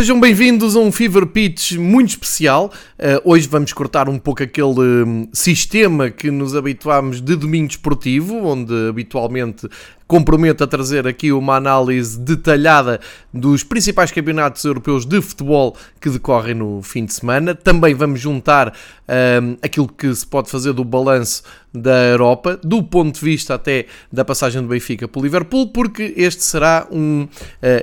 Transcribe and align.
Sejam 0.00 0.18
bem-vindos 0.18 0.76
a 0.76 0.78
um 0.80 0.90
Fever 0.90 1.26
Pitch 1.26 1.72
muito 1.72 2.08
especial. 2.08 2.72
Uh, 2.98 3.20
hoje 3.22 3.46
vamos 3.46 3.70
cortar 3.74 4.08
um 4.08 4.18
pouco 4.18 4.42
aquele 4.42 4.80
um, 5.04 5.28
sistema 5.30 6.08
que 6.08 6.30
nos 6.30 6.56
habituámos 6.56 7.20
de 7.20 7.36
domingo 7.36 7.68
desportivo, 7.68 8.46
onde 8.46 8.72
habitualmente 8.88 9.68
comprometo 10.10 10.64
a 10.64 10.66
trazer 10.66 11.06
aqui 11.06 11.30
uma 11.30 11.54
análise 11.54 12.18
detalhada 12.18 12.98
dos 13.32 13.62
principais 13.62 14.10
campeonatos 14.10 14.64
europeus 14.64 15.06
de 15.06 15.22
futebol 15.22 15.76
que 16.00 16.10
decorrem 16.10 16.52
no 16.52 16.82
fim 16.82 17.04
de 17.04 17.14
semana. 17.14 17.54
Também 17.54 17.94
vamos 17.94 18.18
juntar 18.18 18.74
um, 19.08 19.56
aquilo 19.62 19.86
que 19.86 20.12
se 20.12 20.26
pode 20.26 20.50
fazer 20.50 20.72
do 20.72 20.82
balanço 20.82 21.44
da 21.72 22.06
Europa, 22.06 22.58
do 22.60 22.82
ponto 22.82 23.20
de 23.20 23.24
vista 23.24 23.54
até 23.54 23.86
da 24.12 24.24
passagem 24.24 24.60
do 24.60 24.66
Benfica 24.66 25.06
para 25.06 25.20
o 25.20 25.22
Liverpool, 25.22 25.68
porque 25.68 26.12
este 26.16 26.42
será 26.42 26.88
um 26.90 27.22
uh, 27.22 27.28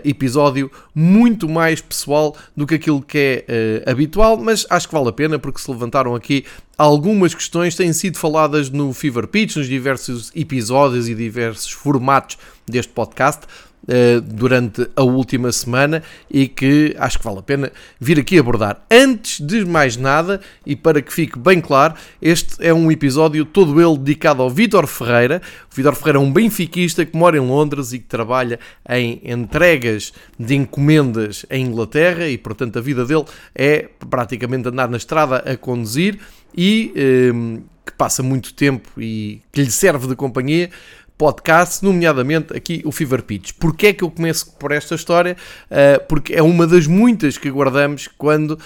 episódio 0.03 0.69
muito 0.93 1.47
mais 1.47 1.79
pessoal 1.79 2.35
do 2.53 2.67
que 2.67 2.75
aquilo 2.75 3.01
que 3.01 3.45
é 3.47 3.85
uh, 3.87 3.91
habitual, 3.91 4.35
mas 4.35 4.67
acho 4.69 4.89
que 4.89 4.93
vale 4.93 5.07
a 5.07 5.13
pena 5.13 5.39
porque 5.39 5.61
se 5.61 5.71
levantaram 5.71 6.13
aqui 6.13 6.43
algumas 6.77 7.33
questões 7.33 7.75
têm 7.75 7.91
sido 7.91 8.19
faladas 8.19 8.69
no 8.69 8.93
Fever 8.93 9.27
Pitch, 9.27 9.55
nos 9.55 9.67
diversos 9.67 10.31
episódios 10.35 11.09
e 11.09 11.15
diversos 11.15 11.71
formatos 11.71 12.37
deste 12.67 12.91
podcast 12.93 13.41
uh, 13.87 14.21
durante 14.21 14.87
a 14.95 15.03
última 15.03 15.51
semana 15.51 16.03
e 16.29 16.47
que 16.47 16.95
acho 16.97 17.17
que 17.17 17.25
vale 17.25 17.39
a 17.39 17.41
pena 17.41 17.71
vir 17.99 18.19
aqui 18.19 18.37
abordar. 18.37 18.85
Antes 18.91 19.39
de 19.39 19.65
mais 19.65 19.97
nada, 19.97 20.41
e 20.65 20.75
para 20.75 21.01
que 21.01 21.11
fique 21.11 21.39
bem 21.39 21.61
claro, 21.61 21.93
este 22.21 22.55
é 22.59 22.73
um 22.73 22.91
episódio 22.91 23.45
todo 23.45 23.81
ele 23.81 23.97
dedicado 23.97 24.41
ao 24.41 24.49
Vítor 24.49 24.87
Ferreira. 24.87 25.41
O 25.71 25.75
Vítor 25.75 25.95
Ferreira 25.95 26.19
é 26.19 26.21
um 26.21 26.31
benfiquista 26.31 27.05
que 27.05 27.17
mora 27.17 27.37
em 27.37 27.41
Londres 27.41 27.93
e 27.93 27.99
que 27.99 28.05
trabalha 28.05 28.59
em 28.89 29.21
entregas 29.23 30.13
de 30.39 30.55
encomendas 30.55 31.45
em 31.49 31.65
Inglaterra 31.65 32.27
e, 32.27 32.37
portanto, 32.37 32.77
a 32.77 32.81
vida 32.81 33.05
dele 33.05 33.25
é 33.55 33.89
praticamente 34.09 34.67
andar 34.67 34.89
na 34.89 34.97
estrada 34.97 35.37
a 35.37 35.55
conduzir 35.55 36.19
e 36.55 36.93
um, 37.33 37.61
que 37.85 37.93
passa 37.93 38.21
muito 38.21 38.53
tempo 38.53 38.89
e 38.99 39.41
que 39.51 39.61
lhe 39.61 39.71
serve 39.71 40.07
de 40.07 40.15
companhia 40.15 40.69
podcasts, 41.17 41.81
nomeadamente 41.81 42.55
aqui 42.55 42.81
o 42.85 42.91
Fever 42.91 43.23
Pitch. 43.23 43.53
Porquê 43.59 43.87
é 43.87 43.93
que 43.93 44.03
eu 44.03 44.11
começo 44.11 44.51
por 44.59 44.71
esta 44.71 44.93
história? 44.93 45.35
Uh, 45.65 46.05
porque 46.07 46.33
é 46.33 46.43
uma 46.43 46.67
das 46.67 46.85
muitas 46.85 47.37
que 47.37 47.49
guardamos 47.49 48.07
quando 48.17 48.51
uh, 48.51 48.57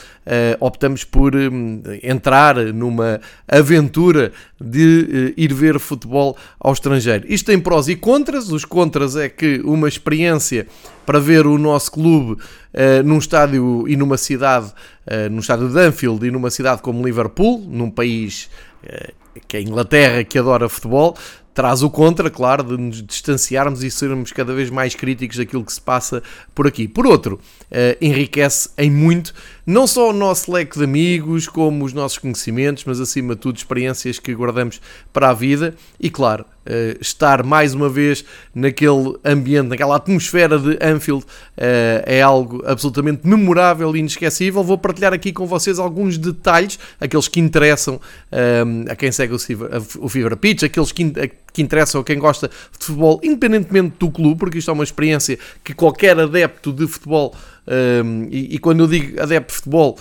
optamos 0.59 1.05
por 1.05 1.33
um, 1.33 1.81
entrar 2.03 2.57
numa 2.57 3.21
aventura 3.47 4.33
de 4.59 5.33
uh, 5.37 5.41
ir 5.41 5.53
ver 5.53 5.79
futebol 5.79 6.37
ao 6.59 6.73
estrangeiro. 6.73 7.25
Isto 7.27 7.45
tem 7.45 7.59
prós 7.59 7.87
e 7.87 7.95
contras. 7.95 8.51
Os 8.51 8.65
contras 8.65 9.15
é 9.15 9.29
que 9.29 9.61
uma 9.63 9.87
experiência 9.87 10.67
para 11.05 11.19
ver 11.19 11.47
o 11.47 11.57
nosso 11.57 11.91
clube 11.91 12.41
num 13.03 13.17
estádio 13.17 13.85
e 13.87 13.97
numa 13.97 14.17
cidade, 14.17 14.71
num 15.29 15.39
estádio 15.39 15.67
de 15.67 15.77
Anfield 15.77 16.25
e 16.25 16.31
numa 16.31 16.49
cidade 16.49 16.81
como 16.81 17.03
Liverpool, 17.03 17.59
num 17.67 17.89
país 17.89 18.49
que 19.47 19.57
é 19.57 19.59
a 19.59 19.63
Inglaterra, 19.63 20.23
que 20.23 20.37
adora 20.37 20.69
futebol, 20.69 21.17
traz 21.53 21.83
o 21.83 21.89
contra, 21.89 22.29
claro, 22.29 22.63
de 22.63 22.77
nos 22.77 23.03
distanciarmos 23.03 23.83
e 23.83 23.91
sermos 23.91 24.31
cada 24.31 24.53
vez 24.53 24.69
mais 24.69 24.95
críticos 24.95 25.37
daquilo 25.37 25.65
que 25.65 25.73
se 25.73 25.81
passa 25.81 26.23
por 26.55 26.67
aqui. 26.67 26.87
Por 26.87 27.05
outro, 27.05 27.39
uh, 27.71 27.97
enriquece 28.01 28.69
em 28.77 28.89
muito 28.89 29.33
não 29.65 29.85
só 29.85 30.09
o 30.09 30.13
nosso 30.13 30.51
leque 30.51 30.77
de 30.77 30.83
amigos, 30.83 31.47
como 31.47 31.85
os 31.85 31.93
nossos 31.93 32.17
conhecimentos, 32.17 32.85
mas 32.85 32.99
acima 32.99 33.35
de 33.35 33.41
tudo 33.41 33.57
experiências 33.57 34.19
que 34.19 34.33
guardamos 34.33 34.81
para 35.13 35.29
a 35.29 35.33
vida 35.33 35.75
e, 35.99 36.09
claro, 36.09 36.45
uh, 36.65 36.97
estar 36.99 37.43
mais 37.43 37.73
uma 37.73 37.89
vez 37.89 38.23
naquele 38.53 39.17
ambiente, 39.23 39.67
naquela 39.67 39.95
atmosfera 39.95 40.57
de 40.57 40.77
Anfield 40.81 41.23
uh, 41.23 42.03
é 42.05 42.21
algo 42.21 42.63
absolutamente 42.65 43.27
memorável 43.27 43.95
e 43.95 43.99
inesquecível. 43.99 44.63
Vou 44.63 44.77
partilhar 44.77 45.13
aqui 45.13 45.31
com 45.31 45.45
vocês 45.45 45.79
alguns 45.79 46.17
detalhes, 46.17 46.79
aqueles 46.99 47.27
que 47.27 47.39
interessam 47.39 47.99
a 48.89 48.95
quem 48.95 49.11
segue 49.11 49.33
o 49.33 49.39
Fever, 50.09 50.33
o 50.33 50.37
Pitch, 50.37 50.63
aqueles 50.63 50.91
que, 50.91 51.11
que 51.53 51.61
interessam 51.61 52.01
a 52.01 52.03
quem 52.03 52.17
gosta 52.17 52.47
de 52.47 52.85
futebol, 52.85 53.19
independentemente 53.23 53.95
do 53.99 54.09
clube, 54.09 54.39
porque 54.39 54.57
isto 54.57 54.71
é 54.71 54.73
uma 54.73 54.83
experiência 54.83 55.37
que 55.63 55.73
qualquer 55.73 56.19
adepto 56.19 56.71
de 56.71 56.87
futebol, 56.87 57.35
e, 58.29 58.55
e, 58.55 58.59
quando 58.59 58.81
eu 58.81 58.87
digo 58.87 59.21
adepto 59.21 59.51
de 59.51 59.55
futebol, 59.55 59.99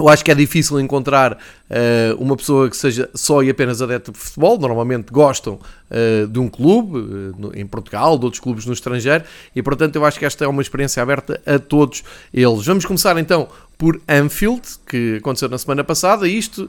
eu 0.00 0.08
acho 0.08 0.24
que 0.24 0.30
é 0.30 0.34
difícil 0.34 0.80
encontrar 0.80 1.34
uh, 1.34 2.16
uma 2.18 2.36
pessoa 2.36 2.68
que 2.70 2.76
seja 2.76 3.08
só 3.14 3.42
e 3.42 3.50
apenas 3.50 3.82
adepto 3.82 4.12
de 4.12 4.18
futebol. 4.18 4.58
Normalmente 4.58 5.12
gostam 5.12 5.54
uh, 5.54 6.26
de 6.26 6.38
um 6.38 6.48
clube, 6.48 6.98
uh, 6.98 7.52
em 7.54 7.66
Portugal, 7.66 8.18
de 8.18 8.24
outros 8.24 8.40
clubes 8.40 8.64
no 8.64 8.72
estrangeiro, 8.72 9.24
e 9.54 9.62
portanto 9.62 9.96
eu 9.96 10.04
acho 10.04 10.18
que 10.18 10.24
esta 10.24 10.44
é 10.44 10.48
uma 10.48 10.62
experiência 10.62 11.02
aberta 11.02 11.40
a 11.44 11.58
todos 11.58 12.02
eles. 12.32 12.64
Vamos 12.64 12.84
começar 12.84 13.16
então 13.18 13.48
por 13.76 14.00
Anfield, 14.08 14.62
que 14.86 15.16
aconteceu 15.16 15.48
na 15.48 15.56
semana 15.58 15.84
passada, 15.84 16.28
isto, 16.28 16.68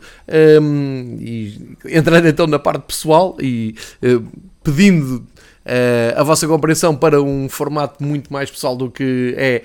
um, 0.61 1.17
e 1.19 1.75
entrando 1.85 2.27
então 2.27 2.47
na 2.47 2.57
parte 2.57 2.83
pessoal 2.83 3.35
e 3.41 3.75
pedindo 4.63 5.21
Uh, 5.63 6.19
a 6.19 6.23
vossa 6.23 6.47
compreensão 6.47 6.95
para 6.95 7.21
um 7.21 7.47
formato 7.47 8.03
muito 8.03 8.33
mais 8.33 8.49
pessoal 8.49 8.75
do 8.75 8.89
que 8.89 9.35
é, 9.37 9.61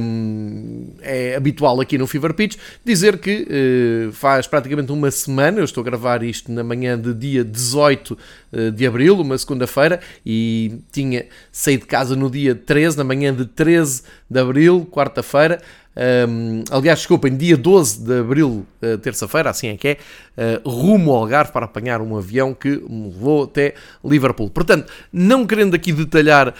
um, 0.00 0.88
é 1.00 1.34
habitual 1.34 1.80
aqui 1.80 1.96
no 1.96 2.06
Fever 2.06 2.34
Pitch, 2.34 2.58
dizer 2.84 3.18
que 3.18 3.48
uh, 3.48 4.12
faz 4.12 4.46
praticamente 4.46 4.92
uma 4.92 5.10
semana, 5.10 5.60
eu 5.60 5.64
estou 5.64 5.80
a 5.80 5.84
gravar 5.84 6.22
isto 6.22 6.52
na 6.52 6.62
manhã 6.62 7.00
de 7.00 7.14
dia 7.14 7.42
18 7.42 8.10
uh, 8.52 8.70
de 8.70 8.86
abril, 8.86 9.18
uma 9.20 9.38
segunda-feira, 9.38 10.00
e 10.24 10.80
tinha 10.92 11.24
saído 11.50 11.84
de 11.84 11.88
casa 11.88 12.14
no 12.14 12.30
dia 12.30 12.54
13, 12.54 12.98
na 12.98 13.04
manhã 13.04 13.34
de 13.34 13.46
13 13.46 14.02
de 14.28 14.38
abril, 14.38 14.86
quarta-feira. 14.90 15.62
Um, 15.94 16.64
aliás, 16.70 17.00
desculpem, 17.00 17.36
dia 17.36 17.56
12 17.56 18.00
de 18.00 18.20
abril, 18.20 18.66
terça-feira, 19.02 19.50
assim 19.50 19.68
é 19.68 19.76
que 19.76 19.88
é, 19.88 19.98
uh, 20.36 20.68
rumo 20.68 21.12
ao 21.12 21.18
Algarve 21.18 21.52
para 21.52 21.66
apanhar 21.66 22.00
um 22.00 22.16
avião 22.16 22.54
que 22.54 22.68
me 22.68 23.08
levou 23.08 23.44
até 23.44 23.74
Liverpool. 24.04 24.50
Portanto, 24.50 24.92
não 25.12 25.46
querendo 25.46 25.74
aqui 25.74 25.92
detalhar 25.92 26.48
uh, 26.48 26.54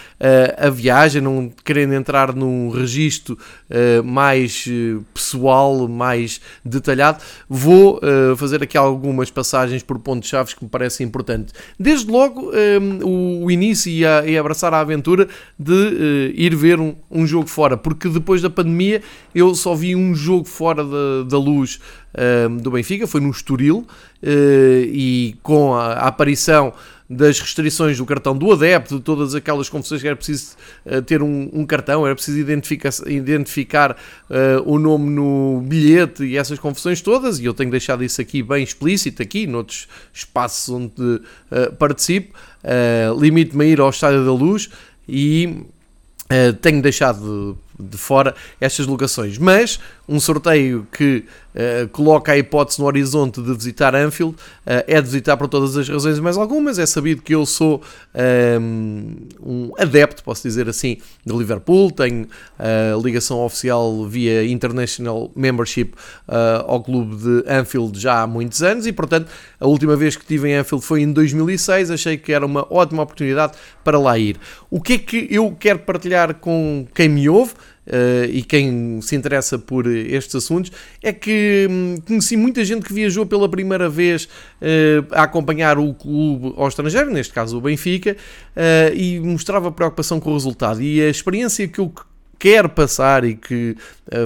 a 0.57 0.71
viagem, 0.71 1.21
não 1.23 1.51
querendo 1.65 1.95
entrar 1.95 2.35
num 2.35 2.71
registro 2.71 3.39
mais 4.05 4.69
pessoal, 5.15 5.89
mais 5.89 6.41
detalhado, 6.65 7.23
vou 7.49 8.01
fazer 8.37 8.63
aqui 8.63 8.77
algumas 8.77 9.31
passagens 9.31 9.83
por 9.83 9.99
pontos-chave 9.99 10.55
que 10.55 10.65
me 10.65 10.71
parecem 10.71 11.07
importantes. 11.07 11.55
Desde 11.79 12.11
logo, 12.11 12.51
um, 12.81 13.45
o 13.45 13.51
início 13.51 13.91
e, 13.91 14.05
a, 14.05 14.25
e 14.27 14.37
abraçar 14.37 14.75
a 14.75 14.81
aventura 14.81 15.29
de 15.59 16.33
ir 16.35 16.55
ver 16.55 16.79
um, 16.81 16.95
um 17.11 17.27
jogo 17.27 17.49
fora, 17.49 17.77
porque 17.77 18.09
depois 18.09 18.43
da 18.43 18.51
pandemia 18.51 19.03
eu 19.35 19.55
só 19.55 19.75
vi 19.75 19.97
um 19.97 20.15
jogo 20.15 20.45
fora 20.45 20.85
da, 20.85 21.23
da 21.29 21.39
luz 21.39 21.81
uh, 22.15 22.61
do 22.61 22.71
Benfica, 22.71 23.07
foi 23.07 23.21
no 23.21 23.31
Estoril, 23.31 23.79
uh, 23.79 23.87
e 24.23 25.37
com 25.43 25.75
a, 25.75 25.93
a, 25.95 26.09
aparição 26.09 26.73
das 27.09 27.39
restrições 27.41 27.99
do 27.99 28.07
cartão 28.07 28.37
do 28.37 28.51
adepto, 28.53 28.97
de 28.97 29.03
todas 29.03 29.35
aquelas 29.35 29.69
confusões 29.69 30.01
que 30.01 30.07
era 30.07 30.17
preciso 30.17 30.57
uh, 30.87 31.03
ter 31.03 31.23
um, 31.23 31.51
um, 31.53 31.67
cartão, 31.67 32.07
era 32.07 32.15
preciso 32.15 32.39
identificar, 32.39 32.91
identificar 33.07 33.97
o 34.65 34.79
nome 34.79 35.11
no 35.11 35.63
bilhete 35.67 36.25
e 36.25 36.39
essas 36.39 36.59
confusões 36.59 37.01
todas, 37.03 37.39
e 37.39 37.45
eu 37.45 37.53
tenho 37.53 37.71
deixado 37.71 38.03
isso 38.03 38.21
aqui 38.21 38.43
bem 38.43 38.65
explícito, 38.65 39.23
aqui, 39.23 39.47
noutros 39.47 39.87
espaços 40.13 40.69
onde 40.71 41.21
participo, 41.79 42.35
limite-me 43.19 43.65
a 43.65 43.69
ir 43.69 43.81
ao 43.81 43.91
Estádio 43.91 44.25
da 44.25 44.33
Luz 44.33 44.71
e 45.07 45.65
tenho 46.63 46.81
deixado 46.81 47.59
de, 47.79 47.89
de 47.91 47.99
fora 47.99 48.35
estas 48.61 48.87
locações, 48.87 49.37
mas 49.39 49.79
um 50.13 50.21
sorteio 50.21 50.87
que 50.93 51.25
uh, 51.55 51.89
coloca 51.89 52.33
a 52.33 52.37
hipótese 52.37 52.79
no 52.79 52.85
horizonte 52.85 53.41
de 53.41 53.55
visitar 53.55 53.95
Anfield 53.95 54.35
uh, 54.35 54.85
é 54.87 55.01
de 55.01 55.07
visitar 55.07 55.39
por 55.39 55.49
todas 55.49 55.75
as 55.75 55.89
razões 55.89 56.19
e 56.19 56.21
mais 56.21 56.37
algumas. 56.37 56.79
É 56.79 56.85
sabido 56.85 57.23
que 57.23 57.35
eu 57.35 57.47
sou 57.47 57.83
um, 58.15 58.21
ehm, 58.21 59.17
um 59.43 59.73
adepto, 59.79 60.23
posso 60.23 60.43
dizer 60.43 60.69
assim, 60.69 60.99
de 61.25 61.35
Liverpool, 61.35 61.91
tenho 61.91 62.25
uh, 62.25 63.03
ligação 63.03 63.43
oficial 63.43 64.07
via 64.07 64.45
International 64.45 65.33
Membership 65.35 65.93
ao 66.67 66.83
clube 66.83 67.17
de 67.17 67.45
Anfield 67.51 67.99
já 67.99 68.23
há 68.23 68.27
muitos 68.27 68.63
anos 68.63 68.87
e, 68.87 68.93
portanto, 68.93 69.31
a 69.59 69.67
última 69.67 69.97
vez 69.97 70.15
que 70.15 70.23
estive 70.23 70.49
em 70.51 70.57
Anfield 70.57 70.85
foi 70.85 71.03
em 71.03 71.13
2006. 71.13 71.91
Achei 71.91 72.19
que 72.19 72.33
era 72.33 72.45
uma 72.45 72.67
ótima 72.71 73.03
oportunidade 73.03 73.55
para 73.83 73.99
lá 73.99 74.19
ir. 74.19 74.37
O 74.71 74.81
que 74.81 74.95
é 74.95 74.99
que 74.99 75.29
eu 75.31 75.57
quero 75.59 75.79
partilhar 75.81 76.35
com 76.35 76.87
quem 76.95 77.09
me 77.09 77.29
ouve? 77.29 77.55
Uh, 77.87 78.31
e 78.31 78.43
quem 78.45 79.01
se 79.01 79.17
interessa 79.17 79.59
por 79.59 79.87
estes 79.89 80.37
assuntos, 80.37 80.71
é 81.03 81.13
que 81.13 81.67
hum, 81.69 81.97
conheci 82.07 82.37
muita 82.37 82.65
gente 82.65 82.87
que 82.87 82.93
viajou 82.93 83.27
pela 83.27 83.49
primeira 83.49 83.89
vez 83.89 84.25
uh, 84.25 85.07
a 85.11 85.25
acompanhar 85.25 85.79
o 85.79 85.93
clube 85.93 86.55
ao 86.57 86.69
estrangeiro, 86.69 87.11
neste 87.11 87.33
caso 87.33 87.59
o 87.59 87.61
Benfica, 87.61 88.17
uh, 88.57 88.95
e 88.95 89.19
mostrava 89.19 89.73
preocupação 89.73 90.21
com 90.21 90.31
o 90.31 90.35
resultado. 90.35 90.81
E 90.81 91.03
a 91.03 91.09
experiência 91.09 91.67
que 91.67 91.81
eu 91.81 91.93
quero 92.39 92.69
passar 92.69 93.25
e 93.25 93.37
que 93.37 93.77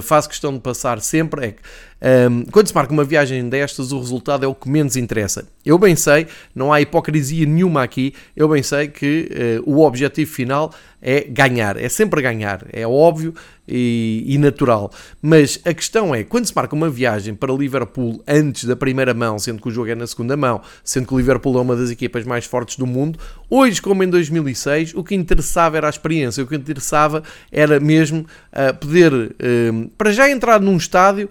faço 0.00 0.26
questão 0.26 0.54
de 0.54 0.60
passar 0.60 1.02
sempre 1.02 1.46
é 1.46 1.50
que 1.52 1.60
Um, 2.00 2.44
quando 2.44 2.68
se 2.68 2.74
marca 2.74 2.92
uma 2.92 3.04
viagem 3.04 3.48
destas, 3.48 3.90
o 3.90 3.98
resultado 3.98 4.44
é 4.44 4.48
o 4.48 4.54
que 4.54 4.68
menos 4.68 4.96
interessa. 4.96 5.46
Eu 5.64 5.78
bem 5.78 5.96
sei, 5.96 6.26
não 6.54 6.72
há 6.72 6.80
hipocrisia 6.80 7.46
nenhuma 7.46 7.82
aqui, 7.82 8.14
eu 8.36 8.48
bem 8.48 8.62
sei 8.62 8.88
que 8.88 9.30
uh, 9.66 9.70
o 9.70 9.84
objetivo 9.84 10.30
final 10.30 10.72
é 11.00 11.20
ganhar, 11.22 11.76
é 11.76 11.88
sempre 11.88 12.20
ganhar, 12.20 12.64
é 12.72 12.86
óbvio 12.86 13.34
e, 13.68 14.24
e, 14.26 14.38
natural. 14.38 14.90
Mas 15.20 15.60
a 15.64 15.72
questão 15.72 16.14
é, 16.14 16.24
quando 16.24 16.46
se 16.46 16.54
marca 16.54 16.74
uma 16.74 16.88
viagem 16.88 17.34
para 17.34 17.52
Liverpool 17.52 18.22
antes 18.26 18.64
da 18.64 18.74
primeira 18.74 19.12
mão, 19.12 19.38
sendo 19.38 19.60
que 19.60 19.68
o 19.68 19.70
jogo 19.70 19.90
é 19.90 19.94
na 19.94 20.06
segunda 20.06 20.36
mão, 20.36 20.60
sendo 20.82 21.06
que 21.06 21.14
o 21.14 21.16
Liverpool 21.18 21.58
é 21.58 21.60
uma 21.60 21.76
das 21.76 21.90
equipas 21.90 22.24
mais 22.24 22.44
fortes 22.44 22.76
do 22.76 22.86
mundo, 22.86 23.18
hoje 23.48 23.80
como 23.80 24.02
em 24.02 24.08
2006, 24.08 24.94
o 24.94 25.04
que 25.04 25.14
interessava 25.14 25.76
era 25.76 25.86
a 25.86 25.90
experiência, 25.90 26.42
o 26.42 26.46
que 26.46 26.56
interessava 26.56 27.22
era 27.52 27.78
mesmo 27.78 28.26
uh, 28.52 28.74
poder, 28.78 29.12
uh, 29.12 29.90
para 29.96 30.12
já 30.12 30.30
entrar 30.30 30.60
num 30.60 30.76
estádio 30.76 31.28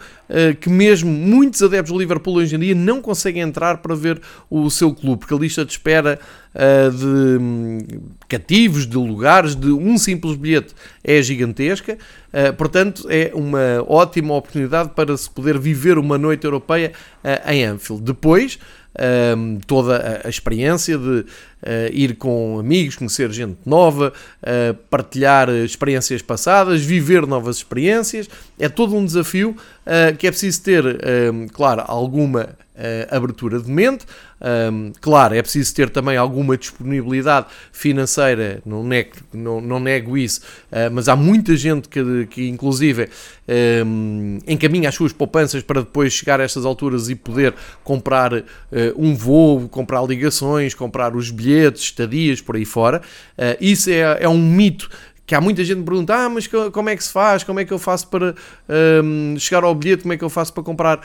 que 0.55 0.69
mesmo 0.69 1.11
muitos 1.11 1.61
adeptos 1.61 1.91
do 1.91 1.99
Liverpool 1.99 2.35
hoje 2.35 2.55
em 2.55 2.59
dia 2.59 2.75
não 2.75 3.01
conseguem 3.01 3.41
entrar 3.41 3.77
para 3.77 3.93
ver 3.95 4.21
o 4.49 4.69
seu 4.69 4.93
clube, 4.93 5.19
porque 5.19 5.33
a 5.33 5.37
lista 5.37 5.65
de 5.65 5.71
espera 5.71 6.19
uh, 6.53 6.91
de 6.91 7.05
um, 7.05 7.79
cativos, 8.27 8.87
de 8.87 8.97
lugares, 8.97 9.55
de 9.55 9.71
um 9.71 9.97
simples 9.97 10.35
bilhete 10.35 10.73
é 11.03 11.21
gigantesca. 11.21 11.97
Uh, 12.33 12.53
portanto, 12.53 13.05
é 13.09 13.31
uma 13.33 13.83
ótima 13.87 14.33
oportunidade 14.33 14.89
para 14.95 15.15
se 15.15 15.29
poder 15.29 15.59
viver 15.59 15.97
uma 15.97 16.17
noite 16.17 16.45
europeia 16.45 16.91
uh, 17.23 17.51
em 17.51 17.65
Anfield. 17.65 18.03
Depois, 18.03 18.57
um, 19.37 19.59
toda 19.65 19.97
a, 19.97 20.27
a, 20.27 20.29
experiência 20.29 20.97
de 20.97 21.19
uh, 21.19 21.25
ir 21.91 22.15
com 22.15 22.57
amigos, 22.59 22.95
conhecer 22.95 23.31
gente 23.31 23.57
nova, 23.65 24.13
uh, 24.41 24.73
partilhar 24.89 25.49
experiências 25.49 26.21
passadas, 26.21 26.81
viver 26.81 27.27
novas 27.27 27.57
experiências. 27.57 28.29
É 28.57 28.69
todo 28.69 28.95
um 28.95 29.05
desafio 29.05 29.55
uh, 29.85 30.15
que 30.17 30.27
é 30.27 30.31
preciso 30.31 30.61
ter, 30.61 30.85
um, 30.85 31.47
claro, 31.47 31.83
alguma 31.85 32.49
abertura 33.09 33.57
de 33.57 33.71
mente. 33.71 34.05
Um, 34.41 34.91
claro, 34.99 35.33
é 35.33 35.41
preciso 35.41 35.73
ter 35.73 35.89
também 35.89 36.17
alguma 36.17 36.57
disponibilidade 36.57 37.47
financeira, 37.71 38.61
não 38.65 38.83
nego, 38.83 39.11
não, 39.33 39.61
não 39.61 39.79
nego 39.79 40.17
isso, 40.17 40.41
mas 40.91 41.07
há 41.07 41.15
muita 41.15 41.55
gente 41.55 41.87
que, 41.87 42.27
que 42.29 42.49
inclusive, 42.49 43.07
um, 43.85 44.39
encaminha 44.47 44.89
as 44.89 44.95
suas 44.95 45.13
poupanças 45.13 45.61
para 45.63 45.81
depois 45.81 46.13
chegar 46.13 46.41
a 46.41 46.43
estas 46.43 46.65
alturas 46.65 47.09
e 47.09 47.15
poder 47.15 47.53
comprar 47.83 48.33
uh, 48.33 48.43
um 48.97 49.15
voo, 49.15 49.69
comprar 49.69 50.03
ligações, 50.03 50.73
comprar 50.73 51.15
os 51.15 51.29
bilhetes, 51.29 51.83
estadias, 51.83 52.41
por 52.41 52.55
aí 52.55 52.65
fora. 52.65 53.01
Uh, 53.37 53.55
isso 53.61 53.89
é, 53.89 54.17
é 54.21 54.29
um 54.29 54.37
mito 54.37 54.89
que 55.25 55.33
há 55.33 55.41
muita 55.41 55.63
gente 55.63 55.79
que 55.79 55.85
pergunta, 55.85 56.13
ah, 56.13 56.29
mas 56.29 56.47
como 56.47 56.89
é 56.89 56.95
que 56.95 57.03
se 57.03 57.11
faz, 57.11 57.43
como 57.43 57.59
é 57.59 57.65
que 57.65 57.73
eu 57.73 57.79
faço 57.79 58.07
para 58.07 58.35
um, 59.03 59.35
chegar 59.39 59.63
ao 59.63 59.73
bilhete, 59.73 60.03
como 60.03 60.13
é 60.13 60.17
que 60.17 60.23
eu 60.23 60.29
faço 60.29 60.53
para 60.53 60.61
comprar 60.61 61.01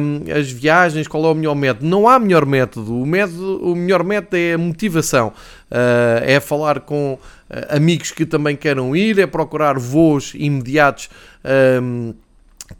um, 0.00 0.32
as 0.32 0.50
viagens, 0.50 1.06
qual 1.06 1.24
é 1.26 1.28
o 1.28 1.34
melhor 1.34 1.54
método? 1.54 1.86
Não 1.86 2.08
há 2.08 2.18
melhor 2.18 2.46
método, 2.46 2.98
o, 2.98 3.06
método, 3.06 3.62
o 3.62 3.76
melhor 3.76 4.02
método 4.02 4.36
é 4.36 4.54
a 4.54 4.58
motivação, 4.58 5.28
uh, 5.28 6.22
é 6.22 6.40
falar 6.40 6.80
com 6.80 7.14
uh, 7.14 7.76
amigos 7.76 8.10
que 8.10 8.24
também 8.24 8.56
queiram 8.56 8.96
ir, 8.96 9.18
é 9.18 9.26
procurar 9.26 9.78
voos 9.78 10.32
imediatos 10.34 11.10
um, 11.82 12.14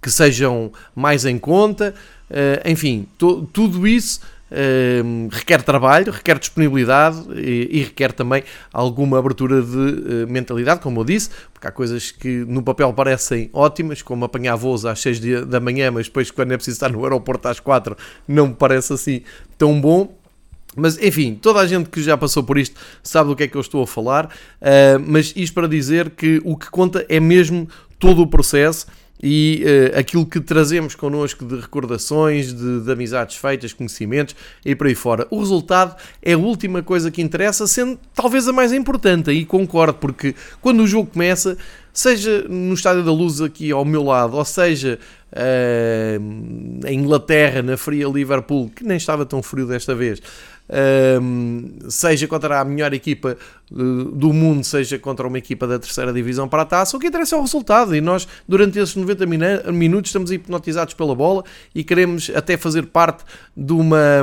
que 0.00 0.10
sejam 0.10 0.72
mais 0.94 1.26
em 1.26 1.38
conta, 1.38 1.94
uh, 2.30 2.68
enfim, 2.68 3.06
tudo 3.18 3.86
isso 3.86 4.20
Uh, 4.50 5.28
requer 5.30 5.62
trabalho, 5.62 6.10
requer 6.10 6.38
disponibilidade 6.38 7.22
e, 7.36 7.68
e, 7.70 7.82
requer 7.84 8.12
também 8.12 8.42
alguma 8.72 9.18
abertura 9.18 9.60
de 9.60 9.76
uh, 9.76 10.26
mentalidade, 10.26 10.80
como 10.80 11.00
eu 11.00 11.04
disse, 11.04 11.28
porque 11.52 11.66
há 11.66 11.70
coisas 11.70 12.10
que 12.10 12.46
no 12.46 12.62
papel 12.62 12.90
parecem 12.94 13.50
ótimas, 13.52 14.00
como 14.00 14.24
apanhar 14.24 14.56
voos 14.56 14.86
às 14.86 15.00
6 15.00 15.46
da 15.46 15.60
manhã, 15.60 15.90
mas 15.90 16.06
depois, 16.06 16.30
quando 16.30 16.52
é 16.52 16.56
preciso 16.56 16.76
estar 16.76 16.90
no 16.90 17.02
aeroporto 17.04 17.46
às 17.46 17.60
4, 17.60 17.94
não 18.26 18.48
me 18.48 18.54
parece 18.54 18.92
assim 18.94 19.22
tão 19.58 19.78
bom. 19.78 20.16
Mas 20.74 20.96
enfim, 21.02 21.34
toda 21.34 21.60
a 21.60 21.66
gente 21.66 21.90
que 21.90 22.02
já 22.02 22.16
passou 22.16 22.42
por 22.42 22.56
isto 22.56 22.80
sabe 23.02 23.28
do 23.28 23.36
que 23.36 23.42
é 23.42 23.48
que 23.48 23.56
eu 23.56 23.60
estou 23.60 23.82
a 23.82 23.86
falar, 23.86 24.26
uh, 24.26 24.98
mas 25.06 25.32
isto 25.36 25.52
para 25.52 25.66
dizer 25.66 26.10
que 26.10 26.40
o 26.44 26.56
que 26.56 26.70
conta 26.70 27.04
é 27.08 27.20
mesmo 27.20 27.68
todo 27.98 28.22
o 28.22 28.26
processo 28.26 28.86
e 29.22 29.64
uh, 29.64 29.98
aquilo 29.98 30.24
que 30.24 30.40
trazemos 30.40 30.94
connosco 30.94 31.44
de 31.44 31.56
recordações, 31.56 32.52
de, 32.52 32.80
de, 32.80 32.92
amizades 32.92 33.36
feitas, 33.36 33.72
conhecimentos 33.72 34.34
e 34.64 34.74
por 34.74 34.86
aí 34.86 34.94
fora. 34.94 35.26
O 35.30 35.40
resultado 35.40 35.96
é 36.22 36.32
a 36.32 36.38
última 36.38 36.82
coisa 36.82 37.10
que 37.10 37.20
interessa, 37.20 37.66
sendo 37.66 37.98
talvez 38.14 38.46
a 38.48 38.52
mais 38.52 38.72
importante, 38.72 39.30
aí 39.30 39.44
concordo, 39.44 39.94
porque 39.94 40.34
quando 40.60 40.80
o 40.80 40.86
jogo 40.86 41.10
começa, 41.12 41.56
seja 41.92 42.44
no 42.48 42.74
Estádio 42.74 43.04
da 43.04 43.12
Luz 43.12 43.40
aqui 43.40 43.72
ao 43.72 43.84
meu 43.84 44.04
lado, 44.04 44.36
ou 44.36 44.44
seja 44.44 44.98
uh, 45.32 46.86
em 46.86 47.00
Inglaterra, 47.00 47.62
na 47.62 47.76
fria 47.76 48.06
Liverpool, 48.06 48.70
que 48.74 48.84
nem 48.84 48.96
estava 48.96 49.26
tão 49.26 49.42
frio 49.42 49.66
desta 49.66 49.94
vez, 49.94 50.20
um, 51.20 51.78
seja 51.88 52.26
contra 52.26 52.60
a 52.60 52.64
melhor 52.64 52.92
equipa 52.92 53.36
uh, 53.70 53.76
do 53.76 54.32
mundo, 54.32 54.64
seja 54.64 54.98
contra 54.98 55.26
uma 55.26 55.38
equipa 55.38 55.66
da 55.66 55.78
terceira 55.78 56.12
divisão 56.12 56.48
para 56.48 56.62
a 56.62 56.66
taça, 56.66 56.96
o 56.96 57.00
que 57.00 57.06
interessa 57.06 57.36
é 57.36 57.38
o 57.38 57.42
resultado 57.42 57.94
e 57.94 58.00
nós 58.00 58.28
durante 58.46 58.78
esses 58.78 58.94
90 58.94 59.26
minutos 59.72 60.10
estamos 60.10 60.30
hipnotizados 60.30 60.94
pela 60.94 61.14
bola 61.14 61.44
e 61.74 61.82
queremos 61.82 62.30
até 62.34 62.56
fazer 62.56 62.86
parte 62.86 63.24
de 63.56 63.72
uma 63.72 64.22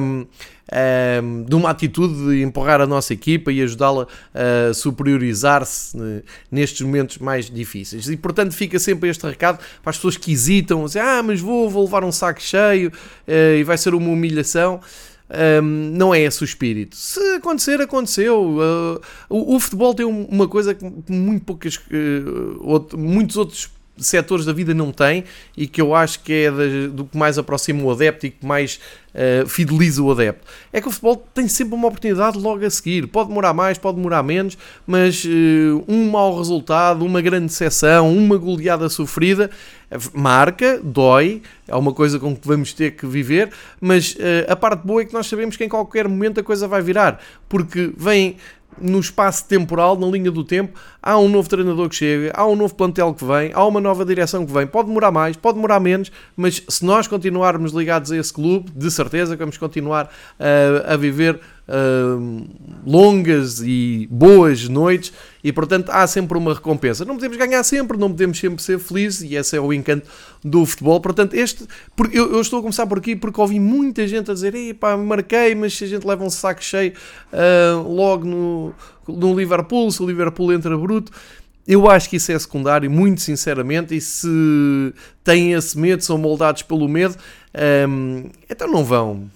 um, 1.21 1.44
de 1.44 1.56
uma 1.56 1.69
atitude 1.69 2.13
de 2.30 2.42
empurrar 2.42 2.81
a 2.81 2.88
nossa 2.88 3.13
equipa 3.13 3.51
e 3.51 3.62
ajudá-la 3.62 4.07
a 4.33 4.74
superiorizar-se 4.74 5.95
né, 5.98 6.21
nestes 6.51 6.81
momentos 6.81 7.18
mais 7.19 7.50
difíceis. 7.50 8.09
E 8.09 8.18
portanto 8.18 8.53
fica 8.53 8.80
sempre 8.80 9.09
este 9.09 9.25
recado 9.27 9.59
para 9.81 9.89
as 9.89 9.98
pessoas 9.98 10.18
que 10.18 10.31
hesitam, 10.31 10.83
dizer, 10.86 11.00
ah, 11.00 11.21
mas 11.21 11.39
vou, 11.39 11.69
vou 11.69 11.83
levar 11.83 12.03
um 12.03 12.12
saco 12.12 12.41
cheio 12.41 12.89
uh, 13.27 13.57
e 13.57 13.63
vai 13.63 13.77
ser 13.77 13.94
uma 13.94 14.09
humilhação. 14.09 14.80
Um, 15.27 15.91
não 15.91 16.13
é 16.13 16.22
esse 16.22 16.44
o 16.44 16.46
espírito. 16.46 16.96
Se 16.96 17.20
acontecer, 17.36 17.82
aconteceu. 17.82 18.58
Uh, 18.58 19.01
o, 19.27 19.55
o, 19.55 19.60
futebol 19.60 19.94
tem 19.96 20.05
uma 20.05 20.48
coisa 20.48 20.75
que 20.75 20.86
muito 21.10 21.44
poucas, 21.46 21.77
uh, 21.77 22.60
outro, 22.62 22.98
muitos 22.98 23.36
outros 23.36 23.70
setores 23.97 24.45
da 24.45 24.53
vida 24.53 24.73
não 24.73 24.91
têm 24.91 25.23
e 25.55 25.67
que 25.67 25.81
eu 25.81 25.95
acho 25.95 26.19
que 26.21 26.33
é 26.33 26.51
do 26.87 27.05
que 27.05 27.17
mais 27.17 27.37
aproxima 27.37 27.83
o 27.83 27.91
adepto 27.91 28.25
e 28.25 28.31
que 28.31 28.45
mais 28.45 28.79
uh, 29.13 29.47
fideliza 29.47 30.01
o 30.01 30.11
adepto. 30.11 30.45
É 30.73 30.81
que 30.81 30.87
o 30.87 30.91
futebol 30.91 31.15
tem 31.33 31.47
sempre 31.47 31.75
uma 31.75 31.87
oportunidade 31.87 32.37
logo 32.37 32.65
a 32.65 32.69
seguir. 32.69 33.07
Pode 33.07 33.29
demorar 33.29 33.53
mais, 33.53 33.77
pode 33.77 33.97
demorar 33.97 34.23
menos, 34.23 34.57
mas 34.85 35.23
uh, 35.23 35.83
um 35.87 36.09
mau 36.09 36.37
resultado, 36.37 37.05
uma 37.05 37.21
grande 37.21 37.47
decepção, 37.47 38.15
uma 38.15 38.37
goleada 38.37 38.89
sofrida 38.89 39.49
marca, 40.13 40.79
dói, 40.83 41.41
é 41.67 41.75
uma 41.75 41.93
coisa 41.93 42.19
com 42.19 42.35
que 42.35 42.47
vamos 42.47 42.73
ter 42.73 42.91
que 42.91 43.05
viver, 43.05 43.51
mas 43.79 44.13
uh, 44.13 44.49
a 44.51 44.55
parte 44.55 44.85
boa 44.85 45.01
é 45.01 45.05
que 45.05 45.13
nós 45.13 45.27
sabemos 45.27 45.55
que 45.55 45.63
em 45.63 45.69
qualquer 45.69 46.07
momento 46.07 46.39
a 46.39 46.43
coisa 46.43 46.67
vai 46.67 46.81
virar, 46.81 47.21
porque 47.47 47.91
vem 47.95 48.37
no 48.79 49.00
espaço 49.00 49.46
temporal, 49.48 49.98
na 49.98 50.08
linha 50.08 50.32
do 50.32 50.44
tempo, 50.44 50.79
há 51.01 51.17
um 51.17 51.29
novo 51.29 51.48
treinador 51.48 51.89
que 51.89 51.96
chega, 51.96 52.32
há 52.36 52.46
um 52.46 52.55
novo 52.55 52.75
plantel 52.75 53.13
que 53.13 53.24
vem, 53.24 53.51
há 53.53 53.65
uma 53.65 53.79
nova 53.79 54.05
direção 54.05 54.46
que 54.46 54.51
vem. 54.51 54.67
Pode 54.67 54.88
demorar 54.88 55.12
mais, 55.12 55.36
pode 55.36 55.55
demorar 55.55 55.79
menos, 55.79 56.12
mas 56.36 56.63
se 56.67 56.86
nós 56.86 57.08
continuarmos 57.08 57.72
ligados 57.72 58.12
a 58.12 58.17
esse 58.17 58.34
clube, 58.34 58.72
de 58.75 58.91
certeza 58.91 59.36
que 59.36 59.39
vamos 59.39 59.58
continuar 59.58 60.05
uh, 60.05 60.94
a 60.94 60.96
viver 60.96 61.39
uh, 61.67 62.48
longas 62.86 63.62
e 63.62 64.07
boas 64.12 64.67
noites 64.67 65.12
e, 65.43 65.51
portanto, 65.51 65.89
há 65.89 66.05
sempre 66.07 66.38
uma 66.38 66.53
recompensa. 66.53 67.05
Não 67.05 67.15
podemos 67.15 67.38
ganhar 67.38 67.63
sempre, 67.63 67.98
não 67.98 68.10
podemos 68.10 68.39
sempre 68.39 68.62
ser 68.62 68.79
felizes 68.79 69.22
e 69.29 69.36
esse 69.36 69.55
é 69.55 69.60
o 69.60 69.72
encanto 69.74 70.07
do 70.43 70.65
futebol. 70.65 71.00
Portanto, 71.00 71.34
este, 71.34 71.65
eu, 72.12 72.34
eu 72.34 72.41
estou 72.41 72.60
a 72.60 72.62
começar 72.62 72.88
por 72.88 72.98
aqui 72.98 73.15
porque 73.15 73.39
ouvi 73.39 73.60
muita 73.60 74.07
gente 74.07 74.31
a 74.31 74.34
dizer: 74.34 74.53
pá, 74.75 74.98
marquei, 74.98 75.53
mas 75.55 75.75
se 75.75 75.84
a 75.84 75.88
gente 75.88 76.05
leva 76.05 76.24
um 76.24 76.29
saco 76.29 76.63
cheio 76.63 76.93
uh, 77.31 77.88
logo 77.88 78.25
no, 78.25 78.74
no 79.07 79.38
Liverpool, 79.38 79.91
se 79.91 80.01
o 80.01 80.07
Liverpool 80.07 80.53
entra 80.53 80.77
bruto. 80.77 81.12
Eu 81.67 81.89
acho 81.89 82.07
que 82.12 82.17
isso 82.17 82.31
é 82.31 82.38
secundário, 82.38 82.89
muito 82.91 83.22
sinceramente, 83.22 83.95
e 83.95 84.00
se 84.00 84.93
têm 85.24 85.53
esse 85.53 85.75
medo, 85.75 86.03
são 86.03 86.15
moldados 86.15 86.62
pelo 86.62 86.88
medo, 86.88 87.15
um, 87.89 88.29
então 88.48 88.72
não 88.72 88.86
vão. 88.86 89.27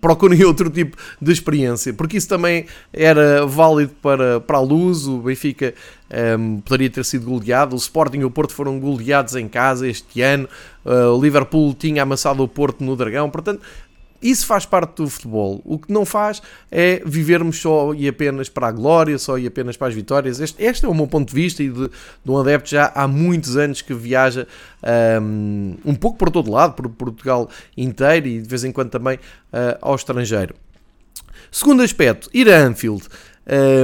Procurem 0.00 0.42
outro 0.44 0.68
tipo 0.68 0.96
de 1.20 1.32
experiência, 1.32 1.92
porque 1.92 2.16
isso 2.16 2.28
também 2.28 2.66
era 2.92 3.46
válido 3.46 3.92
para, 4.02 4.40
para 4.40 4.58
a 4.58 4.60
luz. 4.60 5.06
O 5.06 5.18
Benfica 5.18 5.74
um, 6.38 6.60
poderia 6.60 6.90
ter 6.90 7.04
sido 7.04 7.26
goleado, 7.26 7.74
o 7.74 7.78
Sporting 7.78 8.18
e 8.18 8.24
o 8.24 8.30
Porto 8.30 8.52
foram 8.52 8.78
goleados 8.78 9.34
em 9.34 9.48
casa 9.48 9.88
este 9.88 10.20
ano, 10.20 10.48
uh, 10.84 11.16
o 11.16 11.20
Liverpool 11.20 11.74
tinha 11.74 12.02
amassado 12.02 12.42
o 12.42 12.48
Porto 12.48 12.84
no 12.84 12.94
Dragão, 12.94 13.30
portanto 13.30 13.62
isso 14.24 14.46
faz 14.46 14.64
parte 14.64 15.02
do 15.02 15.08
futebol. 15.08 15.60
O 15.64 15.78
que 15.78 15.92
não 15.92 16.06
faz 16.06 16.40
é 16.70 17.02
vivermos 17.04 17.60
só 17.60 17.92
e 17.92 18.08
apenas 18.08 18.48
para 18.48 18.68
a 18.68 18.72
glória, 18.72 19.18
só 19.18 19.36
e 19.36 19.46
apenas 19.46 19.76
para 19.76 19.88
as 19.88 19.94
vitórias. 19.94 20.40
Este, 20.40 20.62
este 20.62 20.86
é 20.86 20.88
o 20.88 20.94
meu 20.94 21.06
ponto 21.06 21.28
de 21.28 21.34
vista 21.34 21.62
e 21.62 21.68
de, 21.68 21.88
de 21.88 22.30
um 22.30 22.38
adepto 22.38 22.70
já 22.70 22.90
há 22.94 23.06
muitos 23.06 23.54
anos 23.56 23.82
que 23.82 23.92
viaja 23.92 24.46
um, 25.20 25.76
um 25.84 25.94
pouco 25.94 26.16
por 26.16 26.30
todo 26.30 26.50
lado, 26.50 26.72
por 26.72 26.88
Portugal 26.88 27.50
inteiro 27.76 28.26
e 28.26 28.40
de 28.40 28.48
vez 28.48 28.64
em 28.64 28.72
quando 28.72 28.88
também 28.88 29.16
uh, 29.16 29.78
ao 29.82 29.94
estrangeiro. 29.94 30.54
Segundo 31.50 31.82
aspecto, 31.82 32.30
ir 32.32 32.50
a 32.50 32.58
Anfield. 32.58 33.04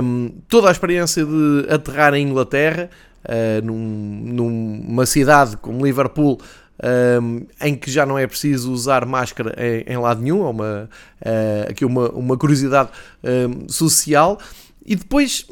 Um, 0.02 0.32
toda 0.49 0.68
a 0.68 0.73
experiência 0.73 1.23
de 1.23 1.66
aterrar 1.68 2.14
em 2.14 2.26
Inglaterra, 2.26 2.88
uh, 3.25 3.64
num, 3.64 4.23
numa 4.25 5.04
cidade 5.04 5.59
como 5.59 5.85
Liverpool, 5.85 6.40
um, 6.82 7.46
em 7.60 7.75
que 7.75 7.90
já 7.90 8.06
não 8.06 8.18
é 8.18 8.26
preciso 8.26 8.72
usar 8.72 9.04
máscara 9.04 9.54
em, 9.58 9.92
em 9.92 9.96
lado 9.99 10.22
nenhum, 10.22 10.46
é 10.46 10.50
uma, 10.50 10.90
uh, 11.20 11.70
aqui 11.70 11.84
uma, 11.84 12.08
uma 12.10 12.37
curiosidade 12.37 12.90
um, 13.22 13.68
social. 13.68 14.38
E 14.84 14.96
depois 14.96 15.46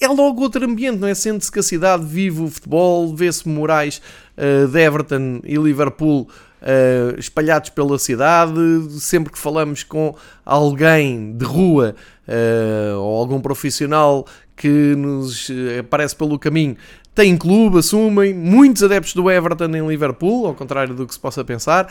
é 0.00 0.08
logo 0.08 0.42
outro 0.42 0.64
ambiente, 0.64 0.98
não 0.98 1.08
é? 1.08 1.14
Sente-se 1.14 1.50
que 1.50 1.58
a 1.58 1.62
cidade 1.62 2.04
vive 2.04 2.42
o 2.42 2.50
futebol, 2.50 3.14
vê-se 3.14 3.48
Moraes 3.48 4.00
uh, 4.36 4.68
de 4.68 4.78
Everton 4.78 5.40
e 5.44 5.56
Liverpool 5.56 6.28
uh, 6.60 7.18
espalhados 7.18 7.70
pela 7.70 7.98
cidade. 7.98 8.52
Sempre 9.00 9.32
que 9.32 9.38
falamos 9.38 9.82
com 9.82 10.14
alguém 10.44 11.32
de 11.32 11.44
rua 11.44 11.94
uh, 12.28 12.98
ou 12.98 13.18
algum 13.18 13.40
profissional 13.40 14.26
que 14.54 14.94
nos 14.96 15.50
aparece 15.78 16.16
pelo 16.16 16.38
caminho, 16.38 16.76
têm 17.16 17.34
clube, 17.34 17.78
assumem, 17.78 18.34
muitos 18.34 18.82
adeptos 18.82 19.14
do 19.14 19.30
Everton 19.30 19.74
em 19.74 19.88
Liverpool, 19.88 20.46
ao 20.46 20.54
contrário 20.54 20.94
do 20.94 21.06
que 21.06 21.14
se 21.14 21.18
possa 21.18 21.42
pensar. 21.42 21.90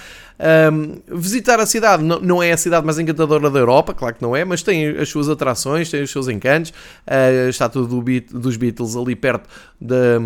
Um, 0.72 0.98
visitar 1.18 1.60
a 1.60 1.66
cidade 1.66 2.04
não, 2.04 2.20
não, 2.22 2.44
é 2.44 2.52
a 2.52 2.58
cidade 2.58 2.86
mais 2.86 3.00
encantadora 3.00 3.50
da 3.50 3.60
Europa, 3.60 3.92
claro 3.96 4.14
que 4.14 4.22
não 4.22 4.36
é, 4.36 4.46
mas 4.46 4.62
tem 4.62 4.88
as 4.88 5.10
suas 5.10 5.28
atrações, 5.28 5.90
tem 5.90 6.04
os 6.04 6.12
seus 6.12 6.28
encantos. 6.28 6.70
Uh, 6.70 7.48
a 7.48 7.50
estátua 7.50 7.88
do 7.88 8.00
Beat, 8.04 8.32
dos 8.32 8.56
Beatles 8.56 8.96
ali 8.96 9.16
perto 9.16 9.50
da, 9.82 10.20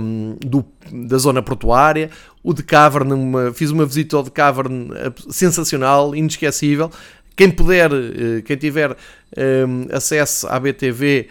do, 0.45 0.65
da 0.91 1.17
zona 1.17 1.41
portuária. 1.41 2.09
O 2.43 2.53
de 2.53 2.61
Cavern, 2.61 3.13
uma, 3.13 3.53
fiz 3.53 3.71
uma 3.71 3.85
visita 3.85 4.17
ao 4.17 4.23
de 4.23 4.31
Cavern 4.31 4.89
sensacional, 5.29 6.13
inesquecível. 6.13 6.91
Quem 7.37 7.49
puder, 7.49 7.89
eh, 7.93 8.41
quem 8.43 8.57
tiver 8.57 8.91
um, 8.91 9.95
acesso 9.95 10.45
à 10.47 10.59
BTV, 10.59 11.29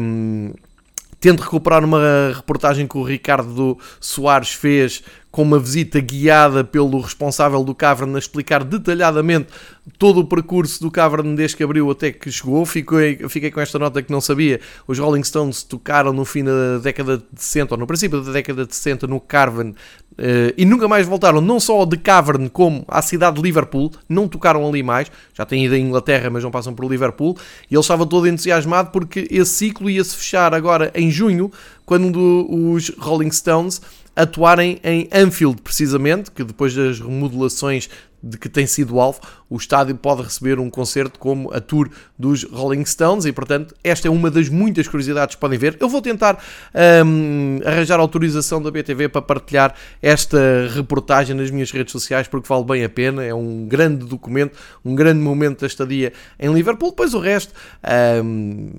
um, 0.00 0.52
tento 1.22 1.40
recuperar 1.40 1.84
uma 1.84 2.32
reportagem 2.34 2.84
que 2.84 2.98
o 2.98 3.04
Ricardo 3.04 3.78
Soares 4.00 4.52
fez 4.52 5.04
com 5.32 5.42
uma 5.42 5.58
visita 5.58 5.98
guiada 5.98 6.62
pelo 6.62 7.00
responsável 7.00 7.64
do 7.64 7.74
Cavern 7.74 8.14
a 8.14 8.18
explicar 8.18 8.62
detalhadamente 8.62 9.48
todo 9.98 10.20
o 10.20 10.24
percurso 10.24 10.80
do 10.82 10.90
Cavern 10.90 11.34
desde 11.34 11.56
que 11.56 11.64
abriu 11.64 11.90
até 11.90 12.12
que 12.12 12.30
chegou. 12.30 12.64
Fiquei, 12.66 13.16
fiquei 13.30 13.50
com 13.50 13.58
esta 13.58 13.78
nota 13.78 14.02
que 14.02 14.12
não 14.12 14.20
sabia. 14.20 14.60
Os 14.86 14.98
Rolling 14.98 15.24
Stones 15.24 15.62
tocaram 15.62 16.12
no 16.12 16.26
fim 16.26 16.44
da 16.44 16.78
década 16.78 17.16
de 17.16 17.42
60, 17.42 17.74
ou 17.74 17.80
no 17.80 17.86
princípio 17.86 18.20
da 18.20 18.30
década 18.30 18.66
de 18.66 18.76
60, 18.76 19.06
no 19.06 19.18
Cavern 19.18 19.74
Uh, 20.12 20.52
e 20.58 20.66
nunca 20.66 20.86
mais 20.86 21.06
voltaram, 21.06 21.40
não 21.40 21.58
só 21.58 21.78
ao 21.78 21.86
The 21.86 21.96
Cavern, 21.96 22.50
como 22.50 22.84
à 22.86 23.00
cidade 23.00 23.36
de 23.36 23.42
Liverpool, 23.42 23.90
não 24.06 24.28
tocaram 24.28 24.68
ali 24.68 24.82
mais, 24.82 25.10
já 25.32 25.46
têm 25.46 25.64
ido 25.64 25.74
à 25.74 25.78
Inglaterra, 25.78 26.28
mas 26.28 26.44
não 26.44 26.50
passam 26.50 26.74
por 26.74 26.86
Liverpool, 26.86 27.34
e 27.70 27.74
ele 27.74 27.80
estava 27.80 28.04
todo 28.04 28.28
entusiasmado 28.28 28.90
porque 28.90 29.26
esse 29.30 29.50
ciclo 29.50 29.88
ia-se 29.88 30.14
fechar 30.14 30.52
agora 30.52 30.90
em 30.94 31.10
junho, 31.10 31.50
quando 31.86 32.46
os 32.48 32.90
Rolling 32.98 33.30
Stones 33.30 33.80
atuarem 34.14 34.78
em 34.84 35.08
Anfield, 35.12 35.60
precisamente, 35.62 36.30
que 36.30 36.44
depois 36.44 36.74
das 36.74 37.00
remodelações 37.00 37.88
de 38.22 38.38
que 38.38 38.48
tem 38.48 38.66
sido 38.66 39.00
alvo, 39.00 39.20
o 39.50 39.56
estádio 39.56 39.94
pode 39.96 40.22
receber 40.22 40.58
um 40.58 40.70
concerto 40.70 41.18
como 41.18 41.52
a 41.52 41.60
tour 41.60 41.90
dos 42.18 42.44
Rolling 42.44 42.84
Stones 42.84 43.24
e, 43.24 43.32
portanto, 43.32 43.74
esta 43.82 44.08
é 44.08 44.10
uma 44.10 44.30
das 44.30 44.48
muitas 44.48 44.86
curiosidades 44.86 45.34
que 45.34 45.40
podem 45.40 45.58
ver. 45.58 45.76
Eu 45.80 45.88
vou 45.88 46.00
tentar 46.00 46.42
um, 47.04 47.60
arranjar 47.64 47.98
autorização 47.98 48.62
da 48.62 48.70
BTV 48.70 49.08
para 49.08 49.20
partilhar 49.20 49.74
esta 50.00 50.38
reportagem 50.74 51.34
nas 51.34 51.50
minhas 51.50 51.70
redes 51.70 51.92
sociais 51.92 52.28
porque 52.28 52.48
vale 52.48 52.64
bem 52.64 52.84
a 52.84 52.88
pena. 52.88 53.24
É 53.24 53.34
um 53.34 53.66
grande 53.66 54.06
documento, 54.06 54.56
um 54.84 54.94
grande 54.94 55.20
momento 55.20 55.60
da 55.60 55.66
estadia 55.66 56.12
em 56.38 56.52
Liverpool. 56.52 56.90
Depois 56.90 57.12
o 57.12 57.18
resto, 57.18 57.52
um, 58.24 58.70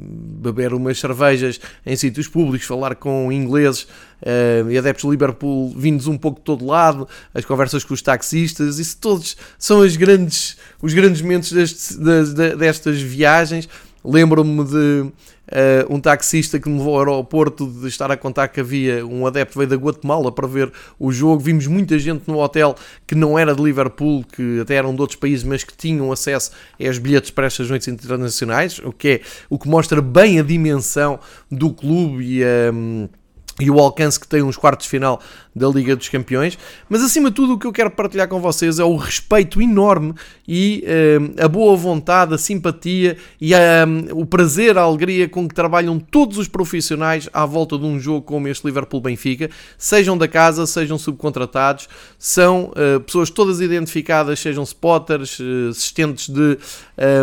beber 0.41 0.73
umas 0.73 0.99
cervejas 0.99 1.59
em 1.85 1.95
sítios 1.95 2.27
públicos, 2.27 2.65
falar 2.65 2.95
com 2.95 3.31
ingleses 3.31 3.87
uh, 4.23 4.69
e 4.71 4.77
adeptos 4.77 5.03
de 5.03 5.11
Liverpool 5.11 5.73
vindos 5.75 6.07
um 6.07 6.17
pouco 6.17 6.39
de 6.39 6.45
todo 6.45 6.65
lado, 6.65 7.07
as 7.33 7.45
conversas 7.45 7.83
com 7.83 7.93
os 7.93 8.01
taxistas, 8.01 8.79
isso 8.79 8.97
todos 8.99 9.32
são 9.57 9.81
as 9.81 9.95
grandes, 9.95 10.57
os 10.81 10.93
grandes 10.93 11.21
momentos 11.21 11.51
deste, 11.51 11.97
de, 11.97 12.55
destas 12.55 13.01
viagens. 13.01 13.67
Lembro-me 14.03 14.65
de 14.65 15.11
uh, 15.53 15.93
um 15.93 15.99
taxista 15.99 16.59
que 16.59 16.69
me 16.69 16.77
levou 16.77 16.95
ao 16.95 16.99
aeroporto 16.99 17.67
de 17.67 17.87
estar 17.87 18.11
a 18.11 18.17
contar 18.17 18.47
que 18.47 18.59
havia 18.59 19.05
um 19.05 19.25
adepto 19.25 19.57
veio 19.57 19.69
da 19.69 19.75
Guatemala 19.75 20.31
para 20.31 20.47
ver 20.47 20.71
o 20.99 21.11
jogo. 21.11 21.39
Vimos 21.41 21.67
muita 21.67 21.97
gente 21.97 22.23
no 22.27 22.39
hotel 22.39 22.75
que 23.07 23.15
não 23.15 23.37
era 23.37 23.55
de 23.55 23.61
Liverpool, 23.61 24.23
que 24.23 24.59
até 24.59 24.75
eram 24.75 24.93
de 24.93 25.01
outros 25.01 25.19
países, 25.19 25.43
mas 25.43 25.63
que 25.63 25.75
tinham 25.75 26.11
acesso 26.11 26.51
aos 26.83 26.97
bilhetes 26.97 27.31
para 27.31 27.47
estas 27.47 27.69
noites 27.69 27.87
internacionais, 27.87 28.79
o 28.79 28.91
que 28.91 29.07
é 29.07 29.21
o 29.49 29.57
que 29.57 29.67
mostra 29.67 30.01
bem 30.01 30.39
a 30.39 30.43
dimensão 30.43 31.19
do 31.49 31.71
clube 31.71 32.23
e. 32.23 32.43
Um, 32.71 33.07
e 33.61 33.69
o 33.69 33.79
alcance 33.79 34.19
que 34.19 34.27
tem 34.27 34.41
uns 34.41 34.57
quartos 34.57 34.85
de 34.85 34.89
final 34.89 35.21
da 35.55 35.67
Liga 35.67 35.95
dos 35.95 36.09
Campeões. 36.09 36.57
Mas 36.89 37.03
acima 37.03 37.29
de 37.29 37.35
tudo, 37.35 37.53
o 37.53 37.59
que 37.59 37.67
eu 37.67 37.71
quero 37.71 37.91
partilhar 37.91 38.27
com 38.27 38.39
vocês 38.39 38.79
é 38.79 38.83
o 38.83 38.95
respeito 38.95 39.61
enorme 39.61 40.13
e 40.47 40.83
uh, 40.83 41.43
a 41.43 41.47
boa 41.47 41.75
vontade, 41.75 42.33
a 42.33 42.37
simpatia 42.37 43.17
e 43.39 43.53
uh, 43.53 43.57
o 44.13 44.25
prazer, 44.25 44.77
a 44.77 44.81
alegria 44.81 45.29
com 45.29 45.47
que 45.47 45.53
trabalham 45.53 45.99
todos 45.99 46.37
os 46.37 46.47
profissionais 46.47 47.29
à 47.33 47.45
volta 47.45 47.77
de 47.77 47.85
um 47.85 47.99
jogo 47.99 48.23
como 48.23 48.47
este 48.47 48.65
Liverpool-Benfica, 48.65 49.49
sejam 49.77 50.17
da 50.17 50.27
casa, 50.27 50.65
sejam 50.65 50.97
subcontratados, 50.97 51.87
são 52.17 52.71
uh, 52.71 52.99
pessoas 53.01 53.29
todas 53.29 53.61
identificadas, 53.61 54.39
sejam 54.39 54.63
spotters, 54.63 55.39
assistentes 55.69 56.29
de, 56.29 56.57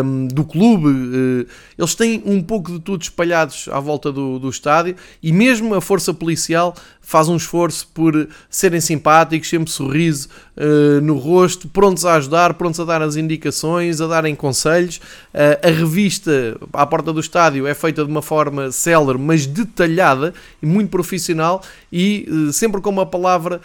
um, 0.03 0.27
do 0.27 0.43
clube, 0.43 1.47
eles 1.77 1.95
têm 1.95 2.21
um 2.25 2.41
pouco 2.41 2.71
de 2.71 2.79
tudo 2.79 3.01
espalhados 3.01 3.67
à 3.71 3.79
volta 3.79 4.11
do, 4.11 4.39
do 4.39 4.49
estádio 4.49 4.95
e 5.21 5.31
mesmo 5.31 5.73
a 5.73 5.81
força 5.81 6.13
policial 6.13 6.75
faz 7.01 7.27
um 7.27 7.35
esforço 7.35 7.87
por 7.93 8.29
serem 8.49 8.79
simpáticos, 8.79 9.49
sempre 9.49 9.69
sorriso 9.69 10.29
uh, 10.55 11.01
no 11.01 11.17
rosto, 11.17 11.67
prontos 11.67 12.05
a 12.05 12.13
ajudar, 12.15 12.53
prontos 12.53 12.79
a 12.79 12.85
dar 12.85 13.01
as 13.01 13.17
indicações, 13.17 13.99
a 13.99 14.07
darem 14.07 14.33
conselhos. 14.33 14.97
Uh, 15.33 15.67
a 15.67 15.71
revista 15.71 16.57
à 16.71 16.85
porta 16.85 17.11
do 17.11 17.19
estádio 17.19 17.67
é 17.67 17.73
feita 17.73 18.05
de 18.05 18.09
uma 18.09 18.21
forma 18.21 18.71
célere, 18.71 19.17
mas 19.17 19.45
detalhada 19.45 20.33
e 20.61 20.65
muito 20.65 20.89
profissional 20.89 21.61
e 21.91 22.27
uh, 22.29 22.53
sempre 22.53 22.79
com 22.79 22.89
uma 22.89 23.05
palavra 23.05 23.59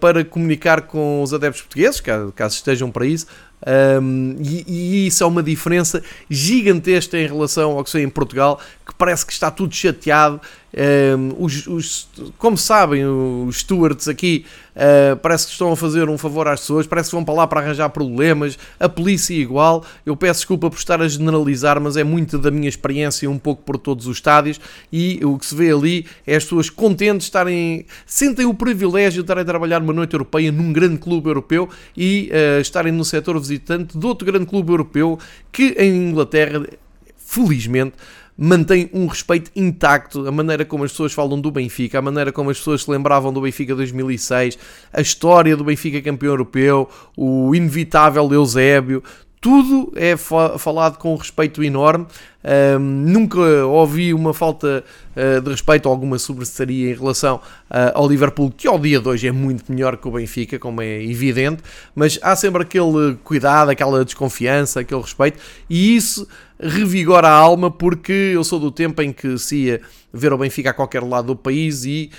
para 0.00 0.24
comunicar 0.24 0.82
com 0.82 1.20
os 1.20 1.34
adeptos 1.34 1.62
portugueses, 1.62 2.00
caso, 2.00 2.32
caso 2.32 2.54
estejam 2.54 2.92
para 2.92 3.04
isso, 3.04 3.26
um, 3.66 4.36
e, 4.40 4.64
e, 4.68 5.06
isso 5.08 5.24
é 5.24 5.26
uma 5.26 5.42
diferença 5.42 6.02
gigantesca 6.30 7.18
em 7.18 7.26
relação 7.26 7.72
ao 7.72 7.82
que 7.82 7.90
sei 7.90 8.04
em 8.04 8.08
Portugal, 8.08 8.60
que 8.86 8.94
parece 8.94 9.26
que 9.26 9.32
está 9.32 9.50
tudo 9.50 9.74
chateado. 9.74 10.40
Um, 11.18 11.44
os, 11.44 11.66
os, 11.66 12.08
como 12.36 12.56
sabem, 12.56 13.04
os 13.04 13.60
stewards 13.60 14.06
aqui 14.06 14.44
uh, 14.78 15.16
parece 15.16 15.46
que 15.46 15.52
estão 15.52 15.72
a 15.72 15.76
fazer 15.76 16.08
um 16.08 16.16
favor 16.16 16.46
às 16.48 16.60
pessoas, 16.60 16.86
parece 16.86 17.10
que 17.10 17.16
vão 17.16 17.24
para 17.24 17.34
lá 17.34 17.46
para 17.46 17.60
arranjar 17.60 17.90
problemas. 17.90 18.58
A 18.78 18.88
polícia 18.88 19.34
é 19.34 19.38
igual. 19.38 19.84
Eu 20.06 20.16
peço 20.16 20.40
desculpa 20.40 20.70
por 20.70 20.78
estar 20.78 21.02
a 21.02 21.08
generalizar, 21.08 21.80
mas 21.80 21.96
é 21.96 22.04
muito 22.04 22.38
da 22.38 22.50
minha 22.50 22.68
experiência, 22.68 23.28
um 23.28 23.38
pouco 23.38 23.62
por 23.62 23.76
todos 23.76 24.06
os 24.06 24.16
estádios. 24.16 24.60
E 24.92 25.20
o 25.24 25.36
que 25.38 25.46
se 25.46 25.54
vê 25.54 25.72
ali 25.72 26.06
é 26.26 26.36
as 26.36 26.44
pessoas 26.44 26.70
contentes 26.70 27.26
estarem, 27.26 27.84
sentem 28.06 28.46
o 28.46 28.54
privilégio 28.54 29.22
de 29.22 29.24
estarem 29.24 29.42
a 29.42 29.46
trabalhar 29.46 29.80
numa 29.80 29.92
noite 29.92 30.14
europeia 30.14 30.52
num 30.52 30.72
grande 30.72 30.98
clube 30.98 31.28
europeu 31.28 31.68
e 31.96 32.30
uh, 32.30 32.60
estarem 32.60 32.92
no 32.92 33.04
setor 33.04 33.38
visitante 33.38 33.98
de 33.98 34.06
outro 34.06 34.24
grande 34.24 34.46
clube 34.46 34.70
europeu 34.70 35.18
que 35.50 35.74
em 35.78 36.08
Inglaterra, 36.08 36.64
felizmente, 37.16 37.94
mantém 38.40 38.88
um 38.94 39.06
respeito 39.06 39.50
intacto, 39.56 40.28
a 40.28 40.30
maneira 40.30 40.64
como 40.64 40.84
as 40.84 40.92
pessoas 40.92 41.12
falam 41.12 41.40
do 41.40 41.50
Benfica, 41.50 41.98
a 41.98 42.02
maneira 42.02 42.30
como 42.30 42.50
as 42.50 42.58
pessoas 42.58 42.84
se 42.84 42.90
lembravam 42.90 43.32
do 43.32 43.40
Benfica 43.40 43.74
2006, 43.74 44.56
a 44.92 45.00
história 45.00 45.56
do 45.56 45.64
Benfica 45.64 46.00
campeão 46.00 46.30
europeu, 46.30 46.88
o 47.16 47.52
inevitável 47.52 48.32
Eusébio, 48.32 49.02
tudo 49.40 49.92
é 49.94 50.16
falado 50.16 50.98
com 50.98 51.14
respeito 51.14 51.62
enorme. 51.62 52.06
Um, 52.44 52.78
nunca 52.78 53.38
ouvi 53.66 54.14
uma 54.14 54.32
falta 54.32 54.84
uh, 55.14 55.40
de 55.40 55.50
respeito 55.50 55.86
ou 55.86 55.92
alguma 55.92 56.18
sobressaria 56.18 56.90
em 56.90 56.94
relação 56.94 57.36
uh, 57.36 57.92
ao 57.94 58.08
Liverpool, 58.08 58.52
que 58.56 58.66
ao 58.66 58.78
dia 58.78 59.00
de 59.00 59.08
hoje 59.08 59.28
é 59.28 59.32
muito 59.32 59.70
melhor 59.70 59.96
que 59.96 60.08
o 60.08 60.10
Benfica, 60.10 60.58
como 60.58 60.80
é 60.80 61.04
evidente, 61.04 61.62
mas 61.94 62.18
há 62.22 62.34
sempre 62.34 62.62
aquele 62.62 63.16
cuidado, 63.22 63.70
aquela 63.70 64.04
desconfiança, 64.04 64.80
aquele 64.80 65.00
respeito, 65.00 65.38
e 65.68 65.96
isso 65.96 66.26
revigora 66.60 67.28
a 67.28 67.32
alma 67.32 67.70
porque 67.70 68.12
eu 68.12 68.42
sou 68.42 68.58
do 68.58 68.70
tempo 68.70 69.00
em 69.02 69.12
que 69.12 69.38
se 69.38 69.56
ia 69.64 69.80
ver 70.12 70.32
o 70.32 70.38
Benfica 70.38 70.70
a 70.70 70.72
qualquer 70.72 71.02
lado 71.02 71.28
do 71.28 71.36
país 71.36 71.84
e 71.84 72.10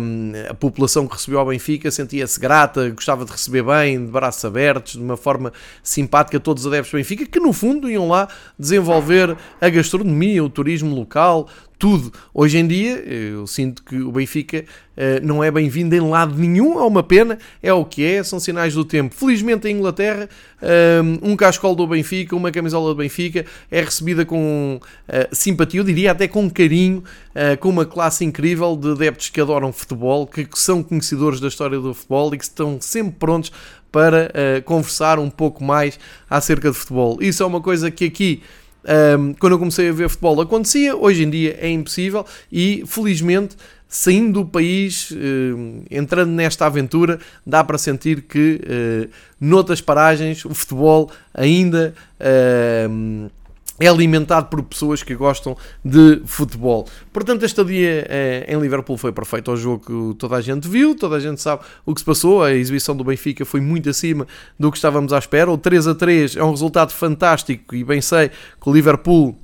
um, 0.00 0.32
a 0.48 0.54
população 0.54 1.06
que 1.06 1.14
recebeu 1.14 1.40
o 1.40 1.44
Benfica 1.44 1.90
sentia-se 1.90 2.38
grata, 2.38 2.90
gostava 2.90 3.24
de 3.24 3.30
receber 3.30 3.62
bem, 3.62 4.04
de 4.04 4.10
braços 4.10 4.44
abertos, 4.44 4.92
de 4.92 5.02
uma 5.02 5.16
forma 5.16 5.52
simpática 5.82 6.40
todos 6.40 6.64
os 6.64 6.72
adeptos 6.72 6.90
do 6.90 6.96
Benfica, 6.96 7.26
que 7.26 7.40
no 7.40 7.52
fundo 7.52 7.90
iam 7.90 8.08
lá 8.08 8.28
desenvolver 8.58 9.36
a 9.60 9.68
gastronomia, 9.68 10.42
o 10.42 10.50
turismo 10.50 10.94
local, 10.94 11.48
tudo. 11.78 12.12
Hoje 12.34 12.58
em 12.58 12.66
dia, 12.66 12.96
eu 12.96 13.46
sinto 13.46 13.84
que 13.84 13.96
o 13.96 14.10
Benfica 14.10 14.64
uh, 14.96 15.24
não 15.24 15.44
é 15.44 15.50
bem-vindo 15.50 15.94
em 15.94 16.00
lado 16.00 16.34
nenhum, 16.34 16.78
é 16.78 16.82
uma 16.82 17.04
pena, 17.04 17.38
é 17.62 17.72
o 17.72 17.84
que 17.84 18.04
é, 18.04 18.22
são 18.24 18.40
sinais 18.40 18.74
do 18.74 18.84
tempo. 18.84 19.14
Felizmente, 19.14 19.68
em 19.68 19.76
Inglaterra, 19.76 20.28
um, 21.22 21.30
um 21.30 21.36
cascol 21.36 21.76
do 21.76 21.86
Benfica, 21.86 22.34
uma 22.34 22.50
camisola 22.50 22.92
do 22.92 22.96
Benfica 22.96 23.46
é 23.70 23.80
recebida 23.80 24.24
com 24.24 24.80
uh, 24.80 25.28
simpatia, 25.30 25.80
eu 25.80 25.84
diria 25.84 26.10
até 26.10 26.26
com 26.26 26.50
carinho, 26.50 27.04
com 27.60 27.68
uma 27.68 27.84
classe 27.84 28.24
incrível 28.24 28.76
de 28.76 28.90
adeptos 28.90 29.28
que 29.30 29.40
adoram 29.40 29.72
futebol, 29.72 30.26
que, 30.26 30.46
são 30.54 30.82
conhecedores 30.82 31.40
da 31.40 31.48
história 31.48 31.78
do 31.78 31.94
futebol 31.94 32.34
e 32.34 32.38
que 32.38 32.44
estão 32.44 32.80
sempre 32.80 33.12
prontos 33.18 33.52
para 33.92 34.32
conversar 34.64 35.18
um 35.18 35.30
pouco 35.30 35.62
mais 35.62 35.98
acerca 36.28 36.70
de 36.70 36.76
futebol. 36.76 37.18
Isso 37.20 37.42
é 37.42 37.46
uma 37.46 37.60
coisa 37.60 37.90
que 37.90 38.04
aqui 38.04 38.42
um, 39.18 39.34
quando 39.34 39.52
eu 39.52 39.58
comecei 39.58 39.88
a 39.88 39.92
ver 39.92 40.08
futebol 40.08 40.40
acontecia, 40.40 40.96
hoje 40.96 41.24
em 41.24 41.30
dia 41.30 41.58
é 41.60 41.68
impossível 41.68 42.24
e 42.50 42.84
felizmente 42.86 43.56
saindo 43.88 44.40
do 44.40 44.46
país, 44.46 45.10
uh, 45.10 45.84
entrando 45.90 46.30
nesta 46.30 46.66
aventura, 46.66 47.18
dá 47.46 47.64
para 47.64 47.78
sentir 47.78 48.22
que 48.22 48.60
uh, 48.62 49.10
noutras 49.40 49.80
paragens 49.80 50.44
o 50.44 50.52
futebol 50.52 51.10
ainda 51.32 51.94
uh, 52.20 53.27
é 53.80 53.86
alimentado 53.86 54.46
por 54.48 54.62
pessoas 54.62 55.02
que 55.02 55.14
gostam 55.14 55.56
de 55.84 56.20
futebol. 56.24 56.86
Portanto, 57.12 57.44
este 57.44 57.64
dia 57.64 58.06
eh, 58.08 58.46
em 58.48 58.60
Liverpool 58.60 58.96
foi 58.96 59.12
perfeito 59.12 59.50
ao 59.50 59.56
jogo 59.56 60.12
que 60.12 60.18
toda 60.18 60.36
a 60.36 60.40
gente 60.40 60.68
viu, 60.68 60.94
toda 60.94 61.16
a 61.16 61.20
gente 61.20 61.40
sabe 61.40 61.62
o 61.86 61.94
que 61.94 62.00
se 62.00 62.04
passou. 62.04 62.42
A 62.42 62.52
exibição 62.52 62.96
do 62.96 63.04
Benfica 63.04 63.44
foi 63.44 63.60
muito 63.60 63.88
acima 63.88 64.26
do 64.58 64.70
que 64.70 64.78
estávamos 64.78 65.12
à 65.12 65.18
espera. 65.18 65.50
O 65.50 65.58
3 65.58 65.86
a 65.88 65.94
3 65.94 66.36
é 66.36 66.44
um 66.44 66.50
resultado 66.50 66.90
fantástico 66.90 67.74
e 67.74 67.84
bem 67.84 68.00
sei 68.00 68.28
que 68.28 68.68
o 68.68 68.72
Liverpool 68.72 69.36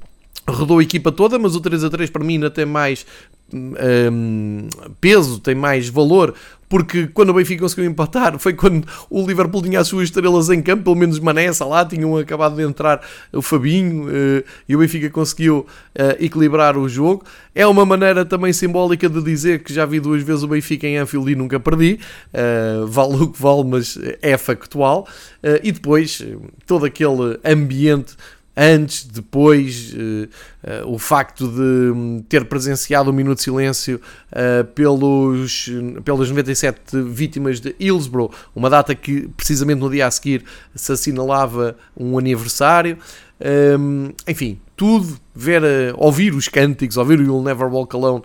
rodou 0.46 0.78
a 0.78 0.82
equipa 0.82 1.10
toda, 1.10 1.38
mas 1.38 1.56
o 1.56 1.60
3 1.60 1.84
a 1.84 1.90
3 1.90 2.10
para 2.10 2.24
mim 2.24 2.34
ainda 2.34 2.50
tem 2.50 2.66
mais 2.66 3.06
um, 3.52 4.68
peso, 5.00 5.38
tem 5.38 5.54
mais 5.54 5.88
valor, 5.88 6.34
porque 6.74 7.06
quando 7.06 7.28
o 7.30 7.34
Benfica 7.34 7.62
conseguiu 7.62 7.88
empatar 7.88 8.36
foi 8.36 8.52
quando 8.52 8.84
o 9.08 9.24
Liverpool 9.24 9.62
tinha 9.62 9.78
as 9.78 9.86
suas 9.86 10.08
estrelas 10.08 10.50
em 10.50 10.60
campo, 10.60 10.82
pelo 10.82 10.96
menos 10.96 11.20
Manessa 11.20 11.64
lá, 11.64 11.84
tinham 11.84 12.16
acabado 12.16 12.56
de 12.56 12.64
entrar 12.64 13.00
o 13.32 13.40
Fabinho 13.40 14.08
uh, 14.08 14.44
e 14.68 14.74
o 14.74 14.80
Benfica 14.80 15.08
conseguiu 15.08 15.58
uh, 15.58 16.16
equilibrar 16.18 16.76
o 16.76 16.88
jogo. 16.88 17.24
É 17.54 17.64
uma 17.64 17.86
maneira 17.86 18.24
também 18.24 18.52
simbólica 18.52 19.08
de 19.08 19.22
dizer 19.22 19.62
que 19.62 19.72
já 19.72 19.86
vi 19.86 20.00
duas 20.00 20.24
vezes 20.24 20.42
o 20.42 20.48
Benfica 20.48 20.88
em 20.88 20.96
Anfield 20.96 21.30
e 21.30 21.36
nunca 21.36 21.60
perdi, 21.60 22.00
uh, 22.32 22.84
vale 22.88 23.22
o 23.22 23.28
que 23.28 23.40
vale, 23.40 23.62
mas 23.62 23.96
é 24.20 24.36
factual. 24.36 25.06
e 25.62 25.70
depois 25.70 26.26
todo 26.66 26.86
aquele 26.86 27.38
ambiente 27.44 28.16
antes, 28.56 29.04
depois, 29.04 29.92
uh, 29.92 30.86
uh, 30.86 30.94
o 30.94 30.98
facto 30.98 31.48
de 31.48 31.60
hum, 31.60 32.24
ter 32.28 32.44
presenciado 32.44 33.10
um 33.10 33.12
minuto 33.12 33.38
de 33.38 33.44
silêncio 33.44 34.00
uh, 34.30 34.64
pelos, 34.64 35.68
pelas 36.04 36.28
97 36.28 37.02
vítimas 37.02 37.60
de 37.60 37.74
Hillsborough, 37.78 38.30
uma 38.54 38.70
data 38.70 38.94
que 38.94 39.28
precisamente 39.36 39.80
no 39.80 39.90
dia 39.90 40.06
a 40.06 40.10
seguir 40.10 40.44
se 40.74 40.92
assinalava 40.92 41.76
um 41.96 42.16
aniversário. 42.18 42.96
Um, 43.78 44.12
enfim, 44.28 44.60
tudo, 44.76 45.18
ver, 45.34 45.62
ouvir 45.96 46.32
os 46.34 46.48
cânticos, 46.48 46.96
ouvir 46.96 47.18
o 47.18 47.22
You'll 47.22 47.42
Never 47.42 47.66
Walk 47.66 47.94
Alone 47.94 48.22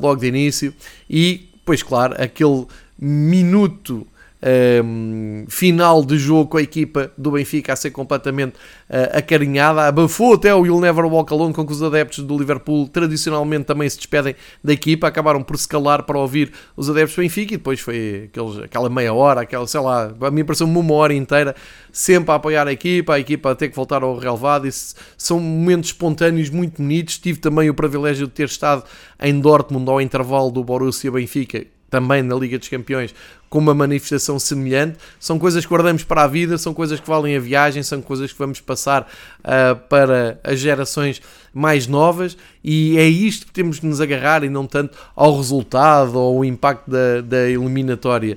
logo 0.00 0.16
de 0.16 0.28
início 0.28 0.72
e, 1.10 1.50
pois 1.64 1.82
claro, 1.82 2.14
aquele 2.18 2.66
minuto 2.98 4.06
um, 4.42 5.44
final 5.48 6.04
de 6.04 6.18
jogo 6.18 6.50
com 6.50 6.56
a 6.56 6.62
equipa 6.62 7.10
do 7.18 7.32
Benfica 7.32 7.72
a 7.72 7.76
ser 7.76 7.90
completamente 7.90 8.54
uh, 8.88 9.18
acarinhada, 9.18 9.86
abafou 9.86 10.34
até 10.34 10.54
o 10.54 10.64
You'll 10.64 10.80
Never 10.80 11.04
Walk 11.06 11.32
Alone 11.32 11.52
com 11.52 11.66
que 11.66 11.72
os 11.72 11.82
adeptos 11.82 12.24
do 12.24 12.38
Liverpool 12.38 12.88
tradicionalmente 12.88 13.64
também 13.64 13.88
se 13.88 13.96
despedem 13.96 14.34
da 14.62 14.72
equipa, 14.72 15.08
acabaram 15.08 15.42
por 15.42 15.58
se 15.58 15.66
calar 15.66 16.04
para 16.04 16.18
ouvir 16.18 16.52
os 16.76 16.88
adeptos 16.88 17.16
do 17.16 17.22
Benfica 17.22 17.54
e 17.54 17.56
depois 17.56 17.80
foi 17.80 18.28
aqueles, 18.32 18.58
aquela 18.58 18.88
meia 18.88 19.12
hora, 19.12 19.40
aquela, 19.40 19.66
sei 19.66 19.80
lá, 19.80 20.12
a 20.20 20.30
mim 20.30 20.44
pareceu-me 20.44 20.76
uma 20.76 20.94
hora 20.94 21.14
inteira 21.14 21.54
sempre 21.92 22.30
a 22.30 22.34
apoiar 22.36 22.68
a 22.68 22.72
equipa, 22.72 23.14
a 23.14 23.20
equipa 23.20 23.50
a 23.50 23.54
ter 23.54 23.68
que 23.68 23.76
voltar 23.76 24.02
ao 24.02 24.16
relevado, 24.16 24.66
isso 24.66 24.94
são 25.16 25.40
momentos 25.40 25.90
espontâneos 25.90 26.50
muito 26.50 26.80
bonitos, 26.80 27.18
tive 27.18 27.40
também 27.40 27.68
o 27.68 27.74
privilégio 27.74 28.26
de 28.26 28.32
ter 28.32 28.46
estado 28.46 28.84
em 29.20 29.40
Dortmund 29.40 29.88
ao 29.90 30.00
intervalo 30.00 30.50
do 30.50 30.62
Borussia 30.62 31.10
Benfica, 31.10 31.66
também 31.90 32.22
na 32.22 32.34
Liga 32.34 32.58
dos 32.58 32.68
Campeões, 32.68 33.14
com 33.48 33.58
uma 33.58 33.74
manifestação 33.74 34.38
semelhante. 34.38 34.98
São 35.18 35.38
coisas 35.38 35.64
que 35.64 35.70
guardamos 35.70 36.04
para 36.04 36.22
a 36.22 36.26
vida, 36.26 36.58
são 36.58 36.74
coisas 36.74 37.00
que 37.00 37.06
valem 37.06 37.36
a 37.36 37.40
viagem, 37.40 37.82
são 37.82 38.02
coisas 38.02 38.32
que 38.32 38.38
vamos 38.38 38.60
passar 38.60 39.10
uh, 39.40 39.76
para 39.88 40.38
as 40.44 40.58
gerações 40.58 41.20
mais 41.52 41.86
novas 41.86 42.36
e 42.62 42.98
é 42.98 43.08
isto 43.08 43.46
que 43.46 43.52
temos 43.52 43.80
de 43.80 43.86
nos 43.86 44.00
agarrar 44.00 44.44
e 44.44 44.48
não 44.48 44.66
tanto 44.66 44.96
ao 45.16 45.36
resultado 45.36 46.16
ou 46.16 46.38
ao 46.38 46.44
impacto 46.44 46.90
da, 46.90 47.20
da 47.20 47.48
eliminatória, 47.48 48.36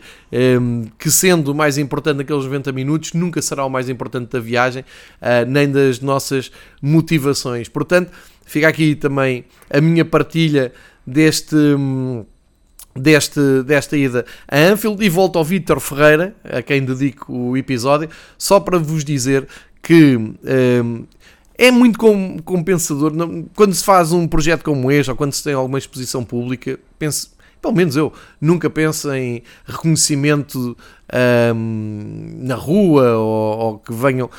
um, 0.59 0.85
que 0.97 1.11
sendo 1.11 1.51
o 1.51 1.55
mais 1.55 1.77
importante 1.77 2.17
naqueles 2.17 2.45
90 2.45 2.71
minutos, 2.71 3.13
nunca 3.13 3.41
será 3.41 3.65
o 3.65 3.69
mais 3.69 3.89
importante 3.89 4.31
da 4.31 4.39
viagem, 4.39 4.83
uh, 5.21 5.45
nem 5.47 5.69
das 5.69 5.99
nossas 5.99 6.51
motivações. 6.81 7.67
Portanto, 7.67 8.11
fica 8.45 8.67
aqui 8.67 8.95
também 8.95 9.45
a 9.69 9.81
minha 9.81 10.05
partilha 10.05 10.71
deste. 11.05 11.55
Um, 11.55 12.25
deste, 12.95 13.63
desta 13.63 13.97
ida 13.97 14.25
a 14.47 14.57
Anfield 14.57 15.03
e 15.03 15.09
volto 15.09 15.37
ao 15.37 15.45
Vítor 15.45 15.79
Ferreira, 15.79 16.35
a 16.43 16.61
quem 16.61 16.83
dedico 16.83 17.33
o 17.33 17.57
episódio, 17.57 18.09
só 18.37 18.59
para 18.59 18.77
vos 18.77 19.03
dizer 19.03 19.47
que 19.81 20.15
um, 20.15 21.05
é 21.57 21.69
muito 21.69 21.99
compensador 22.43 23.13
quando 23.55 23.73
se 23.73 23.83
faz 23.83 24.11
um 24.11 24.27
projeto 24.27 24.63
como 24.63 24.91
este 24.91 25.11
ou 25.11 25.17
quando 25.17 25.33
se 25.33 25.43
tem 25.43 25.53
alguma 25.53 25.77
exposição 25.77 26.23
pública. 26.23 26.79
Penso, 26.97 27.31
pelo 27.61 27.75
menos 27.75 27.95
eu, 27.95 28.11
nunca 28.39 28.69
penso 28.69 29.13
em 29.13 29.43
reconhecimento 29.65 30.75
um, 31.55 32.37
na 32.39 32.55
rua 32.55 33.17
ou, 33.17 33.59
ou 33.59 33.79
que 33.79 33.93
venham 33.93 34.29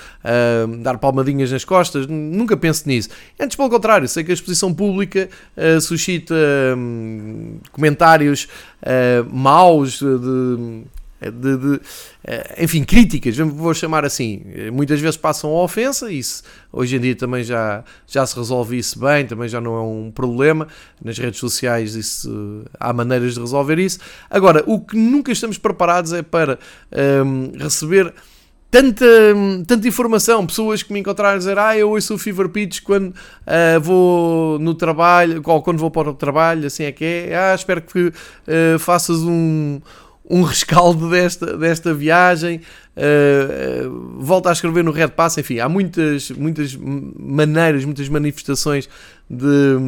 um, 0.68 0.82
dar 0.82 0.98
palmadinhas 0.98 1.52
nas 1.52 1.64
costas, 1.64 2.06
nunca 2.06 2.56
penso 2.56 2.88
nisso. 2.88 3.10
Antes, 3.38 3.56
pelo 3.56 3.70
contrário, 3.70 4.08
sei 4.08 4.24
que 4.24 4.30
a 4.30 4.34
exposição 4.34 4.74
pública 4.74 5.28
uh, 5.56 5.80
suscita 5.80 6.34
um, 6.76 7.58
comentários 7.70 8.48
uh, 8.82 9.28
maus 9.32 10.00
de 10.00 10.82
de, 11.30 11.56
de, 11.56 11.80
eh, 12.24 12.64
enfim, 12.64 12.84
críticas, 12.84 13.36
vou 13.36 13.74
chamar 13.74 14.04
assim. 14.04 14.42
Muitas 14.72 15.00
vezes 15.00 15.16
passam 15.16 15.50
a 15.50 15.62
ofensa, 15.62 16.10
isso 16.10 16.42
hoje 16.72 16.96
em 16.96 17.00
dia 17.00 17.14
também 17.14 17.44
já, 17.44 17.84
já 18.06 18.24
se 18.26 18.34
resolve 18.34 18.78
isso 18.78 18.98
bem, 18.98 19.26
também 19.26 19.48
já 19.48 19.60
não 19.60 19.76
é 19.76 19.82
um 19.82 20.10
problema. 20.10 20.66
Nas 21.04 21.18
redes 21.18 21.38
sociais 21.38 21.94
isso, 21.94 22.64
há 22.80 22.92
maneiras 22.92 23.34
de 23.34 23.40
resolver 23.40 23.78
isso. 23.78 23.98
Agora, 24.30 24.64
o 24.66 24.80
que 24.80 24.96
nunca 24.96 25.30
estamos 25.30 25.58
preparados 25.58 26.12
é 26.12 26.22
para 26.22 26.58
um, 26.90 27.50
ehm, 27.50 27.58
receber 27.58 28.12
tanta, 28.72 29.04
tanta 29.66 29.86
informação, 29.86 30.46
pessoas 30.46 30.82
que 30.82 30.94
me 30.94 31.00
encontraram 31.00 31.34
a 31.34 31.38
dizer 31.38 31.58
ah, 31.58 31.76
eu 31.76 31.90
ouço 31.90 32.14
o 32.14 32.18
Fever 32.18 32.48
Pitch 32.48 32.80
quando 32.80 33.08
uh, 33.08 33.78
vou 33.82 34.58
no 34.58 34.74
trabalho, 34.74 35.42
ou 35.44 35.62
quando 35.62 35.76
vou 35.76 35.90
para 35.90 36.08
o 36.08 36.14
trabalho, 36.14 36.66
assim 36.66 36.84
é 36.84 36.90
que 36.90 37.04
é, 37.04 37.36
ah, 37.36 37.54
espero 37.54 37.82
que 37.82 38.06
uh, 38.08 38.78
faças 38.78 39.18
um, 39.18 39.78
um 40.28 40.42
rescaldo 40.42 41.10
desta, 41.10 41.56
desta 41.56 41.92
viagem, 41.92 42.60
uh, 42.96 44.18
volta 44.18 44.50
a 44.50 44.52
escrever 44.52 44.84
no 44.84 44.90
Red 44.90 45.08
Pass, 45.08 45.38
enfim, 45.38 45.58
há 45.58 45.68
muitas, 45.68 46.30
muitas 46.30 46.76
maneiras, 46.76 47.84
muitas 47.84 48.08
manifestações 48.08 48.88
de, 49.28 49.78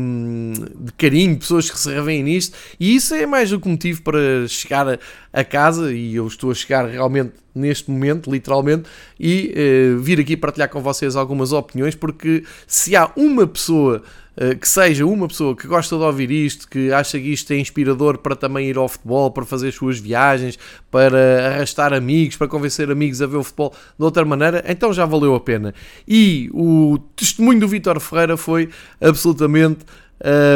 de 0.81 0.93
carinho, 0.93 1.37
pessoas 1.37 1.71
que 1.71 1.79
se 1.79 1.91
revêem 1.91 2.23
nisto, 2.23 2.57
e 2.79 2.95
isso 2.95 3.15
é 3.15 3.27
mais 3.27 3.51
do 3.51 3.61
que 3.61 3.69
motivo 3.69 4.03
para 4.03 4.47
chegar 4.49 4.89
a, 4.89 4.99
a 5.33 5.45
casa, 5.45 5.93
e 5.93 6.15
eu 6.15 6.27
estou 6.27 6.51
a 6.51 6.55
chegar 6.55 6.89
realmente 6.89 7.33
neste 7.55 7.91
momento, 7.91 8.31
literalmente, 8.31 8.89
e 9.19 9.55
uh, 9.95 9.99
vir 10.01 10.19
aqui 10.21 10.37
partilhar 10.37 10.69
com 10.69 10.81
vocês 10.81 11.15
algumas 11.15 11.53
opiniões, 11.53 11.95
porque 11.95 12.45
se 12.67 12.97
há 12.97 13.11
uma 13.17 13.47
pessoa 13.47 14.03
eh, 14.37 14.57
que 14.57 14.69
seja 14.69 15.07
uma 15.07 15.29
pessoa 15.29 15.55
que 15.55 15.67
gosta 15.67 15.97
de 15.97 16.03
ouvir 16.03 16.29
isto, 16.31 16.69
que 16.69 16.93
acha 16.93 17.19
que 17.21 17.33
isto 17.33 17.53
é 17.53 17.57
inspirador 17.57 18.19
para 18.19 18.35
também 18.35 18.69
ir 18.69 18.77
ao 18.77 18.89
futebol, 18.89 19.31
para 19.31 19.45
fazer 19.45 19.69
as 19.69 19.77
suas 19.77 19.99
viagens, 19.99 20.59
para 20.91 21.55
arrastar 21.55 21.93
amigos, 21.93 22.37
para 22.37 22.49
convencer 22.49 22.91
amigos 22.95 23.21
a 23.21 23.27
ver 23.27 23.37
o 23.37 23.45
futebol 23.45 23.75
de 23.99 24.05
outra 24.05 24.25
maneira, 24.25 24.65
então 24.67 24.93
já 24.93 25.05
valeu 25.05 25.35
a 25.35 25.41
pena. 25.41 25.75
E 26.09 26.49
o 26.55 26.99
testemunho 27.15 27.61
do 27.61 27.69
Vítor 27.69 28.01
Ferreira 28.01 28.37
foi 28.37 28.71
absolutamente 29.01 29.85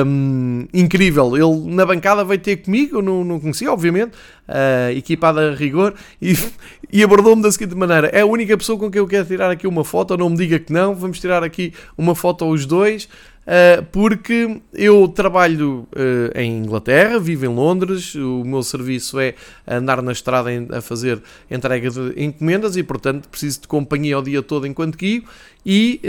um, 0.06 0.66
incrível. 0.72 1.36
Ele 1.36 1.74
na 1.74 1.84
bancada 1.84 2.24
veio 2.24 2.40
ter 2.40 2.56
comigo, 2.58 2.98
eu 2.98 3.02
não, 3.02 3.24
não 3.24 3.40
conhecia, 3.40 3.70
obviamente, 3.70 4.12
uh, 4.48 4.90
equipada 4.96 5.50
a 5.50 5.54
rigor, 5.54 5.94
e, 6.20 6.34
e 6.92 7.02
abordou-me 7.02 7.42
da 7.42 7.50
seguinte 7.52 7.74
maneira: 7.74 8.08
é 8.08 8.20
a 8.20 8.26
única 8.26 8.56
pessoa 8.56 8.78
com 8.78 8.90
quem 8.90 9.00
eu 9.00 9.06
quero 9.06 9.26
tirar 9.26 9.50
aqui 9.50 9.66
uma 9.66 9.84
foto, 9.84 10.16
não 10.16 10.30
me 10.30 10.36
diga 10.36 10.58
que 10.58 10.72
não, 10.72 10.94
vamos 10.94 11.20
tirar 11.20 11.42
aqui 11.42 11.72
uma 11.96 12.14
foto 12.14 12.46
os 12.46 12.66
dois. 12.66 13.08
Uh, 13.48 13.82
porque 13.90 14.60
eu 14.74 15.08
trabalho 15.08 15.88
uh, 15.94 16.38
em 16.38 16.58
Inglaterra, 16.58 17.18
vivo 17.18 17.46
em 17.46 17.48
Londres, 17.48 18.14
o 18.14 18.44
meu 18.44 18.62
serviço 18.62 19.18
é 19.18 19.34
andar 19.66 20.02
na 20.02 20.12
estrada 20.12 20.50
a 20.70 20.80
fazer 20.82 21.22
entrega 21.50 21.90
de 21.90 22.12
encomendas 22.22 22.76
e, 22.76 22.82
portanto, 22.82 23.28
preciso 23.28 23.62
de 23.62 23.68
companhia 23.68 24.18
o 24.18 24.22
dia 24.22 24.42
todo 24.42 24.66
enquanto 24.66 24.96
guio. 24.96 25.24
E 25.66 26.00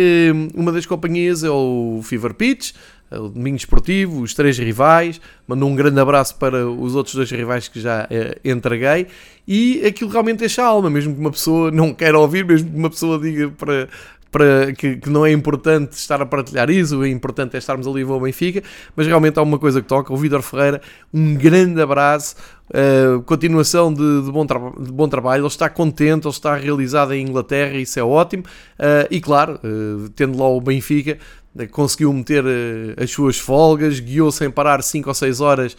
uma 0.54 0.72
das 0.72 0.86
companhias 0.86 1.44
é 1.44 1.50
o 1.50 2.00
Fever 2.04 2.34
Pitch, 2.34 2.72
o 3.12 3.28
Domingo 3.28 3.58
Esportivo, 3.58 4.22
os 4.22 4.34
três 4.34 4.58
rivais. 4.58 5.20
Mando 5.48 5.66
um 5.66 5.76
grande 5.76 6.00
abraço 6.00 6.36
para 6.38 6.66
os 6.70 6.96
outros 6.96 7.16
dois 7.16 7.30
rivais 7.30 7.68
que 7.68 7.82
já 7.82 8.08
entreguei. 8.46 9.08
E 9.46 9.86
aquilo 9.86 10.12
realmente 10.12 10.40
deixa 10.40 10.62
a 10.64 10.68
alma, 10.68 10.90
mesmo 10.90 11.14
que 11.14 11.20
uma 11.20 11.32
pessoa 11.32 11.72
não 11.72 11.94
queira 11.94 12.18
ouvir, 12.20 12.46
mesmo 12.46 12.70
que 12.70 12.78
uma 12.78 12.90
pessoa 12.90 13.20
diga 13.20 13.50
para 13.50 13.90
para 14.32 14.72
que, 14.74 14.98
que, 14.98 15.10
não 15.10 15.26
é 15.26 15.32
importante 15.32 15.94
estar 15.94 16.22
a 16.22 16.26
partilhar 16.26 16.70
isso, 16.70 17.04
é 17.04 17.10
importante 17.10 17.56
é 17.56 17.60
estarmos 17.60 17.88
ali 17.88 18.04
ao 18.04 18.20
Benfica, 18.20 18.62
mas 18.96 19.08
realmente 19.08 19.40
há 19.40 19.42
uma 19.42 19.58
coisa 19.58 19.82
que 19.82 19.88
toca. 19.88 20.14
O 20.14 20.18
Vitor 20.18 20.42
Ferreira, 20.42 20.82
um 21.14 21.36
grande 21.36 21.82
abraço, 21.82 22.36
uh, 22.70 23.22
continuação 23.24 23.94
de, 23.94 24.22
de, 24.24 24.32
bom 24.32 24.46
de, 24.46 24.92
bom 24.92 25.08
trabalho. 25.08 25.42
Ele 25.42 25.48
está 25.48 25.70
contente, 25.70 26.28
ele 26.28 26.34
está 26.34 26.56
realizado 26.56 27.14
em 27.14 27.26
Inglaterra, 27.26 27.78
isso 27.78 28.00
é 28.00 28.04
ótimo. 28.04 28.44
Uh, 28.44 29.08
e 29.10 29.20
claro, 29.20 29.60
uh, 29.64 30.10
tendo 30.10 30.38
lá 30.38 30.48
o 30.48 30.62
Benfica, 30.62 31.18
conseguiu 31.72 32.14
meter 32.14 32.44
as 33.02 33.10
suas 33.10 33.38
folgas, 33.40 34.00
guiou 34.00 34.32
sem 34.32 34.52
parar 34.52 34.84
5 34.84 35.10
ou 35.10 35.16
6 35.16 35.42
horas 35.42 35.76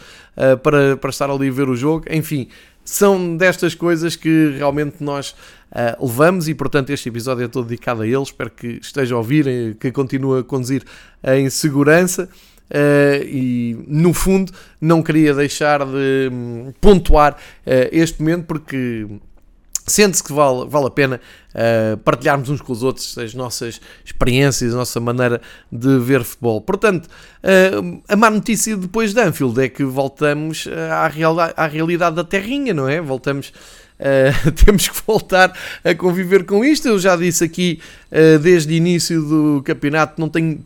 para, 0.62 0.96
para 0.96 1.10
estar 1.10 1.30
ali 1.30 1.48
a 1.48 1.52
ver 1.52 1.68
o 1.68 1.76
jogo. 1.76 2.04
Enfim, 2.10 2.48
são 2.84 3.36
destas 3.36 3.74
coisas 3.74 4.16
que 4.16 4.54
realmente 4.56 4.96
nós 5.00 5.34
uh, 5.72 6.06
levamos 6.06 6.48
e, 6.48 6.54
portanto, 6.54 6.90
este 6.90 7.09
episódio 7.09 7.44
é 7.44 7.48
todo 7.48 7.66
dedicado 7.66 8.02
a 8.02 8.06
eles. 8.06 8.28
Espero 8.28 8.50
que 8.50 8.78
esteja 8.83 9.14
a 9.14 9.18
ouvir, 9.18 9.46
eh, 9.46 9.74
que 9.78 9.90
continue 9.92 10.40
a 10.40 10.42
conduzir 10.42 10.85
em 11.24 11.48
segurança. 11.50 12.28
Uh, 12.70 13.24
e 13.26 13.85
no 13.88 14.14
fundo 14.14 14.52
não 14.80 15.02
queria 15.02 15.35
deixar 15.35 15.85
de 15.85 16.30
um, 16.30 16.72
pontuar 16.80 17.33
uh, 17.33 17.88
este 17.90 18.22
momento 18.22 18.46
porque 18.46 19.09
sente-se 19.90 20.22
que 20.22 20.33
vale, 20.33 20.66
vale 20.68 20.87
a 20.87 20.90
pena 20.90 21.20
uh, 21.52 21.96
partilharmos 21.98 22.48
uns 22.48 22.61
com 22.61 22.72
os 22.72 22.83
outros 22.83 23.18
as 23.18 23.35
nossas 23.35 23.80
experiências, 24.04 24.72
a 24.72 24.76
nossa 24.76 25.00
maneira 25.00 25.40
de 25.70 25.98
ver 25.98 26.22
futebol. 26.22 26.61
Portanto, 26.61 27.06
uh, 27.06 28.02
a 28.09 28.16
má 28.16 28.30
notícia 28.30 28.76
depois 28.76 29.12
de 29.12 29.20
Anfield 29.20 29.61
é 29.61 29.68
que 29.68 29.83
voltamos 29.85 30.68
à, 30.68 31.06
à 31.56 31.66
realidade 31.66 32.16
da 32.16 32.24
terrinha, 32.24 32.72
não 32.72 32.88
é? 32.88 33.00
Voltamos. 33.00 33.52
Uh, 34.00 34.50
temos 34.64 34.88
que 34.88 35.02
voltar 35.06 35.52
a 35.84 35.94
conviver 35.94 36.44
com 36.44 36.64
isto. 36.64 36.88
Eu 36.88 36.98
já 36.98 37.14
disse 37.16 37.44
aqui 37.44 37.80
desde 38.42 38.72
o 38.72 38.76
início 38.76 39.22
do 39.22 39.62
campeonato, 39.64 40.20
não 40.20 40.28
tenho 40.28 40.64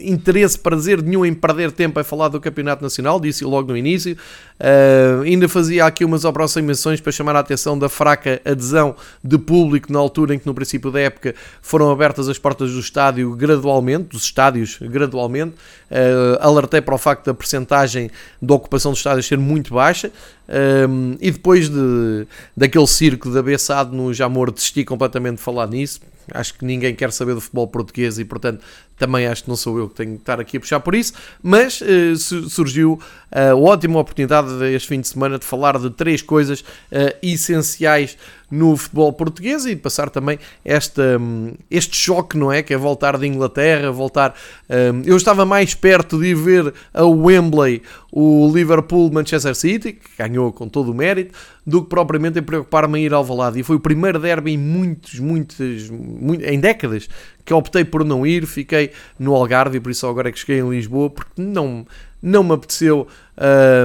interesse, 0.00 0.58
prazer 0.58 1.02
nenhum 1.02 1.24
em 1.24 1.34
perder 1.34 1.70
tempo 1.72 1.98
a 1.98 2.04
falar 2.04 2.28
do 2.28 2.40
Campeonato 2.40 2.82
Nacional, 2.82 3.20
disse 3.20 3.44
logo 3.44 3.68
no 3.68 3.76
início. 3.76 4.16
Uh, 4.58 5.22
ainda 5.22 5.48
fazia 5.48 5.84
aqui 5.84 6.04
umas 6.04 6.24
aproximações 6.24 7.00
para 7.00 7.12
chamar 7.12 7.36
a 7.36 7.40
atenção 7.40 7.78
da 7.78 7.88
fraca 7.88 8.40
adesão 8.44 8.96
de 9.22 9.38
público 9.38 9.92
na 9.92 9.98
altura 9.98 10.34
em 10.34 10.38
que, 10.38 10.46
no 10.46 10.54
princípio 10.54 10.90
da 10.90 11.00
época, 11.00 11.34
foram 11.60 11.90
abertas 11.90 12.28
as 12.28 12.38
portas 12.38 12.72
do 12.72 12.80
estádio 12.80 13.34
gradualmente, 13.34 14.08
dos 14.10 14.24
estádios 14.24 14.78
gradualmente. 14.80 15.54
Uh, 15.90 16.38
alertei 16.40 16.80
para 16.80 16.94
o 16.94 16.98
facto 16.98 17.26
da 17.26 17.34
percentagem 17.34 18.10
de 18.40 18.52
ocupação 18.52 18.92
dos 18.92 19.00
estádios 19.00 19.26
ser 19.26 19.38
muito 19.38 19.74
baixa. 19.74 20.10
Um, 20.48 21.14
ah, 21.14 21.18
e 21.20 21.30
depois 21.32 21.68
de, 21.68 22.26
daquele 22.56 22.86
circo 22.86 23.30
da 23.30 23.42
Bessade 23.42 23.94
no 23.94 24.14
Jamor, 24.14 24.52
desisti 24.52 24.84
completamente 24.84 25.38
de 25.38 25.42
falar 25.42 25.66
nisso 25.66 26.00
Acho 26.32 26.54
que 26.54 26.64
ninguém 26.64 26.94
quer 26.94 27.12
saber 27.12 27.34
do 27.34 27.40
futebol 27.40 27.68
português 27.68 28.18
e, 28.18 28.24
portanto, 28.24 28.64
também 28.98 29.26
acho 29.26 29.44
que 29.44 29.48
não 29.48 29.56
sou 29.56 29.78
eu 29.78 29.88
que 29.88 29.96
tenho 29.96 30.12
que 30.12 30.22
estar 30.22 30.40
aqui 30.40 30.56
a 30.56 30.60
puxar 30.60 30.80
por 30.80 30.94
isso. 30.94 31.12
Mas 31.42 31.80
uh, 31.80 32.48
surgiu 32.48 32.98
a 33.30 33.54
ótima 33.54 33.98
oportunidade 33.98 34.48
este 34.74 34.88
fim 34.88 35.00
de 35.00 35.08
semana 35.08 35.38
de 35.38 35.44
falar 35.44 35.78
de 35.78 35.90
três 35.90 36.22
coisas 36.22 36.60
uh, 36.60 37.16
essenciais 37.22 38.16
no 38.50 38.76
futebol 38.76 39.12
português 39.12 39.66
e 39.66 39.74
passar 39.74 40.08
também 40.08 40.38
esta, 40.64 41.18
um, 41.18 41.52
este 41.70 41.96
choque, 41.96 42.36
não 42.36 42.52
é? 42.52 42.62
Que 42.62 42.74
é 42.74 42.76
voltar 42.76 43.18
de 43.18 43.26
Inglaterra, 43.26 43.90
voltar. 43.90 44.34
Um, 44.70 45.02
eu 45.04 45.16
estava 45.16 45.44
mais 45.44 45.74
perto 45.74 46.20
de 46.20 46.34
ver 46.34 46.72
a 46.94 47.04
Wembley 47.04 47.82
o 48.18 48.50
Liverpool-Manchester 48.50 49.54
City, 49.54 49.92
que 49.92 50.08
ganhou 50.16 50.50
com 50.50 50.68
todo 50.68 50.90
o 50.90 50.94
mérito, 50.94 51.38
do 51.66 51.82
que 51.82 51.90
propriamente 51.90 52.38
em 52.38 52.42
preocupar-me 52.42 53.00
em 53.00 53.04
ir 53.04 53.12
ao 53.12 53.22
Valado. 53.22 53.58
E 53.58 53.62
foi 53.62 53.76
o 53.76 53.80
primeiro 53.80 54.18
derby 54.18 54.52
em 54.52 54.58
muitos, 54.58 55.18
muitos, 55.18 55.90
muitos, 55.90 56.46
em 56.46 56.58
décadas 56.58 57.08
que 57.44 57.52
optei 57.52 57.84
por 57.84 58.04
não 58.04 58.26
ir, 58.26 58.46
fiquei 58.46 58.85
no 59.18 59.34
Algarve 59.34 59.78
e 59.78 59.80
por 59.80 59.90
isso 59.90 60.06
agora 60.06 60.28
é 60.28 60.32
que 60.32 60.38
cheguei 60.38 60.60
em 60.60 60.68
Lisboa, 60.68 61.10
porque 61.10 61.40
não, 61.40 61.86
não 62.22 62.42
me 62.42 62.52
apeteceu 62.52 63.06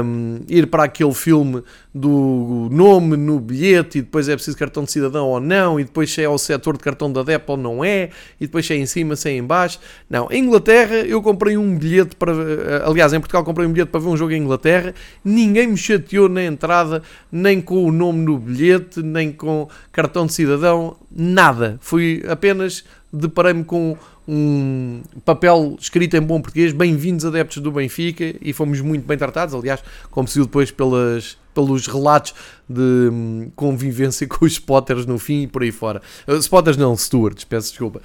um, 0.04 0.40
ir 0.48 0.68
para 0.68 0.86
aquele 0.86 1.14
filme 1.14 1.62
do 1.94 2.70
nome 2.72 3.18
no 3.18 3.40
bilhete 3.40 3.98
e 3.98 4.02
depois 4.02 4.30
é 4.30 4.34
preciso 4.34 4.58
cartão 4.58 4.84
de 4.84 4.92
cidadão 4.92 5.28
ou 5.28 5.40
não, 5.40 5.80
e 5.80 5.84
depois 5.84 6.12
se 6.12 6.22
é 6.22 6.30
o 6.30 6.38
setor 6.38 6.78
de 6.78 6.84
cartão 6.84 7.12
da 7.12 7.22
DEP 7.22 7.44
ou 7.50 7.58
não 7.58 7.84
é, 7.84 8.10
e 8.40 8.46
depois 8.46 8.66
se 8.66 8.74
é 8.74 8.78
em 8.78 8.86
cima, 8.86 9.16
se 9.16 9.30
é 9.30 9.34
em 9.34 9.44
baixo. 9.44 9.80
Não, 10.10 10.28
em 10.32 10.46
Inglaterra 10.46 10.96
eu 10.96 11.22
comprei 11.22 11.58
um 11.58 11.78
bilhete 11.78 12.16
para. 12.16 12.32
Eh, 12.32 12.84
aliás, 12.86 13.12
em 13.14 13.20
Portugal 13.20 13.44
comprei 13.44 13.68
um 13.68 13.72
bilhete 13.72 13.92
para 13.92 14.00
ver 14.00 14.08
um 14.08 14.18
jogo 14.18 14.32
em 14.32 14.42
Inglaterra, 14.42 14.94
ninguém 15.24 15.68
me 15.68 15.78
chateou 15.78 16.30
na 16.30 16.44
entrada, 16.44 17.04
nem 17.32 17.62
com 17.62 17.84
o 17.84 17.92
nome 17.92 18.20
no 18.20 18.40
bilhete, 18.40 19.04
nem 19.04 19.32
com 19.32 19.68
cartão 19.92 20.26
de 20.26 20.34
cidadão, 20.34 20.96
nada. 21.12 21.78
Fui 21.82 22.24
apenas 22.28 22.86
deparei-me 23.14 23.64
com 23.64 23.98
um 24.34 25.02
papel 25.26 25.76
escrito 25.78 26.16
em 26.16 26.22
bom 26.22 26.40
português, 26.40 26.72
bem-vindos 26.72 27.26
adeptos 27.26 27.58
do 27.58 27.70
Benfica, 27.70 28.34
e 28.42 28.54
fomos 28.54 28.80
muito 28.80 29.06
bem 29.06 29.18
tratados, 29.18 29.54
aliás, 29.54 29.84
como 30.10 30.26
se 30.26 30.36
viu 30.36 30.46
depois 30.46 30.72
pelas, 30.72 31.38
pelos 31.54 31.86
relatos 31.86 32.34
de 32.70 33.10
hum, 33.12 33.52
convivência 33.58 34.26
com 34.32 34.46
os 34.46 34.54
spotters 34.54 35.06
no 35.06 35.20
fim 35.20 35.42
e 35.42 35.48
por 35.48 35.64
aí 35.64 35.72
fora. 35.74 36.02
Uh, 36.26 36.38
spotters 36.38 36.78
não, 36.78 36.96
stewards, 36.96 37.44
peço 37.44 37.72
desculpa. 37.72 38.02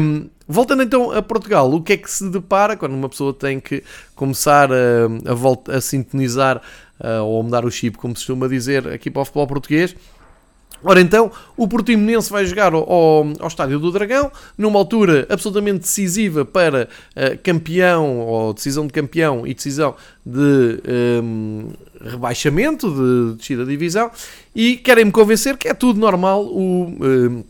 Um, 0.00 0.28
voltando 0.48 0.82
então 0.82 1.12
a 1.12 1.22
Portugal, 1.22 1.72
o 1.72 1.80
que 1.80 1.92
é 1.92 1.96
que 1.98 2.10
se 2.10 2.28
depara 2.28 2.76
quando 2.76 2.94
uma 2.94 3.08
pessoa 3.08 3.32
tem 3.32 3.60
que 3.60 3.84
começar 4.16 4.72
a, 4.72 5.30
a, 5.30 5.34
volta, 5.34 5.76
a 5.76 5.80
sintonizar 5.80 6.60
uh, 6.98 7.22
ou 7.22 7.38
a 7.38 7.42
mudar 7.44 7.64
o 7.64 7.70
chip, 7.70 7.96
como 7.96 8.16
se 8.16 8.26
costuma 8.26 8.48
dizer 8.48 8.88
aqui 8.88 9.08
para 9.08 9.22
o 9.22 9.24
futebol 9.24 9.46
português? 9.46 9.94
Ora 10.86 11.00
então, 11.00 11.32
o 11.56 11.66
Portimonense 11.66 12.30
vai 12.30 12.44
jogar 12.44 12.74
ao, 12.74 12.84
ao, 12.86 13.48
Estádio 13.48 13.78
do 13.78 13.90
Dragão, 13.90 14.30
numa 14.56 14.78
altura 14.78 15.26
absolutamente 15.30 15.78
decisiva 15.78 16.44
para 16.44 16.90
uh, 17.16 17.38
campeão, 17.42 18.18
ou 18.20 18.52
decisão 18.52 18.86
de 18.86 18.92
campeão 18.92 19.46
e 19.46 19.54
decisão 19.54 19.94
de 20.24 20.82
um, 21.22 21.70
rebaixamento, 22.04 22.90
de 22.90 23.36
descida 23.38 23.64
de 23.64 23.70
divisão, 23.70 24.10
e 24.54 24.76
querem-me 24.76 25.10
convencer 25.10 25.56
que 25.56 25.68
é 25.68 25.74
tudo 25.74 25.98
normal 25.98 26.44
o, 26.44 26.94
um, 27.00 27.44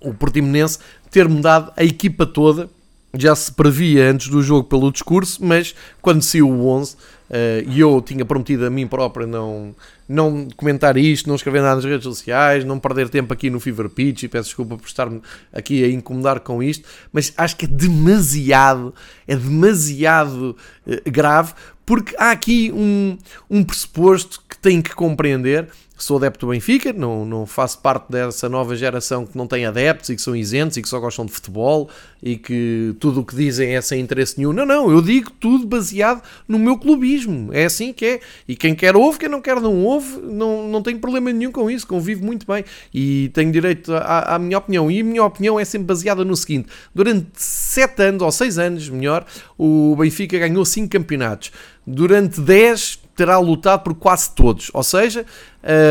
o 0.00 0.14
Portimonense 0.14 0.78
ter 1.10 1.28
mudado 1.28 1.72
a 1.76 1.82
equipa 1.82 2.24
toda, 2.24 2.70
já 3.18 3.34
se 3.34 3.50
previa 3.50 4.08
antes 4.08 4.28
do 4.28 4.40
jogo 4.40 4.68
pelo 4.68 4.92
discurso, 4.92 5.44
mas 5.44 5.74
quando 6.00 6.22
saiu 6.22 6.48
o 6.48 6.68
11 6.68 6.96
Uh, 6.96 7.19
e 7.66 7.78
eu 7.80 8.02
tinha 8.02 8.24
prometido 8.24 8.66
a 8.66 8.70
mim 8.70 8.86
próprio 8.86 9.26
não, 9.26 9.74
não 10.08 10.48
comentar 10.56 10.96
isto, 10.96 11.28
não 11.28 11.36
escrever 11.36 11.62
nada 11.62 11.76
nas 11.76 11.84
redes 11.84 12.04
sociais, 12.04 12.64
não 12.64 12.78
perder 12.78 13.08
tempo 13.08 13.32
aqui 13.32 13.48
no 13.48 13.60
Fever 13.60 13.88
Pitch 13.88 14.24
e 14.24 14.28
peço 14.28 14.48
desculpa 14.48 14.76
por 14.76 14.86
estar-me 14.86 15.22
aqui 15.52 15.84
a 15.84 15.88
incomodar 15.88 16.40
com 16.40 16.62
isto, 16.62 16.88
mas 17.12 17.32
acho 17.36 17.56
que 17.56 17.66
é 17.66 17.68
demasiado, 17.68 18.92
é 19.28 19.36
demasiado 19.36 20.56
uh, 20.86 21.10
grave 21.10 21.52
porque 21.86 22.14
há 22.18 22.30
aqui 22.30 22.70
um, 22.72 23.18
um 23.50 23.64
pressuposto 23.64 24.42
tem 24.60 24.82
que 24.82 24.94
compreender 24.94 25.68
sou 26.02 26.16
adepto 26.16 26.46
do 26.46 26.50
Benfica, 26.50 26.92
não, 26.92 27.24
não 27.24 27.46
faço 27.46 27.78
parte 27.78 28.10
dessa 28.10 28.48
nova 28.48 28.74
geração 28.74 29.26
que 29.26 29.36
não 29.36 29.46
tem 29.46 29.66
adeptos 29.66 30.08
e 30.10 30.16
que 30.16 30.22
são 30.22 30.34
isentos 30.34 30.76
e 30.76 30.82
que 30.82 30.88
só 30.88 30.98
gostam 30.98 31.26
de 31.26 31.32
futebol 31.32 31.90
e 32.22 32.36
que 32.36 32.94
tudo 32.98 33.20
o 33.20 33.24
que 33.24 33.36
dizem 33.36 33.74
é 33.76 33.80
sem 33.80 34.00
interesse 34.00 34.38
nenhum. 34.38 34.52
Não, 34.52 34.64
não, 34.64 34.90
eu 34.90 35.02
digo 35.02 35.30
tudo 35.30 35.66
baseado 35.66 36.22
no 36.48 36.58
meu 36.58 36.78
clubismo. 36.78 37.50
É 37.52 37.64
assim 37.64 37.92
que 37.92 38.04
é. 38.04 38.20
E 38.48 38.56
quem 38.56 38.74
quer 38.74 38.96
ouve, 38.96 39.18
quem 39.18 39.28
não 39.28 39.40
quer 39.40 39.60
não 39.60 39.84
ouve, 39.84 40.20
não, 40.22 40.68
não 40.68 40.82
tenho 40.82 40.98
problema 40.98 41.32
nenhum 41.32 41.52
com 41.52 41.70
isso, 41.70 41.86
convivo 41.86 42.24
muito 42.24 42.46
bem 42.46 42.64
e 42.92 43.30
tenho 43.34 43.52
direito 43.52 43.92
à, 43.94 44.36
à 44.36 44.38
minha 44.38 44.58
opinião. 44.58 44.90
E 44.90 45.00
a 45.00 45.04
minha 45.04 45.24
opinião 45.24 45.60
é 45.60 45.64
sempre 45.64 45.88
baseada 45.88 46.24
no 46.24 46.36
seguinte: 46.36 46.68
durante 46.94 47.30
7 47.34 48.02
anos, 48.02 48.22
ou 48.22 48.32
6 48.32 48.58
anos, 48.58 48.88
melhor, 48.88 49.26
o 49.58 49.94
Benfica 49.96 50.38
ganhou 50.38 50.64
5 50.64 50.88
campeonatos. 50.88 51.52
Durante 51.86 52.40
10 52.40 52.99
terá 53.20 53.36
lutado 53.36 53.82
por 53.82 53.94
quase 53.94 54.34
todos. 54.34 54.70
Ou 54.72 54.82
seja, 54.82 55.26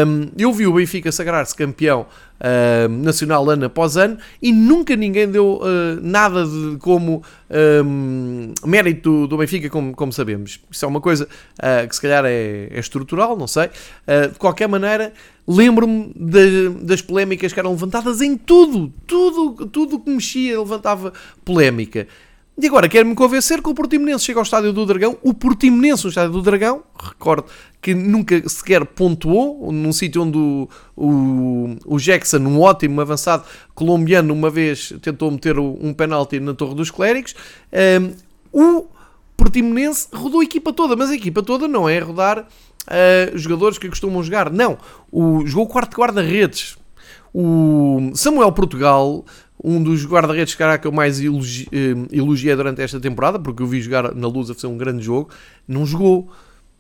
um, 0.07 0.31
eu 0.35 0.51
vi 0.51 0.65
o 0.65 0.73
Benfica 0.73 1.11
sagrar-se 1.11 1.55
campeão 1.55 2.07
um, 2.89 3.03
nacional 3.03 3.47
ano 3.47 3.65
após 3.65 3.97
ano 3.97 4.17
e 4.41 4.51
nunca 4.51 4.95
ninguém 4.95 5.29
deu 5.29 5.61
uh, 5.61 6.01
nada 6.01 6.43
de 6.43 6.77
como 6.79 7.21
um, 7.85 8.51
mérito 8.65 9.27
do, 9.27 9.37
Benfica, 9.37 9.69
como, 9.69 9.95
como 9.95 10.11
sabemos. 10.11 10.59
Isso 10.71 10.83
é 10.83 10.87
uma 10.87 10.99
coisa 10.99 11.25
uh, 11.59 11.87
que 11.87 11.93
se 11.93 12.01
calhar 12.01 12.25
é, 12.25 12.67
é 12.71 12.79
estrutural, 12.79 13.37
não 13.37 13.45
sei. 13.45 13.67
Uh, 13.67 14.31
de 14.31 14.39
qualquer 14.39 14.67
maneira, 14.67 15.13
lembro-me 15.47 16.11
das 16.81 17.03
polémicas 17.03 17.53
que 17.53 17.59
eram 17.59 17.73
levantadas 17.73 18.21
em 18.21 18.35
tudo, 18.35 18.91
tudo, 19.05 19.67
tudo 19.67 19.99
que 19.99 20.09
mexia 20.09 20.57
levantava 20.57 21.13
polémica. 21.45 22.07
E 22.61 22.67
agora 22.67 22.89
quer-me 22.89 23.15
convencer 23.15 23.61
que 23.61 23.69
o 23.69 23.73
Portimonense 23.73 24.25
chega 24.25 24.37
ao 24.37 24.43
Estádio 24.43 24.73
do 24.73 24.85
Dragão. 24.85 25.17
O 25.23 25.33
Portimonense 25.33 26.03
no 26.03 26.09
Estádio 26.09 26.33
do 26.33 26.41
Dragão, 26.41 26.83
recordo 27.01 27.45
que 27.81 27.95
nunca 27.95 28.49
sequer 28.49 28.85
pontuou, 28.85 29.71
num 29.71 29.93
sítio 29.93 30.23
onde 30.23 30.37
o, 30.37 30.67
o, 30.97 31.77
o 31.85 31.97
Jackson, 31.97 32.39
um 32.39 32.59
ótimo 32.59 32.99
avançado 32.99 33.45
colombiano, 33.73 34.33
uma 34.33 34.49
vez 34.49 34.91
tentou 35.01 35.31
meter 35.31 35.57
um 35.57 35.93
penalti 35.93 36.37
na 36.41 36.53
Torre 36.53 36.75
dos 36.75 36.91
Clérigos. 36.91 37.33
Um, 37.71 38.11
o 38.51 38.87
Portimonense 39.37 40.09
rodou 40.13 40.41
a 40.41 40.43
equipa 40.43 40.73
toda, 40.73 40.97
mas 40.97 41.11
a 41.11 41.15
equipa 41.15 41.41
toda 41.41 41.65
não 41.65 41.87
é 41.87 41.97
rodar 41.99 42.39
uh, 42.39 43.37
jogadores 43.37 43.77
que 43.77 43.87
costumam 43.87 44.21
jogar, 44.21 44.51
não. 44.51 44.77
O, 45.09 45.47
jogou 45.47 45.65
quarto 45.65 45.95
guarda-redes. 45.95 46.77
O 47.33 48.11
Samuel 48.15 48.51
Portugal 48.51 49.23
um 49.63 49.81
dos 49.81 50.05
guarda-redes 50.05 50.55
que 50.55 50.87
eu 50.87 50.91
mais 50.91 51.19
elogi, 51.19 51.67
eh, 51.71 51.95
elogiei 52.11 52.55
durante 52.55 52.81
esta 52.81 52.99
temporada, 52.99 53.37
porque 53.37 53.61
eu 53.61 53.67
vi 53.67 53.81
jogar 53.81 54.15
na 54.15 54.27
luz 54.27 54.49
a 54.49 54.53
fazer 54.53 54.67
um 54.67 54.77
grande 54.77 55.03
jogo, 55.03 55.29
não 55.67 55.85
jogou. 55.85 56.29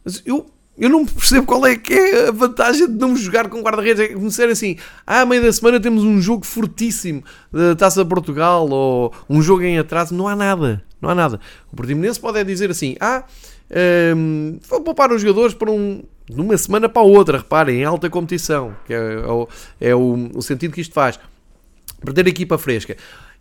Mas 0.03 0.21
eu, 0.25 0.45
eu 0.77 0.89
não 0.89 1.05
percebo 1.05 1.45
qual 1.45 1.65
é 1.65 1.75
que 1.75 1.93
é 1.93 2.29
a 2.29 2.31
vantagem 2.31 2.87
de 2.87 2.93
não 2.93 3.15
jogar 3.17 3.49
com 3.49 3.61
guarda-redes. 3.61 3.99
É 3.99 4.13
disserem 4.13 4.53
assim, 4.53 4.77
ah, 5.05 5.21
à 5.21 5.25
meia 5.25 5.41
da 5.41 5.51
semana 5.51 5.79
temos 5.79 6.03
um 6.03 6.21
jogo 6.21 6.45
fortíssimo 6.45 7.21
da 7.51 7.75
Taça 7.75 8.03
de 8.03 8.09
Portugal, 8.09 8.69
ou 8.69 9.13
um 9.29 9.41
jogo 9.41 9.63
em 9.63 9.77
atraso, 9.77 10.15
não 10.15 10.27
há 10.27 10.35
nada. 10.35 10.81
Não 11.01 11.09
há 11.09 11.15
nada. 11.15 11.39
O 11.71 11.75
Portimonense 11.75 12.19
pode 12.19 12.39
é 12.39 12.43
dizer 12.45 12.71
assim, 12.71 12.95
ah, 13.01 13.25
um, 14.15 14.57
vou 14.69 14.81
poupar 14.81 15.11
os 15.11 15.21
jogadores 15.21 15.53
para 15.53 15.69
um, 15.69 16.01
de 16.29 16.39
uma 16.39 16.57
semana 16.57 16.87
para 16.87 17.01
a 17.01 17.05
outra, 17.05 17.37
reparem, 17.39 17.81
em 17.81 17.83
alta 17.83 18.09
competição, 18.09 18.75
que 18.85 18.93
é, 18.93 18.97
é, 18.97 19.27
o, 19.27 19.47
é 19.81 19.95
o, 19.95 20.29
o 20.35 20.41
sentido 20.41 20.73
que 20.73 20.81
isto 20.81 20.93
faz 20.93 21.19
para 21.99 22.13
ter 22.13 22.25
a 22.25 22.29
equipa 22.29 22.57
fresca. 22.57 22.95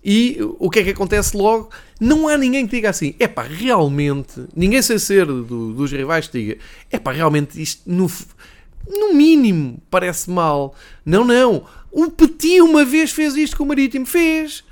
E 0.05 0.39
o 0.59 0.71
que 0.71 0.79
é 0.79 0.85
que 0.85 0.91
acontece 0.91 1.37
logo? 1.37 1.71
Não 2.01 2.29
há 2.29 2.37
ninguém 2.37 2.67
que 2.67 2.77
diga 2.77 2.91
assim, 2.91 3.15
é 3.19 3.27
pá, 3.27 3.43
realmente, 3.43 4.45
ninguém 4.55 4.81
sem 4.81 4.99
ser 4.99 5.27
do, 5.27 5.73
dos 5.73 5.91
rivais 5.91 6.29
que 6.29 6.39
diga, 6.39 6.59
é 6.91 6.99
pá, 6.99 7.13
realmente 7.13 7.61
isto 7.61 7.83
no, 7.85 8.11
no 8.89 9.13
mínimo 9.13 9.83
parece 9.91 10.31
mal. 10.31 10.75
Não, 11.05 11.25
não. 11.25 11.65
O 11.91 12.11
Petit 12.11 12.61
uma 12.61 12.85
vez 12.85 13.11
fez 13.11 13.35
isto 13.37 13.57
com 13.57 13.65
o 13.65 13.67
Marítimo, 13.67 14.07
fez. 14.07 14.63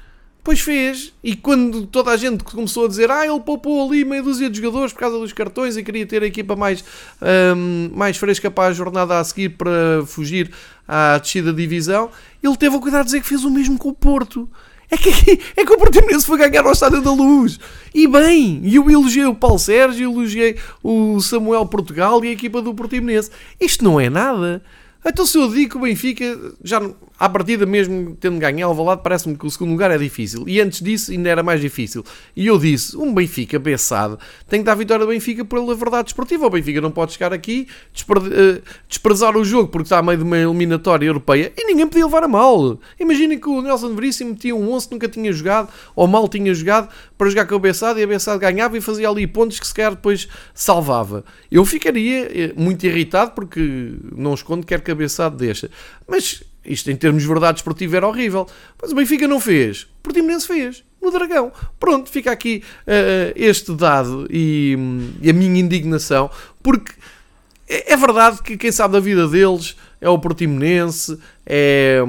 Pois 0.47 0.61
fez. 0.61 1.13
E 1.25 1.35
quando 1.35 1.89
toda 1.89 2.13
a 2.13 2.17
gente 2.17 2.45
começou 2.45 2.85
a 2.85 2.89
dizer 2.89 3.11
ah, 3.11 3.27
ele 3.27 3.41
poupou 3.41 3.85
ali 3.85 4.05
meia 4.05 4.23
dúzia 4.23 4.49
de 4.49 4.61
jogadores 4.61 4.93
por 4.93 5.01
causa 5.01 5.19
dos 5.19 5.33
cartões 5.33 5.77
e 5.77 5.83
queria 5.83 6.07
ter 6.07 6.23
a 6.23 6.27
equipa 6.27 6.55
mais, 6.55 6.85
um, 7.57 7.91
mais 7.93 8.17
fresca 8.17 8.49
para 8.49 8.69
a 8.69 8.73
jornada 8.73 9.19
a 9.19 9.25
seguir 9.25 9.49
para 9.49 10.07
fugir 10.07 10.53
à 10.87 11.19
descida 11.19 11.53
de 11.53 11.61
divisão, 11.61 12.11
ele 12.41 12.57
teve 12.57 12.77
o 12.77 12.81
cuidado 12.81 13.01
de 13.01 13.07
dizer 13.07 13.23
que 13.23 13.27
fez 13.27 13.43
o 13.43 13.51
mesmo 13.51 13.77
com 13.77 13.89
o 13.89 13.93
Porto. 13.93 14.49
É 14.89 14.97
que, 14.97 15.11
é 15.57 15.65
que 15.65 15.73
o 15.73 15.79
Portimonense 15.79 16.25
foi 16.25 16.39
ganhar 16.39 16.65
ao 16.65 16.71
Estádio 16.71 17.03
da 17.03 17.11
Luz. 17.11 17.59
E 17.93 18.07
bem, 18.07 18.61
e 18.63 18.77
eu 18.77 18.89
elogiei 18.89 19.27
o 19.27 19.35
Paulo 19.35 19.59
Sérgio, 19.59 20.13
elogiei 20.13 20.57
o 20.81 21.21
Samuel 21.21 21.67
Portugal 21.67 22.25
e 22.25 22.29
a 22.29 22.31
equipa 22.31 22.63
do 22.63 22.73
Portimonense. 22.73 23.33
Isto 23.61 23.83
não 23.83 23.99
é 23.99 24.09
nada. 24.09 24.63
Então 25.05 25.27
se 25.27 25.39
eu 25.39 25.49
digo 25.49 25.71
que 25.71 25.77
o 25.77 25.81
Benfica, 25.81 26.39
já 26.63 26.81
à 27.19 27.29
partida 27.29 27.65
mesmo 27.65 28.17
tendo 28.21 28.39
ganho 28.39 28.67
Alvalade, 28.67 29.01
parece-me 29.03 29.37
que 29.37 29.47
o 29.47 29.51
segundo 29.51 29.71
lugar 29.71 29.91
é 29.91 29.99
difícil. 29.99 30.45
E 30.47 30.61
antes 30.61 30.81
disso 30.81 31.11
ainda 31.11 31.29
era 31.29 31.43
mais 31.43 31.61
difícil. 31.61 32.05
E 32.35 32.47
eu 32.47 32.59
disse, 32.59 32.97
um 32.97 33.13
Benfica 33.13 33.59
beçado 33.59 34.19
tem 34.49 34.61
que 34.61 34.67
dar 34.67 34.73
a 34.73 34.75
vitória 34.77 35.05
do 35.05 35.11
Benfica 35.11 35.45
pela 35.45 35.75
verdade 35.75 36.09
esportiva. 36.09 36.47
O 36.47 36.51
Benfica 36.51 36.81
não 36.81 36.91
pode 36.91 37.13
chegar 37.13 37.33
aqui, 37.33 37.69
eh, 37.95 38.61
desprezar 38.89 39.37
o 39.37 39.45
jogo 39.45 39.69
porque 39.69 39.87
está 39.87 39.99
a 39.99 40.03
meio 40.03 40.19
de 40.19 40.25
uma 40.25 40.39
eliminatória 40.39 41.07
europeia 41.07 41.53
e 41.57 41.67
ninguém 41.67 41.87
podia 41.87 42.05
levar 42.05 42.25
a 42.25 42.29
mal. 42.29 42.79
Imaginem 42.99 43.39
que 43.39 43.49
o 43.49 43.63
Nelson 43.63 43.95
Veríssimo 43.95 44.35
tinha 44.35 44.55
um 44.55 44.71
11 44.73 44.89
que 44.89 44.95
nunca 44.95 45.09
tinha 45.09 45.33
jogado, 45.33 45.69
ou 45.95 46.07
mal 46.07 46.29
tinha 46.29 46.53
jogado, 46.55 46.89
para 47.17 47.29
jogar 47.29 47.47
com 47.47 47.55
o 47.55 47.59
Bessado 47.59 47.99
e 47.99 48.03
a 48.03 48.07
Bessado 48.07 48.39
ganhava 48.39 48.77
e 48.77 48.81
fazia 48.81 49.09
ali 49.09 49.27
pontos 49.27 49.59
que 49.59 49.67
sequer 49.67 49.91
depois 49.91 50.29
salvava. 50.55 51.25
Eu 51.51 51.65
ficaria 51.65 52.29
eh, 52.33 52.53
muito 52.57 52.85
irritado 52.85 53.33
porque 53.33 53.95
não 54.15 54.35
escondo 54.35 54.67
quer 54.67 54.81
que 54.81 54.91
a 54.91 54.95
Bessado 54.95 55.37
deixa. 55.37 55.71
Mas 56.07 56.43
isto 56.67 56.91
em 56.91 56.97
termos 56.97 57.23
de 57.23 57.29
verdade 57.29 57.59
esportiva 57.59 57.97
era 57.97 58.07
horrível. 58.07 58.47
Mas 58.81 58.93
o 58.93 58.95
Benfica 58.95 59.27
não 59.27 59.41
fez. 59.41 59.83
O 59.83 60.03
Portimonense 60.03 60.47
fez. 60.47 60.85
No 61.01 61.11
Dragão. 61.11 61.53
Pronto, 61.79 62.11
fica 62.11 62.33
aqui 62.33 62.63
uh, 62.87 63.33
este 63.37 63.73
dado 63.75 64.27
e, 64.31 64.77
e, 65.21 65.31
a 65.31 65.33
minha 65.33 65.61
indignação, 65.61 66.31
porque 66.63 66.93
é, 67.69 67.93
é, 67.93 67.97
verdade 67.97 68.43
que 68.43 68.57
quem 68.57 68.73
sabe 68.73 68.95
da 68.95 69.01
vida 69.01 69.29
deles 69.29 69.77
é 70.01 70.09
o 70.09 70.19
Portimonense, 70.19 71.19
é, 71.45 72.01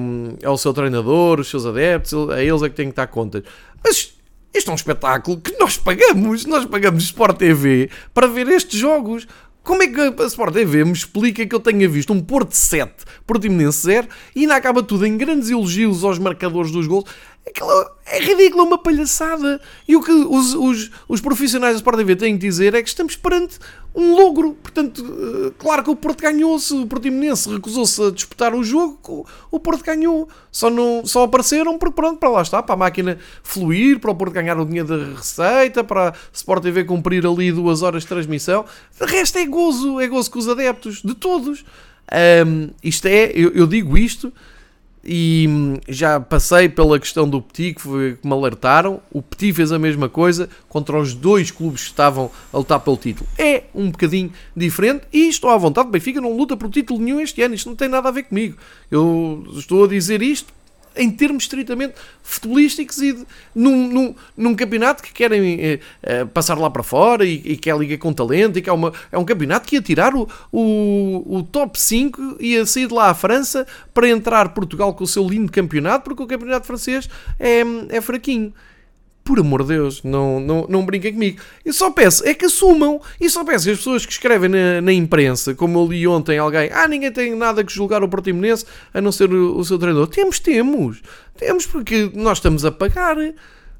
é 0.42 0.50
o 0.50 0.58
seu 0.58 0.74
treinador, 0.74 1.40
os 1.40 1.50
seus 1.50 1.66
adeptos, 1.66 2.30
é 2.32 2.46
eles 2.46 2.62
é 2.64 2.70
que 2.70 2.76
têm 2.76 2.90
que 2.90 2.96
dar 2.96 3.08
contas. 3.08 3.44
Mas 3.84 4.14
isto 4.54 4.70
é 4.70 4.72
um 4.72 4.76
espetáculo 4.76 5.40
que 5.40 5.58
nós 5.60 5.78
pagamos, 5.78 6.46
nós 6.46 6.66
pagamos 6.66 7.04
Sport 7.04 7.38
TV 7.38 7.90
para 8.14 8.28
ver 8.28 8.48
estes 8.48 8.80
jogos. 8.80 9.28
Como 9.68 9.84
é 9.84 9.88
que 9.90 10.00
a 10.00 10.26
Sport 10.28 10.54
TV 10.54 10.86
me 10.86 10.94
explica 10.94 11.46
que 11.46 11.54
eu 11.54 11.60
tenha 11.60 11.90
visto 11.90 12.14
um 12.14 12.22
Porto 12.22 12.54
7, 12.54 12.90
Portimonense 13.26 13.82
0 13.82 14.08
e 14.34 14.44
ainda 14.44 14.56
acaba 14.56 14.82
tudo 14.82 15.06
em 15.06 15.18
grandes 15.18 15.50
elogios 15.50 16.06
aos 16.06 16.18
marcadores 16.18 16.72
dos 16.72 16.88
gols? 16.88 17.04
Aquilo 17.48 17.72
é 18.06 18.20
ridículo, 18.20 18.64
uma 18.64 18.78
palhaçada. 18.78 19.62
E 19.88 19.96
o 19.96 20.02
que 20.02 20.12
os, 20.12 20.54
os, 20.54 20.92
os 21.08 21.22
profissionais 21.22 21.74
da 21.74 21.78
Sport 21.78 21.98
TV 21.98 22.16
têm 22.16 22.38
que 22.38 22.46
dizer 22.46 22.74
é 22.74 22.82
que 22.82 22.90
estamos 22.90 23.16
perante 23.16 23.58
um 23.96 24.16
logro. 24.16 24.54
Portanto, 24.54 25.04
eh, 25.04 25.54
claro 25.58 25.84
que 25.84 25.90
o 25.90 25.96
Porto 25.96 26.22
ganhou-se, 26.22 26.74
o 26.74 26.86
Portimonense 26.86 27.50
recusou-se 27.50 28.02
a 28.04 28.12
disputar 28.12 28.54
o 28.54 28.64
jogo, 28.64 29.26
o 29.50 29.60
Porto 29.60 29.84
ganhou. 29.84 30.28
Só, 30.52 30.70
não, 30.70 31.06
só 31.06 31.24
apareceram 31.24 31.78
porque 31.78 31.96
pronto, 31.96 32.20
para 32.20 32.30
lá 32.30 32.42
está, 32.42 32.62
para 32.62 32.74
a 32.74 32.78
máquina 32.78 33.18
fluir, 33.42 34.00
para 34.00 34.12
o 34.12 34.16
Porto 34.16 34.34
ganhar 34.34 34.60
o 34.60 34.66
dinheiro 34.66 34.88
da 34.88 35.16
receita, 35.16 35.84
para 35.84 36.10
a 36.10 36.14
Sport 36.34 36.64
TV 36.64 36.84
cumprir 36.84 37.26
ali 37.26 37.52
duas 37.52 37.82
horas 37.82 38.04
de 38.04 38.10
transmissão. 38.10 38.66
De 39.00 39.06
resto 39.06 39.38
é 39.38 39.46
gozo, 39.46 40.00
é 40.00 40.08
gozo 40.08 40.30
com 40.30 40.40
os 40.40 40.50
adeptos, 40.50 41.02
de 41.02 41.16
todos. 41.16 41.64
Um, 42.46 42.70
isto 42.84 43.06
é, 43.06 43.32
eu, 43.34 43.52
eu 43.52 43.68
digo 43.68 43.98
isto 43.98 44.32
e 45.08 45.48
hum, 45.48 45.78
já 45.88 46.20
passei 46.20 46.68
pela 46.68 47.00
questão 47.00 47.30
do 47.30 47.42
Petit, 47.42 47.76
que, 47.76 47.82
foi, 47.82 48.18
que 48.22 48.28
me 48.28 48.34
alertaram. 48.34 49.00
O 49.10 49.22
Petit 49.22 49.54
fez 49.54 49.72
a 49.72 49.80
mesma 49.80 50.10
coisa 50.10 50.50
contra 50.68 51.00
os 51.00 51.14
dois 51.14 51.50
clubes 51.50 51.84
que 51.84 51.90
estavam 51.90 52.30
a 52.52 52.58
lutar 52.58 52.82
pelo 52.82 52.98
título. 52.98 53.28
É 53.38 53.64
um 53.74 53.90
bocadinho 53.90 54.32
diferente 54.54 55.04
e 55.14 55.30
estou 55.30 55.50
à 55.50 55.58
vontade. 55.58 55.90
Benfica 55.90 56.20
não 56.20 56.36
luta 56.36 56.58
por 56.58 56.70
título 56.70 57.00
nenhum 57.00 57.22
este 57.22 57.42
ano. 57.42 57.56
Isto 57.56 57.70
não 57.70 57.76
tem 57.78 57.88
nada 57.88 58.10
a 58.10 58.12
ver 58.12 58.24
comigo. 58.24 58.58
Eu 58.92 59.48
estou 59.56 59.86
a 59.86 59.88
dizer 59.88 60.22
isto 60.22 60.54
em 60.98 61.10
termos 61.12 61.44
estritamente 61.44 61.96
futebolísticos 62.24 63.02
e 63.02 63.14
de, 63.14 63.26
num, 63.56 63.88
num, 63.88 64.16
num, 64.36 64.56
campeonato 64.56 65.02
que 65.02 65.14
querem 65.14 65.60
eh, 65.60 65.80
eh, 66.04 66.26
passar 66.26 66.58
lá 66.58 66.70
para 66.70 66.84
fora 66.84 67.26
e, 67.26 67.42
e, 67.46 67.58
que 67.58 67.70
é 67.70 67.74
a 67.74 67.78
Liga 67.78 67.98
com 67.98 68.12
talento 68.12 68.60
e 68.60 68.62
que 68.62 68.70
é, 68.70 68.74
uma, 68.74 68.92
é 69.12 69.18
um 69.18 69.26
campeonato 69.26 69.68
que 69.68 69.76
ia 69.76 69.82
tirar 69.82 70.16
o, 70.16 70.28
o, 70.52 71.38
o 71.38 71.44
top 71.44 71.80
5 71.80 72.38
e 72.40 72.54
ia 72.54 72.66
sair 72.66 72.88
de 72.88 72.94
lá 72.94 73.10
à 73.10 73.14
França 73.14 73.66
para 73.94 74.10
entrar 74.10 74.50
Portugal 74.50 74.94
com 74.94 75.04
o 75.04 75.08
seu 75.08 75.28
lindo 75.28 75.52
campeonato 75.52 76.04
porque 76.04 76.24
o 76.24 76.28
campeonato 76.28 76.68
francês 76.68 77.10
é, 77.40 77.62
é 77.90 78.02
fraquinho 78.02 78.54
por 79.28 79.40
amor 79.42 79.62
de 79.64 79.76
Deus, 79.76 80.02
não, 80.04 80.40
não, 80.40 80.66
não 80.70 80.86
brinquem 80.86 81.12
comigo. 81.12 81.42
Eu 81.66 81.74
só 81.74 81.92
peço, 81.92 82.26
é 82.26 82.34
que 82.34 82.46
assumam. 82.46 83.02
E 83.20 83.30
só 83.30 83.44
peço 83.44 83.66
que 83.66 83.72
as 83.72 83.78
pessoas 83.78 84.06
que 84.06 84.12
escrevem 84.14 84.50
na, 84.50 84.80
na, 84.80 84.94
imprensa, 84.94 85.54
como 85.54 85.80
eu 85.80 85.88
li 85.88 86.08
ontem 86.08 86.38
alguém, 86.38 86.70
ah, 86.72 86.88
ninguém 86.88 87.12
tem 87.12 87.36
nada 87.36 87.62
que 87.62 87.74
julgar 87.74 88.02
o 88.02 88.08
Portimonense 88.08 88.66
a 88.94 89.02
não 89.02 89.12
ser 89.12 89.32
o, 89.32 89.58
o 89.58 89.66
seu 89.66 89.78
treinador. 89.78 90.08
Temos, 90.08 90.40
temos. 90.40 91.02
Temos 91.36 91.66
porque 91.66 92.10
nós 92.14 92.38
estamos 92.38 92.64
a 92.64 92.72
pagar. 92.72 93.18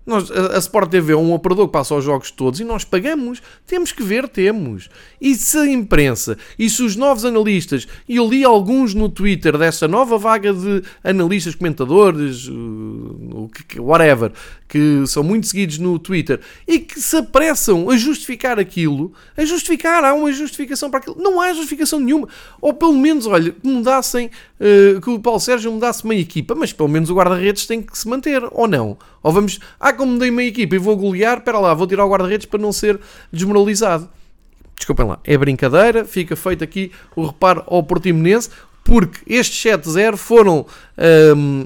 Nós, 0.06 0.30
a, 0.30 0.56
a 0.56 0.60
Sport 0.60 0.92
TV 0.92 1.14
é 1.14 1.16
um 1.16 1.32
operador 1.34 1.68
que 1.68 1.74
passa 1.74 1.96
os 1.96 2.04
jogos 2.04 2.30
todos 2.30 2.60
e 2.60 2.66
nós 2.66 2.84
pagamos. 2.84 3.42
Temos 3.66 3.94
que 3.94 4.04
ver, 4.04 4.28
temos. 4.28 4.90
E 5.20 5.36
se 5.36 5.58
a 5.58 5.68
imprensa 5.68 6.38
e 6.58 6.70
se 6.70 6.84
os 6.84 6.96
novos 6.96 7.26
analistas, 7.26 7.88
e 8.08 8.18
eu 8.18 8.28
li 8.28 8.44
alguns 8.44 8.94
no 8.94 9.10
Twitter 9.10 9.58
dessa 9.58 9.88
nova 9.88 10.18
vaga 10.18 10.54
de 10.54 10.84
analistas, 11.04 11.56
comentadores, 11.56 12.48
uh, 12.48 13.50
whatever, 13.80 14.32
que 14.68 15.04
são 15.08 15.24
muito 15.24 15.48
seguidos 15.48 15.80
no 15.80 15.98
Twitter 15.98 16.40
e 16.68 16.80
que 16.80 17.00
se 17.00 17.18
apressam 17.18 17.90
a 17.90 17.98
justificar 17.98 18.60
aquilo, 18.60 19.12
a 19.36 19.44
justificar, 19.44 20.04
há 20.04 20.14
uma 20.14 20.32
justificação 20.32 20.90
para 20.90 21.00
aquilo. 21.00 21.16
Não 21.18 21.42
há 21.42 21.54
justificação 21.54 22.00
nenhuma. 22.00 22.28
Ou 22.62 22.74
pelo 22.74 22.94
menos, 22.94 23.26
olha, 23.26 23.52
que 23.52 23.68
mudassem, 23.68 24.30
uh, 24.60 25.02
que 25.02 25.10
o 25.10 25.20
Paulo 25.20 25.40
Sérgio 25.40 25.72
mudasse 25.72 26.04
uma 26.04 26.16
equipa, 26.16 26.54
mas 26.54 26.72
pelo 26.72 26.90
menos 26.90 27.10
o 27.10 27.16
guarda-redes 27.16 27.66
tem 27.66 27.82
que 27.82 27.98
se 27.98 28.08
manter, 28.08 28.44
ou 28.52 28.68
não? 28.68 28.98
Ou 29.24 29.32
vamos, 29.32 29.60
ah, 29.80 29.92
como 29.92 30.14
mudei 30.14 30.30
uma 30.30 30.44
equipa 30.44 30.76
e 30.76 30.78
vou 30.78 30.96
golear, 30.96 31.40
espera 31.40 31.60
lá, 31.60 31.74
vou 31.74 31.88
tirar 31.88 32.06
o 32.06 32.10
guarda-redes 32.10 32.46
para 32.46 32.60
não 32.60 32.72
ser 32.72 33.00
desmoralizado. 33.32 34.10
Desculpem 34.78 35.08
lá, 35.08 35.20
é 35.24 35.38
brincadeira, 35.38 36.06
fica 36.06 36.36
feito 36.36 36.64
aqui 36.64 36.92
o 37.16 37.26
reparo 37.26 37.64
ao 37.66 37.84
Portimonense, 37.84 38.50
porque 38.84 39.20
estes 39.28 39.72
7-0 39.72 40.16
foram 40.16 40.66
um, 41.36 41.66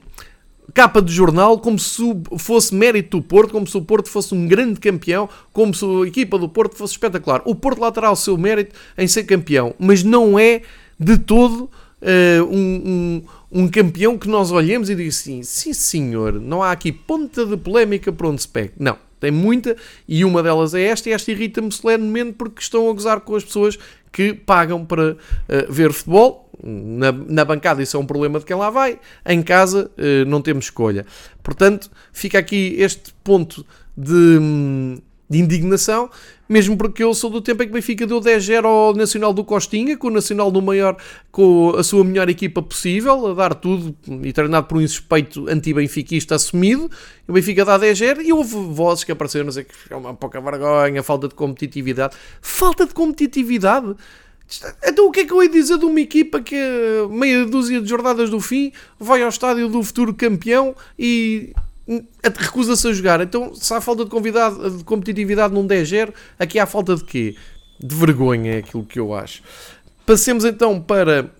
capa 0.73 1.01
de 1.01 1.11
jornal 1.11 1.59
como 1.59 1.77
se 1.77 2.01
fosse 2.37 2.73
mérito 2.73 3.17
do 3.17 3.23
Porto, 3.23 3.51
como 3.51 3.67
se 3.67 3.77
o 3.77 3.81
Porto 3.81 4.09
fosse 4.09 4.33
um 4.33 4.47
grande 4.47 4.79
campeão, 4.79 5.29
como 5.53 5.73
se 5.73 5.85
a 5.85 6.07
equipa 6.07 6.37
do 6.37 6.49
Porto 6.49 6.75
fosse 6.75 6.93
espetacular. 6.93 7.41
O 7.45 7.53
Porto 7.53 7.79
lá 7.79 7.91
terá 7.91 8.11
o 8.11 8.15
seu 8.15 8.37
mérito 8.37 8.75
em 8.97 9.07
ser 9.07 9.25
campeão, 9.25 9.75
mas 9.77 10.03
não 10.03 10.39
é 10.39 10.61
de 10.99 11.17
todo 11.17 11.69
uh, 12.01 12.43
um, 12.49 13.23
um, 13.51 13.63
um, 13.63 13.67
campeão 13.67 14.17
que 14.17 14.27
nós 14.27 14.51
olhemos 14.51 14.89
e 14.89 14.95
digamos 14.95 15.19
assim: 15.19 15.43
sim 15.43 15.73
senhor, 15.73 16.33
não 16.33 16.63
há 16.63 16.71
aqui 16.71 16.91
ponta 16.91 17.45
de 17.45 17.57
polémica 17.57 18.11
para 18.11 18.27
onde 18.27 18.41
se 18.41 18.47
pega. 18.47 18.71
Não, 18.79 18.97
tem 19.21 19.31
muita, 19.31 19.77
e 20.07 20.25
uma 20.25 20.41
delas 20.41 20.73
é 20.73 20.81
esta, 20.81 21.07
e 21.07 21.13
esta 21.13 21.31
irrita-me 21.31 21.71
solenemente 21.71 22.33
porque 22.33 22.59
estão 22.59 22.89
a 22.89 22.93
gozar 22.93 23.21
com 23.21 23.35
as 23.35 23.43
pessoas 23.43 23.77
que 24.11 24.33
pagam 24.33 24.83
para 24.83 25.13
uh, 25.13 25.17
ver 25.71 25.93
futebol. 25.93 26.49
Na, 26.63 27.11
na, 27.11 27.45
bancada 27.45 27.81
isso 27.81 27.97
é 27.97 27.99
um 27.99 28.05
problema 28.05 28.37
de 28.37 28.45
quem 28.45 28.55
lá 28.55 28.69
vai, 28.69 28.99
em 29.25 29.41
casa 29.41 29.89
uh, 29.97 30.25
não 30.27 30.41
temos 30.41 30.65
escolha. 30.65 31.05
Portanto, 31.41 31.89
fica 32.11 32.37
aqui 32.37 32.75
este 32.77 33.13
ponto 33.23 33.65
de, 33.95 34.99
de 35.31 35.39
indignação, 35.39 36.09
mesmo 36.47 36.75
porque 36.75 37.01
eu 37.01 37.13
sou 37.13 37.29
do 37.29 37.39
tempo 37.39 37.63
em 37.63 37.65
que 37.65 37.71
o 37.71 37.75
Benfica 37.75 38.05
deu 38.05 38.19
10-0 38.19 38.65
ao 38.65 38.93
Nacional 38.93 39.31
do 39.31 39.45
Costinha, 39.45 39.95
com 39.95 40.07
o 40.07 40.11
Nacional 40.11 40.51
no 40.51 40.61
maior, 40.61 40.97
com 41.31 41.73
a 41.77 41.83
sua 41.83 42.03
melhor 42.03 42.29
equipa 42.29 42.61
possível, 42.61 43.27
a 43.27 43.33
dar 43.33 43.55
tudo, 43.55 43.95
e 44.23 44.33
treinado 44.33 44.67
por 44.67 44.77
um 44.77 44.85
suspeito 44.85 45.47
anti-benfiquista 45.47 46.35
assumido, 46.35 46.91
o 47.25 47.31
Benfica 47.31 47.63
dá 47.63 47.79
10-0 47.79 48.25
e 48.25 48.33
houve 48.33 48.53
vozes 48.53 49.05
que 49.05 49.11
apareceram, 49.13 49.45
não 49.45 49.53
sei 49.53 49.63
que 49.63 49.71
é 49.89 49.95
uma 49.95 50.13
pouca 50.13 50.41
vergonha, 50.41 51.01
falta 51.01 51.29
de 51.29 51.35
competitividade. 51.35 52.13
Falta 52.41 52.85
de 52.85 52.93
competitividade? 52.93 53.95
Então 54.83 55.07
o 55.07 55.11
que 55.11 55.21
é 55.21 55.25
que 55.25 55.31
eu 55.31 55.41
ia 55.41 55.47
dizer 55.47 55.77
de 55.77 55.85
uma 55.85 56.01
equipa 56.01 56.41
que 56.41 56.57
meia 57.09 57.45
dúzia 57.45 57.79
de 57.79 57.87
jornadas 57.87 58.29
do 58.29 58.41
fim 58.41 58.73
vai 58.99 59.23
ao 59.23 59.29
estádio 59.29 59.69
do 59.69 59.81
futuro 59.81 60.13
campeão 60.13 60.75
e 60.99 61.53
recusa-se 62.39 62.87
a 62.87 62.93
jogar. 62.93 63.21
Então, 63.21 63.53
se 63.53 63.73
há 63.73 63.81
falta 63.81 64.03
de, 64.03 64.11
convidado, 64.11 64.77
de 64.77 64.83
competitividade 64.83 65.53
num 65.53 65.67
10-0, 65.67 66.13
aqui 66.39 66.59
há 66.59 66.65
falta 66.65 66.95
de 66.95 67.03
quê? 67.03 67.35
De 67.79 67.95
vergonha, 67.95 68.55
é 68.55 68.57
aquilo 68.59 68.85
que 68.85 68.99
eu 68.99 69.13
acho. 69.13 69.41
Passemos 70.05 70.45
então 70.45 70.79
para 70.79 71.31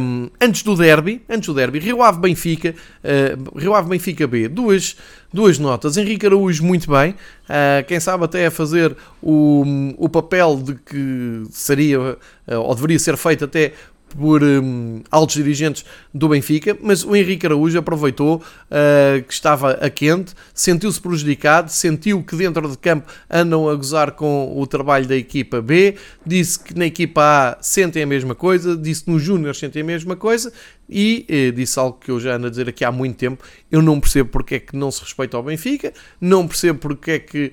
um, 0.00 0.28
antes 0.40 0.62
do 0.62 0.76
derby, 0.76 1.22
antes 1.28 1.46
do 1.46 1.54
derby, 1.54 1.78
Rio 1.78 2.02
Ave 2.02 2.20
Benfica, 2.20 2.74
uh, 3.02 3.58
Rio 3.58 3.74
Ave 3.74 3.88
Benfica 3.88 4.26
B, 4.26 4.48
duas, 4.48 4.96
duas 5.32 5.58
notas. 5.58 5.96
Henrique 5.96 6.26
Araújo 6.26 6.64
muito 6.64 6.90
bem, 6.90 7.12
uh, 7.12 7.84
quem 7.86 7.98
sabe 7.98 8.24
até 8.24 8.46
a 8.46 8.50
fazer 8.50 8.96
o, 9.22 9.64
o 9.96 10.08
papel 10.08 10.56
de 10.56 10.74
que 10.74 11.42
seria 11.50 12.00
uh, 12.00 12.16
ou 12.56 12.74
deveria 12.74 12.98
ser 12.98 13.16
feito 13.16 13.44
até 13.44 13.72
por 14.16 14.42
um, 14.42 15.02
altos 15.10 15.36
dirigentes 15.36 15.84
do 16.12 16.28
Benfica, 16.28 16.76
mas 16.80 17.04
o 17.04 17.14
Henrique 17.14 17.46
Araújo 17.46 17.78
aproveitou 17.78 18.36
uh, 18.36 19.22
que 19.22 19.32
estava 19.32 19.72
a 19.72 19.90
quente, 19.90 20.34
sentiu-se 20.54 21.00
prejudicado, 21.00 21.70
sentiu 21.70 22.22
que 22.22 22.36
dentro 22.36 22.68
de 22.68 22.78
campo 22.78 23.10
andam 23.30 23.68
a 23.68 23.74
gozar 23.74 24.12
com 24.12 24.52
o 24.56 24.66
trabalho 24.66 25.06
da 25.06 25.16
equipa 25.16 25.60
B, 25.60 25.96
disse 26.24 26.58
que 26.58 26.76
na 26.76 26.86
equipa 26.86 27.22
A 27.22 27.62
sentem 27.62 28.02
a 28.02 28.06
mesma 28.06 28.34
coisa, 28.34 28.76
disse 28.76 29.04
que 29.04 29.10
nos 29.10 29.22
Júniors 29.22 29.58
sentem 29.58 29.82
a 29.82 29.84
mesma 29.84 30.16
coisa 30.16 30.52
e 30.88 31.26
eh, 31.28 31.50
disse 31.50 31.78
algo 31.78 31.98
que 32.00 32.10
eu 32.10 32.18
já 32.18 32.36
ando 32.36 32.46
a 32.46 32.50
dizer 32.50 32.68
aqui 32.68 32.84
há 32.84 32.90
muito 32.90 33.16
tempo, 33.16 33.44
eu 33.70 33.82
não 33.82 34.00
percebo 34.00 34.30
porque 34.30 34.54
é 34.54 34.58
que 34.58 34.76
não 34.76 34.90
se 34.90 35.02
respeita 35.02 35.36
ao 35.36 35.42
Benfica, 35.42 35.92
não 36.20 36.46
percebo 36.46 36.78
porque 36.78 37.10
é 37.10 37.18
que 37.18 37.52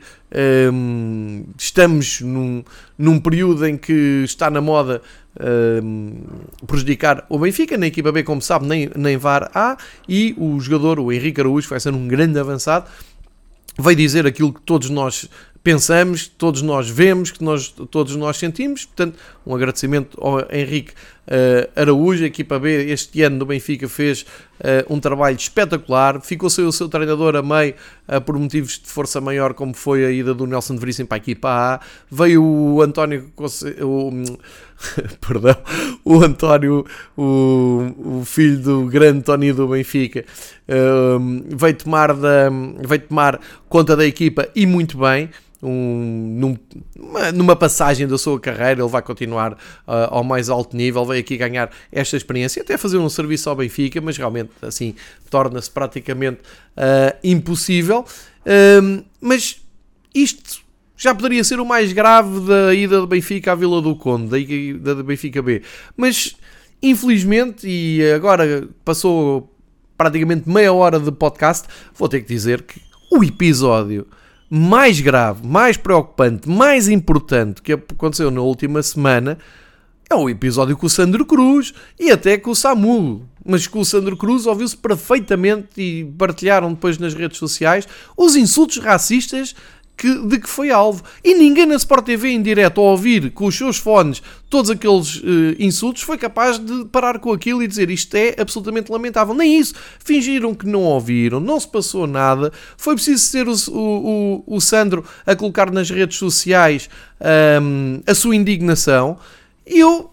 um, 0.72 1.46
estamos 1.58 2.22
num, 2.22 2.64
num 2.98 3.20
período 3.20 3.66
em 3.68 3.78
que 3.78 4.24
está 4.24 4.50
na 4.50 4.62
moda 4.62 5.02
prejudicar 6.66 7.26
o 7.28 7.38
Benfica, 7.38 7.78
na 7.78 7.88
equipa 7.88 8.10
B, 8.10 8.24
como 8.24 8.42
sabe, 8.42 8.66
nem, 8.66 8.90
nem 8.96 9.18
VAR 9.18 9.52
há, 9.54 9.76
e 10.08 10.34
o 10.38 10.58
jogador, 10.62 10.98
o 10.98 11.12
Henrique 11.12 11.42
Araújo, 11.42 11.68
vai 11.68 11.80
ser 11.80 11.94
um 11.94 12.08
grande 12.08 12.40
avançado, 12.40 12.90
vai 13.78 13.96
dizer 13.96 14.26
aquilo 14.26 14.54
que 14.54 14.62
todos 14.62 14.90
nós 14.90 15.30
pensamos, 15.66 16.28
todos 16.28 16.62
nós 16.62 16.88
vemos, 16.88 17.32
que 17.32 17.44
nós, 17.44 17.70
todos 17.70 18.16
nós 18.16 18.38
sentimos. 18.38 18.86
Portanto, 18.86 19.18
um 19.44 19.56
agradecimento 19.56 20.16
ao 20.22 20.40
Henrique 20.54 20.94
uh, 21.28 21.80
Araújo, 21.80 22.24
a 22.24 22.28
equipa 22.28 22.60
B 22.60 22.92
este 22.92 23.22
ano 23.22 23.40
do 23.40 23.46
Benfica 23.46 23.88
fez 23.88 24.26
uh, 24.60 24.94
um 24.94 25.00
trabalho 25.00 25.36
espetacular, 25.36 26.22
ficou 26.22 26.50
sem 26.50 26.66
o 26.66 26.72
seu 26.72 26.88
treinador 26.88 27.36
a 27.36 27.42
meio 27.42 27.74
uh, 28.08 28.22
por 28.22 28.38
motivos 28.38 28.80
de 28.80 28.88
força 28.88 29.20
maior, 29.20 29.54
como 29.54 29.74
foi 29.74 30.06
a 30.06 30.12
ida 30.12 30.34
do 30.34 30.46
Nelson 30.46 30.76
de 30.76 30.80
Veríssimo 30.80 31.08
para 31.08 31.18
a 31.18 31.20
equipa 31.20 31.50
A. 31.50 31.80
Veio 32.10 32.44
o 32.44 32.82
António, 32.82 33.32
o, 33.82 34.12
perdão, 35.28 35.56
o 36.04 36.22
António, 36.22 36.86
o, 37.18 38.20
o, 38.20 38.26
filho 38.26 38.60
do 38.60 38.86
grande 38.86 39.24
Tony 39.24 39.54
do 39.54 39.68
Benfica, 39.68 40.26
veio, 41.58 41.76
tomar 41.76 42.14
da, 42.14 42.50
veio 42.86 43.02
tomar 43.02 43.40
conta 43.70 43.96
da 43.96 44.06
equipa 44.06 44.48
e 44.56 44.66
muito 44.66 44.98
bem 44.98 45.30
um, 45.66 46.38
num, 46.40 46.58
numa 47.34 47.56
passagem 47.56 48.08
da 48.08 48.18
sua 48.18 48.40
carreira, 48.40 48.82
ele 48.82 48.90
vai 48.90 49.02
continuar 49.02 49.54
uh, 49.54 50.10
ao 50.10 50.24
mais 50.24 50.50
alto 50.50 50.76
nível, 50.76 51.06
vai 51.06 51.20
aqui 51.20 51.38
ganhar 51.38 51.72
esta 51.92 52.16
experiência, 52.16 52.62
até 52.62 52.78
fazer 52.78 52.98
um 52.98 53.10
serviço 53.10 53.50
ao 53.50 53.56
Benfica, 53.56 54.00
mas 54.02 54.18
realmente 54.18 54.52
assim 54.62 54.96
torna-se 55.30 55.70
praticamente 55.70 56.40
uh, 56.78 57.18
impossível. 57.24 58.06
Mas 59.20 59.60
isto 60.14 60.62
já 60.96 61.16
poderia 61.16 61.44
ser 61.44 61.60
o 61.60 61.66
mais 61.66 61.92
grave 61.92 62.48
da 62.48 62.74
ida 62.76 63.00
do 63.02 63.08
Benfica 63.08 63.54
à 63.54 63.56
Vila 63.56 63.82
do 63.82 63.96
Conde, 63.96 64.78
da, 64.78 64.94
da 64.94 65.04
Benfica 65.04 65.42
B. 65.42 65.64
Mas 65.98 66.36
infelizmente, 66.82 67.68
e 67.68 68.02
agora 68.14 68.68
passou 68.84 69.52
praticamente 69.98 70.50
meia 70.50 70.74
hora 70.74 71.00
de 71.00 71.12
podcast, 71.12 71.68
vou 71.94 72.08
ter 72.08 72.22
que 72.22 72.28
dizer 72.28 72.62
que 72.62 72.80
o 73.12 73.24
episódio 73.24 74.08
mais 74.50 75.00
grave, 75.00 75.46
mais 75.46 75.78
preocupante, 75.78 76.50
mais 76.50 76.88
importante 76.88 77.62
que 77.62 77.74
aconteceu 77.74 78.30
na 78.30 78.42
última 78.42 78.82
semana 78.84 79.38
é 80.10 80.14
o 80.14 80.30
episódio 80.30 80.78
com 80.78 80.86
o 80.86 80.90
Sandro 80.90 81.26
Cruz 81.26 81.74
e 82.00 82.12
até 82.12 82.38
com 82.38 82.52
o 82.52 82.56
Samu. 82.56 83.28
Mas 83.44 83.68
com 83.68 83.80
o 83.80 83.86
Sandro 83.86 84.16
Cruz 84.16 84.46
ouviu-se 84.46 84.78
perfeitamente 84.78 85.82
e 85.82 86.06
partilharam 86.18 86.74
depois 86.74 86.98
nas 86.98 87.14
redes 87.14 87.38
sociais 87.38 87.88
os 88.16 88.36
insultos 88.36 88.78
racistas 88.78 89.56
que, 89.98 90.28
de 90.28 90.40
que 90.40 90.50
foi 90.50 90.72
alvo. 90.72 91.04
E 91.24 91.34
ninguém 91.34 91.66
na 91.66 91.76
Sport 91.76 92.06
TV 92.06 92.30
em 92.30 92.42
direto 92.42 92.80
ao 92.82 92.88
ouvir 92.88 93.32
com 93.32 93.46
os 93.46 93.56
seus 93.56 93.78
fones 93.78 94.22
todos 94.50 94.70
aqueles 94.70 95.18
uh, 95.18 95.56
insultos 95.60 96.02
foi 96.04 96.18
capaz 96.18 96.58
de 96.58 96.86
parar 96.86 97.20
com 97.20 97.32
aquilo 97.34 97.62
e 97.62 97.68
dizer 97.68 97.90
isto 97.90 98.16
é 98.16 98.36
absolutamente 98.38 98.92
lamentável. 98.92 99.34
Nem 99.34 99.60
isso. 99.60 99.74
Fingiram 100.00 100.56
que 100.56 100.66
não 100.66 100.82
ouviram, 100.82 101.40
não 101.40 101.60
se 101.60 101.68
passou 101.68 102.08
nada. 102.08 102.54
Foi 102.78 102.96
preciso 102.96 103.24
ser 103.24 103.48
o, 103.48 103.56
o, 103.70 104.44
o 104.48 104.62
Sandro 104.62 105.04
a 105.26 105.36
colocar 105.36 105.72
nas 105.72 105.90
redes 105.90 106.18
sociais 106.18 106.90
um, 107.62 108.02
a 108.08 108.14
sua 108.14 108.36
indignação. 108.36 109.18
E 109.68 109.80
eu 109.80 110.10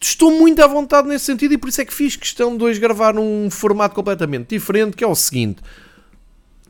estou 0.00 0.30
muito 0.30 0.62
à 0.62 0.66
vontade 0.66 1.08
nesse 1.08 1.24
sentido 1.24 1.54
e 1.54 1.58
por 1.58 1.68
isso 1.68 1.80
é 1.80 1.84
que 1.84 1.92
fiz 1.92 2.16
questão 2.16 2.56
de 2.56 2.62
hoje 2.62 2.78
gravar 2.78 3.12
num 3.12 3.50
formato 3.50 3.94
completamente 3.94 4.48
diferente, 4.50 4.96
que 4.96 5.02
é 5.02 5.06
o 5.06 5.14
seguinte. 5.14 5.60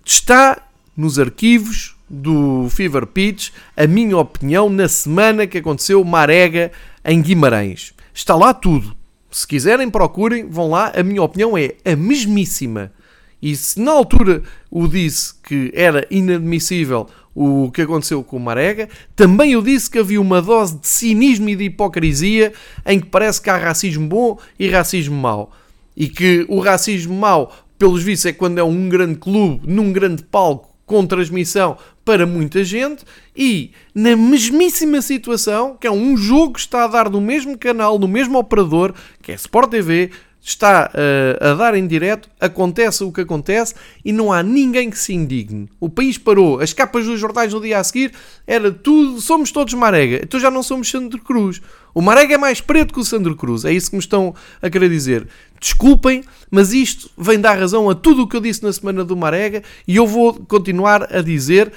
Está 0.05 0.63
nos 0.97 1.19
arquivos 1.19 1.97
do 2.11 2.69
Fever 2.69 3.07
Pitch 3.07 3.51
a 3.77 3.87
minha 3.87 4.19
opinião 4.19 4.69
na 4.69 4.89
semana 4.89 5.47
que 5.47 5.59
aconteceu 5.59 6.03
Marega 6.03 6.73
em 7.05 7.23
Guimarães. 7.23 7.95
Está 8.13 8.35
lá 8.35 8.53
tudo. 8.53 8.97
Se 9.31 9.47
quiserem, 9.47 9.89
procurem, 9.89 10.49
vão 10.49 10.69
lá. 10.69 10.93
A 10.95 11.05
minha 11.05 11.23
opinião 11.23 11.57
é 11.57 11.75
a 11.85 11.95
mesmíssima. 11.95 12.91
E 13.41 13.55
se 13.55 13.81
na 13.81 13.93
altura 13.93 14.43
o 14.71 14.89
disse 14.89 15.35
que 15.43 15.71
era 15.75 16.07
inadmissível 16.11 17.09
o 17.35 17.71
que 17.71 17.83
aconteceu 17.83 18.23
com 18.25 18.37
o 18.37 18.41
Marega, 18.41 18.89
também 19.15 19.53
eu 19.53 19.63
disse 19.63 19.89
que 19.89 19.99
havia 19.99 20.21
uma 20.21 20.43
dose 20.43 20.79
de 20.79 20.89
cinismo 20.89 21.49
e 21.49 21.57
de 21.57 21.65
hipocrisia 21.65 22.53
em 22.85 22.99
que 22.99 23.07
parece 23.07 23.41
que 23.41 23.49
há 23.49 23.57
racismo 23.57 24.07
bom 24.09 24.39
e 24.59 24.69
racismo 24.69 25.17
mau. 25.17 25.53
E 25.97 26.09
que 26.09 26.45
o 26.49 26.59
racismo 26.59 27.15
mau, 27.15 27.55
pelos 27.79 28.03
vistos, 28.03 28.27
é 28.27 28.33
quando 28.33 28.59
é 28.59 28.65
um 28.65 28.89
grande 28.89 29.15
clube, 29.19 29.61
num 29.65 29.93
grande 29.93 30.23
palco, 30.25 30.70
com 30.91 31.07
transmissão 31.07 31.79
para 32.05 32.27
muita 32.27 32.65
gente 32.65 33.05
e 33.37 33.71
na 33.95 34.17
mesmíssima 34.17 35.01
situação, 35.01 35.77
que 35.81 35.87
é 35.87 35.91
um 35.91 36.17
jogo 36.17 36.55
que 36.55 36.59
está 36.59 36.83
a 36.83 36.89
dar 36.89 37.09
no 37.09 37.21
mesmo 37.21 37.57
canal, 37.57 37.97
no 37.97 38.09
mesmo 38.09 38.37
operador, 38.37 38.93
que 39.23 39.31
é 39.31 39.37
Sport 39.37 39.71
TV, 39.71 40.11
está 40.43 40.91
uh, 40.95 41.45
a 41.45 41.55
dar 41.55 41.75
em 41.75 41.87
direto, 41.87 42.29
acontece 42.41 43.05
o 43.05 43.13
que 43.13 43.21
acontece 43.21 43.75
e 44.05 44.13
não 44.13 44.33
há 44.33 44.43
ninguém 44.43 44.89
que 44.89 44.99
se 44.99 45.13
indigne. 45.13 45.69
O 45.79 45.89
país 45.89 46.17
parou, 46.17 46.61
as 46.61 46.73
capas 46.73 47.05
dos 47.05 47.21
jornais 47.21 47.53
no 47.53 47.61
dia 47.61 47.79
a 47.79 47.85
seguir 47.85 48.13
era 48.47 48.71
tudo, 48.71 49.21
somos 49.21 49.53
todos 49.53 49.75
Marega, 49.75 50.21
então 50.23 50.41
já 50.41 50.51
não 50.51 50.63
somos 50.63 50.89
Sandro 50.91 51.21
Cruz. 51.21 51.61
O 51.93 52.01
Marega 52.01 52.35
é 52.35 52.39
mais 52.39 52.61
preto 52.61 52.95
que 52.95 53.01
o 53.01 53.05
Sandro 53.05 53.37
Cruz, 53.37 53.65
é 53.65 53.73
isso 53.73 53.91
que 53.91 53.97
me 53.97 54.01
estão 54.01 54.35
a 54.63 54.71
querer 54.71 54.89
dizer. 54.89 55.29
Desculpem, 55.61 56.23
mas 56.51 56.73
isto 56.73 57.11
vem 57.19 57.39
dar 57.39 57.59
razão 57.59 57.91
a 57.91 57.95
tudo 57.95 58.23
o 58.23 58.29
que 58.29 58.37
eu 58.37 58.41
disse 58.41 58.63
na 58.63 58.73
semana 58.73 59.05
do 59.05 59.17
Marega 59.17 59.63
e 59.87 59.97
eu 59.97 60.07
vou 60.07 60.35
continuar 60.35 61.15
a 61.15 61.21
dizer 61.21 61.71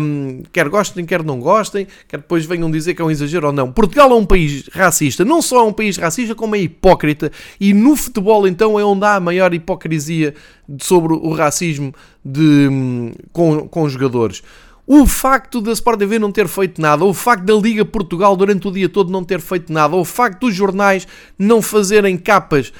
um, 0.00 0.42
quer 0.52 0.68
gostem, 0.68 1.04
quer 1.04 1.22
não 1.22 1.40
gostem, 1.40 1.86
quer 2.06 2.18
depois 2.18 2.44
venham 2.44 2.70
dizer 2.70 2.94
que 2.94 3.02
é 3.02 3.04
um 3.04 3.10
exagero 3.10 3.48
ou 3.48 3.52
não. 3.52 3.72
Portugal 3.72 4.10
é 4.10 4.14
um 4.14 4.24
país 4.24 4.68
racista, 4.72 5.24
não 5.24 5.42
só 5.42 5.60
é 5.60 5.62
um 5.62 5.72
país 5.72 5.96
racista, 5.96 6.34
como 6.34 6.54
é 6.54 6.60
hipócrita, 6.60 7.32
e 7.60 7.74
no 7.74 7.96
futebol 7.96 8.46
então 8.46 8.78
é 8.78 8.84
onde 8.84 9.04
há 9.04 9.16
a 9.16 9.20
maior 9.20 9.52
hipocrisia 9.52 10.34
sobre 10.80 11.12
o 11.12 11.32
racismo 11.32 11.92
de, 12.24 13.12
com, 13.32 13.68
com 13.68 13.88
jogadores. 13.88 14.42
O 14.90 15.06
facto 15.06 15.60
da 15.60 15.72
Sport 15.72 15.98
TV 15.98 16.18
não 16.18 16.32
ter 16.32 16.48
feito 16.48 16.80
nada, 16.80 17.04
o 17.04 17.12
facto 17.12 17.44
da 17.44 17.52
Liga 17.52 17.84
Portugal 17.84 18.34
durante 18.34 18.66
o 18.66 18.70
dia 18.70 18.88
todo 18.88 19.12
não 19.12 19.22
ter 19.22 19.38
feito 19.38 19.70
nada, 19.70 19.94
o 19.94 20.02
facto 20.02 20.40
dos 20.46 20.54
jornais 20.54 21.06
não 21.38 21.60
fazerem 21.60 22.16
capas 22.16 22.72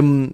um, 0.00 0.30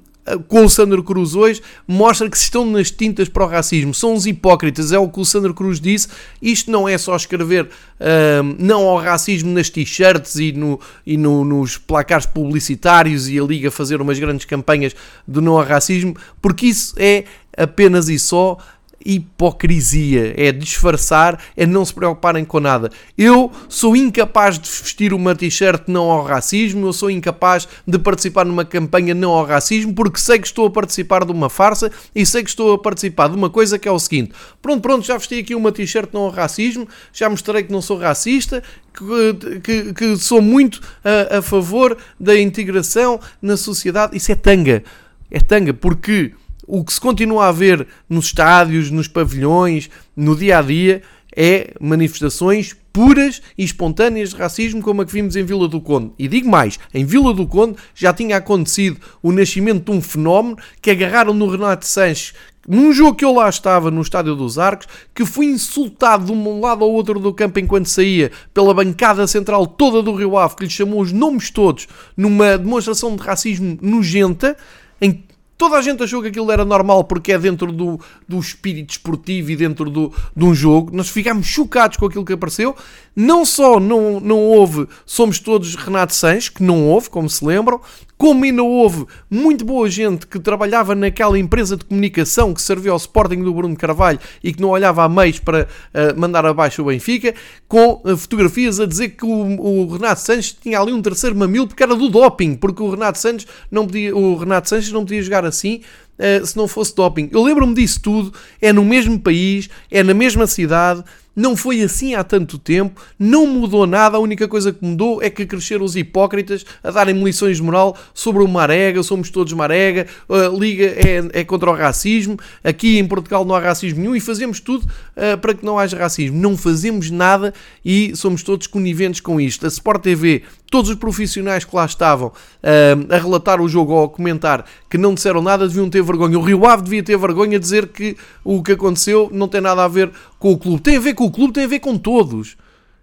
com 0.48 0.64
o 0.64 0.70
Sandro 0.70 1.02
Cruz 1.02 1.34
hoje, 1.34 1.62
mostra 1.86 2.28
que 2.28 2.36
se 2.36 2.44
estão 2.44 2.64
nas 2.66 2.90
tintas 2.90 3.28
para 3.28 3.44
o 3.44 3.48
racismo. 3.48 3.94
São 3.94 4.14
os 4.14 4.26
hipócritas, 4.26 4.92
é 4.92 4.98
o 4.98 5.08
que 5.08 5.20
o 5.20 5.24
Sandro 5.24 5.54
Cruz 5.54 5.80
disse. 5.80 6.08
Isto 6.40 6.70
não 6.70 6.88
é 6.88 6.98
só 6.98 7.14
escrever 7.14 7.64
uh, 7.64 8.56
não 8.58 8.86
ao 8.86 8.98
racismo 8.98 9.52
nas 9.52 9.70
t-shirts 9.70 10.36
e, 10.36 10.52
no, 10.52 10.80
e 11.06 11.16
no, 11.16 11.44
nos 11.44 11.78
placares 11.78 12.26
publicitários 12.26 13.28
e 13.28 13.38
a 13.38 13.42
Liga 13.42 13.70
fazer 13.70 14.00
umas 14.00 14.18
grandes 14.18 14.44
campanhas 14.44 14.94
do 15.26 15.40
não 15.40 15.56
ao 15.58 15.64
racismo, 15.64 16.16
porque 16.40 16.66
isso 16.66 16.94
é 16.98 17.24
apenas 17.56 18.08
e 18.08 18.18
só 18.18 18.58
hipocrisia, 19.06 20.34
é 20.36 20.50
disfarçar, 20.50 21.40
é 21.56 21.64
não 21.64 21.84
se 21.84 21.94
preocuparem 21.94 22.44
com 22.44 22.58
nada. 22.58 22.90
Eu 23.16 23.52
sou 23.68 23.96
incapaz 23.96 24.58
de 24.58 24.68
vestir 24.68 25.14
uma 25.14 25.34
t-shirt 25.34 25.84
não 25.86 26.10
ao 26.10 26.24
racismo, 26.24 26.86
eu 26.86 26.92
sou 26.92 27.10
incapaz 27.10 27.68
de 27.86 27.98
participar 27.98 28.44
numa 28.44 28.64
campanha 28.64 29.14
não 29.14 29.30
ao 29.30 29.44
racismo, 29.44 29.94
porque 29.94 30.18
sei 30.18 30.38
que 30.38 30.46
estou 30.46 30.66
a 30.66 30.70
participar 30.70 31.24
de 31.24 31.32
uma 31.32 31.48
farsa 31.48 31.90
e 32.14 32.26
sei 32.26 32.42
que 32.42 32.50
estou 32.50 32.74
a 32.74 32.78
participar 32.78 33.28
de 33.28 33.36
uma 33.36 33.48
coisa 33.48 33.78
que 33.78 33.88
é 33.88 33.92
o 33.92 33.98
seguinte: 33.98 34.32
pronto, 34.60 34.82
pronto, 34.82 35.06
já 35.06 35.16
vesti 35.16 35.38
aqui 35.38 35.54
uma 35.54 35.70
t-shirt 35.70 36.10
não 36.12 36.22
ao 36.22 36.30
racismo, 36.30 36.88
já 37.12 37.30
mostrei 37.30 37.62
que 37.62 37.72
não 37.72 37.80
sou 37.80 37.98
racista, 37.98 38.62
que, 38.92 39.60
que, 39.60 39.94
que 39.94 40.16
sou 40.16 40.42
muito 40.42 40.80
a, 41.04 41.38
a 41.38 41.42
favor 41.42 41.96
da 42.18 42.38
integração 42.38 43.20
na 43.40 43.56
sociedade. 43.56 44.16
Isso 44.16 44.32
é 44.32 44.34
tanga. 44.34 44.82
É 45.30 45.40
tanga, 45.40 45.74
porque 45.74 46.32
o 46.66 46.84
que 46.84 46.92
se 46.92 47.00
continua 47.00 47.48
a 47.48 47.52
ver 47.52 47.86
nos 48.08 48.26
estádios, 48.26 48.90
nos 48.90 49.08
pavilhões, 49.08 49.88
no 50.16 50.34
dia 50.34 50.58
a 50.58 50.62
dia, 50.62 51.02
é 51.34 51.74
manifestações 51.78 52.74
puras 52.92 53.42
e 53.58 53.62
espontâneas 53.62 54.30
de 54.30 54.36
racismo, 54.36 54.80
como 54.80 55.02
a 55.02 55.04
que 55.04 55.12
vimos 55.12 55.36
em 55.36 55.44
Vila 55.44 55.68
do 55.68 55.82
Conde. 55.82 56.12
E 56.18 56.26
digo 56.26 56.48
mais, 56.48 56.78
em 56.94 57.04
Vila 57.04 57.34
do 57.34 57.46
Conde 57.46 57.76
já 57.94 58.10
tinha 58.12 58.38
acontecido 58.38 58.98
o 59.22 59.30
nascimento 59.30 59.84
de 59.84 59.98
um 59.98 60.00
fenómeno 60.00 60.56
que 60.80 60.90
agarraram 60.90 61.34
no 61.34 61.46
Renato 61.46 61.86
Sanches, 61.86 62.32
num 62.66 62.92
jogo 62.92 63.14
que 63.14 63.24
eu 63.24 63.32
lá 63.32 63.48
estava, 63.48 63.90
no 63.90 64.00
Estádio 64.00 64.34
dos 64.34 64.58
Arcos, 64.58 64.88
que 65.14 65.26
fui 65.26 65.46
insultado 65.46 66.24
de 66.24 66.32
um 66.32 66.60
lado 66.60 66.82
ao 66.82 66.90
outro 66.90 67.20
do 67.20 67.32
campo 67.32 67.60
enquanto 67.60 67.86
saía 67.86 68.32
pela 68.52 68.74
bancada 68.74 69.26
central 69.26 69.66
toda 69.66 70.02
do 70.02 70.14
Rio 70.14 70.36
Ave, 70.36 70.56
que 70.56 70.64
lhe 70.64 70.70
chamou 70.70 71.00
os 71.00 71.12
nomes 71.12 71.50
todos, 71.50 71.86
numa 72.16 72.58
demonstração 72.58 73.14
de 73.14 73.22
racismo 73.22 73.78
nojenta, 73.80 74.56
em 75.00 75.12
Toda 75.58 75.76
a 75.76 75.82
gente 75.82 76.02
achou 76.02 76.20
que 76.20 76.28
aquilo 76.28 76.50
era 76.52 76.64
normal 76.64 77.04
porque 77.04 77.32
é 77.32 77.38
dentro 77.38 77.72
do, 77.72 77.98
do 78.28 78.38
espírito 78.38 78.90
esportivo 78.90 79.50
e 79.50 79.56
dentro 79.56 79.88
do, 79.88 80.12
de 80.36 80.44
um 80.44 80.54
jogo. 80.54 80.94
Nós 80.94 81.08
ficámos 81.08 81.46
chocados 81.46 81.96
com 81.96 82.06
aquilo 82.06 82.24
que 82.24 82.34
apareceu. 82.34 82.76
Não 83.16 83.46
só 83.46 83.80
não, 83.80 84.20
não 84.20 84.38
houve 84.38 84.86
Somos 85.06 85.38
Todos 85.38 85.74
Renato 85.74 86.14
Sanches, 86.14 86.50
que 86.50 86.62
não 86.62 86.86
houve, 86.86 87.08
como 87.08 87.30
se 87.30 87.42
lembram, 87.42 87.80
como 88.18 88.44
ainda 88.44 88.62
houve 88.62 89.06
muito 89.30 89.64
boa 89.64 89.88
gente 89.88 90.26
que 90.26 90.38
trabalhava 90.38 90.94
naquela 90.94 91.38
empresa 91.38 91.76
de 91.76 91.84
comunicação 91.84 92.52
que 92.52 92.60
serviu 92.60 92.92
ao 92.92 92.98
Sporting 92.98 93.42
do 93.42 93.52
Bruno 93.52 93.76
Carvalho 93.76 94.18
e 94.42 94.52
que 94.52 94.60
não 94.60 94.70
olhava 94.70 95.02
a 95.02 95.08
meios 95.08 95.38
para 95.38 95.64
uh, 95.64 96.18
mandar 96.18 96.44
abaixo 96.46 96.82
o 96.82 96.86
Benfica, 96.86 97.34
com 97.68 98.00
uh, 98.04 98.16
fotografias 98.16 98.80
a 98.80 98.86
dizer 98.86 99.10
que 99.10 99.24
o, 99.24 99.28
o, 99.28 99.86
Renato 99.92 100.20
Sanches 100.20 100.52
tinha 100.52 100.80
ali 100.80 100.92
um 100.92 101.02
terceiro 101.02 101.36
mamilo 101.36 101.66
porque 101.66 101.82
era 101.82 101.94
do 101.94 102.08
doping, 102.08 102.54
porque 102.54 102.82
o 102.82 102.90
Renato 102.90 103.18
Sanches 103.18 103.46
não 103.70 103.86
podia, 103.86 104.16
o 104.16 104.36
Renato 104.36 104.68
Sanches 104.68 104.92
não 104.92 105.02
podia 105.02 105.22
jogar 105.22 105.44
assim 105.44 105.80
uh, 106.18 106.46
se 106.46 106.56
não 106.56 106.68
fosse 106.68 106.94
doping. 106.94 107.28
Eu 107.32 107.42
lembro-me 107.42 107.74
disso 107.74 108.00
tudo, 108.00 108.32
é 108.60 108.72
no 108.72 108.84
mesmo 108.84 109.18
país, 109.18 109.68
é 109.90 110.02
na 110.02 110.14
mesma 110.14 110.46
cidade, 110.46 111.04
não 111.36 111.54
foi 111.54 111.82
assim 111.82 112.14
há 112.14 112.24
tanto 112.24 112.58
tempo, 112.58 112.98
não 113.18 113.46
mudou 113.46 113.86
nada, 113.86 114.16
a 114.16 114.20
única 114.20 114.48
coisa 114.48 114.72
que 114.72 114.82
mudou 114.82 115.22
é 115.22 115.28
que 115.28 115.44
cresceram 115.44 115.84
os 115.84 115.94
hipócritas 115.94 116.64
a 116.82 116.90
darem 116.90 117.22
lições 117.22 117.58
de 117.58 117.62
moral 117.62 117.94
sobre 118.14 118.42
o 118.42 118.48
Marega, 118.48 119.02
somos 119.02 119.28
todos 119.28 119.52
Marega, 119.52 120.06
a 120.30 120.48
Liga 120.48 120.86
é, 120.86 121.40
é 121.40 121.44
contra 121.44 121.70
o 121.70 121.74
racismo, 121.74 122.38
aqui 122.64 122.98
em 122.98 123.06
Portugal 123.06 123.44
não 123.44 123.54
há 123.54 123.60
racismo 123.60 124.00
nenhum 124.00 124.16
e 124.16 124.20
fazemos 124.20 124.60
tudo 124.60 124.86
uh, 124.86 125.36
para 125.38 125.52
que 125.52 125.64
não 125.64 125.78
haja 125.78 125.98
racismo. 125.98 126.40
Não 126.40 126.56
fazemos 126.56 127.10
nada 127.10 127.52
e 127.84 128.16
somos 128.16 128.42
todos 128.42 128.66
coniventes 128.66 129.20
com 129.20 129.40
isto. 129.40 129.66
A 129.66 129.68
Sport 129.68 130.02
TV, 130.02 130.42
todos 130.70 130.90
os 130.90 130.96
profissionais 130.96 131.64
que 131.64 131.74
lá 131.74 131.84
estavam 131.84 132.28
uh, 132.28 133.14
a 133.14 133.18
relatar 133.18 133.60
o 133.60 133.68
jogo 133.68 133.92
ou 133.92 134.04
a 134.04 134.08
comentar 134.08 134.64
que 134.90 134.98
não 134.98 135.14
disseram 135.14 135.40
nada 135.42 135.66
deviam 135.66 135.88
ter 135.88 136.02
vergonha. 136.02 136.38
O 136.38 136.42
Rio 136.42 136.66
Ave 136.66 136.82
devia 136.82 137.02
ter 137.02 137.16
vergonha 137.16 137.58
de 137.58 137.64
dizer 137.64 137.88
que 137.88 138.16
o 138.44 138.62
que 138.62 138.72
aconteceu 138.72 139.28
não 139.32 139.48
tem 139.48 139.60
nada 139.60 139.84
a 139.84 139.88
ver 139.88 140.10
com 140.38 140.52
o 140.52 140.58
clube. 140.58 140.82
Tem 140.82 140.96
a 140.96 141.00
ver 141.00 141.14
com 141.14 141.24
o 141.24 141.30
clube, 141.30 141.52
tem 141.52 141.64
a 141.64 141.68
ver 141.68 141.80
com 141.80 141.96
todos. 141.96 142.56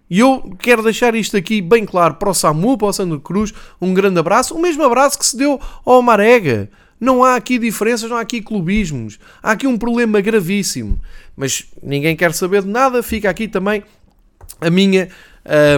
E 0.08 0.20
eu 0.20 0.54
quero 0.58 0.82
deixar 0.82 1.14
isto 1.14 1.36
aqui 1.36 1.62
bem 1.62 1.86
claro 1.86 2.14
para 2.14 2.30
o 2.30 2.34
Samu, 2.34 2.76
para 2.76 2.88
o 2.88 2.92
Sandro 2.92 3.20
Cruz, 3.20 3.54
um 3.80 3.94
grande 3.94 4.18
abraço, 4.18 4.54
o 4.54 4.60
mesmo 4.60 4.82
abraço 4.82 5.18
que 5.18 5.26
se 5.26 5.36
deu 5.36 5.60
ao 5.84 6.02
Marega. 6.02 6.70
Não 7.00 7.24
há 7.24 7.34
aqui 7.36 7.58
diferenças, 7.58 8.08
não 8.08 8.16
há 8.16 8.20
aqui 8.20 8.40
clubismos. 8.40 9.18
Há 9.42 9.52
aqui 9.52 9.66
um 9.66 9.76
problema 9.76 10.20
gravíssimo. 10.20 11.00
Mas 11.36 11.66
ninguém 11.82 12.14
quer 12.14 12.32
saber 12.32 12.62
de 12.62 12.68
nada, 12.68 13.02
fica 13.02 13.28
aqui 13.28 13.48
também 13.48 13.82
a 14.60 14.70
minha, 14.70 15.08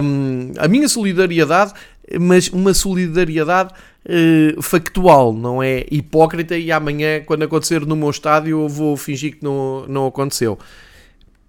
um, 0.03 0.51
a 0.57 0.67
minha 0.67 0.87
solidariedade, 0.87 1.73
mas 2.19 2.47
uma 2.49 2.73
solidariedade 2.73 3.73
uh, 4.05 4.61
factual, 4.61 5.33
não 5.33 5.61
é 5.61 5.85
hipócrita 5.91 6.57
e 6.57 6.71
amanhã, 6.71 7.21
quando 7.25 7.43
acontecer 7.43 7.85
no 7.85 7.95
meu 7.95 8.09
estádio, 8.09 8.61
eu 8.61 8.69
vou 8.69 8.95
fingir 8.95 9.37
que 9.37 9.43
não, 9.43 9.85
não 9.87 10.07
aconteceu. 10.07 10.57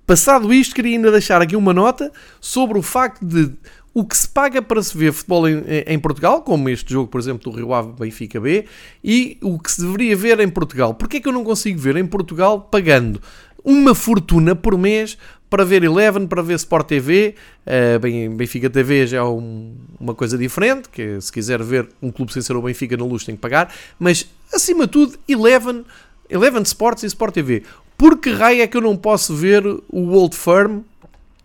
Passado 0.07 0.53
isto, 0.53 0.75
queria 0.75 0.97
ainda 0.97 1.13
deixar 1.13 1.43
aqui 1.43 1.55
uma 1.55 1.75
nota 1.75 2.11
sobre 2.41 2.79
o 2.79 2.83
facto 2.83 3.25
de 3.25 3.53
o 3.93 4.05
que 4.05 4.17
se 4.17 4.29
paga 4.29 4.63
para 4.63 4.83
se 4.83 4.97
ver 4.97 5.13
futebol 5.13 5.49
em, 5.49 5.63
em, 5.87 5.99
Portugal, 5.99 6.43
como 6.43 6.69
este 6.69 6.93
jogo, 6.93 7.09
por 7.09 7.21
exemplo, 7.21 7.51
do 7.51 7.57
Rio 7.57 7.75
Ave 7.75 7.93
Benfica 7.99 8.41
B, 8.41 8.65
e 9.03 9.39
o 9.43 9.59
que 9.59 9.73
se 9.73 9.81
deveria 9.81 10.17
ver 10.17 10.41
em 10.41 10.49
Portugal. 10.49 10.95
Porquê 10.95 11.17
é 11.17 11.21
que 11.21 11.29
eu 11.29 11.33
não 11.33 11.43
consigo 11.43 11.79
ver 11.79 11.97
em 11.97 12.07
Portugal 12.07 12.61
pagando 12.61 13.21
uma 13.65 13.95
fortuna 13.95 14.55
por 14.55 14.79
mês 14.79 15.19
para 15.51 15.65
ver 15.65 15.83
Eleven, 15.83 16.27
para 16.27 16.43
ver 16.43 16.55
Sport 16.55 16.87
TV, 16.87 17.35
uh, 17.67 17.99
bem, 17.99 18.31
Benfica 18.31 18.69
TV 18.69 19.07
já 19.07 19.19
é 19.19 19.23
um, 19.23 19.75
uma 19.99 20.15
coisa 20.15 20.37
diferente, 20.37 20.89
que 20.89 21.21
se 21.21 21.33
quiser 21.33 21.63
ver 21.63 21.89
um 22.03 22.11
clube 22.11 22.33
sem 22.33 22.43
ser 22.43 22.55
o 22.57 22.63
Benfica 22.63 22.97
na 22.97 23.05
luz 23.05 23.25
tem 23.25 23.35
que 23.35 23.41
pagar, 23.41 23.73
mas 23.99 24.27
acima 24.53 24.87
de 24.87 24.93
tudo 24.93 25.19
Eleven, 25.27 25.85
Eleven 26.29 26.63
Sports 26.63 27.03
e 27.03 27.07
Sport 27.07 27.35
TV. 27.35 27.63
Por 27.97 28.19
que 28.19 28.31
raio 28.31 28.63
é 28.63 28.67
que 28.67 28.77
eu 28.77 28.81
não 28.81 28.97
posso 28.97 29.35
ver 29.35 29.65
o 29.67 30.11
Old 30.11 30.37
Firm? 30.37 30.81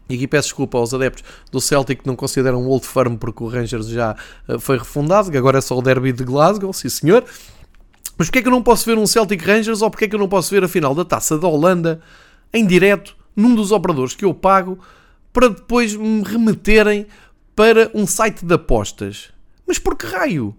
E 0.09 0.15
aqui 0.15 0.27
peço 0.27 0.49
desculpa 0.49 0.77
aos 0.77 0.93
adeptos 0.93 1.23
do 1.49 1.61
Celtic 1.61 2.01
que 2.01 2.07
não 2.07 2.15
consideram 2.15 2.61
o 2.61 2.67
Old 2.67 2.85
Firm 2.85 3.15
porque 3.15 3.41
o 3.41 3.47
Rangers 3.47 3.87
já 3.87 4.15
uh, 4.47 4.59
foi 4.59 4.77
refundado, 4.77 5.31
que 5.31 5.37
agora 5.37 5.59
é 5.59 5.61
só 5.61 5.77
o 5.77 5.81
derby 5.81 6.11
de 6.11 6.23
Glasgow, 6.23 6.73
sim 6.73 6.89
senhor. 6.89 7.23
Mas 8.17 8.27
porquê 8.27 8.39
é 8.39 8.41
que 8.41 8.47
eu 8.47 8.51
não 8.51 8.61
posso 8.61 8.85
ver 8.85 8.97
um 8.97 9.07
Celtic 9.07 9.41
Rangers 9.41 9.81
ou 9.81 9.89
porquê 9.89 10.05
é 10.05 10.07
que 10.07 10.15
eu 10.15 10.19
não 10.19 10.27
posso 10.27 10.51
ver 10.51 10.63
a 10.63 10.67
final 10.67 10.93
da 10.93 11.05
Taça 11.05 11.37
da 11.37 11.47
Holanda 11.47 12.01
em 12.53 12.67
direto 12.67 13.15
num 13.35 13.55
dos 13.55 13.71
operadores 13.71 14.15
que 14.15 14.25
eu 14.25 14.33
pago 14.33 14.79
para 15.31 15.49
depois 15.49 15.95
me 15.95 16.23
remeterem 16.23 17.07
para 17.55 17.89
um 17.93 18.05
site 18.05 18.45
de 18.45 18.53
apostas? 18.53 19.31
Mas 19.65 19.79
por 19.79 19.97
que 19.97 20.05
raio? 20.05 20.55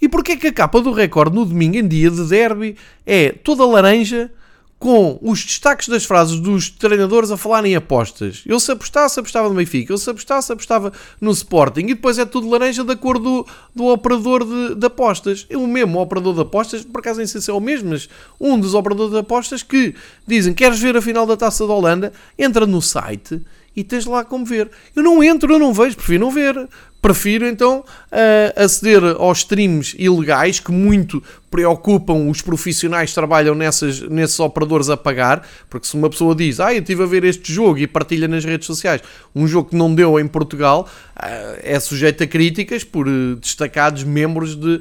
E 0.00 0.08
porquê 0.08 0.32
é 0.32 0.36
que 0.36 0.46
a 0.46 0.52
capa 0.52 0.80
do 0.80 0.92
recorde 0.92 1.34
no 1.34 1.44
domingo 1.44 1.76
em 1.76 1.86
dia 1.86 2.10
de 2.10 2.24
derby 2.28 2.76
é 3.04 3.30
toda 3.30 3.64
laranja 3.64 4.30
com 4.78 5.18
os 5.22 5.42
destaques 5.42 5.88
das 5.88 6.04
frases 6.04 6.38
dos 6.38 6.68
treinadores 6.68 7.30
a 7.30 7.36
falarem 7.36 7.72
em 7.72 7.76
apostas. 7.76 8.42
Eu 8.44 8.60
se 8.60 8.70
apostasse, 8.70 9.18
apostava 9.18 9.48
no 9.48 9.54
Benfica. 9.54 9.92
Eu 9.92 9.98
se 9.98 10.08
apostasse, 10.10 10.52
apostava 10.52 10.92
no 11.20 11.30
Sporting. 11.30 11.80
E 11.80 11.94
depois 11.94 12.18
é 12.18 12.26
tudo 12.26 12.48
laranja 12.48 12.84
de 12.84 12.92
acordo 12.92 13.24
do, 13.24 13.46
do 13.74 13.86
operador 13.86 14.44
de, 14.44 14.74
de 14.74 14.86
apostas. 14.86 15.46
É 15.48 15.56
o 15.56 15.66
mesmo 15.66 15.98
operador 15.98 16.34
de 16.34 16.40
apostas, 16.42 16.84
por 16.84 17.00
acaso 17.00 17.18
nem 17.18 17.26
sei 17.26 17.40
se 17.40 17.50
é 17.50 17.54
o 17.54 17.60
mesmo, 17.60 17.90
mas 17.90 18.08
um 18.38 18.58
dos 18.60 18.74
operadores 18.74 19.12
de 19.12 19.18
apostas 19.18 19.62
que 19.62 19.94
dizem, 20.26 20.52
queres 20.52 20.78
ver 20.78 20.96
a 20.96 21.02
final 21.02 21.26
da 21.26 21.36
Taça 21.36 21.66
da 21.66 21.72
Holanda? 21.72 22.12
Entra 22.38 22.66
no 22.66 22.82
site 22.82 23.40
e 23.76 23.84
tens 23.84 24.06
lá 24.06 24.24
como 24.24 24.44
ver. 24.44 24.70
Eu 24.94 25.02
não 25.02 25.22
entro, 25.22 25.52
eu 25.52 25.58
não 25.58 25.74
vejo, 25.74 25.96
prefiro 25.96 26.24
não 26.24 26.30
ver. 26.30 26.68
Prefiro 27.06 27.46
então 27.46 27.84
uh, 28.10 28.64
aceder 28.64 29.00
aos 29.04 29.38
streams 29.38 29.94
ilegais 29.96 30.58
que 30.58 30.72
muito 30.72 31.22
preocupam 31.48 32.28
os 32.28 32.42
profissionais 32.42 33.10
que 33.10 33.14
trabalham 33.14 33.54
nessas, 33.54 34.00
nesses 34.00 34.40
operadores 34.40 34.90
a 34.90 34.96
pagar, 34.96 35.46
porque 35.70 35.86
se 35.86 35.94
uma 35.94 36.10
pessoa 36.10 36.34
diz, 36.34 36.58
ah, 36.58 36.74
eu 36.74 36.80
estive 36.80 37.04
a 37.04 37.06
ver 37.06 37.22
este 37.22 37.52
jogo 37.52 37.78
e 37.78 37.86
partilha 37.86 38.26
nas 38.26 38.44
redes 38.44 38.66
sociais, 38.66 39.02
um 39.34 39.46
jogo 39.46 39.70
que 39.70 39.76
não 39.76 39.94
deu 39.94 40.18
em 40.18 40.26
Portugal, 40.26 40.88
uh, 41.16 41.60
é 41.62 41.78
sujeito 41.78 42.24
a 42.24 42.26
críticas 42.26 42.82
por 42.82 43.06
uh, 43.06 43.36
destacados 43.36 44.02
membros 44.02 44.56
de, 44.56 44.80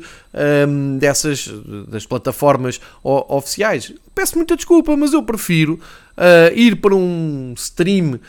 um, 0.68 0.98
dessas 0.98 1.48
das 1.88 2.08
plataformas 2.08 2.82
oficiais. 3.04 3.94
Peço 4.16 4.36
muita 4.36 4.56
desculpa, 4.56 4.98
mas 4.98 5.14
eu 5.14 5.22
prefiro 5.22 5.80
ir 6.56 6.78
para 6.78 6.96
um 6.96 7.54
stream 7.58 8.20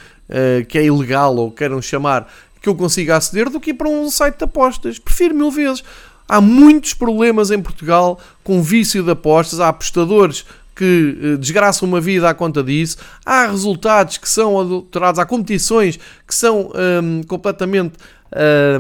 que 0.69 0.79
é 0.79 0.85
ilegal 0.85 1.37
ou 1.37 1.51
queiram 1.51 1.81
chamar 1.81 2.27
que 2.67 2.69
eu 2.69 2.75
consiga 2.75 3.17
aceder 3.17 3.49
do 3.49 3.61
que 3.61 3.71
ir 3.71 3.75
para 3.75 3.89
um 3.89 4.11
site 4.11 4.39
de 4.39 4.45
apostas. 4.45 4.99
Prefiro 4.99 5.35
mil 5.35 5.53
vezes. 5.53 5.85
Há 6.29 6.41
muitos 6.41 6.95
problemas 6.95 7.53
em 7.53 7.63
Portugal 7.63 8.19
com 8.43 8.61
vício 8.61 9.05
de 9.05 9.11
apostas. 9.13 9.61
Há 9.61 9.69
apostadores 9.69 10.45
que 10.75 11.19
eh, 11.23 11.37
desgraçam 11.37 11.89
uma 11.89 12.01
vida 12.01 12.29
à 12.29 12.35
conta 12.35 12.65
disso. 12.65 12.99
Há 13.25 13.47
resultados 13.47 14.19
que 14.19 14.29
são 14.29 14.59
adulterados. 14.59 15.21
Há 15.21 15.25
competições 15.25 15.97
que 16.27 16.35
são 16.35 16.73
hum, 17.03 17.23
completamente 17.29 17.95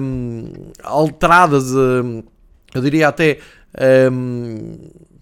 hum, 0.01 0.51
alteradas. 0.82 1.72
Hum, 1.72 2.24
eu 2.74 2.82
diria 2.82 3.09
até. 3.09 3.38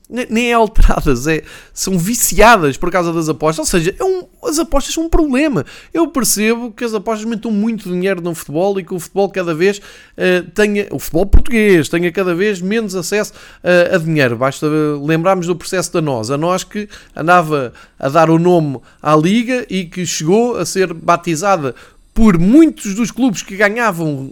Nem 0.09 0.51
é 0.51 0.53
alteradas, 0.53 1.27
é, 1.27 1.43
são 1.73 1.99
viciadas 1.99 2.77
por 2.77 2.91
causa 2.91 3.11
das 3.11 3.27
apostas. 3.29 3.61
Ou 3.61 3.65
seja, 3.65 3.95
é 3.99 4.05
um, 4.05 4.25
as 4.45 4.59
apostas 4.59 4.93
são 4.93 5.05
um 5.05 5.09
problema. 5.09 5.65
Eu 5.95 6.09
percebo 6.09 6.71
que 6.71 6.85
as 6.85 6.93
apostas 6.93 7.25
aumentam 7.25 7.51
muito 7.51 7.89
dinheiro 7.89 8.21
no 8.21 8.35
futebol 8.35 8.79
e 8.79 8.85
que 8.85 8.93
o 8.93 9.01
futebol 9.01 9.31
cada 9.31 9.55
vez 9.55 9.79
uh, 9.79 10.51
tenha, 10.55 10.89
o 10.91 10.99
futebol 10.99 11.25
português 11.25 11.89
tenha 11.89 12.13
cada 12.13 12.35
vez 12.35 12.61
menos 12.61 12.95
acesso 12.95 13.33
uh, 13.33 13.95
a 13.95 13.99
dinheiro. 13.99 14.37
Basta 14.37 14.67
lembrarmos 15.03 15.47
do 15.47 15.57
processo 15.57 15.91
da 15.95 16.03
nós, 16.03 16.31
a 16.31 16.37
nós 16.37 16.65
que 16.65 16.87
andava 17.17 17.73
a 17.99 18.09
dar 18.11 18.29
o 18.29 18.39
nome 18.39 18.81
à 19.03 19.17
liga 19.17 19.67
e 19.71 19.87
que 19.87 20.05
chegou 20.05 20.59
a 20.59 20.67
ser 20.67 20.93
batizada 20.93 21.75
por 22.13 22.39
muitos 22.39 22.95
dos 22.95 23.11
clubes 23.11 23.43
que 23.43 23.57
ganhavam 23.57 24.31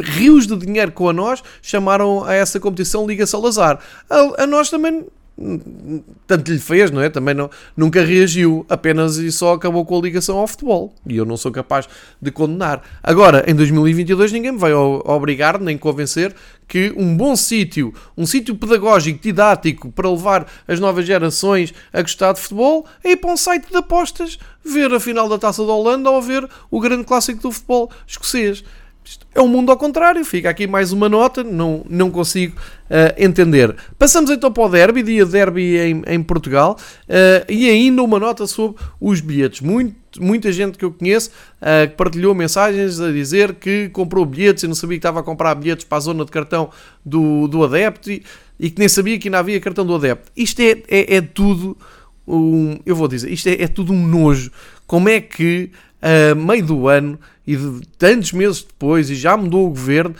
rios 0.00 0.46
de 0.46 0.56
dinheiro 0.56 0.92
com 0.92 1.08
a 1.08 1.12
nós, 1.12 1.42
chamaram 1.62 2.24
a 2.24 2.34
essa 2.34 2.58
competição 2.58 3.06
Liga 3.06 3.26
Salazar. 3.26 3.78
A, 4.08 4.42
a 4.42 4.46
nós 4.46 4.70
também 4.70 5.06
tanto 6.26 6.50
lhe 6.50 6.58
fez, 6.58 6.90
não 6.90 7.00
é? 7.00 7.08
Também 7.08 7.34
não, 7.34 7.48
nunca 7.76 8.04
reagiu, 8.04 8.66
apenas 8.68 9.16
e 9.16 9.30
só 9.30 9.54
acabou 9.54 9.84
com 9.84 9.96
a 9.96 10.02
ligação 10.02 10.36
ao 10.36 10.46
futebol. 10.46 10.92
E 11.06 11.16
eu 11.16 11.24
não 11.24 11.36
sou 11.36 11.52
capaz 11.52 11.88
de 12.20 12.30
condenar. 12.30 12.82
Agora, 13.02 13.44
em 13.46 13.54
2022, 13.54 14.32
ninguém 14.32 14.52
me 14.52 14.58
vai 14.58 14.72
obrigar 14.72 15.60
nem 15.60 15.78
convencer 15.78 16.34
que 16.66 16.92
um 16.96 17.16
bom 17.16 17.36
sítio, 17.36 17.94
um 18.16 18.26
sítio 18.26 18.54
pedagógico, 18.54 19.22
didático, 19.22 19.90
para 19.92 20.10
levar 20.10 20.46
as 20.66 20.80
novas 20.80 21.06
gerações 21.06 21.72
a 21.92 22.02
gostar 22.02 22.32
de 22.32 22.40
futebol, 22.40 22.84
é 23.02 23.12
ir 23.12 23.16
para 23.16 23.30
um 23.30 23.36
site 23.36 23.68
de 23.70 23.76
apostas, 23.76 24.38
ver 24.64 24.92
a 24.92 25.00
final 25.00 25.28
da 25.28 25.38
Taça 25.38 25.64
da 25.64 25.72
Holanda 25.72 26.10
ou 26.10 26.20
ver 26.20 26.46
o 26.70 26.80
grande 26.80 27.04
clássico 27.04 27.40
do 27.40 27.52
futebol 27.52 27.90
escocês. 28.06 28.64
Isto 29.08 29.26
é 29.34 29.40
um 29.40 29.48
mundo 29.48 29.72
ao 29.72 29.78
contrário. 29.78 30.22
Fica 30.22 30.50
aqui 30.50 30.66
mais 30.66 30.92
uma 30.92 31.08
nota, 31.08 31.42
não, 31.42 31.82
não 31.88 32.10
consigo 32.10 32.54
uh, 32.58 33.14
entender. 33.16 33.74
Passamos 33.98 34.30
então 34.30 34.52
para 34.52 34.62
o 34.62 34.68
derby, 34.68 35.02
dia 35.02 35.24
de 35.24 35.32
derby 35.32 35.78
em, 35.78 36.02
em 36.06 36.22
Portugal, 36.22 36.76
uh, 37.04 37.50
e 37.50 37.70
ainda 37.70 38.02
uma 38.02 38.18
nota 38.18 38.46
sobre 38.46 38.78
os 39.00 39.22
bilhetes. 39.22 39.62
Muito, 39.62 39.96
muita 40.20 40.52
gente 40.52 40.76
que 40.76 40.84
eu 40.84 40.92
conheço 40.92 41.30
uh, 41.30 41.90
partilhou 41.96 42.34
mensagens 42.34 43.00
a 43.00 43.10
dizer 43.10 43.54
que 43.54 43.88
comprou 43.88 44.26
bilhetes 44.26 44.64
e 44.64 44.68
não 44.68 44.74
sabia 44.74 44.98
que 44.98 44.98
estava 44.98 45.20
a 45.20 45.22
comprar 45.22 45.54
bilhetes 45.54 45.86
para 45.86 45.96
a 45.96 46.00
zona 46.02 46.22
de 46.22 46.30
cartão 46.30 46.68
do, 47.02 47.48
do 47.48 47.64
adepto 47.64 48.12
e, 48.12 48.22
e 48.60 48.70
que 48.70 48.78
nem 48.78 48.90
sabia 48.90 49.18
que 49.18 49.28
ainda 49.28 49.38
havia 49.38 49.58
cartão 49.58 49.86
do 49.86 49.94
adepto. 49.94 50.30
Isto 50.36 50.60
é, 50.60 50.82
é, 50.86 51.16
é 51.16 51.20
tudo 51.22 51.78
um, 52.26 52.78
eu 52.84 52.94
vou 52.94 53.08
dizer, 53.08 53.32
isto 53.32 53.48
é, 53.48 53.62
é 53.62 53.68
tudo 53.68 53.90
um 53.90 54.06
nojo. 54.06 54.50
Como 54.86 55.08
é 55.08 55.18
que 55.18 55.70
a 56.00 56.34
meio 56.34 56.64
do 56.64 56.88
ano 56.88 57.18
e 57.48 57.56
de 57.56 57.80
tantos 57.96 58.34
meses 58.34 58.62
depois, 58.62 59.08
e 59.08 59.14
já 59.14 59.34
mudou 59.34 59.66
o 59.66 59.70
governo, 59.70 60.14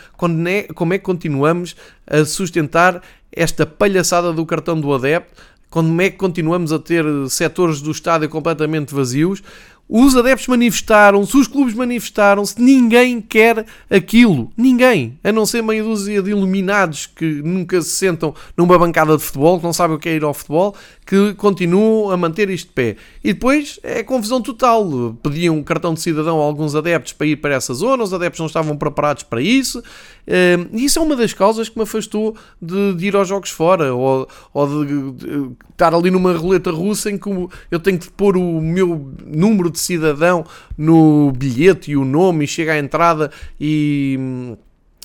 é, 0.48 0.62
como 0.72 0.94
é 0.94 0.98
que 0.98 1.04
continuamos 1.04 1.76
a 2.06 2.24
sustentar 2.24 3.02
esta 3.30 3.66
palhaçada 3.66 4.32
do 4.32 4.46
cartão 4.46 4.80
do 4.80 4.94
adepto? 4.94 5.42
Como 5.68 6.00
é 6.00 6.08
que 6.08 6.16
continuamos 6.16 6.72
a 6.72 6.78
ter 6.78 7.04
setores 7.28 7.82
do 7.82 7.90
estádio 7.90 8.30
completamente 8.30 8.94
vazios? 8.94 9.42
Os 9.88 10.14
adeptos 10.14 10.46
manifestaram-se, 10.48 11.34
os 11.36 11.46
clubes 11.46 11.72
manifestaram-se, 11.72 12.60
ninguém 12.60 13.22
quer 13.22 13.64
aquilo. 13.88 14.52
Ninguém. 14.56 15.18
A 15.24 15.32
não 15.32 15.46
ser 15.46 15.62
meia 15.62 15.82
dúzia 15.82 16.20
de 16.20 16.30
iluminados 16.30 17.06
que 17.06 17.24
nunca 17.24 17.80
se 17.80 17.90
sentam 17.90 18.34
numa 18.54 18.78
bancada 18.78 19.16
de 19.16 19.22
futebol, 19.22 19.58
que 19.58 19.64
não 19.64 19.72
sabem 19.72 19.96
o 19.96 19.98
que 19.98 20.08
é 20.10 20.14
ir 20.14 20.24
ao 20.24 20.34
futebol, 20.34 20.74
que 21.06 21.32
continuam 21.34 22.10
a 22.10 22.16
manter 22.18 22.50
isto 22.50 22.68
de 22.68 22.74
pé. 22.74 22.96
E 23.24 23.32
depois 23.32 23.80
é 23.82 24.02
confusão 24.02 24.42
total. 24.42 25.16
Pediam 25.22 25.56
um 25.56 25.62
cartão 25.62 25.94
de 25.94 26.00
cidadão 26.00 26.38
a 26.38 26.44
alguns 26.44 26.74
adeptos 26.74 27.14
para 27.14 27.26
ir 27.26 27.36
para 27.36 27.54
essa 27.54 27.72
zona, 27.72 28.02
os 28.02 28.12
adeptos 28.12 28.40
não 28.40 28.46
estavam 28.46 28.76
preparados 28.76 29.22
para 29.22 29.40
isso. 29.40 29.82
Ehm, 30.26 30.66
e 30.74 30.84
isso 30.84 30.98
é 30.98 31.02
uma 31.02 31.16
das 31.16 31.32
causas 31.32 31.70
que 31.70 31.78
me 31.78 31.84
afastou 31.84 32.36
de, 32.60 32.94
de 32.94 33.06
ir 33.06 33.16
aos 33.16 33.26
jogos 33.26 33.48
fora, 33.48 33.94
ou, 33.94 34.28
ou 34.52 34.84
de, 34.84 35.12
de, 35.12 35.50
estar 35.72 35.94
ali 35.94 36.10
numa 36.10 36.36
roleta 36.36 36.70
russa 36.70 37.10
em 37.10 37.16
que 37.16 37.30
eu 37.70 37.80
tenho 37.80 37.98
que 37.98 38.10
pôr 38.10 38.36
o 38.36 38.60
meu 38.60 39.10
número 39.26 39.70
de 39.70 39.77
cidadão 39.78 40.44
no 40.76 41.32
bilhete 41.32 41.92
e 41.92 41.96
o 41.96 42.04
nome, 42.04 42.44
e 42.44 42.48
chega 42.48 42.72
à 42.72 42.78
entrada 42.78 43.30
e 43.60 44.56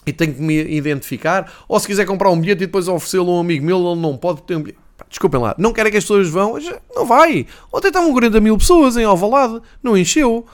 e 0.06 0.12
que 0.12 0.42
me 0.42 0.62
identificar, 0.76 1.50
ou 1.68 1.80
se 1.80 1.88
quiser 1.88 2.06
comprar 2.06 2.30
um 2.30 2.40
bilhete 2.40 2.64
e 2.64 2.66
depois 2.66 2.88
oferecê-lo 2.88 3.32
a 3.32 3.36
um 3.36 3.40
amigo 3.40 3.66
meu, 3.66 3.78
ele 3.78 4.02
não 4.02 4.18
pode 4.18 4.42
ter 4.44 4.56
um 4.56 4.62
bilhete. 4.62 4.84
Desculpem 5.10 5.40
lá, 5.40 5.56
não 5.58 5.72
querem 5.72 5.92
que 5.92 5.98
as 5.98 6.04
pessoas 6.04 6.30
vão? 6.30 6.58
Não 6.96 7.06
vai. 7.06 7.46
Ontem 7.72 7.88
estavam 7.88 8.12
40 8.12 8.40
mil 8.42 8.58
pessoas 8.58 8.98
em 8.98 9.04
Alvalade, 9.04 9.62
não 9.82 9.98
encheu. 9.98 10.46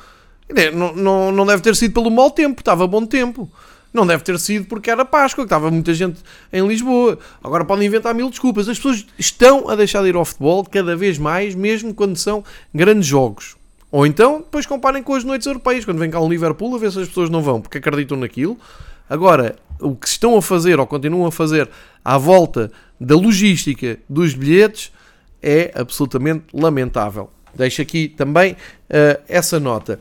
Não, 0.74 0.96
não, 0.96 1.32
não 1.32 1.46
deve 1.46 1.62
ter 1.62 1.76
sido 1.76 1.94
pelo 1.94 2.10
mau 2.10 2.32
tempo, 2.32 2.62
estava 2.62 2.86
bom 2.88 3.06
tempo. 3.06 3.50
Não 3.94 4.06
deve 4.06 4.24
ter 4.24 4.38
sido 4.40 4.66
porque 4.66 4.90
era 4.90 5.04
Páscoa, 5.04 5.44
que 5.44 5.48
estava 5.48 5.72
muita 5.72 5.94
gente 5.94 6.20
em 6.54 6.66
Lisboa. 6.68 7.18
Agora 7.44 7.66
podem 7.66 7.88
inventar 7.88 8.14
mil 8.14 8.30
desculpas. 8.30 8.70
As 8.70 8.78
pessoas 8.78 9.06
estão 9.18 9.70
a 9.70 9.76
deixar 9.76 10.04
de 10.04 10.10
ir 10.10 10.16
ao 10.16 10.26
futebol 10.26 10.64
cada 10.64 10.96
vez 10.96 11.18
mais, 11.18 11.56
mesmo 11.56 11.94
quando 11.94 12.16
são 12.16 12.44
grandes 12.74 13.08
jogos. 13.08 13.56
Ou 13.92 14.06
então, 14.06 14.40
depois 14.40 14.66
comparem 14.66 15.02
com 15.02 15.16
as 15.16 15.24
noites 15.24 15.48
europeias, 15.48 15.84
quando 15.84 15.98
vem 15.98 16.10
cá 16.10 16.20
um 16.20 16.30
Liverpool, 16.30 16.76
a 16.76 16.78
ver 16.78 16.92
se 16.92 17.00
as 17.00 17.08
pessoas 17.08 17.30
não 17.30 17.42
vão, 17.42 17.60
porque 17.60 17.80
acreditam 17.80 18.18
naquilo. 18.18 18.58
Agora, 19.10 19.56
o 19.80 19.96
que 19.96 20.08
estão 20.08 20.38
a 20.38 20.42
fazer, 20.42 20.80
ou 20.80 20.86
continuam 20.86 21.26
a 21.26 21.32
fazer, 21.32 21.68
à 22.06 22.18
volta 22.18 22.72
da 23.00 23.16
logística 23.16 23.98
dos 24.08 24.36
bilhetes, 24.36 24.92
é 25.42 25.72
absolutamente 25.74 26.46
lamentável. 26.54 27.30
Deixo 27.56 27.82
aqui 27.82 28.08
também 28.08 28.54
uh, 28.54 29.22
essa 29.28 29.60
nota. 29.60 30.00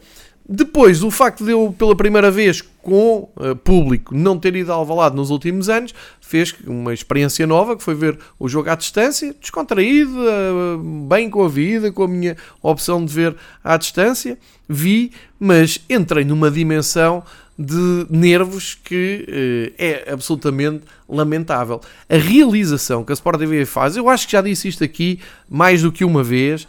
Depois, 0.51 1.03
o 1.03 1.11
facto 1.11 1.45
de 1.45 1.51
eu, 1.51 1.75
pela 1.77 1.95
primeira 1.95 2.31
vez, 2.31 2.63
com 2.81 3.29
uh, 3.37 3.55
público, 3.55 4.15
não 4.15 4.39
ter 4.39 4.57
ido 4.57 4.73
ao 4.73 4.79
Alvalade 4.79 5.15
nos 5.15 5.29
últimos 5.29 5.69
anos, 5.69 5.95
fez 6.23 6.55
uma 6.67 6.95
experiência 6.95 7.47
nova, 7.47 7.77
que 7.77 7.83
foi 7.83 7.95
ver 7.95 8.19
o 8.39 8.49
jogo 8.49 8.71
à 8.71 8.75
distância, 8.75 9.37
descontraído, 9.39 10.11
uh, 10.11 11.07
bem 11.07 11.29
com 11.29 11.45
a 11.45 11.49
vida, 11.51 11.93
com 11.93 12.05
a 12.05 12.09
minha 12.09 12.35
opção 12.63 13.05
de 13.05 13.13
ver 13.13 13.37
à 13.63 13.77
distância. 13.77 14.39
Vi, 14.67 15.13
mas 15.39 15.81
entrei 15.91 16.25
numa 16.25 16.51
dimensão 16.51 17.23
de 17.59 18.07
nervos 18.09 18.75
que 18.75 19.27
uh, 19.29 19.75
é 19.77 20.11
absolutamente 20.11 20.85
lamentável. 21.07 21.79
A 22.09 22.17
realização 22.17 23.05
que 23.05 23.13
a 23.13 23.15
Sport 23.15 23.39
TV 23.39 23.67
faz, 23.67 23.99
eu 23.99 24.09
acho 24.09 24.25
que 24.25 24.33
já 24.33 24.41
disse 24.41 24.67
isto 24.67 24.83
aqui 24.83 25.21
mais 25.47 25.83
do 25.83 25.93
que 25.93 26.07
uma 26.07 26.23
vez, 26.23 26.67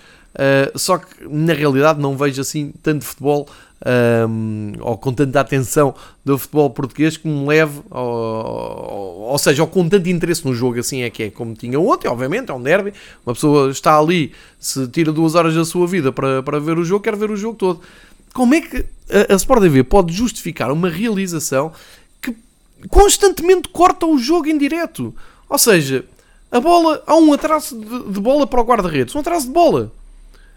só 0.76 1.00
que 1.00 1.28
na 1.28 1.54
realidade 1.54 2.00
não 2.00 2.16
vejo 2.16 2.40
assim 2.40 2.72
tanto 2.82 3.04
futebol 3.04 3.50
um, 3.86 4.74
ou 4.80 4.98
com 4.98 5.14
tanta 5.14 5.40
atenção 5.40 5.94
do 6.24 6.38
futebol 6.38 6.70
português 6.70 7.18
que 7.18 7.28
me 7.28 7.48
leve, 7.48 7.82
ou, 7.90 9.38
seja, 9.38 9.64
ou 9.64 9.68
com 9.68 9.88
tanto 9.88 10.10
interesse 10.10 10.46
no 10.46 10.54
jogo, 10.54 10.80
assim 10.80 11.02
é 11.02 11.10
que 11.10 11.24
é, 11.24 11.30
como 11.30 11.54
tinha 11.54 11.80
ontem, 11.80 12.08
obviamente, 12.08 12.52
é 12.52 12.54
um 12.54 12.62
derby, 12.62 12.94
uma 13.26 13.34
pessoa 13.34 13.72
está 13.72 13.98
ali, 13.98 14.34
se 14.60 14.88
tira 14.88 15.12
duas 15.12 15.36
horas 15.36 15.56
da 15.56 15.64
sua 15.64 15.88
vida 15.88 16.12
para, 16.12 16.44
para 16.44 16.60
ver 16.60 16.78
o 16.78 16.84
jogo, 16.84 17.04
quer 17.04 17.16
ver 17.16 17.32
o 17.32 17.38
jogo 17.38 17.56
todo. 17.56 17.82
Como 18.34 18.54
é 18.54 18.62
que 18.62 18.86
a, 19.10 19.34
a 19.34 19.36
Sport 19.36 19.62
TV 19.62 19.84
pode 19.84 20.14
justificar 20.14 20.72
uma 20.72 20.90
realização 20.90 21.72
que 22.22 22.36
constantemente 22.90 23.70
corta 23.70 24.06
o 24.06 24.18
jogo 24.18 24.48
em 24.48 24.58
direto? 24.58 25.16
Ou 25.50 25.58
seja, 25.58 26.06
a 26.52 26.60
bola, 26.60 27.02
há 27.08 27.16
um 27.16 27.32
atraso 27.34 27.80
de, 27.80 28.12
de 28.12 28.20
bola 28.20 28.46
para 28.46 28.62
o 28.62 28.64
guarda-redes, 28.64 29.16
um 29.16 29.20
atraso 29.20 29.48
de 29.48 29.54
bola. 29.54 29.92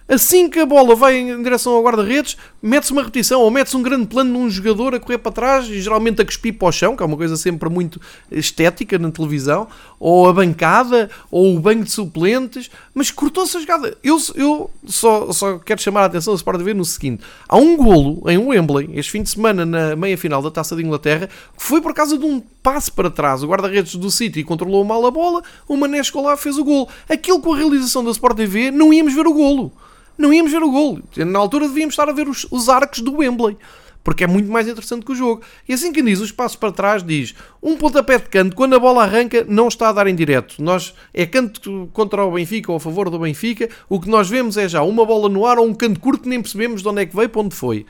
Assim 0.08 0.50
que 0.50 0.58
a 0.58 0.66
bola 0.66 0.96
vai 0.96 1.16
em 1.16 1.42
direção 1.42 1.74
ao 1.74 1.82
guarda-redes, 1.82 2.36
mete-se 2.60 2.92
uma 2.92 3.02
repetição 3.02 3.40
ou 3.40 3.50
mete-se 3.50 3.76
um 3.76 3.82
grande 3.82 4.06
plano 4.06 4.32
num 4.32 4.50
jogador 4.50 4.94
a 4.94 5.00
correr 5.00 5.18
para 5.18 5.30
trás 5.30 5.66
e 5.68 5.80
geralmente 5.80 6.20
a 6.20 6.24
cuspir 6.24 6.54
para 6.58 6.68
o 6.68 6.72
chão, 6.72 6.96
que 6.96 7.02
é 7.02 7.06
uma 7.06 7.16
coisa 7.16 7.36
sempre 7.36 7.68
muito 7.68 8.00
estética 8.30 8.98
na 8.98 9.10
televisão, 9.10 9.68
ou 10.00 10.28
a 10.28 10.32
bancada, 10.32 11.08
ou 11.30 11.56
o 11.56 11.60
banco 11.60 11.84
de 11.84 11.92
suplentes, 11.92 12.70
mas 12.92 13.10
cortou-se 13.10 13.56
a 13.56 13.60
jogada. 13.60 13.96
Eu, 14.02 14.18
eu 14.34 14.70
só, 14.86 15.32
só 15.32 15.58
quero 15.58 15.80
chamar 15.80 16.02
a 16.02 16.06
atenção 16.06 16.34
da 16.34 16.36
Sport 16.36 16.58
TV 16.58 16.74
no 16.74 16.84
seguinte: 16.84 17.22
há 17.48 17.56
um 17.56 17.76
golo 17.76 18.28
em 18.28 18.38
Wembley, 18.38 18.90
este 18.94 19.12
fim 19.12 19.22
de 19.22 19.30
semana, 19.30 19.64
na 19.64 19.94
meia 19.94 20.18
final 20.18 20.42
da 20.42 20.50
Taça 20.50 20.74
de 20.74 20.82
Inglaterra, 20.82 21.28
que 21.56 21.62
foi 21.62 21.80
por 21.80 21.94
causa 21.94 22.18
de 22.18 22.24
um 22.24 22.42
passe 22.62 22.90
para 22.90 23.08
trás. 23.08 23.42
O 23.42 23.46
guarda-redes 23.46 23.94
do 23.94 24.10
City 24.10 24.42
controlou 24.42 24.84
mal 24.84 25.06
a 25.06 25.10
bola, 25.10 25.42
o 25.68 25.76
Mané 25.76 26.02
lá 26.16 26.36
fez 26.36 26.58
o 26.58 26.64
golo. 26.64 26.88
Aquilo 27.08 27.40
com 27.40 27.54
a 27.54 27.56
realização 27.56 28.04
da 28.04 28.10
Sport 28.10 28.36
TV, 28.36 28.70
não 28.70 28.92
íamos 28.92 29.14
ver 29.14 29.26
o 29.26 29.32
golo 29.32 29.72
não 30.16 30.32
íamos 30.32 30.52
ver 30.52 30.62
o 30.62 30.70
gol. 30.70 31.00
Na 31.16 31.38
altura 31.38 31.68
devíamos 31.68 31.94
estar 31.94 32.08
a 32.08 32.12
ver 32.12 32.28
os, 32.28 32.46
os 32.50 32.68
arcos 32.68 33.00
do 33.00 33.16
Wembley. 33.16 33.56
Porque 34.04 34.24
é 34.24 34.26
muito 34.26 34.50
mais 34.50 34.66
interessante 34.66 35.06
que 35.06 35.12
o 35.12 35.14
jogo. 35.14 35.42
E 35.68 35.72
assim 35.72 35.92
que 35.92 36.02
diz, 36.02 36.20
os 36.20 36.32
passos 36.32 36.56
para 36.56 36.72
trás 36.72 37.04
diz 37.04 37.34
um 37.62 37.76
pontapé 37.76 38.18
de 38.18 38.28
canto, 38.28 38.56
quando 38.56 38.74
a 38.74 38.78
bola 38.78 39.04
arranca, 39.04 39.44
não 39.48 39.68
está 39.68 39.88
a 39.88 39.92
dar 39.92 40.06
em 40.08 40.14
direto. 40.14 40.56
Nós, 40.60 40.92
é 41.14 41.24
canto 41.24 41.88
contra 41.92 42.24
o 42.24 42.32
Benfica 42.32 42.72
ou 42.72 42.76
a 42.76 42.80
favor 42.80 43.08
do 43.08 43.18
Benfica. 43.18 43.68
O 43.88 44.00
que 44.00 44.08
nós 44.08 44.28
vemos 44.28 44.56
é 44.56 44.68
já 44.68 44.82
uma 44.82 45.06
bola 45.06 45.28
no 45.28 45.46
ar 45.46 45.58
ou 45.58 45.66
um 45.66 45.74
canto 45.74 46.00
curto 46.00 46.28
nem 46.28 46.42
percebemos 46.42 46.82
de 46.82 46.88
onde 46.88 47.02
é 47.02 47.06
que 47.06 47.14
veio, 47.14 47.28
para 47.28 47.42
onde 47.42 47.54
foi. 47.54 47.86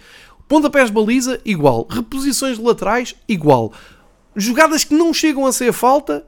Pontapés 0.47 0.87
de 0.89 0.93
baliza, 0.93 1.41
igual. 1.47 1.87
Reposições 1.89 2.59
laterais, 2.59 3.15
igual. 3.27 3.73
Jogadas 4.37 4.85
que 4.85 4.95
não 4.95 5.15
chegam 5.15 5.47
a 5.47 5.53
ser 5.53 5.73
falta, 5.73 6.27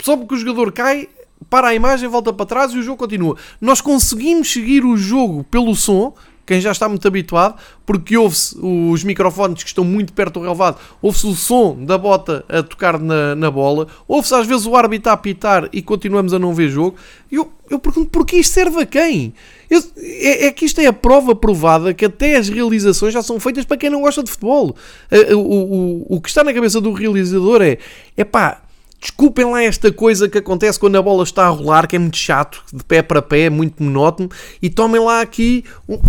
só 0.00 0.16
porque 0.16 0.34
o 0.34 0.38
jogador 0.38 0.72
cai, 0.72 1.08
para 1.48 1.68
a 1.68 1.74
imagem, 1.74 2.08
volta 2.08 2.32
para 2.32 2.46
trás 2.46 2.72
e 2.72 2.78
o 2.78 2.82
jogo 2.82 2.98
continua. 2.98 3.36
Nós 3.60 3.80
conseguimos 3.80 4.52
seguir 4.52 4.84
o 4.84 4.96
jogo 4.96 5.44
pelo 5.44 5.74
som, 5.74 6.14
quem 6.44 6.60
já 6.60 6.72
está 6.72 6.88
muito 6.88 7.06
habituado, 7.06 7.56
porque 7.86 8.16
ouve-se 8.16 8.58
os 8.60 9.04
microfones 9.04 9.62
que 9.62 9.68
estão 9.68 9.84
muito 9.84 10.12
perto 10.12 10.34
do 10.34 10.40
relevado, 10.40 10.78
ouve-se 11.00 11.26
o 11.26 11.34
som 11.34 11.76
da 11.84 11.96
bota 11.96 12.44
a 12.48 12.62
tocar 12.62 12.98
na, 12.98 13.34
na 13.34 13.50
bola, 13.50 13.86
ouve-se 14.08 14.34
às 14.34 14.46
vezes 14.46 14.66
o 14.66 14.74
árbitro 14.74 15.10
a 15.10 15.14
apitar 15.14 15.68
e 15.72 15.80
continuamos 15.80 16.34
a 16.34 16.38
não 16.38 16.52
ver 16.52 16.68
jogo. 16.68 16.96
Eu, 17.30 17.50
eu 17.70 17.78
pergunto, 17.78 18.10
porquê 18.10 18.36
isto 18.36 18.52
serve 18.52 18.82
a 18.82 18.86
quem? 18.86 19.32
Eu, 19.70 19.82
é, 19.96 20.46
é, 20.46 20.52
que 20.52 20.64
isto 20.64 20.80
é 20.80 20.86
a 20.86 20.92
prova 20.92 21.34
provada 21.34 21.94
que 21.94 22.04
até 22.04 22.36
as 22.36 22.48
realizações 22.48 23.14
já 23.14 23.22
são 23.22 23.38
feitas 23.38 23.64
para 23.64 23.76
quem 23.76 23.88
não 23.88 24.02
gosta 24.02 24.22
de 24.22 24.30
futebol. 24.30 24.76
O, 25.10 25.36
o, 25.36 25.74
o, 25.74 26.16
o 26.16 26.20
que 26.20 26.28
está 26.28 26.42
na 26.42 26.52
cabeça 26.52 26.80
do 26.80 26.92
realizador 26.92 27.62
é, 27.62 27.78
é 28.16 28.24
pá, 28.24 28.61
Desculpem 29.02 29.50
lá 29.50 29.60
esta 29.60 29.90
coisa 29.90 30.28
que 30.28 30.38
acontece 30.38 30.78
quando 30.78 30.94
a 30.94 31.02
bola 31.02 31.24
está 31.24 31.46
a 31.46 31.48
rolar, 31.48 31.88
que 31.88 31.96
é 31.96 31.98
muito 31.98 32.16
chato, 32.16 32.62
de 32.72 32.84
pé 32.84 33.02
para 33.02 33.20
pé, 33.20 33.50
muito 33.50 33.82
monótono, 33.82 34.28
e 34.62 34.70
tomem 34.70 35.00
lá 35.00 35.20
aqui 35.20 35.64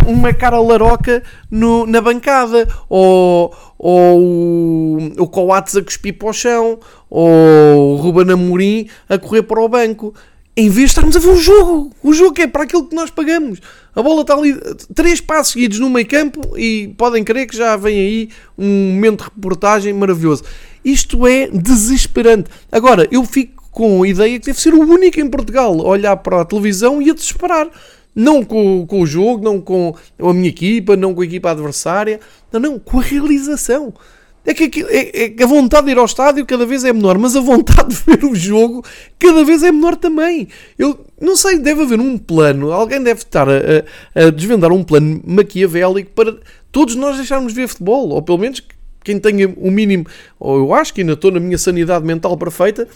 uma 0.05 0.31
cara 0.31 0.59
laroca 0.59 1.23
no, 1.49 1.87
na 1.87 1.99
bancada, 1.99 2.67
ou, 2.87 3.51
ou 3.79 4.97
o 5.17 5.27
Coates 5.27 5.75
a 5.75 5.81
cuspir 5.81 6.15
para 6.19 6.29
o 6.29 6.33
chão, 6.33 6.79
ou 7.09 7.93
o 7.93 7.95
Ruben 7.95 8.31
Amorim 8.31 8.87
a 9.09 9.17
correr 9.17 9.41
para 9.41 9.59
o 9.59 9.67
banco. 9.67 10.13
Em 10.55 10.69
vez 10.69 10.91
de 10.91 10.91
estarmos 10.91 11.15
a 11.15 11.19
ver 11.19 11.29
o 11.29 11.35
jogo, 11.35 11.91
o 12.03 12.13
jogo 12.13 12.39
é 12.39 12.45
para 12.45 12.61
aquilo 12.61 12.87
que 12.87 12.95
nós 12.95 13.09
pagamos. 13.09 13.59
A 13.95 14.03
bola 14.03 14.21
está 14.21 14.35
ali, 14.35 14.55
três 14.93 15.19
passos 15.19 15.53
seguidos 15.53 15.79
no 15.79 15.89
meio 15.89 16.07
campo, 16.07 16.55
e 16.55 16.93
podem 16.95 17.23
crer 17.23 17.47
que 17.47 17.57
já 17.57 17.75
vem 17.75 17.99
aí 17.99 18.29
um 18.55 18.93
momento 18.93 19.23
de 19.23 19.23
reportagem 19.23 19.91
maravilhoso. 19.93 20.43
Isto 20.83 21.25
é 21.27 21.47
desesperante. 21.47 22.49
Agora, 22.71 23.07
eu 23.11 23.23
fico 23.25 23.63
com 23.71 24.03
a 24.03 24.07
ideia 24.07 24.39
que 24.39 24.45
deve 24.45 24.61
ser 24.61 24.73
o 24.73 24.81
único 24.81 25.19
em 25.19 25.29
Portugal 25.29 25.73
a 25.81 25.89
olhar 25.89 26.15
para 26.17 26.41
a 26.41 26.45
televisão 26.45 27.01
e 27.01 27.09
a 27.09 27.13
desesperar. 27.13 27.69
Não 28.15 28.43
com, 28.43 28.85
com 28.85 29.01
o 29.01 29.07
jogo, 29.07 29.43
não 29.43 29.59
com 29.59 29.95
a 30.19 30.33
minha 30.33 30.49
equipa, 30.49 30.95
não 30.95 31.15
com 31.15 31.21
a 31.21 31.25
equipa 31.25 31.51
adversária. 31.51 32.19
Não, 32.51 32.59
não, 32.59 32.79
com 32.79 32.99
a 32.99 33.03
realização. 33.03 33.93
É 34.45 34.53
que, 34.53 34.83
é, 34.89 35.23
é 35.23 35.29
que, 35.29 35.41
a 35.41 35.47
vontade 35.47 35.85
de 35.85 35.93
ir 35.93 35.97
ao 35.97 36.03
estádio 36.03 36.45
cada 36.45 36.65
vez 36.65 36.83
é 36.83 36.91
menor, 36.91 37.17
mas 37.17 37.33
a 37.35 37.39
vontade 37.39 37.95
de 37.95 38.03
ver 38.03 38.25
o 38.25 38.35
jogo 38.35 38.83
cada 39.17 39.43
vez 39.45 39.63
é 39.63 39.71
menor 39.71 39.95
também. 39.95 40.49
Eu 40.77 41.05
não 41.19 41.35
sei, 41.37 41.57
deve 41.57 41.83
haver 41.83 41.99
um 41.99 42.17
plano, 42.17 42.71
alguém 42.71 43.01
deve 43.01 43.21
estar 43.21 43.47
a, 43.49 43.53
a, 44.13 44.27
a 44.27 44.29
desvendar 44.29 44.71
um 44.73 44.83
plano 44.83 45.21
maquiavélico 45.25 46.11
para 46.11 46.35
todos 46.73 46.95
nós 46.95 47.15
deixarmos 47.15 47.53
ver 47.53 47.69
futebol, 47.69 48.09
ou 48.09 48.21
pelo 48.21 48.37
menos 48.37 48.61
quem 49.03 49.19
tenha 49.19 49.47
o 49.57 49.69
mínimo, 49.69 50.05
ou 50.39 50.57
eu 50.57 50.73
acho 50.73 50.93
que 50.93 51.01
ainda 51.01 51.13
estou 51.13 51.31
na 51.31 51.39
minha 51.39 51.57
sanidade 51.57 52.05
mental 52.05 52.37
perfeita, 52.37 52.87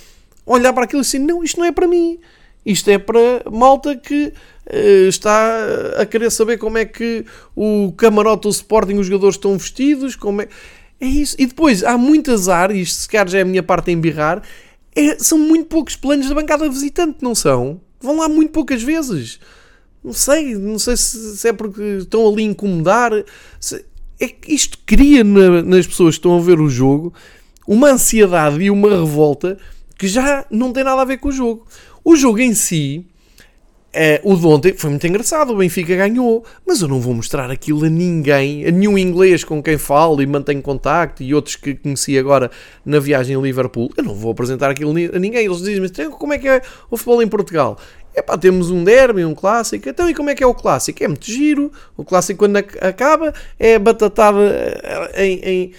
olhar 0.45 0.73
para 0.73 0.85
aquilo 0.85 1.01
e 1.01 1.03
assim, 1.03 1.19
não, 1.19 1.43
isto 1.43 1.59
não 1.59 1.65
é 1.65 1.71
para 1.71 1.87
mim. 1.87 2.19
Isto 2.65 2.89
é 2.89 2.97
para 2.97 3.43
malta 3.49 3.95
que 3.95 4.33
uh, 4.65 5.07
está 5.07 5.57
a 5.97 6.05
querer 6.05 6.29
saber 6.29 6.57
como 6.57 6.77
é 6.77 6.85
que 6.85 7.23
o 7.55 7.93
camarote 7.93 8.43
do 8.43 8.49
Sporting, 8.49 8.95
os 8.95 9.07
jogadores 9.07 9.35
estão 9.35 9.57
vestidos, 9.57 10.15
como 10.15 10.41
é... 10.41 10.47
É 10.99 11.05
isso. 11.05 11.35
E 11.37 11.45
depois, 11.45 11.83
há 11.83 11.97
muitas 11.97 12.49
áreas, 12.49 12.93
se 12.93 13.07
calhar 13.07 13.27
já 13.27 13.37
é 13.37 13.41
a 13.41 13.45
minha 13.45 13.61
parte 13.61 13.91
a 13.91 13.93
embirrar, 13.93 14.41
é, 14.95 15.17
são 15.19 15.37
muito 15.37 15.67
poucos 15.67 15.95
planos 15.95 16.27
da 16.27 16.33
bancada 16.33 16.67
visitante, 16.67 17.19
não 17.21 17.35
são? 17.35 17.79
Vão 18.01 18.17
lá 18.17 18.27
muito 18.27 18.51
poucas 18.51 18.81
vezes. 18.81 19.39
Não 20.03 20.11
sei, 20.13 20.55
não 20.55 20.79
sei 20.79 20.97
se, 20.97 21.37
se 21.37 21.47
é 21.47 21.53
porque 21.53 21.99
estão 21.99 22.27
ali 22.27 22.43
a 22.43 22.47
incomodar. 22.47 23.11
Se, 23.59 23.85
é 24.19 24.33
isto 24.47 24.77
cria 24.85 25.23
na, 25.23 25.61
nas 25.61 25.85
pessoas 25.85 26.15
que 26.15 26.19
estão 26.19 26.37
a 26.37 26.41
ver 26.41 26.59
o 26.59 26.69
jogo 26.69 27.13
uma 27.67 27.89
ansiedade 27.89 28.63
e 28.63 28.71
uma 28.71 28.89
revolta 28.89 29.57
que 29.97 30.07
já 30.07 30.45
não 30.49 30.71
tem 30.71 30.83
nada 30.83 31.01
a 31.01 31.05
ver 31.05 31.17
com 31.17 31.29
o 31.29 31.31
jogo. 31.31 31.65
O 32.03 32.15
jogo 32.15 32.39
em 32.39 32.53
si, 32.53 33.05
é, 33.91 34.21
o 34.23 34.35
de 34.35 34.45
ontem 34.45 34.73
foi 34.73 34.89
muito 34.91 35.05
engraçado, 35.07 35.51
o 35.51 35.57
Benfica 35.57 35.95
ganhou, 35.95 36.45
mas 36.65 36.81
eu 36.81 36.87
não 36.87 37.01
vou 37.01 37.13
mostrar 37.13 37.49
aquilo 37.51 37.83
a 37.83 37.89
ninguém, 37.89 38.65
a 38.65 38.71
nenhum 38.71 38.97
inglês 38.97 39.43
com 39.43 39.61
quem 39.61 39.77
falo 39.77 40.21
e 40.21 40.25
mantenho 40.25 40.61
contacto 40.61 41.23
e 41.23 41.33
outros 41.33 41.55
que 41.55 41.75
conheci 41.75 42.17
agora 42.17 42.49
na 42.85 42.99
viagem 42.99 43.35
a 43.35 43.39
Liverpool. 43.39 43.91
Eu 43.97 44.03
não 44.03 44.13
vou 44.13 44.31
apresentar 44.31 44.69
aquilo 44.69 44.91
a 44.91 45.19
ninguém. 45.19 45.45
Eles 45.45 45.61
dizem-me 45.61 45.89
como 46.11 46.33
é 46.33 46.37
que 46.37 46.47
é 46.47 46.61
o 46.89 46.95
futebol 46.95 47.21
em 47.21 47.27
Portugal? 47.27 47.77
É 48.17 48.21
pá, 48.23 48.35
temos 48.35 48.71
um 48.71 48.83
derby, 48.83 49.23
um 49.23 49.35
clássico. 49.35 49.87
Então, 49.87 50.09
e 50.09 50.15
como 50.15 50.31
é 50.31 50.33
que 50.33 50.43
é 50.43 50.47
o 50.47 50.55
clássico? 50.55 51.03
É 51.03 51.07
muito 51.07 51.27
giro. 51.27 51.71
O 51.95 52.03
clássico, 52.03 52.39
quando 52.39 52.57
acaba, 52.57 53.31
é 53.59 53.77
batatada 53.77 54.39
eh, 54.41 55.23
em, 55.23 55.39
em, 55.43 55.71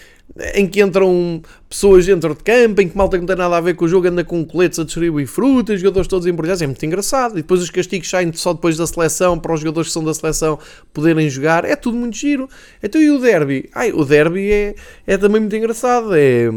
em 0.55 0.69
que 0.69 0.81
entram 0.81 1.43
pessoas 1.69 2.07
dentro 2.07 2.37
de 2.37 2.45
campo, 2.45 2.81
em 2.81 2.89
que 2.89 2.97
malta 2.97 3.17
que 3.17 3.23
não 3.23 3.27
tem 3.27 3.35
nada 3.35 3.57
a 3.57 3.61
ver 3.61 3.75
com 3.75 3.87
o 3.87 3.89
jogo 3.89 4.07
anda 4.07 4.23
com 4.23 4.45
coletes 4.45 4.79
a 4.79 4.85
distribuir 4.85 5.27
frutas, 5.27 5.81
jogadores 5.81 6.07
todos 6.07 6.29
embrulhados. 6.29 6.63
É 6.63 6.67
muito 6.69 6.87
engraçado. 6.87 7.33
E 7.33 7.43
depois 7.43 7.61
os 7.61 7.71
castigos 7.71 8.09
saem 8.09 8.33
só 8.33 8.53
depois 8.53 8.77
da 8.77 8.87
seleção, 8.87 9.37
para 9.37 9.53
os 9.53 9.59
jogadores 9.59 9.89
que 9.89 9.95
são 9.95 10.05
da 10.05 10.15
seleção 10.15 10.61
poderem 10.95 11.29
jogar. 11.29 11.65
É 11.65 11.75
tudo 11.75 11.97
muito 11.97 12.17
giro. 12.17 12.49
Então, 12.81 13.03
e 13.03 13.11
o 13.11 13.19
derby? 13.19 13.69
Ai, 13.75 13.91
o 13.91 14.05
derby 14.05 14.49
é, 14.53 14.75
é 15.09 15.19
também 15.19 15.41
muito 15.41 15.57
engraçado. 15.57 16.15
É 16.15 16.49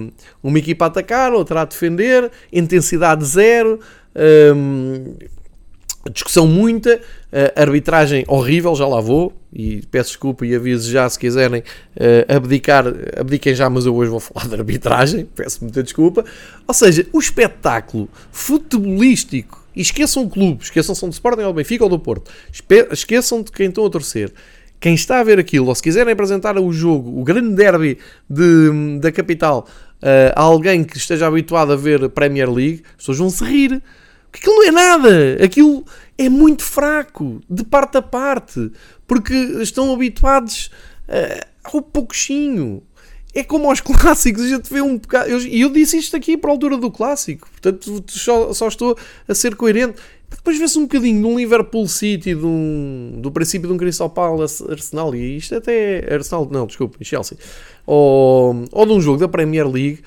uma 0.43 0.59
equipa 0.59 0.85
a 0.85 0.89
atacar, 0.89 1.33
outra 1.33 1.61
a 1.61 1.65
defender, 1.65 2.29
intensidade 2.53 3.25
zero. 3.25 3.79
Hum, 4.15 5.15
discussão 6.09 6.47
muita, 6.47 6.95
uh, 6.95 7.59
arbitragem 7.61 8.25
horrível, 8.27 8.75
já 8.75 8.87
lá 8.87 8.99
vou, 8.99 9.33
e 9.53 9.81
peço 9.91 10.09
desculpa 10.09 10.45
e 10.45 10.55
aviso 10.55 10.89
já 10.89 11.07
se 11.09 11.19
quiserem 11.19 11.61
uh, 11.61 12.35
abdicar, 12.35 12.85
abdiquem 13.17 13.53
já, 13.53 13.69
mas 13.69 13.85
eu 13.85 13.95
hoje 13.95 14.09
vou 14.09 14.19
falar 14.21 14.47
de 14.47 14.55
arbitragem, 14.55 15.25
peço 15.35 15.63
muita 15.63 15.83
desculpa. 15.83 16.25
Ou 16.67 16.73
seja, 16.73 17.05
o 17.13 17.19
espetáculo 17.19 18.09
futebolístico, 18.31 19.61
e 19.75 19.81
esqueçam 19.81 20.23
o 20.23 20.29
clube, 20.29 20.63
esqueçam 20.63 20.93
se 20.93 20.99
são 20.99 21.09
de 21.09 21.15
Sporting 21.15 21.43
ou 21.43 21.53
do 21.53 21.55
Benfica 21.55 21.83
ou 21.83 21.89
do 21.89 21.99
Porto, 21.99 22.29
esqueçam 22.91 23.41
de 23.41 23.51
quem 23.51 23.69
estão 23.69 23.85
a 23.85 23.89
torcer. 23.89 24.31
Quem 24.81 24.95
está 24.95 25.19
a 25.19 25.23
ver 25.23 25.37
aquilo, 25.37 25.67
ou 25.67 25.75
se 25.75 25.83
quiserem 25.83 26.11
apresentar 26.11 26.57
o 26.57 26.73
jogo, 26.73 27.21
o 27.21 27.23
grande 27.23 27.53
derby 27.53 27.99
de, 28.27 28.97
da 28.99 29.11
capital, 29.11 29.67
uh, 30.01 30.33
a 30.35 30.41
alguém 30.41 30.83
que 30.83 30.97
esteja 30.97 31.27
habituado 31.27 31.71
a 31.71 31.75
ver 31.75 32.09
Premier 32.09 32.51
League, 32.51 32.81
as 32.89 32.97
pessoas 32.97 33.17
vão 33.19 33.29
se 33.29 33.43
rir 33.43 33.81
aquilo 34.33 34.55
não 34.55 34.67
é 34.67 34.71
nada. 34.71 35.43
Aquilo 35.43 35.85
é 36.17 36.29
muito 36.29 36.63
fraco, 36.63 37.41
de 37.49 37.63
parte 37.63 37.97
a 37.97 38.01
parte. 38.01 38.71
Porque 39.07 39.33
estão 39.61 39.93
habituados 39.93 40.71
uh, 41.07 41.47
ao 41.63 41.81
pouquinho. 41.81 42.83
É 43.33 43.43
como 43.43 43.69
aos 43.69 43.79
clássicos, 43.81 44.43
a 44.43 44.47
gente 44.47 44.71
vê 44.71 44.81
um 44.81 44.97
bocado. 44.97 45.29
E 45.29 45.61
eu, 45.61 45.67
eu, 45.67 45.69
disse 45.69 45.97
isto 45.97 46.15
aqui 46.15 46.37
para 46.37 46.49
a 46.49 46.53
altura 46.53 46.77
do 46.77 46.91
clássico, 46.91 47.49
portanto 47.49 48.03
só, 48.07 48.53
só 48.53 48.67
estou 48.67 48.97
a 49.27 49.33
ser 49.33 49.55
coerente. 49.55 49.95
Depois 50.29 50.57
vê-se 50.57 50.77
um 50.79 50.83
bocadinho 50.83 51.21
de 51.21 51.27
um 51.27 51.37
Liverpool 51.37 51.87
City, 51.87 52.33
de 52.33 52.45
um, 52.45 53.19
do 53.21 53.29
princípio 53.31 53.67
de 53.67 53.73
um 53.73 53.77
Crystal 53.77 54.09
Palace 54.09 54.63
Arsenal, 54.69 55.13
e 55.13 55.37
isto 55.37 55.55
até 55.55 55.99
é 55.99 56.13
Arsenal, 56.13 56.47
não, 56.49 56.65
desculpa, 56.65 56.97
Chelsea, 57.01 57.37
ou, 57.85 58.65
ou 58.71 58.85
de 58.85 58.91
um 58.93 59.01
jogo 59.01 59.19
da 59.19 59.27
Premier 59.27 59.67
League 59.67 59.99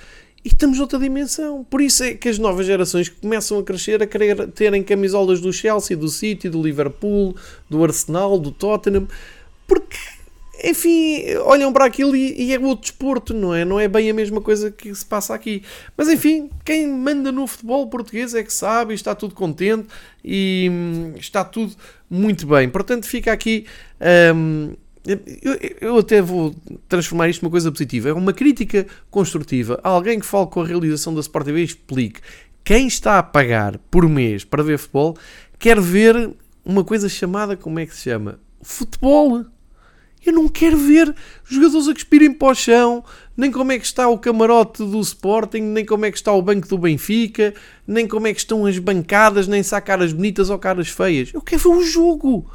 e 0.44 0.48
estamos 0.48 0.78
noutra 0.78 0.98
dimensão. 0.98 1.64
Por 1.64 1.80
isso 1.80 2.04
é 2.04 2.14
que 2.14 2.28
as 2.28 2.38
novas 2.38 2.66
gerações 2.66 3.08
começam 3.08 3.58
a 3.58 3.62
crescer 3.62 4.02
a 4.02 4.06
querer 4.06 4.48
terem 4.48 4.82
camisolas 4.82 5.40
do 5.40 5.52
Chelsea, 5.52 5.96
do 5.96 6.08
City, 6.08 6.50
do 6.50 6.62
Liverpool, 6.62 7.34
do 7.68 7.82
Arsenal, 7.82 8.38
do 8.38 8.50
Tottenham, 8.50 9.08
porque, 9.66 9.96
enfim, 10.62 11.24
olham 11.44 11.72
para 11.72 11.86
aquilo 11.86 12.14
e, 12.14 12.48
e 12.48 12.52
é 12.52 12.58
outro 12.58 12.82
desporto, 12.82 13.32
não 13.32 13.54
é? 13.54 13.64
Não 13.64 13.80
é 13.80 13.88
bem 13.88 14.10
a 14.10 14.14
mesma 14.14 14.42
coisa 14.42 14.70
que 14.70 14.94
se 14.94 15.06
passa 15.06 15.34
aqui. 15.34 15.62
Mas, 15.96 16.08
enfim, 16.08 16.50
quem 16.62 16.86
manda 16.86 17.32
no 17.32 17.46
futebol 17.46 17.86
português 17.86 18.34
é 18.34 18.42
que 18.42 18.52
sabe, 18.52 18.92
está 18.92 19.14
tudo 19.14 19.34
contente 19.34 19.88
e 20.22 20.68
hum, 20.70 21.14
está 21.16 21.42
tudo 21.42 21.74
muito 22.10 22.46
bem. 22.46 22.68
Portanto, 22.68 23.06
fica 23.06 23.32
aqui. 23.32 23.64
Hum, 24.34 24.74
eu, 25.06 25.58
eu, 25.80 25.98
até 25.98 26.22
vou 26.22 26.54
transformar 26.88 27.28
isto 27.28 27.42
numa 27.42 27.50
coisa 27.50 27.70
positiva. 27.70 28.08
É 28.08 28.12
uma 28.12 28.32
crítica 28.32 28.86
construtiva. 29.10 29.78
Alguém 29.82 30.18
que 30.18 30.26
fale 30.26 30.46
com 30.46 30.62
a 30.62 30.66
realização 30.66 31.14
da 31.14 31.20
Sport 31.20 31.44
TV 31.46 31.62
explique 31.62 32.20
quem 32.64 32.86
está 32.86 33.18
a 33.18 33.22
pagar 33.22 33.78
por 33.90 34.08
mês 34.08 34.42
para 34.44 34.62
ver 34.62 34.78
futebol 34.78 35.16
quer 35.58 35.78
ver 35.78 36.34
uma 36.64 36.82
coisa 36.82 37.08
chamada, 37.08 37.56
como 37.56 37.78
é 37.78 37.86
que 37.86 37.94
se 37.94 38.04
chama? 38.04 38.40
Futebol. 38.62 39.44
Eu 40.24 40.32
não 40.32 40.48
quero 40.48 40.78
ver 40.78 41.14
jogadores 41.44 41.86
a 41.86 41.92
cuspirem 41.92 42.32
para 42.32 42.48
o 42.48 42.54
chão, 42.54 43.04
nem 43.36 43.50
como 43.50 43.72
é 43.72 43.78
que 43.78 43.84
está 43.84 44.08
o 44.08 44.18
camarote 44.18 44.82
do 44.82 44.98
Sporting, 45.00 45.60
nem 45.60 45.84
como 45.84 46.06
é 46.06 46.10
que 46.10 46.16
está 46.16 46.32
o 46.32 46.40
banco 46.40 46.66
do 46.66 46.78
Benfica, 46.78 47.52
nem 47.86 48.08
como 48.08 48.26
é 48.26 48.32
que 48.32 48.40
estão 48.40 48.64
as 48.64 48.78
bancadas, 48.78 49.46
nem 49.46 49.62
se 49.62 49.74
há 49.74 49.80
caras 49.82 50.14
bonitas 50.14 50.48
ou 50.48 50.58
caras 50.58 50.88
feias. 50.88 51.30
Eu 51.34 51.42
quero 51.42 51.62
ver 51.62 51.68
o 51.68 51.84
jogo. 51.84 52.50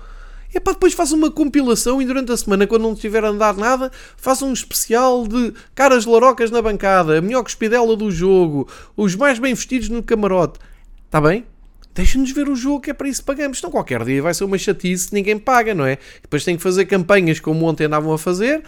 É 0.53 0.59
para 0.59 0.73
depois 0.73 0.93
faça 0.93 1.13
uma 1.15 1.29
compilação 1.29 2.01
e 2.01 2.05
durante 2.05 2.31
a 2.31 2.37
semana, 2.37 2.65
quando 2.65 2.83
não 2.83 2.95
tiver 2.95 3.23
andado 3.23 3.59
nada, 3.59 3.91
faça 4.17 4.45
um 4.45 4.53
especial 4.53 5.27
de 5.27 5.53
caras 5.75 6.05
larocas 6.05 6.49
na 6.49 6.61
bancada, 6.61 7.17
a 7.17 7.21
melhor 7.21 7.43
cuspidela 7.43 7.95
do 7.95 8.09
jogo, 8.09 8.67
os 8.97 9.15
mais 9.15 9.37
bem 9.37 9.53
vestidos 9.53 9.89
no 9.89 10.01
camarote. 10.01 10.59
Está 11.05 11.21
bem? 11.21 11.45
Deixa-nos 11.93 12.31
ver 12.31 12.47
o 12.47 12.55
jogo 12.55 12.81
que 12.81 12.91
é 12.91 12.93
para 12.93 13.09
isso 13.09 13.21
que 13.21 13.27
pagamos. 13.27 13.57
Então 13.57 13.69
qualquer 13.69 14.03
dia 14.05 14.21
vai 14.21 14.33
ser 14.33 14.43
uma 14.43 14.57
chatice, 14.57 15.13
ninguém 15.13 15.37
paga, 15.37 15.75
não 15.75 15.85
é? 15.85 15.97
Depois 16.21 16.43
tem 16.43 16.55
que 16.55 16.63
fazer 16.63 16.85
campanhas 16.85 17.39
como 17.39 17.65
ontem 17.65 17.85
andavam 17.85 18.13
a 18.13 18.17
fazer, 18.17 18.59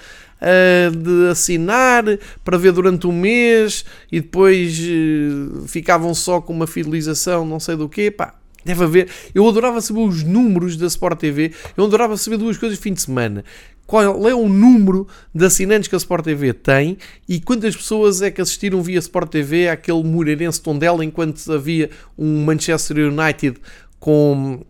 uh, 0.41 0.95
de 0.95 1.29
assinar 1.29 2.03
para 2.43 2.57
ver 2.57 2.73
durante 2.73 3.07
um 3.07 3.11
mês 3.11 3.85
e 4.11 4.19
depois 4.19 4.77
uh, 4.79 5.67
ficavam 5.67 6.13
só 6.13 6.41
com 6.41 6.51
uma 6.51 6.67
fidelização, 6.67 7.45
não 7.45 7.59
sei 7.59 7.75
do 7.75 7.87
quê. 7.87 8.11
Pá, 8.11 8.35
Deve 8.63 8.83
haver. 8.83 9.09
Eu 9.33 9.47
adorava 9.47 9.81
saber 9.81 10.01
os 10.01 10.23
números 10.23 10.77
da 10.77 10.87
Sport 10.87 11.19
TV. 11.19 11.53
Eu 11.75 11.85
adorava 11.85 12.15
saber 12.17 12.37
duas 12.37 12.57
coisas 12.57 12.77
de 12.77 12.83
fim 12.83 12.93
de 12.93 13.01
semana. 13.01 13.43
Qual 13.87 14.29
é 14.29 14.33
o 14.33 14.47
número 14.47 15.05
de 15.35 15.45
assinantes 15.45 15.89
que 15.89 15.95
a 15.95 15.97
Sport 15.97 16.23
TV 16.23 16.53
tem 16.53 16.97
e 17.27 17.41
quantas 17.41 17.75
pessoas 17.75 18.21
é 18.21 18.31
que 18.31 18.39
assistiram 18.39 18.81
via 18.81 18.99
Sport 18.99 19.29
TV 19.29 19.67
àquele 19.67 20.01
Moreirense 20.03 20.61
Tondela 20.61 21.03
enquanto 21.03 21.51
havia 21.51 21.89
um 22.17 22.45
Manchester 22.45 23.11
United 23.11 23.57
com 23.99 24.63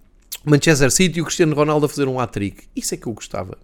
Manchester 0.44 0.90
City 0.90 1.20
e 1.20 1.22
o 1.22 1.26
Cristiano 1.26 1.54
Ronaldo 1.56 1.86
a 1.86 1.90
fazer 1.90 2.08
um 2.08 2.20
hat-trick. 2.20 2.64
Isso 2.76 2.96
é 2.96 2.98
que 2.98 3.06
eu 3.06 3.14
gostava. 3.14 3.60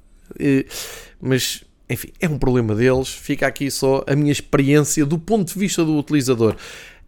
Mas, 1.19 1.63
enfim, 1.89 2.09
é 2.19 2.29
um 2.29 2.37
problema 2.37 2.75
deles. 2.75 3.09
Fica 3.09 3.47
aqui 3.47 3.71
só 3.71 4.03
a 4.05 4.15
minha 4.15 4.31
experiência 4.31 5.07
do 5.07 5.17
ponto 5.17 5.51
de 5.51 5.59
vista 5.59 5.83
do 5.83 5.97
utilizador. 5.97 6.55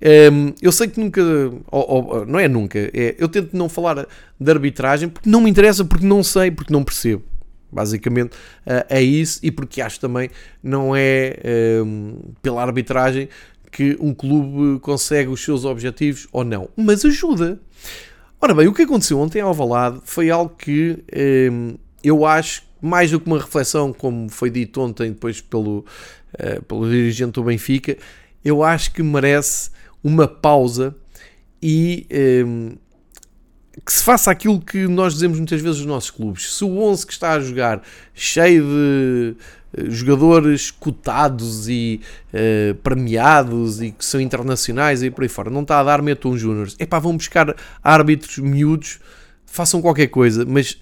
Um, 0.02 0.54
eu 0.62 0.72
sei 0.72 0.88
que 0.88 1.00
nunca, 1.00 1.22
ou, 1.22 2.08
ou, 2.08 2.26
não 2.26 2.40
é 2.40 2.48
nunca, 2.48 2.80
é, 2.80 3.16
eu 3.18 3.28
tento 3.28 3.56
não 3.56 3.68
falar 3.68 4.08
de 4.40 4.52
arbitragem 4.52 5.10
porque 5.10 5.30
não 5.30 5.42
me 5.42 5.50
interessa, 5.50 5.84
porque 5.84 6.06
não 6.06 6.24
sei, 6.24 6.50
porque 6.52 6.72
não 6.72 6.84
percebo. 6.84 7.24
Basicamente 7.72 8.34
uh, 8.66 8.86
é 8.90 9.02
isso, 9.02 9.40
e 9.44 9.52
porque 9.52 9.82
acho 9.82 10.00
também 10.00 10.32
não 10.64 10.96
é 10.96 11.38
um, 11.86 12.18
pela 12.42 12.64
arbitragem 12.64 13.30
que 13.72 13.96
um 14.00 14.12
clube 14.14 14.80
consegue 14.80 15.30
os 15.30 15.44
seus 15.44 15.66
objetivos 15.66 16.28
ou 16.32 16.44
não, 16.44 16.70
mas 16.76 17.06
ajuda. 17.06 17.60
Ora 18.42 18.56
bem, 18.56 18.68
o 18.68 18.74
que 18.74 18.84
aconteceu 18.84 19.20
ontem 19.20 19.42
ao 19.42 19.54
Valade 19.54 20.00
foi 20.06 20.32
algo 20.32 20.56
que 20.58 20.98
um, 21.52 21.76
eu 22.04 22.26
acho 22.26 22.64
mais 22.82 23.12
do 23.12 23.20
que 23.20 23.28
uma 23.28 23.38
reflexão, 23.38 23.92
como 23.92 24.30
foi 24.30 24.50
dito 24.50 24.82
ontem 24.82 25.12
depois 25.12 25.42
pelo, 25.42 25.86
uh, 26.34 26.64
pelo 26.64 26.90
dirigente 26.90 27.34
do 27.34 27.44
Benfica, 27.44 27.98
eu 28.44 28.64
acho 28.64 28.94
que 28.94 29.04
merece 29.04 29.70
uma 30.04 30.28
pausa 30.28 30.96
e 31.62 32.08
um, 32.10 32.16
ehm, 32.16 32.78
que 33.86 33.94
se 33.94 34.04
faça 34.04 34.32
aquilo 34.32 34.60
que 34.60 34.88
nós 34.88 35.14
dizemos 35.14 35.38
muitas 35.38 35.62
vezes 35.62 35.80
nos 35.80 35.88
nossos 35.88 36.12
clubes. 36.12 36.56
Se 36.56 36.64
o 36.64 36.80
11 36.80 37.06
que 37.06 37.14
está 37.14 37.34
a 37.34 37.40
jogar 37.40 37.82
cheio 38.14 38.64
de 38.64 39.36
eh, 39.78 39.90
jogadores 39.90 40.72
cotados 40.72 41.70
e 41.70 42.02
uh, 42.34 42.76
premiados 42.76 43.82
e 43.82 43.92
que 43.92 44.04
são 44.04 44.20
internacionais 44.20 45.04
e 45.04 45.12
por 45.12 45.24
aí 45.24 45.30
fora, 45.30 45.50
não 45.50 45.62
está 45.62 45.80
a 45.80 45.84
dar 45.84 46.02
metam 46.02 46.38
júniores. 46.38 46.76
É 46.80 46.86
pá, 46.86 47.00
vão 47.00 47.16
buscar 47.16 47.56
árbitros 47.84 48.40
miúdos, 48.40 49.00
façam 49.46 49.82
qualquer 49.82 50.08
coisa, 50.08 50.44
mas 50.46 50.80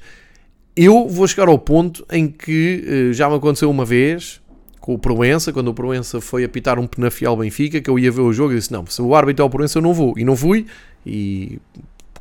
eu 0.75 1.07
vou 1.07 1.27
chegar 1.27 1.49
ao 1.49 1.59
ponto 1.59 2.05
em 2.11 2.27
que 2.27 3.09
uh, 3.09 3.13
já 3.13 3.29
me 3.29 3.35
aconteceu 3.35 3.69
uma 3.69 3.83
vez, 3.83 4.41
com 4.87 4.93
o 4.93 4.97
Proença, 4.97 5.51
quando 5.51 5.67
o 5.67 5.73
Proença 5.73 6.21
foi 6.21 6.45
apitar 6.45 6.79
um 6.79 6.87
penafial 6.87 7.35
Benfica, 7.35 7.81
que 7.81 7.89
eu 7.89 7.99
ia 7.99 8.09
ver 8.09 8.21
o 8.21 8.31
jogo 8.31 8.53
e 8.53 8.55
disse: 8.55 8.71
Não, 8.71 8.85
se 8.85 9.01
o 9.01 9.13
árbitro 9.13 9.43
é 9.43 9.45
o 9.45 9.49
Proença, 9.49 9.79
eu 9.79 9.81
não 9.81 9.93
vou. 9.93 10.17
E 10.17 10.23
não 10.23 10.33
fui, 10.33 10.65
e 11.05 11.59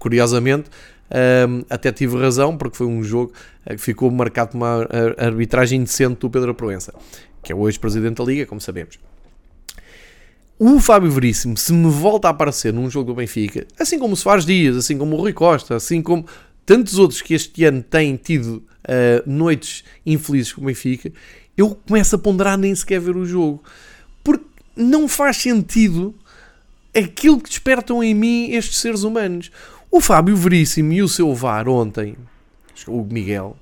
curiosamente. 0.00 0.68
Um, 1.48 1.62
até 1.70 1.92
tive 1.92 2.18
razão, 2.18 2.56
porque 2.56 2.76
foi 2.76 2.88
um 2.88 3.00
jogo 3.04 3.32
eh, 3.64 3.76
que 3.76 3.80
ficou 3.80 4.10
marcado 4.10 4.50
por 4.50 4.56
uma 4.56 4.88
arbitragem 5.16 5.80
indecente 5.80 6.18
do 6.18 6.28
Pedro 6.28 6.52
Proença, 6.52 6.92
que 7.40 7.52
é 7.52 7.54
hoje 7.54 7.78
presidente 7.78 8.16
da 8.16 8.24
Liga, 8.24 8.44
como 8.44 8.60
sabemos. 8.60 8.98
O 10.58 10.80
Fábio 10.80 11.08
Veríssimo, 11.12 11.56
se 11.56 11.72
me 11.72 11.88
volta 11.88 12.26
a 12.26 12.32
aparecer 12.32 12.72
num 12.72 12.90
jogo 12.90 13.12
do 13.12 13.14
Benfica, 13.14 13.64
assim 13.78 14.00
como 14.00 14.14
o 14.14 14.16
Soares 14.16 14.44
Dias, 14.44 14.76
assim 14.76 14.98
como 14.98 15.14
o 15.14 15.20
Rui 15.20 15.32
Costa, 15.32 15.76
assim 15.76 16.02
como 16.02 16.26
tantos 16.64 16.98
outros 16.98 17.22
que 17.22 17.32
este 17.32 17.62
ano 17.64 17.84
têm 17.84 18.16
tido 18.16 18.64
uh, 18.82 19.22
noites 19.24 19.84
infelizes 20.04 20.52
com 20.52 20.62
o 20.62 20.64
Benfica, 20.64 21.12
eu 21.56 21.76
começo 21.86 22.16
a 22.16 22.18
ponderar 22.18 22.58
nem 22.58 22.74
sequer 22.74 23.00
ver 23.00 23.16
o 23.16 23.26
jogo. 23.26 23.62
Porque 24.22 24.44
não 24.76 25.08
faz 25.08 25.38
sentido 25.38 26.14
aquilo 26.94 27.40
que 27.40 27.48
despertam 27.48 28.02
em 28.02 28.14
mim 28.14 28.50
estes 28.50 28.78
seres 28.78 29.02
humanos. 29.02 29.50
O 29.90 30.00
Fábio 30.00 30.36
Veríssimo 30.36 30.92
e 30.92 31.02
o 31.02 31.08
seu 31.08 31.34
VAR 31.34 31.68
ontem, 31.68 32.16
o 32.86 33.02
Miguel, 33.02 33.56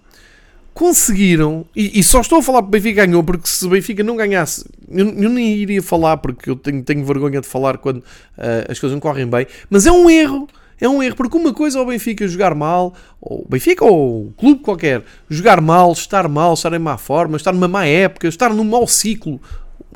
conseguiram, 0.72 1.64
e, 1.74 2.00
e, 2.00 2.02
só 2.02 2.20
estou 2.20 2.38
a 2.38 2.42
falar 2.42 2.60
que 2.62 2.68
o 2.68 2.70
Benfica 2.70 3.06
ganhou, 3.06 3.22
porque 3.22 3.46
se 3.46 3.64
o 3.64 3.68
Benfica 3.68 4.02
não 4.02 4.16
ganhasse, 4.16 4.64
eu, 4.90 5.06
eu 5.08 5.30
nem 5.30 5.56
iria 5.56 5.80
falar, 5.80 6.16
porque 6.16 6.50
eu 6.50 6.56
tenho, 6.56 6.82
tenho 6.82 7.04
vergonha 7.04 7.40
de 7.40 7.46
falar 7.46 7.78
quando 7.78 7.98
uh, 7.98 8.68
as 8.68 8.80
coisas 8.80 8.92
não 8.92 9.00
correm 9.00 9.26
bem, 9.26 9.46
mas 9.70 9.86
é 9.86 9.92
um 9.92 10.10
erro 10.10 10.48
é 10.86 10.88
um 10.88 11.02
erro, 11.02 11.16
porque 11.16 11.36
uma 11.36 11.52
coisa 11.52 11.78
é 11.78 11.82
o 11.82 11.86
Benfica 11.86 12.26
jogar 12.28 12.54
mal, 12.54 12.94
ou 13.20 13.46
Benfica 13.48 13.84
ou 13.84 14.32
clube 14.36 14.60
qualquer, 14.60 15.02
jogar 15.28 15.60
mal, 15.60 15.92
estar 15.92 16.28
mal, 16.28 16.54
estar 16.54 16.72
em 16.72 16.78
má 16.78 16.96
forma, 16.96 17.36
estar 17.36 17.52
numa 17.52 17.68
má 17.68 17.86
época, 17.86 18.28
estar 18.28 18.52
num 18.52 18.64
mau 18.64 18.86
ciclo. 18.86 19.40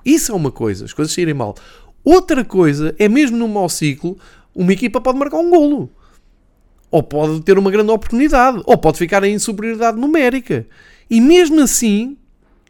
Isso 0.05 0.33
é 0.33 0.35
uma 0.35 0.51
coisa, 0.51 0.85
as 0.85 0.93
coisas 0.93 1.15
saírem 1.15 1.35
mal. 1.35 1.55
Outra 2.05 2.45
coisa 2.45 2.95
é 2.99 3.09
mesmo 3.09 3.37
num 3.37 3.49
mau 3.49 3.69
ciclo, 3.69 4.17
uma 4.55 4.73
equipa 4.73 5.01
pode 5.01 5.19
marcar 5.19 5.39
um 5.39 5.51
golo. 5.51 5.91
Ou 6.91 7.03
pode 7.03 7.43
ter 7.43 7.59
uma 7.59 7.71
grande 7.71 7.91
oportunidade, 7.91 8.63
ou 8.65 8.79
pode 8.79 8.99
ficar 8.99 9.23
em 9.25 9.39
superioridade 9.39 9.99
numérica. 10.01 10.67
E 11.11 11.21
mesmo 11.21 11.61
assim, 11.61 12.17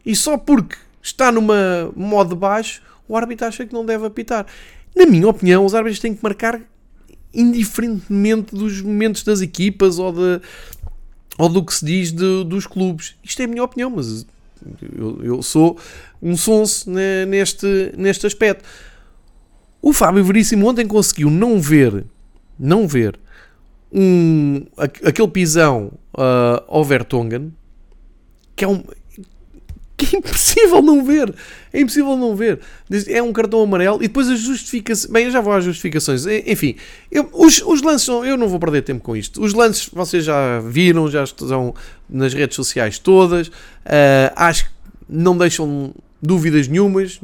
e 0.05 0.15
só 0.15 0.37
porque 0.37 0.75
está 1.01 1.31
numa 1.31 1.91
modo 1.95 2.35
baixo, 2.35 2.81
o 3.07 3.15
árbitro 3.15 3.47
acha 3.47 3.65
que 3.65 3.73
não 3.73 3.85
deve 3.85 4.05
apitar. 4.05 4.45
Na 4.95 5.05
minha 5.05 5.27
opinião, 5.27 5.63
os 5.63 5.73
árbitros 5.73 5.99
têm 5.99 6.13
que 6.13 6.21
marcar 6.21 6.61
indiferentemente 7.33 8.55
dos 8.55 8.81
momentos 8.81 9.23
das 9.23 9.41
equipas 9.41 9.99
ou, 9.99 10.11
de, 10.11 10.41
ou 11.37 11.49
do 11.49 11.63
que 11.63 11.73
se 11.73 11.85
diz 11.85 12.11
de, 12.11 12.43
dos 12.43 12.65
clubes. 12.65 13.15
Isto 13.23 13.41
é 13.41 13.45
a 13.45 13.47
minha 13.47 13.63
opinião, 13.63 13.89
mas 13.89 14.25
eu, 14.97 15.23
eu 15.23 15.43
sou 15.43 15.77
um 16.21 16.35
sonso 16.35 16.89
neste, 17.27 17.93
neste 17.97 18.25
aspecto. 18.25 18.63
O 19.81 19.93
Fábio 19.93 20.23
Veríssimo 20.23 20.67
ontem 20.67 20.85
conseguiu 20.85 21.29
não 21.29 21.59
ver, 21.61 22.05
não 22.59 22.87
ver 22.87 23.17
um, 23.91 24.65
aquele 24.77 25.27
pisão 25.29 25.91
uh, 26.13 26.63
ao 26.67 26.83
Vertonghen, 26.83 27.53
que 28.55 28.65
é 28.65 28.67
um, 28.67 28.83
que 29.99 30.15
é 30.15 30.19
impossível 30.19 30.81
não 30.81 31.03
ver. 31.03 31.33
É 31.73 31.81
impossível 31.81 32.15
não 32.15 32.35
ver. 32.35 32.59
É 33.07 33.21
um 33.21 33.33
cartão 33.33 33.61
amarelo 33.61 33.97
e 33.97 34.07
depois 34.07 34.29
as 34.29 34.39
justificações. 34.39 35.11
Bem, 35.11 35.25
eu 35.25 35.31
já 35.31 35.41
vou 35.41 35.53
às 35.53 35.63
justificações. 35.63 36.25
Enfim, 36.25 36.75
eu, 37.11 37.29
os, 37.33 37.61
os 37.61 37.81
lances, 37.81 38.07
eu 38.07 38.37
não 38.37 38.47
vou 38.47 38.59
perder 38.59 38.81
tempo 38.83 39.03
com 39.03 39.15
isto. 39.15 39.43
Os 39.43 39.53
lances 39.53 39.89
vocês 39.91 40.23
já 40.23 40.59
viram, 40.61 41.09
já 41.09 41.23
estão 41.23 41.73
nas 42.09 42.33
redes 42.33 42.55
sociais 42.55 42.97
todas. 42.97 43.47
Uh, 43.49 44.31
acho 44.35 44.65
que 44.65 44.71
não 45.07 45.37
deixam 45.37 45.93
dúvidas 46.21 46.67
nenhumas. 46.67 47.19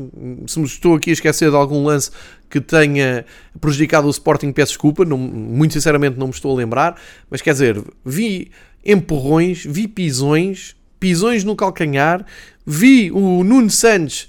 Se 0.47 0.59
me 0.59 0.65
estou 0.65 0.95
aqui 0.95 1.11
a 1.11 1.13
esquecer 1.13 1.49
de 1.49 1.55
algum 1.55 1.83
lance 1.83 2.11
que 2.49 2.59
tenha 2.59 3.25
prejudicado 3.59 4.07
o 4.07 4.11
Sporting, 4.11 4.51
peço 4.51 4.73
desculpa. 4.73 5.05
Não, 5.05 5.17
muito 5.17 5.73
sinceramente, 5.73 6.19
não 6.19 6.27
me 6.27 6.33
estou 6.33 6.51
a 6.51 6.55
lembrar. 6.57 6.99
Mas 7.29 7.41
quer 7.41 7.53
dizer, 7.53 7.81
vi 8.03 8.51
empurrões, 8.85 9.63
vi 9.65 9.87
pisões 9.87 10.75
pisões 11.05 11.43
no 11.43 11.55
calcanhar. 11.55 12.25
Vi 12.65 13.11
o 13.11 13.43
Nuno 13.43 13.69
Santos. 13.69 14.27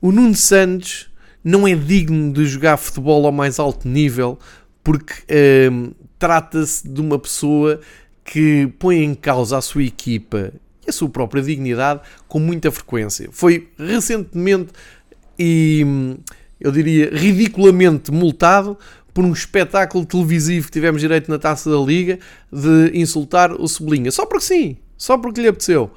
O 0.00 0.12
Nuno 0.12 0.34
Santos 0.34 1.10
não 1.42 1.66
é 1.66 1.74
digno 1.74 2.32
de 2.32 2.44
jogar 2.46 2.76
futebol 2.76 3.26
ao 3.26 3.32
mais 3.32 3.58
alto 3.58 3.88
nível 3.88 4.38
porque 4.84 5.24
hum, 5.70 5.92
trata-se 6.18 6.86
de 6.88 7.00
uma 7.00 7.18
pessoa 7.18 7.80
que 8.24 8.68
põe 8.78 9.02
em 9.02 9.14
causa 9.14 9.58
a 9.58 9.60
sua 9.60 9.82
equipa 9.82 10.52
e 10.86 10.90
a 10.90 10.92
sua 10.92 11.08
própria 11.08 11.42
dignidade 11.42 12.00
com 12.28 12.38
muita 12.38 12.70
frequência. 12.70 13.28
Foi 13.32 13.68
recentemente 13.76 14.70
e 15.38 15.82
hum, 15.84 16.16
eu 16.60 16.70
diria 16.70 17.10
ridiculamente 17.12 18.12
multado 18.12 18.78
por 19.12 19.24
um 19.24 19.32
espetáculo 19.32 20.06
televisivo 20.06 20.66
que 20.66 20.72
tivemos 20.72 21.00
direito 21.00 21.30
na 21.30 21.38
taça 21.38 21.68
da 21.68 21.76
Liga 21.76 22.18
de 22.50 22.92
insultar 22.94 23.52
o 23.52 23.66
Sublinha. 23.66 24.10
Só 24.10 24.24
porque 24.24 24.44
sim, 24.44 24.76
só 24.96 25.18
porque 25.18 25.40
lhe 25.40 25.48
apeteceu. 25.48 25.90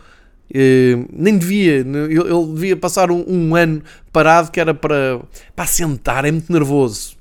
Uh, 0.51 1.07
nem 1.11 1.37
devia, 1.37 1.77
ele, 1.77 2.13
ele 2.13 2.53
devia 2.53 2.77
passar 2.77 3.09
um, 3.09 3.25
um, 3.27 3.55
ano 3.55 3.81
parado 4.13 4.51
que 4.51 4.59
era 4.59 4.73
para, 4.73 5.19
para 5.55 5.65
sentar, 5.65 6.23
é 6.23 6.31
muito 6.31 6.51
nervoso. 6.51 7.15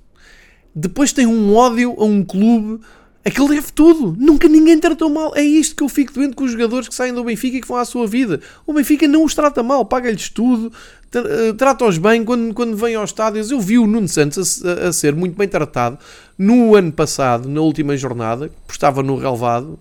Depois 0.74 1.12
tem 1.12 1.26
um 1.26 1.54
ódio 1.54 1.94
a 1.98 2.04
um 2.04 2.22
clube, 2.22 2.80
aquele 3.24 3.48
deve 3.48 3.72
tudo, 3.72 4.14
nunca 4.18 4.46
ninguém 4.46 4.78
tratou 4.78 5.08
mal. 5.08 5.32
É 5.34 5.42
isto 5.42 5.74
que 5.74 5.82
eu 5.82 5.88
fico 5.88 6.12
doente 6.12 6.34
com 6.34 6.44
os 6.44 6.52
jogadores 6.52 6.88
que 6.88 6.94
saem 6.94 7.14
do 7.14 7.24
Benfica 7.24 7.56
e 7.56 7.60
que 7.60 7.68
vão 7.68 7.78
à 7.78 7.84
sua 7.84 8.06
vida. 8.06 8.40
O 8.66 8.74
Benfica 8.74 9.08
não 9.08 9.24
os 9.24 9.34
trata 9.34 9.62
mal, 9.62 9.84
paga-lhes 9.86 10.28
tudo, 10.28 10.70
eh, 11.14 11.52
trata-os 11.56 11.96
bem 11.96 12.24
quando, 12.24 12.52
quando 12.52 12.76
vêm 12.76 12.94
aos 12.94 13.10
estádios. 13.10 13.50
Eu 13.50 13.60
vi 13.60 13.78
o 13.78 13.86
Nuno 13.86 14.08
Santos 14.08 14.64
a, 14.64 14.88
a, 14.88 14.92
ser 14.92 15.14
muito 15.14 15.36
bem 15.36 15.48
tratado 15.48 15.98
no 16.36 16.74
ano 16.74 16.92
passado, 16.92 17.48
na 17.48 17.60
última 17.60 17.96
jornada, 17.96 18.50
que 18.66 18.72
estava 18.72 19.02
no 19.02 19.16
relevado. 19.16 19.78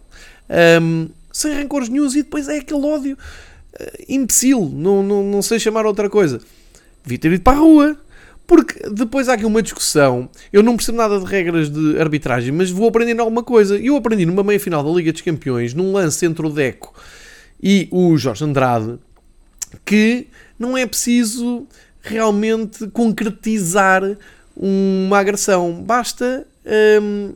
Um, 0.82 1.10
sem 1.34 1.54
rancores 1.54 1.90
nenhums, 1.90 2.16
e 2.16 2.24
depois 2.24 2.48
é 2.48 2.60
aquele 2.60 2.86
ódio 2.86 3.18
uh, 3.18 4.04
imbecil, 4.08 4.72
não, 4.74 5.04
não, 5.04 5.24
não 5.24 5.42
sei 5.42 5.60
chamar 5.60 5.86
outra 5.86 6.10
coisa. 6.10 6.40
Devia 7.04 7.18
ter 7.18 7.34
ido 7.34 7.44
para 7.44 7.58
a 7.58 7.60
rua. 7.60 7.98
Porque 8.46 8.90
depois 8.90 9.30
há 9.30 9.34
aqui 9.34 9.46
uma 9.46 9.62
discussão. 9.62 10.30
Eu 10.52 10.62
não 10.62 10.76
percebo 10.76 10.98
nada 10.98 11.18
de 11.18 11.26
regras 11.26 11.70
de 11.70 11.98
arbitragem, 12.00 12.52
mas 12.52 12.70
vou 12.70 12.88
aprender 12.90 13.20
alguma 13.20 13.42
coisa. 13.42 13.78
Eu 13.78 13.96
aprendi 13.96 14.26
numa 14.26 14.44
meia 14.44 14.60
final 14.60 14.84
da 14.84 14.90
Liga 14.92 15.14
dos 15.14 15.22
Campeões, 15.22 15.74
num 15.74 15.94
lance 15.94 16.26
entre 16.26 16.46
o 16.46 16.50
Deco 16.50 16.94
e 17.62 17.88
o 17.90 18.18
Jorge 18.18 18.44
Andrade, 18.44 19.00
que 19.86 20.28
não 20.60 20.78
é 20.78 20.86
preciso 20.86 21.66
realmente 22.02 22.86
concretizar 22.88 24.04
uma 24.56 25.18
agressão. 25.18 25.82
Basta 25.82 26.46
hum, 27.02 27.34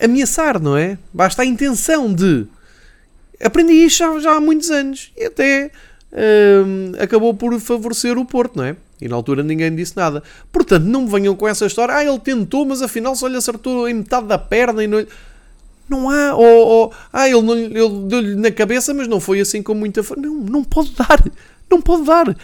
ameaçar, 0.00 0.60
não 0.60 0.76
é? 0.76 0.98
Basta 1.12 1.42
a 1.42 1.46
intenção 1.46 2.12
de. 2.12 2.46
Aprendi 3.42 3.72
isto 3.72 3.98
já, 3.98 4.20
já 4.20 4.36
há 4.36 4.40
muitos 4.40 4.70
anos 4.70 5.12
e 5.16 5.24
até 5.24 5.70
hum, 6.12 6.92
acabou 6.98 7.32
por 7.34 7.58
favorecer 7.60 8.18
o 8.18 8.24
Porto, 8.24 8.56
não 8.56 8.64
é? 8.64 8.76
E 9.00 9.08
na 9.08 9.14
altura 9.14 9.42
ninguém 9.42 9.74
disse 9.74 9.96
nada. 9.96 10.22
Portanto, 10.50 10.84
não 10.84 11.02
me 11.02 11.10
venham 11.10 11.34
com 11.36 11.46
essa 11.46 11.66
história. 11.66 11.94
Ah, 11.94 12.04
ele 12.04 12.18
tentou, 12.18 12.66
mas 12.66 12.82
afinal 12.82 13.14
só 13.14 13.28
lhe 13.28 13.36
acertou 13.36 13.88
em 13.88 13.94
metade 13.94 14.26
da 14.26 14.38
perna 14.38 14.82
e 14.82 14.86
não 14.86 15.06
Não 15.88 16.10
há. 16.10 16.34
Ou, 16.34 16.66
ou 16.66 16.92
ah, 17.12 17.28
ele, 17.28 17.38
ele 17.50 18.06
deu-lhe 18.08 18.34
na 18.34 18.50
cabeça, 18.50 18.92
mas 18.92 19.06
não 19.06 19.20
foi 19.20 19.40
assim 19.40 19.62
com 19.62 19.74
muita. 19.74 20.02
Não, 20.16 20.34
não 20.34 20.64
pode 20.64 20.92
dar. 20.94 21.22
Não 21.70 21.80
pode 21.80 22.04
dar. 22.04 22.36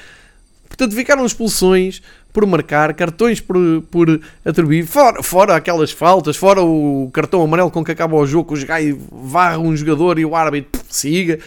Portanto, 0.76 0.96
ficaram 0.96 1.24
expulsões 1.24 2.02
por 2.32 2.44
marcar, 2.44 2.92
cartões 2.94 3.40
por, 3.40 3.56
por 3.92 4.20
atribuir, 4.44 4.84
fora, 4.84 5.22
fora 5.22 5.54
aquelas 5.54 5.92
faltas, 5.92 6.36
fora 6.36 6.60
o 6.62 7.08
cartão 7.12 7.42
amarelo 7.42 7.70
com 7.70 7.84
que 7.84 7.92
acaba 7.92 8.16
o 8.16 8.26
jogo, 8.26 8.54
os 8.54 8.64
gajos 8.64 8.98
varram 9.12 9.66
um 9.66 9.76
jogador 9.76 10.18
e 10.18 10.24
o 10.24 10.34
árbitro 10.34 10.82
siga. 10.90 11.38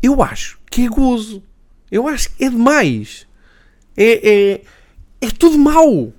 Eu 0.00 0.22
acho 0.22 0.60
que 0.70 0.86
é 0.86 0.88
gozo. 0.88 1.42
Eu 1.90 2.06
acho 2.06 2.30
que 2.30 2.44
é 2.44 2.48
demais. 2.48 3.26
É, 3.96 4.30
é, 4.30 4.60
é 5.20 5.30
tudo 5.36 5.58
mau. 5.58 6.12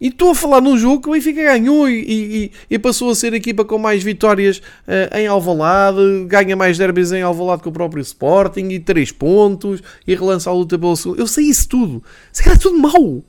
E 0.00 0.08
estou 0.08 0.30
a 0.30 0.34
falar 0.34 0.60
num 0.60 0.78
jogo 0.78 1.02
que 1.02 1.08
o 1.08 1.12
Benfica 1.12 1.42
ganhou 1.42 1.88
e, 1.88 2.00
e, 2.00 2.52
e, 2.70 2.78
passou 2.78 3.10
a 3.10 3.14
ser 3.14 3.34
a 3.34 3.36
equipa 3.36 3.64
com 3.64 3.76
mais 3.76 4.02
vitórias 4.02 4.58
uh, 4.58 5.16
em 5.16 5.26
Alvalade, 5.26 6.24
ganha 6.26 6.56
mais 6.56 6.78
derbys 6.78 7.12
em 7.12 7.22
Alvalade 7.22 7.62
que 7.62 7.68
o 7.68 7.72
próprio 7.72 8.00
Sporting 8.00 8.68
e 8.68 8.80
3 8.80 9.12
pontos 9.12 9.82
e 10.06 10.14
relança 10.14 10.48
a 10.48 10.52
luta 10.54 10.78
pelo 10.78 10.96
segundo. 10.96 11.18
Eu 11.18 11.26
sei 11.26 11.44
isso 11.44 11.68
tudo. 11.68 12.02
Isso 12.32 12.48
era 12.48 12.58
tudo 12.58 12.78
mau. 12.78 13.22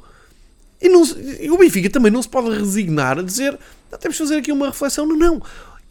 E, 0.82 0.88
não, 0.88 1.04
e 1.40 1.52
o 1.52 1.58
Benfica 1.58 1.90
também 1.90 2.12
não 2.12 2.22
se 2.22 2.30
pode 2.30 2.58
resignar 2.58 3.20
a 3.20 3.22
dizer 3.22 3.60
temos 3.98 4.16
de 4.16 4.24
fazer 4.24 4.38
aqui 4.38 4.52
uma 4.52 4.68
reflexão. 4.68 5.06
Não, 5.06 5.18
não. 5.18 5.42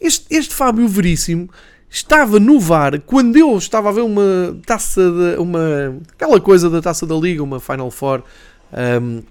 Este, 0.00 0.26
este 0.30 0.54
Fábio 0.54 0.88
Veríssimo 0.88 1.48
estava 1.88 2.38
no 2.38 2.58
VAR 2.58 3.00
quando 3.00 3.36
eu 3.36 3.56
estava 3.58 3.88
a 3.88 3.92
ver 3.92 4.02
uma 4.02 4.56
taça 4.64 5.02
de, 5.02 5.40
uma 5.40 6.00
aquela 6.12 6.40
coisa 6.40 6.70
da 6.70 6.80
taça 6.80 7.06
da 7.06 7.14
Liga, 7.14 7.42
uma 7.42 7.60
Final 7.60 7.90
Four. 7.90 8.22
Um, 8.72 9.22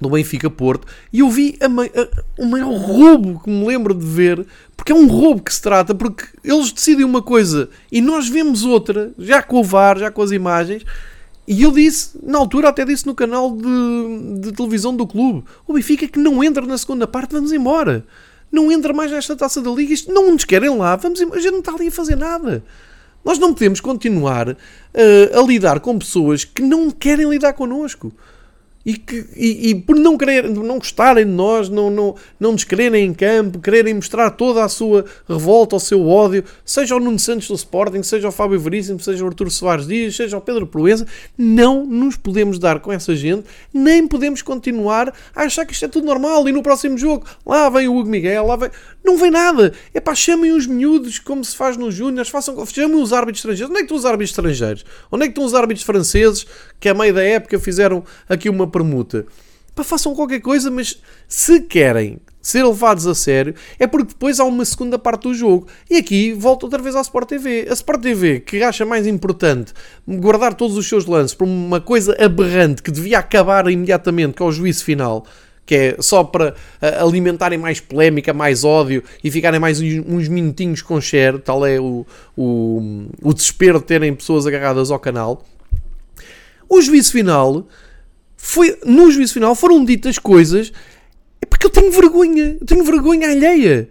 do 0.00 0.10
Benfica 0.10 0.50
Porto 0.50 0.86
e 1.12 1.20
eu 1.20 1.30
vi 1.30 1.56
a, 1.60 1.66
a, 1.66 2.42
o 2.42 2.46
maior 2.46 2.72
roubo 2.74 3.40
que 3.42 3.50
me 3.50 3.66
lembro 3.66 3.94
de 3.94 4.04
ver, 4.04 4.46
porque 4.76 4.92
é 4.92 4.94
um 4.94 5.06
roubo 5.06 5.42
que 5.42 5.52
se 5.52 5.62
trata, 5.62 5.94
porque 5.94 6.24
eles 6.44 6.70
decidem 6.70 7.04
uma 7.04 7.22
coisa 7.22 7.68
e 7.90 8.00
nós 8.00 8.28
vemos 8.28 8.64
outra, 8.64 9.12
já 9.18 9.42
com 9.42 9.60
o 9.60 9.64
VAR, 9.64 9.98
já 9.98 10.10
com 10.10 10.22
as 10.22 10.30
imagens. 10.30 10.84
E 11.48 11.62
eu 11.62 11.70
disse, 11.70 12.18
na 12.22 12.38
altura, 12.38 12.70
até 12.70 12.84
disse 12.84 13.06
no 13.06 13.14
canal 13.14 13.56
de, 13.56 14.40
de 14.40 14.52
televisão 14.52 14.94
do 14.94 15.06
clube: 15.06 15.44
o 15.66 15.72
Benfica 15.74 16.08
que 16.08 16.18
não 16.18 16.42
entra 16.42 16.66
na 16.66 16.76
segunda 16.76 17.06
parte, 17.06 17.32
vamos 17.32 17.52
embora. 17.52 18.04
Não 18.50 18.70
entra 18.70 18.92
mais 18.92 19.10
nesta 19.10 19.36
taça 19.36 19.62
da 19.62 19.70
liga. 19.70 19.92
Isto 19.92 20.12
não 20.12 20.32
nos 20.32 20.44
querem 20.44 20.76
lá, 20.76 20.96
vamos 20.96 21.20
embora. 21.20 21.38
A 21.38 21.42
gente 21.42 21.52
não 21.52 21.60
está 21.60 21.72
ali 21.72 21.86
a 21.86 21.92
fazer 21.92 22.16
nada. 22.16 22.64
Nós 23.24 23.38
não 23.38 23.52
podemos 23.52 23.80
continuar 23.80 24.48
uh, 24.50 24.56
a 25.38 25.42
lidar 25.42 25.80
com 25.80 25.98
pessoas 25.98 26.44
que 26.44 26.62
não 26.62 26.90
querem 26.90 27.28
lidar 27.28 27.54
connosco 27.54 28.12
e, 28.86 28.96
que, 28.96 29.26
e, 29.34 29.70
e, 29.70 29.74
por 29.74 29.96
não 29.96 30.16
querer, 30.16 30.48
não 30.48 30.78
gostarem 30.78 31.26
de 31.26 31.32
nós, 31.32 31.68
não, 31.68 31.90
não, 31.90 32.14
não 32.38 32.52
nos 32.52 32.62
quererem 32.62 33.04
em 33.04 33.12
campo, 33.12 33.58
quererem 33.58 33.94
mostrar 33.94 34.30
toda 34.30 34.64
a 34.64 34.68
sua 34.68 35.04
revolta, 35.28 35.74
o 35.74 35.80
seu 35.80 36.06
ódio, 36.06 36.44
seja 36.64 36.94
o 36.94 37.00
Nuno 37.00 37.18
Santos 37.18 37.48
do 37.48 37.54
Sporting, 37.54 38.04
seja 38.04 38.28
o 38.28 38.32
Fábio 38.32 38.60
Veríssimo, 38.60 39.00
seja 39.00 39.24
o 39.24 39.26
Artur 39.26 39.50
Soares 39.50 39.88
Dias, 39.88 40.14
seja 40.14 40.38
o 40.38 40.40
Pedro 40.40 40.68
Proença, 40.68 41.04
não 41.36 41.84
nos 41.84 42.16
podemos 42.16 42.60
dar 42.60 42.78
com 42.78 42.92
essa 42.92 43.16
gente, 43.16 43.44
nem 43.74 44.06
podemos 44.06 44.40
continuar 44.40 45.12
a 45.34 45.42
achar 45.42 45.66
que 45.66 45.72
isto 45.72 45.84
é 45.84 45.88
tudo 45.88 46.06
normal 46.06 46.48
e 46.48 46.52
no 46.52 46.62
próximo 46.62 46.96
jogo, 46.96 47.26
lá 47.44 47.68
vem 47.68 47.88
o 47.88 47.96
Hugo 47.96 48.08
Miguel, 48.08 48.46
lá 48.46 48.54
vem... 48.54 48.70
Não 49.06 49.16
vem 49.16 49.30
nada. 49.30 49.72
É 49.94 50.00
pá, 50.00 50.16
chamem 50.16 50.50
os 50.50 50.66
miúdos 50.66 51.20
como 51.20 51.44
se 51.44 51.56
faz 51.56 51.76
nos 51.76 51.94
Júniors, 51.94 52.28
façam, 52.28 52.66
chamem 52.66 53.00
os 53.00 53.12
árbitros 53.12 53.38
estrangeiros. 53.38 53.70
Onde 53.70 53.76
é 53.76 53.78
que 53.78 53.84
estão 53.84 53.96
os 53.96 54.04
árbitros 54.04 54.30
estrangeiros? 54.30 54.84
Onde 55.12 55.22
é 55.22 55.26
que 55.26 55.30
estão 55.30 55.44
os 55.44 55.54
árbitros 55.54 55.86
franceses 55.86 56.44
que 56.80 56.88
a 56.88 56.94
meio 56.94 57.14
da 57.14 57.22
época 57.22 57.56
fizeram 57.60 58.02
aqui 58.28 58.48
uma 58.48 58.66
permuta? 58.76 59.26
Pá, 59.74 59.84
façam 59.84 60.14
qualquer 60.14 60.40
coisa, 60.40 60.70
mas 60.70 61.00
se 61.28 61.60
querem 61.60 62.18
ser 62.40 62.64
levados 62.64 63.06
a 63.06 63.14
sério, 63.14 63.54
é 63.78 63.86
porque 63.86 64.08
depois 64.08 64.38
há 64.38 64.44
uma 64.44 64.64
segunda 64.64 64.98
parte 64.98 65.24
do 65.24 65.34
jogo. 65.34 65.66
E 65.90 65.96
aqui 65.96 66.32
volta 66.32 66.64
outra 66.64 66.80
vez 66.80 66.94
à 66.94 67.00
Sport 67.00 67.28
TV. 67.28 67.66
A 67.68 67.72
Sport 67.72 68.00
TV, 68.00 68.40
que 68.40 68.62
acha 68.62 68.86
mais 68.86 69.06
importante 69.06 69.72
guardar 70.06 70.54
todos 70.54 70.76
os 70.76 70.88
seus 70.88 71.06
lances 71.06 71.34
para 71.34 71.46
uma 71.46 71.80
coisa 71.80 72.16
aberrante 72.24 72.82
que 72.82 72.90
devia 72.90 73.18
acabar 73.18 73.68
imediatamente, 73.68 74.40
é 74.40 74.44
o 74.44 74.52
juízo 74.52 74.84
final, 74.84 75.26
que 75.66 75.74
é 75.74 75.96
só 75.98 76.22
para 76.22 76.50
uh, 76.52 77.04
alimentarem 77.04 77.58
mais 77.58 77.80
polémica, 77.80 78.32
mais 78.32 78.64
ódio 78.64 79.02
e 79.22 79.30
ficarem 79.30 79.58
mais 79.58 79.80
uns 79.80 80.28
minutinhos 80.28 80.80
com 80.80 81.00
share, 81.00 81.38
tal 81.38 81.66
é 81.66 81.80
o, 81.80 82.06
o, 82.36 83.08
o 83.22 83.34
desespero 83.34 83.80
de 83.80 83.86
terem 83.86 84.14
pessoas 84.14 84.46
agarradas 84.46 84.90
ao 84.90 84.98
canal. 84.98 85.44
O 86.68 86.80
juízo 86.80 87.12
final 87.12 87.66
foi, 88.36 88.78
no 88.84 89.10
juízo 89.10 89.34
final 89.34 89.54
foram 89.54 89.84
ditas 89.84 90.18
coisas 90.18 90.72
é 91.40 91.46
porque 91.46 91.66
eu 91.66 91.70
tenho 91.70 91.90
vergonha, 91.92 92.56
eu 92.60 92.66
tenho 92.66 92.84
vergonha 92.84 93.28
alheia. 93.28 93.88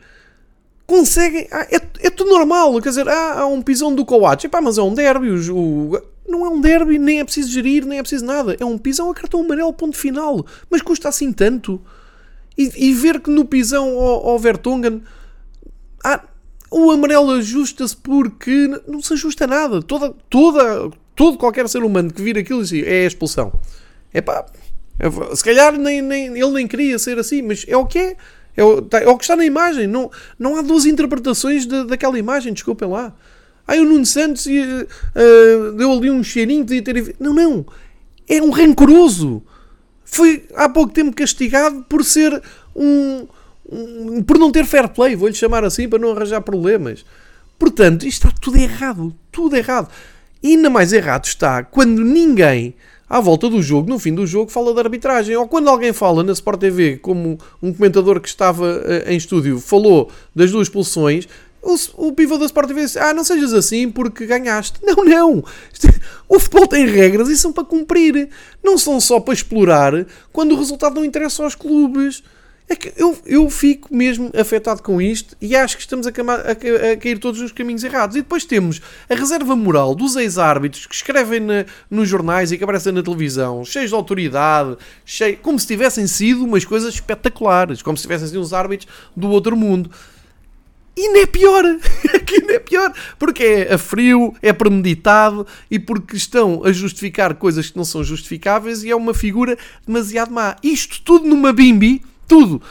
Conseguem, 0.87 1.47
ah, 1.51 1.67
é, 1.71 1.81
é 2.07 2.09
tudo 2.09 2.29
normal, 2.29 2.79
quer 2.81 2.89
dizer, 2.89 3.07
ah, 3.07 3.39
há 3.39 3.47
um 3.47 3.61
pisão 3.61 3.93
do 3.93 4.05
Coates, 4.05 4.49
mas 4.61 4.77
é 4.77 4.81
um 4.81 4.93
derby, 4.93 5.29
o, 5.49 6.01
não 6.27 6.45
é 6.45 6.49
um 6.49 6.61
derby, 6.61 6.99
nem 6.99 7.19
é 7.19 7.23
preciso 7.23 7.51
gerir, 7.51 7.85
nem 7.85 7.99
é 7.99 8.01
preciso 8.01 8.25
nada. 8.25 8.55
É 8.59 8.65
um 8.65 8.77
pisão 8.77 9.09
a 9.09 9.15
cartão 9.15 9.41
amarelo, 9.41 9.73
ponto 9.73 9.97
final. 9.97 10.45
Mas 10.69 10.81
custa 10.81 11.09
assim 11.09 11.31
tanto. 11.31 11.81
E, 12.57 12.89
e 12.89 12.93
ver 12.93 13.19
que 13.19 13.29
no 13.29 13.45
pisão 13.45 13.99
ao, 13.99 14.29
ao 14.29 14.39
Vertonghen 14.39 15.01
ah, 16.03 16.23
o 16.71 16.91
amarelo 16.91 17.31
ajusta-se 17.31 17.95
porque 17.95 18.67
não 18.87 19.01
se 19.01 19.13
ajusta 19.13 19.45
nada. 19.47 19.81
Toda, 19.81 20.13
toda, 20.29 20.91
todo 21.15 21.37
qualquer 21.37 21.67
ser 21.67 21.83
humano 21.83 22.11
que 22.11 22.21
vir 22.21 22.37
aquilo 22.37 22.61
é 22.85 23.05
expulsão. 23.05 23.53
É 24.15 24.21
pá, 24.21 24.45
se 25.35 25.43
calhar 25.43 25.77
nem, 25.77 26.01
nem, 26.01 26.27
ele 26.27 26.51
nem 26.51 26.65
queria 26.65 26.97
ser 26.97 27.19
assim, 27.19 27.41
mas 27.41 27.65
é 27.67 27.75
o 27.75 27.85
que 27.85 27.99
é. 27.99 28.15
É 28.57 28.63
o, 28.63 28.81
tá, 28.81 29.01
é 29.01 29.07
o 29.09 29.17
que 29.17 29.25
está 29.25 29.35
na 29.35 29.43
imagem. 29.43 29.87
Não, 29.87 30.09
não 30.39 30.55
há 30.55 30.61
duas 30.61 30.85
interpretações 30.85 31.65
de, 31.65 31.83
daquela 31.83 32.17
imagem, 32.17 32.53
desculpem 32.53 32.87
lá. 32.87 33.13
Aí 33.67 33.81
o 33.81 33.85
Nuno 33.85 34.05
Santos 34.05 34.45
uh, 34.45 35.71
deu 35.73 35.91
ali 35.91 36.09
um 36.09 36.23
cheirinho, 36.23 36.63
podia 36.63 36.81
ter. 36.81 37.15
Não, 37.19 37.33
não. 37.33 37.65
É 38.25 38.41
um 38.41 38.51
rancoroso. 38.51 39.43
Foi 40.05 40.47
há 40.55 40.69
pouco 40.69 40.93
tempo 40.93 41.13
castigado 41.13 41.83
por 41.89 42.05
ser 42.05 42.41
um. 42.73 43.27
um 43.69 44.23
por 44.23 44.39
não 44.39 44.49
ter 44.49 44.65
fair 44.65 44.87
play, 44.87 45.13
vou-lhe 45.17 45.35
chamar 45.35 45.65
assim 45.65 45.89
para 45.89 45.99
não 45.99 46.11
arranjar 46.11 46.39
problemas. 46.39 47.03
Portanto, 47.59 48.07
isto 48.07 48.27
está 48.27 48.39
tudo 48.39 48.57
errado. 48.57 49.13
Tudo 49.29 49.57
errado. 49.57 49.89
E 50.41 50.55
ainda 50.55 50.69
mais 50.69 50.93
errado 50.93 51.25
está 51.25 51.61
quando 51.61 52.05
ninguém 52.05 52.75
à 53.09 53.19
volta 53.19 53.49
do 53.49 53.61
jogo, 53.61 53.89
no 53.89 53.99
fim 53.99 54.13
do 54.13 54.25
jogo, 54.25 54.51
fala 54.51 54.73
de 54.73 54.79
arbitragem. 54.79 55.35
Ou 55.35 55.47
quando 55.47 55.69
alguém 55.69 55.93
fala 55.93 56.23
na 56.23 56.33
Sport 56.33 56.59
TV, 56.59 56.97
como 56.97 57.37
um 57.61 57.73
comentador 57.73 58.19
que 58.19 58.27
estava 58.27 58.65
uh, 58.65 59.09
em 59.09 59.17
estúdio 59.17 59.59
falou 59.59 60.09
das 60.35 60.51
duas 60.51 60.67
expulsões, 60.67 61.27
o, 61.65 62.07
o 62.07 62.13
pivô 62.13 62.37
da 62.37 62.45
Sport 62.45 62.67
TV 62.67 62.81
disse: 62.81 62.99
Ah, 62.99 63.13
não 63.13 63.23
sejas 63.23 63.53
assim 63.53 63.89
porque 63.89 64.25
ganhaste. 64.25 64.79
Não, 64.85 65.03
não. 65.03 65.43
O 66.29 66.39
futebol 66.39 66.67
tem 66.67 66.85
regras 66.85 67.27
e 67.27 67.37
são 67.37 67.51
para 67.51 67.63
cumprir. 67.63 68.29
Não 68.63 68.77
são 68.77 68.99
só 69.01 69.19
para 69.19 69.33
explorar 69.33 70.05
quando 70.31 70.51
o 70.51 70.57
resultado 70.57 70.95
não 70.95 71.05
interessa 71.05 71.43
aos 71.43 71.55
clubes. 71.55 72.23
É 72.67 72.75
que 72.75 72.91
eu, 72.97 73.15
eu 73.27 73.47
fico 73.47 73.93
mesmo 73.93 74.31
afetado 74.35 74.81
com 74.81 74.99
isto 74.99 75.37
e 75.39 75.55
acho 75.55 75.75
que 75.75 75.81
estamos 75.83 76.07
a, 76.07 76.09
a, 76.09 76.91
a 76.91 76.97
cair 76.97 77.19
todos 77.19 77.39
nos 77.39 77.51
caminhos 77.51 77.83
errados. 77.83 78.15
E 78.15 78.21
depois 78.21 78.43
temos 78.43 78.81
a 79.07 79.13
reserva 79.13 79.55
moral 79.55 79.93
dos 79.93 80.15
ex-árbitros 80.15 80.87
que 80.87 80.95
escrevem 80.95 81.41
na, 81.41 81.65
nos 81.91 82.09
jornais 82.09 82.51
e 82.51 82.57
que 82.57 82.63
aparecem 82.63 82.91
na 82.91 83.03
televisão, 83.03 83.63
cheios 83.63 83.89
de 83.89 83.95
autoridade, 83.95 84.77
cheio, 85.05 85.37
como 85.37 85.59
se 85.59 85.67
tivessem 85.67 86.07
sido 86.07 86.43
umas 86.43 86.65
coisas 86.65 86.95
espetaculares, 86.95 87.83
como 87.83 87.95
se 87.95 88.03
tivessem 88.03 88.29
sido 88.29 88.41
os 88.41 88.51
árbitros 88.51 88.91
do 89.15 89.29
outro 89.29 89.55
mundo. 89.55 89.91
E 90.97 91.09
não 91.09 91.21
é 91.21 91.25
pior. 91.25 91.63
Aqui 92.15 92.41
não 92.41 92.55
é 92.55 92.59
pior. 92.59 92.91
Porque 93.19 93.43
é 93.43 93.73
a 93.73 93.77
frio, 93.77 94.33
é 94.41 94.53
premeditado 94.53 95.45
e 95.69 95.77
porque 95.77 96.15
estão 96.15 96.63
a 96.63 96.71
justificar 96.71 97.35
coisas 97.35 97.69
que 97.69 97.77
não 97.77 97.85
são 97.85 98.03
justificáveis 98.03 98.83
e 98.83 98.89
é 98.89 98.95
uma 98.95 99.13
figura 99.13 99.57
demasiado 99.85 100.31
má. 100.31 100.55
Isto 100.63 101.01
tudo 101.03 101.27
numa 101.27 101.51
bimbi, 101.51 102.01
tudo. 102.27 102.61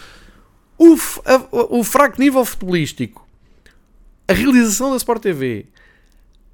O, 0.79 0.95
a, 1.25 1.77
o 1.77 1.85
fraco 1.85 2.21
nível 2.21 2.45
futebolístico, 2.45 3.27
a 4.27 4.33
realização 4.33 4.91
da 4.91 4.97
Sport 4.97 5.23
TV, 5.23 5.67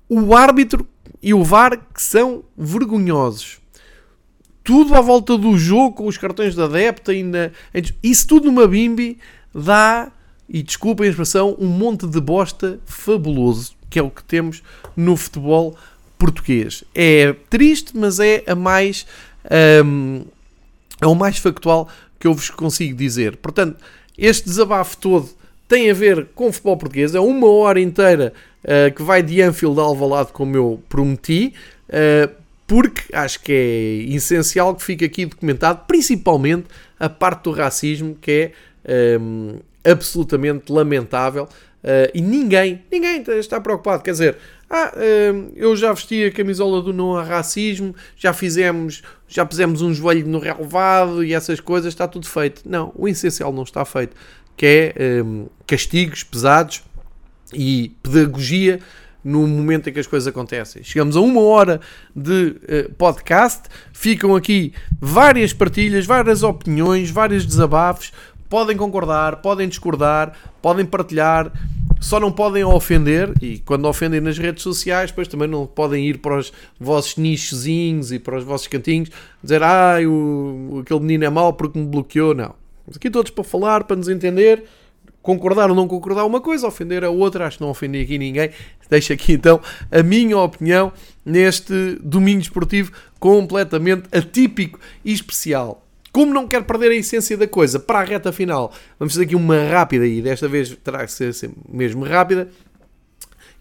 o 0.09 0.35
árbitro 0.35 0.87
e 1.23 1.33
o 1.33 1.45
VAR 1.45 1.79
que 1.95 2.03
são 2.03 2.45
vergonhosos. 2.57 3.59
Tudo 4.63 4.95
à 4.95 5.01
volta 5.01 5.39
do 5.39 5.57
jogo, 5.57 5.97
com 5.97 6.07
os 6.07 6.19
cartões 6.19 6.55
da 6.55 6.65
adepta, 6.65 7.13
ainda, 7.13 7.53
isso 8.03 8.27
tudo 8.27 8.47
numa 8.47 8.67
bimbi 8.67 9.19
dá 9.55 10.13
e 10.49 10.63
desculpem 10.63 11.07
a 11.07 11.11
expressão, 11.11 11.57
um 11.59 11.67
monte 11.67 12.07
de 12.07 12.21
bosta 12.21 12.81
fabuloso, 12.85 13.73
que 13.89 13.99
é 13.99 14.03
o 14.03 14.11
que 14.11 14.23
temos 14.25 14.63
no 14.97 15.17
futebol 15.17 15.77
português. 16.19 16.85
É 16.95 17.33
triste, 17.49 17.97
mas 17.97 18.19
é 18.19 18.43
a 18.47 18.55
mais 18.55 19.07
um, 19.85 20.25
é 21.01 21.07
o 21.07 21.15
mais 21.15 21.39
factual 21.39 21.89
que 22.21 22.27
eu 22.27 22.35
vos 22.35 22.51
consigo 22.51 22.95
dizer. 22.95 23.37
Portanto, 23.39 23.83
este 24.17 24.45
desabafo 24.45 24.99
todo 24.99 25.31
tem 25.67 25.91
a 25.91 25.95
ver 25.95 26.27
com 26.35 26.53
futebol 26.53 26.77
português. 26.77 27.15
É 27.15 27.21
uma 27.21 27.49
hora 27.49 27.81
inteira 27.81 28.33
uh, 28.63 28.95
que 28.95 29.03
vai 29.03 29.23
de 29.23 29.41
Anfield 29.41 29.81
a 29.81 29.83
Alvalade, 29.83 30.31
como 30.33 30.55
eu 30.55 30.83
prometi, 30.89 31.55
uh, 31.89 32.31
porque 32.67 33.03
acho 33.15 33.41
que 33.41 33.53
é 33.53 34.15
essencial 34.15 34.75
que 34.75 34.83
fique 34.83 35.05
aqui 35.05 35.27
documentado, 35.27 35.85
principalmente 35.89 36.67
a 36.99 37.09
parte 37.09 37.45
do 37.45 37.53
racismo, 37.53 38.15
que 38.21 38.53
é 38.85 39.19
um, 39.19 39.59
absolutamente 39.85 40.71
lamentável. 40.71 41.45
Uh, 41.83 42.13
e 42.13 42.21
ninguém, 42.21 42.83
ninguém 42.93 43.25
está 43.39 43.59
preocupado. 43.61 44.03
Quer 44.03 44.13
dizer, 44.13 44.37
ah, 44.71 44.93
eu 45.57 45.75
já 45.75 45.93
vesti 45.93 46.25
a 46.25 46.31
camisola 46.31 46.81
do 46.81 46.93
não 46.93 47.17
a 47.17 47.25
racismo, 47.25 47.93
já 48.17 48.33
fizemos, 48.33 49.03
já 49.27 49.45
pusemos 49.45 49.83
um 49.83 49.93
joelho 49.93 50.29
no 50.29 50.39
relevado 50.39 51.25
e 51.25 51.35
essas 51.35 51.59
coisas, 51.59 51.93
está 51.93 52.07
tudo 52.07 52.29
feito. 52.29 52.63
Não, 52.65 52.93
o 52.95 53.09
essencial 53.09 53.53
não 53.53 53.65
está 53.65 53.85
feito, 53.85 54.15
que 54.57 54.95
é 54.97 55.23
um, 55.25 55.49
castigos 55.67 56.23
pesados 56.23 56.85
e 57.53 57.97
pedagogia 58.01 58.79
no 59.25 59.47
momento 59.47 59.89
em 59.89 59.93
que 59.93 59.99
as 59.99 60.07
coisas 60.07 60.29
acontecem. 60.29 60.85
Chegamos 60.85 61.17
a 61.17 61.21
uma 61.21 61.41
hora 61.41 61.81
de 62.15 62.57
uh, 62.63 62.95
podcast, 62.95 63.63
ficam 63.93 64.37
aqui 64.37 64.73
várias 65.01 65.53
partilhas, 65.53 66.07
várias 66.07 66.45
opiniões, 66.45 67.11
vários 67.11 67.45
desabafos. 67.45 68.13
Podem 68.49 68.77
concordar, 68.77 69.37
podem 69.37 69.69
discordar, 69.69 70.33
podem 70.63 70.87
partilhar, 70.87 71.53
só 72.01 72.19
não 72.19 72.33
podem 72.33 72.65
ofender, 72.65 73.33
e 73.43 73.59
quando 73.59 73.85
ofendem 73.87 74.21
nas 74.21 74.39
redes 74.39 74.63
sociais, 74.63 75.11
depois 75.11 75.29
também 75.29 75.47
não 75.47 75.67
podem 75.67 76.07
ir 76.09 76.19
para 76.19 76.39
os 76.39 76.51
vossos 76.79 77.17
nichozinhos 77.17 78.11
e 78.11 78.19
para 78.19 78.39
os 78.39 78.45
vossos 78.45 78.67
cantinhos, 78.67 79.11
dizer, 79.43 79.63
ah, 79.63 79.97
o, 80.05 80.81
aquele 80.81 81.01
menino 81.01 81.25
é 81.27 81.31
mau 81.31 81.53
porque 81.53 81.79
me 81.79 81.87
bloqueou. 81.87 82.35
Não. 82.35 82.55
Aqui 82.95 83.11
todos 83.11 83.31
para 83.31 83.45
falar, 83.45 83.85
para 83.85 83.97
nos 83.97 84.09
entender, 84.09 84.65
concordar 85.23 85.69
ou 85.69 85.77
não 85.77 85.87
concordar 85.87 86.25
uma 86.25 86.41
coisa, 86.41 86.67
ofender 86.67 87.05
a 87.05 87.11
outra, 87.11 87.47
acho 87.47 87.59
que 87.59 87.63
não 87.63 87.71
ofendi 87.71 88.01
aqui 88.01 88.19
ninguém. 88.19 88.51
Deixo 88.89 89.13
aqui 89.13 89.35
então 89.35 89.61
a 89.91 90.03
minha 90.03 90.37
opinião 90.39 90.93
neste 91.25 91.97
domingo 92.03 92.41
esportivo 92.41 92.91
completamente 93.21 94.09
atípico 94.11 94.81
e 95.05 95.13
especial. 95.13 95.87
Como 96.13 96.35
não 96.35 96.49
quero 96.49 96.65
perder 96.65 96.91
a 96.91 96.95
essência 96.97 97.37
da 97.37 97.47
coisa 97.47 97.79
para 97.79 98.01
a 98.01 98.05
reta 98.05 98.33
final, 98.33 98.73
vamos 98.99 99.15
fazer 99.15 99.27
aqui 99.27 99.37
uma 99.37 99.63
rápida 99.65 100.07
e 100.07 100.21
desta 100.21 100.49
vez 100.49 100.77
terá 100.83 101.07
que 101.07 101.13
ser 101.13 101.33
mesmo 101.69 102.05
rápida. 102.05 102.49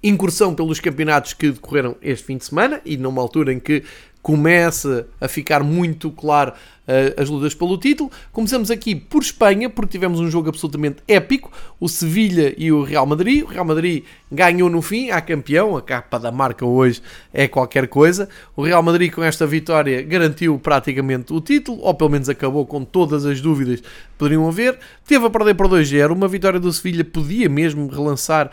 Incursão 0.02 0.56
pelos 0.56 0.80
campeonatos 0.80 1.34
que 1.34 1.52
decorreram 1.52 1.96
este 2.02 2.26
fim 2.26 2.38
de 2.38 2.46
semana 2.46 2.82
e 2.86 2.98
numa 2.98 3.22
altura 3.22 3.54
em 3.54 3.60
que 3.60 3.84
começa 4.22 5.08
a 5.20 5.28
ficar 5.28 5.64
muito 5.64 6.12
claro 6.12 6.54
uh, 6.90 7.22
as 7.22 7.30
lutas 7.30 7.54
pelo 7.54 7.78
título. 7.78 8.12
Começamos 8.32 8.72
aqui 8.72 8.96
por 8.96 9.22
Espanha, 9.22 9.70
porque 9.70 9.92
tivemos 9.92 10.20
um 10.20 10.30
jogo 10.30 10.50
absolutamente 10.50 10.98
épico, 11.08 11.52
o 11.80 11.88
Sevilha 11.88 12.54
e 12.58 12.72
o 12.72 12.84
Real 12.84 13.06
Madrid. 13.06 13.44
O 13.44 13.48
Real 13.48 13.66
Madrid 13.66 14.04
ganhou 14.32 14.70
no 14.70 14.82
fim, 14.82 15.12
a 15.12 15.22
campeão, 15.22 15.78
a 15.78 15.82
capa 15.82 16.20
da 16.20 16.32
marca 16.32 16.66
hoje 16.66 17.02
é 17.34 17.48
qualquer 17.48 17.88
coisa. 17.88 18.28
O 18.56 18.64
Real 18.64 18.82
Madrid 18.82 19.12
com 19.12 19.24
esta 19.24 19.46
vitória 19.46 20.02
garantiu 20.02 20.58
praticamente 20.60 21.32
o 21.32 21.40
título, 21.40 21.80
ou 21.82 21.94
pelo 21.94 22.10
menos 22.10 22.28
acabou 22.28 22.66
com 22.66 22.84
todas 22.84 23.26
as 23.26 23.40
dúvidas 23.40 23.82
que 23.82 23.88
poderiam 24.18 24.48
haver. 24.48 24.78
Teve 25.08 25.26
a 25.26 25.30
perder 25.30 25.56
por 25.56 25.68
2-0, 25.68 26.12
uma 26.12 26.28
vitória 26.28 26.60
do 26.60 26.72
Sevilha 26.72 27.04
podia 27.04 27.50
mesmo 27.50 27.88
relançar 27.88 28.52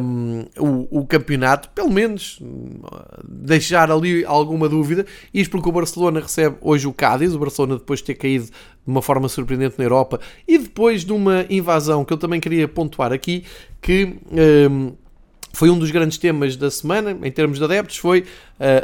um, 0.00 0.44
o, 0.58 1.00
o 1.00 1.06
campeonato, 1.06 1.68
pelo 1.70 1.90
menos 1.90 2.38
deixar 3.24 3.90
ali 3.90 4.24
alguma 4.24 4.68
dúvida. 4.68 5.06
Isto 5.32 5.52
porque 5.52 5.68
o 5.68 5.72
Barcelona 5.72 6.20
recebe 6.20 6.56
hoje 6.60 6.86
o 6.86 6.92
Cádiz, 6.92 7.34
o 7.34 7.38
Barcelona 7.38 7.61
depois 7.66 8.00
de 8.00 8.06
ter 8.06 8.14
caído 8.14 8.46
de 8.46 8.52
uma 8.86 9.02
forma 9.02 9.28
surpreendente 9.28 9.76
na 9.78 9.84
Europa 9.84 10.20
e 10.46 10.58
depois 10.58 11.04
de 11.04 11.12
uma 11.12 11.46
invasão 11.48 12.04
que 12.04 12.12
eu 12.12 12.18
também 12.18 12.40
queria 12.40 12.66
pontuar 12.66 13.12
aqui, 13.12 13.44
que 13.80 14.16
um, 14.70 14.92
foi 15.52 15.68
um 15.68 15.78
dos 15.78 15.90
grandes 15.90 16.16
temas 16.16 16.56
da 16.56 16.70
semana, 16.70 17.16
em 17.22 17.30
termos 17.30 17.58
de 17.58 17.64
adeptos, 17.64 17.98
foi 17.98 18.20
uh, 18.20 18.24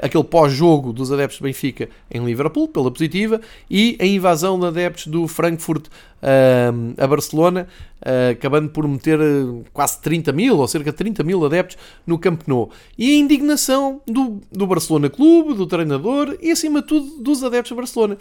aquele 0.02 0.24
pós-jogo 0.24 0.92
dos 0.92 1.10
adeptos 1.10 1.38
do 1.38 1.44
Benfica 1.44 1.88
em 2.10 2.24
Liverpool, 2.24 2.68
pela 2.68 2.90
positiva, 2.90 3.40
e 3.70 3.96
a 3.98 4.04
invasão 4.04 4.60
de 4.60 4.66
adeptos 4.66 5.06
do 5.06 5.26
Frankfurt 5.26 5.86
uh, 5.86 6.94
a 7.02 7.06
Barcelona, 7.06 7.66
uh, 8.02 8.32
acabando 8.32 8.68
por 8.68 8.86
meter 8.86 9.18
quase 9.72 10.00
30 10.02 10.30
mil, 10.32 10.58
ou 10.58 10.68
cerca 10.68 10.90
de 10.90 10.96
30 10.98 11.24
mil 11.24 11.44
adeptos 11.44 11.78
no 12.06 12.18
Camp 12.18 12.42
Nou. 12.46 12.70
E 12.98 13.16
a 13.16 13.18
indignação 13.18 14.02
do, 14.06 14.38
do 14.52 14.66
Barcelona 14.66 15.08
Clube, 15.08 15.54
do 15.54 15.66
treinador 15.66 16.36
e, 16.40 16.50
acima 16.50 16.82
de 16.82 16.88
tudo, 16.88 17.22
dos 17.22 17.42
adeptos 17.42 17.70
do 17.70 17.76
Barcelona. 17.76 18.18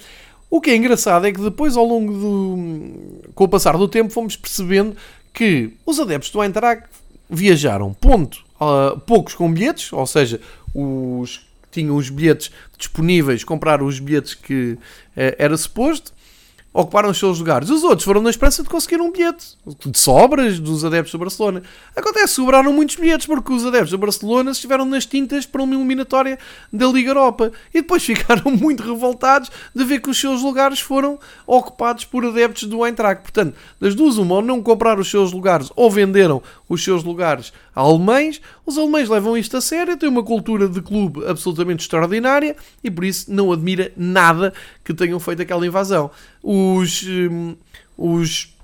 O 0.50 0.62
que 0.62 0.72
é 0.72 0.76
engraçado 0.76 1.28
é 1.28 1.32
que 1.32 1.42
depois, 1.42 1.76
ao 1.76 1.86
longo 1.86 2.14
do... 2.14 3.32
com 3.36 3.44
o 3.44 3.48
passar 3.48 3.78
do 3.78 3.88
tempo, 3.88 4.12
fomos 4.12 4.36
percebendo 4.36 4.96
que 5.34 5.74
os 5.86 6.00
adeptos 6.00 6.32
do 6.32 6.42
Eintracht 6.42 6.84
viajaram, 7.30 7.94
ponto, 7.94 8.44
uh, 8.60 9.00
poucos 9.02 9.36
com 9.36 9.52
bilhetes, 9.52 9.92
ou 9.92 10.08
seja, 10.08 10.40
os 10.74 11.38
que 11.38 11.82
tinham 11.82 11.98
os 11.98 12.10
bilhetes 12.10 12.50
disponíveis 12.78 13.44
compraram 13.44 13.86
os 13.86 14.00
bilhetes 14.00 14.34
que 14.34 14.72
uh, 14.74 14.80
era 15.16 15.56
suposto, 15.58 16.14
ocuparam 16.74 17.10
os 17.10 17.18
seus 17.18 17.40
lugares. 17.40 17.70
Os 17.70 17.84
outros 17.84 18.04
foram 18.04 18.22
na 18.22 18.30
esperança 18.30 18.62
de 18.62 18.70
conseguir 18.70 19.02
um 19.02 19.12
bilhete. 19.12 19.58
De 19.66 19.98
sobras 19.98 20.60
dos 20.60 20.86
adeptos 20.86 21.12
do 21.12 21.18
Barcelona. 21.18 21.64
Acontece, 21.96 22.34
sobraram 22.34 22.72
muitos 22.72 22.96
bilhetes 22.96 23.26
porque 23.26 23.52
os 23.52 23.66
adeptos 23.66 23.92
do 23.92 23.98
Barcelona 23.98 24.52
estiveram 24.52 24.86
nas 24.86 25.06
tintas 25.06 25.46
para 25.46 25.64
uma 25.64 25.74
eliminatória 25.74 26.38
da 26.72 26.88
Liga 26.88 27.12
Europa. 27.12 27.52
E 27.74 27.82
depois 27.82 28.04
ficaram 28.06 28.52
muito 28.52 28.84
revoltados 28.84 29.50
de 29.74 29.84
ver 29.84 30.02
que 30.02 30.10
os 30.10 30.20
seus 30.20 30.42
lugares 30.42 30.80
foram 30.80 31.18
ocupados 31.46 32.06
por 32.06 32.26
adeptos 32.26 32.64
do 32.64 32.86
Eintracht. 32.86 33.22
Portanto, 33.22 33.56
das 33.80 33.96
duas 33.96 34.18
uma, 34.18 34.36
ou 34.36 34.42
não 34.42 34.62
compraram 34.62 35.02
os 35.02 35.10
seus 35.10 35.32
lugares 35.32 35.72
ou 35.76 35.90
venderam 35.90 36.42
os 36.68 36.84
seus 36.84 37.04
lugares 37.04 37.54
alemães. 37.76 38.42
Os 38.66 38.78
alemães 38.78 39.10
levam 39.10 39.38
isto 39.38 39.58
a 39.58 39.62
sério, 39.62 39.98
têm 39.98 40.10
uma 40.10 40.24
cultura 40.24 40.68
de 40.68 40.82
clube 40.82 41.26
absolutamente 41.26 41.84
extraordinária 41.84 42.56
e 42.84 42.92
por 42.92 43.04
isso 43.04 43.32
não 43.32 43.52
admira 43.52 43.92
nada 43.96 44.54
que 44.84 44.94
tenham 44.94 45.20
feito 45.20 45.42
aquela 45.42 45.66
invasão. 45.66 46.12
Os, 46.44 47.04
hum, 47.04 47.56
os, 47.98 48.56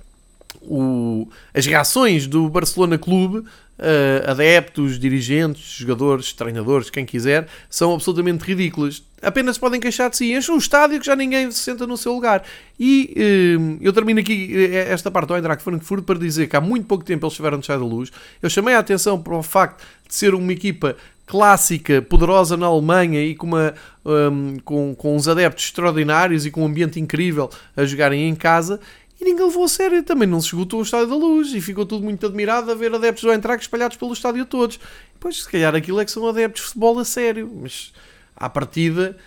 o, 0.61 1.27
as 1.53 1.65
reações 1.65 2.27
do 2.27 2.49
Barcelona 2.49 2.97
Clube 2.97 3.43
uh, 3.80 4.30
adeptos, 4.30 4.99
dirigentes, 4.99 5.78
jogadores, 5.78 6.34
treinadores, 6.34 6.89
quem 6.89 7.05
quiser, 7.05 7.47
são 7.69 7.93
absolutamente 7.93 8.43
ridículas. 8.43 9.03
Apenas 9.21 9.57
podem 9.57 9.80
queixar 9.80 10.09
de 10.09 10.17
si, 10.17 10.34
enchem 10.34 10.53
um 10.53 10.57
estádio 10.57 10.99
que 10.99 11.05
já 11.05 11.15
ninguém 11.15 11.49
se 11.49 11.59
senta 11.59 11.88
no 11.88 11.95
seu 11.95 12.13
lugar. 12.13 12.43
E 12.80 13.13
uh, 13.15 13.78
eu 13.82 13.93
termino 13.93 14.19
aqui 14.19 14.53
eh, 14.53 14.91
esta 14.91 15.09
parte 15.09 15.30
do 15.30 15.36
Eintracht 15.36 15.63
Frankfurt 15.63 16.03
para 16.03 16.19
dizer 16.19 16.47
que 16.47 16.55
há 16.55 16.61
muito 16.61 16.86
pouco 16.86 17.03
tempo 17.03 17.26
eles 17.26 17.34
estiveram 17.34 17.57
deixar 17.57 17.78
da 17.78 17.86
luz. 17.86 18.11
Eu 18.41 18.49
chamei 18.49 18.76
a 18.76 18.80
atenção 18.80 19.21
para 19.21 19.36
o 19.36 19.43
facto 19.43 19.84
de 20.07 20.13
ser 20.13 20.34
uma 20.36 20.51
equipa 20.51 20.95
clássica, 21.26 22.01
poderosa 22.01 22.57
na 22.57 22.65
Alemanha 22.65 23.24
e 23.24 23.34
com, 23.34 23.47
uma, 23.47 23.74
um, 24.05 24.57
com, 24.63 24.93
com 24.95 25.15
uns 25.15 25.28
adeptos 25.28 25.65
extraordinários 25.65 26.45
e 26.45 26.51
com 26.51 26.61
um 26.61 26.65
ambiente 26.65 26.99
incrível 26.99 27.49
a 27.76 27.86
jogarem 27.86 28.28
em 28.28 28.36
casa 28.36 28.80
ninguém 29.24 29.45
levou 29.45 29.63
a 29.63 29.67
sério. 29.67 30.03
Também 30.03 30.28
não 30.28 30.41
se 30.41 30.47
esgotou 30.47 30.80
o 30.80 30.84
Estádio 30.84 31.07
da 31.07 31.15
Luz 31.15 31.53
e 31.53 31.61
ficou 31.61 31.86
tudo 31.86 32.03
muito 32.03 32.26
admirado 32.26 32.71
a 32.71 32.76
ver 32.76 32.93
adeptos 32.93 33.24
do 33.24 33.32
Eintracht 33.32 33.63
espalhados 33.63 33.97
pelo 33.97 34.13
estádio 34.13 34.45
todos. 34.45 34.80
Pois, 35.19 35.43
se 35.43 35.49
calhar 35.49 35.74
aquilo 35.76 35.99
é 35.99 36.05
que 36.05 36.11
são 36.11 36.28
adeptos 36.28 36.63
de 36.63 36.67
futebol 36.69 36.99
a 36.99 37.05
sério, 37.05 37.51
mas 37.61 37.93
à 38.36 38.49
partida, 38.49 39.17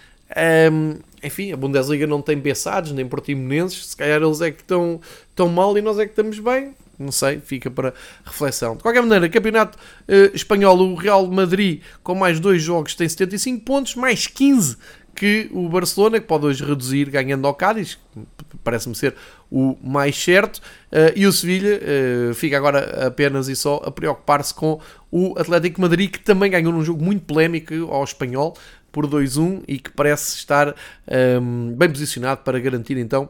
hum, 0.73 0.99
enfim, 1.23 1.53
a 1.53 1.57
Bundesliga 1.57 2.07
não 2.07 2.21
tem 2.21 2.41
pensados 2.41 2.93
nem 2.93 3.07
portimonenses, 3.07 3.87
se 3.87 3.97
calhar 3.97 4.23
eles 4.23 4.41
é 4.41 4.51
que 4.51 4.63
estão, 4.63 5.01
estão 5.31 5.49
mal 5.49 5.77
e 5.77 5.83
nós 5.83 5.99
é 5.99 6.05
que 6.05 6.13
estamos 6.13 6.39
bem. 6.39 6.75
Não 6.99 7.13
sei, 7.13 7.41
fica 7.41 7.71
para 7.71 7.93
reflexão. 8.25 8.75
De 8.75 8.83
qualquer 8.83 9.03
maneira, 9.03 9.29
campeonato 9.29 9.77
uh, 10.09 10.35
espanhol, 10.35 10.79
o 10.79 10.95
Real 10.95 11.27
Madrid 11.27 11.83
com 12.03 12.15
mais 12.15 12.41
dois 12.41 12.63
jogos 12.63 12.95
tem 12.95 13.07
75 13.07 13.65
pontos, 13.65 13.95
mais 13.95 14.27
15 14.27 14.79
que 15.17 15.49
o 15.53 15.69
Barcelona, 15.69 16.21
que 16.21 16.27
pode 16.27 16.47
hoje 16.47 16.65
reduzir 16.65 17.11
ganhando 17.11 17.47
ao 17.47 17.55
Cádiz, 17.55 17.99
parece-me 18.63 18.95
ser 18.95 19.15
o 19.51 19.77
mais 19.83 20.17
certo, 20.23 20.59
uh, 20.59 21.13
e 21.17 21.27
o 21.27 21.33
Sevilha 21.33 21.81
uh, 22.31 22.35
fica 22.35 22.57
agora 22.57 23.07
apenas 23.07 23.49
e 23.49 23.57
só 23.57 23.83
a 23.85 23.91
preocupar-se 23.91 24.53
com 24.53 24.81
o 25.11 25.35
Atlético 25.39 25.81
Madrid, 25.81 26.11
que 26.11 26.21
também 26.21 26.51
ganhou 26.51 26.73
num 26.73 26.85
jogo 26.85 27.03
muito 27.03 27.25
polémico 27.25 27.75
ao 27.91 28.05
espanhol 28.05 28.55
por 28.93 29.07
2-1 29.07 29.63
e 29.67 29.79
que 29.79 29.91
parece 29.91 30.37
estar 30.37 30.75
ehm, 31.07 31.75
bem 31.75 31.91
posicionado 31.91 32.41
para 32.43 32.59
garantir 32.59 32.97
então 32.97 33.29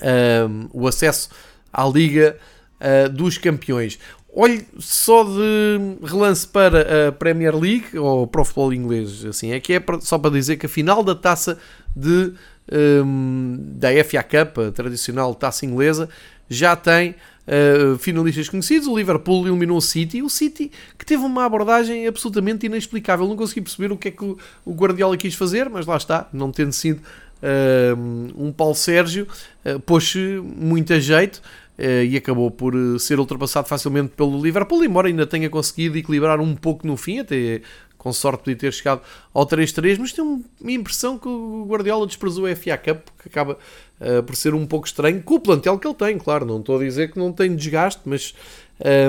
ehm, 0.00 0.66
o 0.72 0.88
acesso 0.88 1.28
à 1.70 1.84
Liga 1.86 2.38
uh, 2.80 3.08
dos 3.10 3.36
Campeões. 3.36 3.98
Olhe 4.30 4.66
só 4.78 5.24
de 5.24 6.06
relance 6.06 6.46
para 6.46 7.08
a 7.08 7.12
Premier 7.12 7.56
League, 7.56 7.98
ou 7.98 8.26
para 8.26 8.42
o 8.42 8.44
futebol 8.44 8.72
inglês, 8.74 9.24
assim, 9.24 9.52
é 9.52 9.60
que 9.60 9.72
é 9.72 9.82
só 10.00 10.18
para 10.18 10.30
dizer 10.30 10.58
que 10.58 10.66
a 10.66 10.68
final 10.68 11.02
da 11.02 11.14
taça 11.14 11.58
de, 11.96 12.34
um, 12.70 13.56
da 13.58 13.88
FA 14.04 14.22
Cup, 14.22 14.58
a 14.58 14.70
tradicional 14.70 15.34
taça 15.34 15.64
inglesa, 15.64 16.10
já 16.48 16.76
tem 16.76 17.14
uh, 17.48 17.96
finalistas 17.98 18.48
conhecidos. 18.48 18.86
O 18.86 18.96
Liverpool 18.96 19.46
eliminou 19.46 19.78
o 19.78 19.82
City. 19.82 20.22
O 20.22 20.28
City 20.28 20.70
que 20.98 21.04
teve 21.04 21.22
uma 21.24 21.44
abordagem 21.44 22.06
absolutamente 22.06 22.66
inexplicável. 22.66 23.26
Não 23.26 23.36
consegui 23.36 23.62
perceber 23.62 23.92
o 23.92 23.96
que 23.96 24.08
é 24.08 24.10
que 24.10 24.24
o, 24.24 24.38
o 24.64 24.72
Guardiola 24.72 25.16
quis 25.16 25.34
fazer, 25.34 25.68
mas 25.68 25.86
lá 25.86 25.96
está, 25.96 26.28
não 26.32 26.52
tendo 26.52 26.72
sido 26.72 27.00
uh, 27.42 28.34
um 28.36 28.52
Paulo 28.52 28.74
Sérgio, 28.74 29.26
uh, 29.64 29.80
pôs 29.80 30.14
muito 30.56 30.92
a 30.92 31.00
jeito. 31.00 31.42
E 31.78 32.16
acabou 32.16 32.50
por 32.50 32.74
ser 32.98 33.20
ultrapassado 33.20 33.68
facilmente 33.68 34.12
pelo 34.16 34.42
Liverpool, 34.42 34.84
embora 34.84 35.06
ainda 35.06 35.26
tenha 35.26 35.48
conseguido 35.48 35.96
equilibrar 35.96 36.40
um 36.40 36.56
pouco 36.56 36.86
no 36.86 36.96
fim, 36.96 37.20
até 37.20 37.60
com 37.98 38.12
sorte 38.12 38.44
de 38.46 38.56
ter 38.56 38.72
chegado 38.72 39.02
ao 39.34 39.44
3-3, 39.44 39.98
mas 39.98 40.12
tenho 40.12 40.42
uma 40.60 40.72
impressão 40.72 41.18
que 41.18 41.28
o 41.28 41.66
Guardiola 41.68 42.06
desprezou 42.06 42.46
a 42.46 42.54
FA 42.54 42.78
Cup, 42.78 43.08
que 43.20 43.28
acaba 43.28 43.58
uh, 44.00 44.22
por 44.22 44.36
ser 44.36 44.54
um 44.54 44.64
pouco 44.64 44.86
estranho, 44.86 45.20
com 45.22 45.34
o 45.34 45.40
plantel 45.40 45.78
que 45.78 45.86
ele 45.86 45.94
tem, 45.94 46.16
claro, 46.16 46.46
não 46.46 46.60
estou 46.60 46.76
a 46.76 46.78
dizer 46.78 47.10
que 47.10 47.18
não 47.18 47.32
tem 47.32 47.54
desgaste, 47.54 48.00
mas 48.04 48.34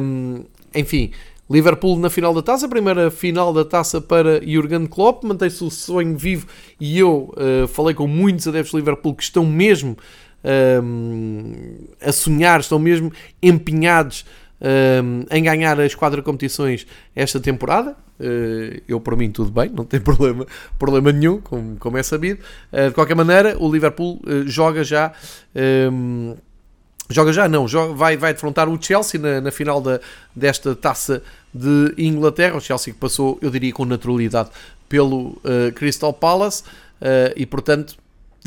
um, 0.03 0.43
enfim, 0.75 1.11
Liverpool 1.49 1.97
na 1.97 2.09
final 2.09 2.33
da 2.33 2.41
taça, 2.41 2.65
a 2.65 2.69
primeira 2.69 3.09
final 3.11 3.53
da 3.53 3.63
taça 3.63 4.01
para 4.01 4.41
Jurgen 4.45 4.87
Klopp, 4.87 5.23
mantém-se 5.23 5.63
o 5.63 5.69
sonho 5.69 6.17
vivo 6.17 6.47
e 6.79 6.97
eu 6.99 7.33
uh, 7.35 7.67
falei 7.67 7.93
com 7.95 8.07
muitos 8.07 8.47
adeptos 8.47 8.71
de 8.71 8.77
Liverpool 8.77 9.15
que 9.15 9.23
estão 9.23 9.45
mesmo 9.45 9.95
um, 10.43 11.87
a 12.01 12.11
sonhar, 12.11 12.59
estão 12.59 12.79
mesmo 12.79 13.11
empenhados 13.41 14.25
um, 14.61 15.25
em 15.31 15.43
ganhar 15.43 15.79
as 15.79 15.95
quatro 15.95 16.21
competições 16.21 16.85
esta 17.15 17.39
temporada. 17.39 17.95
Uh, 18.19 18.81
eu, 18.87 18.99
por 18.99 19.15
mim, 19.15 19.31
tudo 19.31 19.49
bem, 19.49 19.69
não 19.69 19.85
tem 19.85 19.99
problema, 20.01 20.45
problema 20.77 21.11
nenhum, 21.11 21.39
como, 21.39 21.77
como 21.77 21.97
é 21.97 22.03
sabido. 22.03 22.41
Uh, 22.71 22.89
de 22.89 22.93
qualquer 22.93 23.15
maneira, 23.15 23.57
o 23.57 23.71
Liverpool 23.71 24.19
uh, 24.25 24.47
joga 24.47 24.83
já. 24.83 25.13
Um, 25.55 26.35
joga 27.09 27.33
já, 27.33 27.47
não, 27.47 27.67
joga, 27.67 27.93
vai, 27.93 28.17
vai 28.17 28.33
defrontar 28.33 28.69
o 28.69 28.81
Chelsea 28.81 29.19
na, 29.19 29.41
na 29.41 29.51
final 29.51 29.81
da, 29.81 29.99
desta 30.35 30.75
taça 30.75 31.23
de 31.53 31.93
Inglaterra. 31.97 32.57
O 32.57 32.61
Chelsea 32.61 32.93
que 32.93 32.99
passou, 32.99 33.39
eu 33.41 33.49
diria, 33.49 33.71
com 33.73 33.85
naturalidade 33.85 34.49
pelo 34.87 35.39
Crystal 35.75 36.11
Palace 36.11 36.63
e, 37.35 37.45
portanto, 37.45 37.95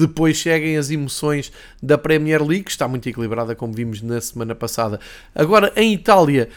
depois 0.03 0.41
seguem 0.41 0.77
as 0.77 0.91
emoções 0.91 1.53
da 1.83 1.97
Premier 1.97 2.43
League, 2.43 2.65
que 2.65 2.71
está 2.71 2.87
muito 2.87 3.09
equilibrada, 3.09 3.55
como 3.55 3.73
vimos 3.73 4.03
na 4.03 4.21
semana 4.21 4.55
passada. 4.55 5.01
Agora, 5.35 5.73
em 5.77 5.95
Itália, 5.95 6.49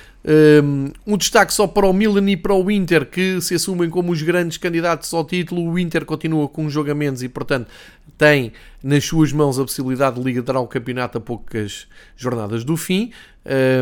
um, 0.63 0.91
um 1.05 1.17
destaque 1.17 1.53
só 1.53 1.67
para 1.67 1.87
o 1.87 1.93
Milan 1.93 2.29
e 2.29 2.35
para 2.35 2.53
o 2.53 2.69
Inter, 2.69 3.05
que 3.05 3.39
se 3.41 3.55
assumem 3.55 3.89
como 3.89 4.11
os 4.11 4.21
grandes 4.21 4.57
candidatos 4.57 5.13
ao 5.13 5.23
título. 5.23 5.69
O 5.69 5.77
Inter 5.77 6.03
continua 6.03 6.47
com 6.49 6.69
jogamentos 6.69 7.21
e, 7.21 7.29
portanto, 7.29 7.67
tem 8.17 8.51
nas 8.83 9.05
suas 9.05 9.31
mãos 9.31 9.59
a 9.59 9.63
possibilidade 9.63 10.19
de 10.19 10.23
liderar 10.23 10.61
o 10.61 10.67
campeonato 10.67 11.17
a 11.17 11.21
poucas 11.21 11.87
jornadas 12.15 12.63
do 12.63 12.75
fim. 12.75 13.11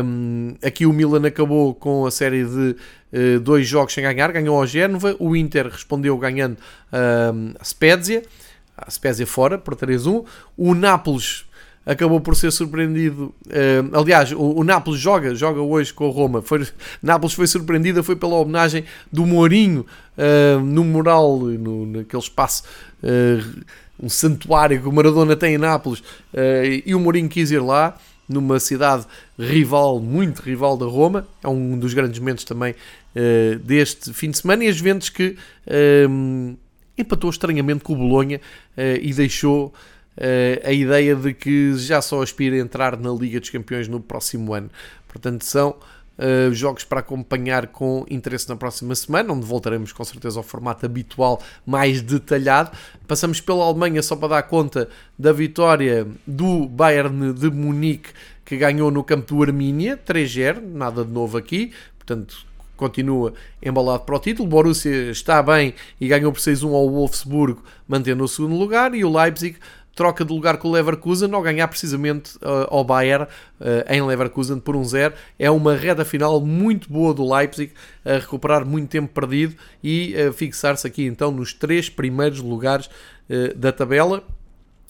Um, 0.04 0.56
aqui 0.62 0.84
o 0.84 0.92
Milan 0.92 1.26
acabou 1.26 1.74
com 1.74 2.04
a 2.04 2.10
série 2.10 2.44
de 2.44 2.76
uh, 3.12 3.40
dois 3.40 3.66
jogos 3.66 3.94
sem 3.94 4.04
ganhar, 4.04 4.30
ganhou 4.30 4.58
ao 4.58 4.66
Génova. 4.66 5.16
O 5.18 5.34
Inter 5.34 5.68
respondeu 5.68 6.16
ganhando 6.18 6.58
um, 6.92 7.54
a 7.58 7.64
Spezia 7.64 8.22
a 8.76 8.90
Spezia 8.90 9.26
fora 9.26 9.58
por 9.58 9.74
3-1. 9.74 10.24
O 10.56 10.74
Nápoles 10.74 11.44
acabou 11.86 12.20
por 12.20 12.34
ser 12.34 12.50
surpreendido. 12.50 13.34
Uh, 13.46 13.98
aliás, 13.98 14.32
o, 14.32 14.58
o, 14.58 14.64
Nápoles 14.64 15.00
joga, 15.00 15.34
joga 15.34 15.60
hoje 15.60 15.92
com 15.92 16.06
o 16.08 16.10
Roma. 16.10 16.42
Foi, 16.42 16.66
Nápoles 17.02 17.34
foi 17.34 17.46
surpreendida, 17.46 18.02
foi 18.02 18.16
pela 18.16 18.36
homenagem 18.36 18.84
do 19.12 19.26
Mourinho 19.26 19.84
uh, 20.16 20.60
no 20.60 20.84
mural, 20.84 21.38
no, 21.38 21.86
naquele 21.86 22.22
espaço, 22.22 22.64
uh, 23.02 23.64
um 24.00 24.08
santuário 24.08 24.80
que 24.80 24.88
o 24.88 24.92
Maradona 24.92 25.36
tem 25.36 25.54
em 25.54 25.58
Nápoles. 25.58 26.02
e 26.84 26.94
o 26.94 27.00
Mourinho 27.00 27.28
quis 27.28 27.52
ir 27.52 27.60
lá, 27.60 27.96
numa 28.28 28.58
cidade 28.58 29.06
rival, 29.38 30.00
muito 30.00 30.40
rival 30.40 30.76
da 30.76 30.86
Roma. 30.86 31.28
É 31.42 31.48
um 31.48 31.78
dos 31.78 31.94
grandes 31.94 32.18
momentos 32.18 32.42
também 32.42 32.74
deste 33.62 34.12
fim 34.12 34.30
de 34.30 34.38
semana. 34.38 34.64
E 34.64 34.68
as 34.68 34.74
Juventus 34.74 35.10
que 35.10 35.36
empatou 36.96 37.30
estranhamente 37.30 37.84
com 37.84 37.92
o 37.92 37.96
Bolonha 37.96 38.40
uh, 38.76 38.80
e 39.00 39.12
deixou 39.12 39.66
uh, 40.16 40.68
a 40.68 40.72
ideia 40.72 41.14
de 41.14 41.32
que 41.34 41.74
já 41.76 42.00
só 42.00 42.22
aspira 42.22 42.56
a 42.56 42.58
entrar 42.58 42.98
na 42.98 43.10
Liga 43.10 43.40
dos 43.40 43.50
Campeões 43.50 43.88
no 43.88 44.00
próximo 44.00 44.54
ano. 44.54 44.70
Portanto, 45.08 45.44
são 45.44 45.76
Uh, 46.16 46.54
jogos 46.54 46.84
para 46.84 47.00
acompanhar 47.00 47.66
com 47.66 48.06
interesse 48.08 48.48
na 48.48 48.54
próxima 48.54 48.94
semana, 48.94 49.32
onde 49.32 49.44
voltaremos 49.44 49.90
com 49.90 50.04
certeza 50.04 50.38
ao 50.38 50.44
formato 50.44 50.86
habitual 50.86 51.42
mais 51.66 52.00
detalhado. 52.00 52.70
Passamos 53.08 53.40
pela 53.40 53.64
Alemanha 53.64 54.00
só 54.00 54.14
para 54.14 54.28
dar 54.28 54.44
conta 54.44 54.88
da 55.18 55.32
vitória 55.32 56.06
do 56.24 56.68
Bayern 56.68 57.32
de 57.32 57.50
Munique, 57.50 58.10
que 58.44 58.56
ganhou 58.56 58.92
no 58.92 59.02
campo 59.02 59.34
do 59.34 59.42
Armínia, 59.42 59.96
3-0, 60.06 60.60
nada 60.60 61.04
de 61.04 61.10
novo 61.10 61.36
aqui, 61.36 61.72
portanto 61.98 62.46
continua 62.76 63.32
embalado 63.62 64.04
para 64.04 64.16
o 64.16 64.18
título. 64.18 64.48
Borussia 64.48 65.10
está 65.10 65.42
bem 65.42 65.74
e 66.00 66.08
ganhou 66.08 66.32
por 66.32 66.40
6-1 66.40 66.72
ao 66.72 66.90
Wolfsburgo, 66.90 67.62
mantendo 67.86 68.24
o 68.24 68.28
segundo 68.28 68.56
lugar. 68.56 68.94
E 68.94 69.04
o 69.04 69.12
Leipzig 69.12 69.58
troca 69.94 70.24
de 70.24 70.32
lugar 70.32 70.58
com 70.58 70.68
o 70.68 70.72
Leverkusen 70.72 71.32
ao 71.32 71.42
ganhar 71.42 71.68
precisamente 71.68 72.36
uh, 72.36 72.66
ao 72.68 72.84
Bayern 72.84 73.26
uh, 73.26 73.64
em 73.88 74.02
Leverkusen 74.02 74.58
por 74.58 74.74
1-0. 74.74 75.12
É 75.38 75.50
uma 75.50 75.74
reta 75.74 76.04
final 76.04 76.40
muito 76.40 76.92
boa 76.92 77.14
do 77.14 77.32
Leipzig 77.32 77.72
a 78.04 78.14
recuperar 78.14 78.66
muito 78.66 78.90
tempo 78.90 79.08
perdido 79.08 79.54
e 79.82 80.14
uh, 80.16 80.32
fixar-se 80.32 80.86
aqui 80.86 81.04
então 81.04 81.30
nos 81.30 81.52
três 81.52 81.88
primeiros 81.88 82.40
lugares 82.40 82.86
uh, 82.86 83.56
da 83.56 83.72
tabela. 83.72 84.22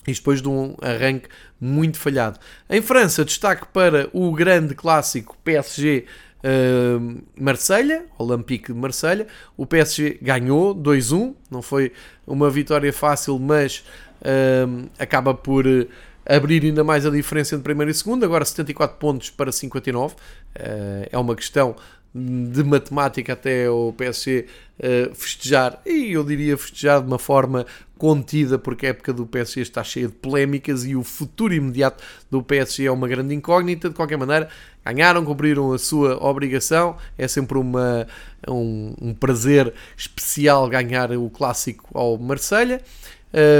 Isto 0.06 0.20
depois 0.20 0.42
de 0.42 0.48
um 0.48 0.76
arranque 0.82 1.28
muito 1.58 1.98
falhado. 1.98 2.38
Em 2.68 2.82
França, 2.82 3.24
destaque 3.24 3.66
para 3.72 4.08
o 4.12 4.32
grande 4.32 4.74
clássico 4.74 5.36
PSG 5.42 6.04
Uh, 6.44 7.22
Marselha, 7.40 8.04
Olympique 8.18 8.70
de 8.70 8.78
Marselha, 8.78 9.26
o 9.56 9.64
PSG 9.64 10.18
ganhou 10.20 10.74
2-1, 10.74 11.34
não 11.50 11.62
foi 11.62 11.90
uma 12.26 12.50
vitória 12.50 12.92
fácil, 12.92 13.38
mas 13.38 13.82
uh, 14.20 14.86
acaba 14.98 15.32
por 15.32 15.66
uh, 15.66 15.88
abrir 16.26 16.62
ainda 16.62 16.84
mais 16.84 17.06
a 17.06 17.10
diferença 17.10 17.54
entre 17.54 17.64
primeiro 17.64 17.90
e 17.90 17.94
segundo, 17.94 18.24
agora 18.24 18.44
74 18.44 18.98
pontos 18.98 19.30
para 19.30 19.50
59, 19.50 20.16
eh, 20.54 21.08
é 21.12 21.18
uma 21.18 21.36
questão 21.36 21.76
de 22.14 22.62
matemática 22.62 23.32
até 23.32 23.68
o 23.68 23.92
PSG 23.92 24.46
uh, 24.78 25.14
festejar, 25.14 25.80
e 25.84 26.12
eu 26.12 26.22
diria 26.22 26.56
festejar 26.56 27.00
de 27.00 27.08
uma 27.08 27.18
forma 27.18 27.66
contida, 27.98 28.56
porque 28.58 28.86
a 28.86 28.88
época 28.90 29.12
do 29.12 29.26
PSG 29.26 29.62
está 29.62 29.82
cheia 29.82 30.06
de 30.06 30.14
polémicas 30.14 30.84
e 30.84 30.94
o 30.94 31.02
futuro 31.02 31.52
imediato 31.52 32.04
do 32.30 32.42
PSG 32.42 32.86
é 32.86 32.90
uma 32.90 33.08
grande 33.08 33.34
incógnita. 33.34 33.88
De 33.88 33.94
qualquer 33.96 34.16
maneira, 34.16 34.48
ganharam, 34.84 35.24
cumpriram 35.24 35.72
a 35.72 35.78
sua 35.78 36.22
obrigação, 36.24 36.96
é 37.18 37.26
sempre 37.26 37.58
uma, 37.58 38.06
um, 38.46 38.94
um 39.00 39.14
prazer 39.14 39.72
especial 39.96 40.68
ganhar 40.68 41.10
o 41.12 41.28
clássico 41.30 41.88
ao 41.98 42.16
Marselha. 42.18 42.80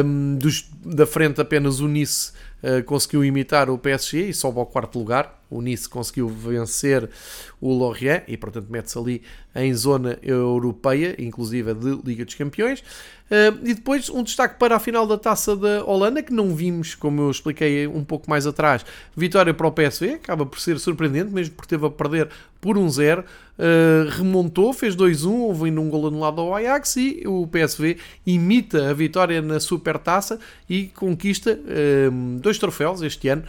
Um, 0.04 0.38
da 0.84 1.04
frente 1.04 1.40
apenas 1.40 1.80
o 1.80 1.88
Nice 1.88 2.32
uh, 2.62 2.84
conseguiu 2.84 3.24
imitar 3.24 3.68
o 3.68 3.76
PSG 3.76 4.28
e 4.28 4.34
sobe 4.34 4.60
ao 4.60 4.66
quarto 4.66 4.98
lugar. 4.98 5.33
O 5.50 5.60
Nice 5.60 5.88
conseguiu 5.88 6.28
vencer 6.28 7.08
o 7.60 7.72
Lorient 7.72 8.24
e, 8.26 8.36
portanto, 8.36 8.66
mete-se 8.70 8.98
ali 8.98 9.22
em 9.54 9.72
zona 9.74 10.18
europeia, 10.22 11.14
inclusive 11.18 11.74
de 11.74 12.00
Liga 12.04 12.24
dos 12.24 12.34
Campeões. 12.34 12.82
Uh, 13.24 13.58
e 13.64 13.72
depois 13.72 14.10
um 14.10 14.22
destaque 14.22 14.58
para 14.58 14.76
a 14.76 14.78
final 14.78 15.06
da 15.06 15.16
Taça 15.16 15.56
da 15.56 15.82
Holanda, 15.84 16.22
que 16.22 16.32
não 16.32 16.54
vimos, 16.54 16.94
como 16.94 17.22
eu 17.22 17.30
expliquei 17.30 17.86
um 17.86 18.04
pouco 18.04 18.28
mais 18.28 18.46
atrás. 18.46 18.84
Vitória 19.16 19.54
para 19.54 19.66
o 19.66 19.72
PSV, 19.72 20.14
acaba 20.14 20.44
por 20.44 20.60
ser 20.60 20.78
surpreendente, 20.78 21.32
mesmo 21.32 21.54
porque 21.54 21.68
teve 21.68 21.86
a 21.86 21.90
perder 21.90 22.28
por 22.60 22.76
1-0. 22.76 23.20
Um 23.20 23.22
uh, 23.22 24.10
remontou, 24.10 24.72
fez 24.72 24.94
2-1, 24.94 25.30
houve 25.30 25.66
ainda 25.66 25.80
um 25.80 25.88
gol 25.88 26.08
anulado 26.08 26.40
ao 26.40 26.54
Ajax 26.54 26.96
e 26.96 27.22
o 27.26 27.46
PSV 27.46 27.96
imita 28.26 28.90
a 28.90 28.92
vitória 28.92 29.40
na 29.40 29.58
Super 29.58 29.98
Taça 29.98 30.38
e 30.68 30.86
conquista 30.88 31.58
dois 32.40 32.58
troféus 32.58 33.00
este 33.02 33.28
ano 33.28 33.44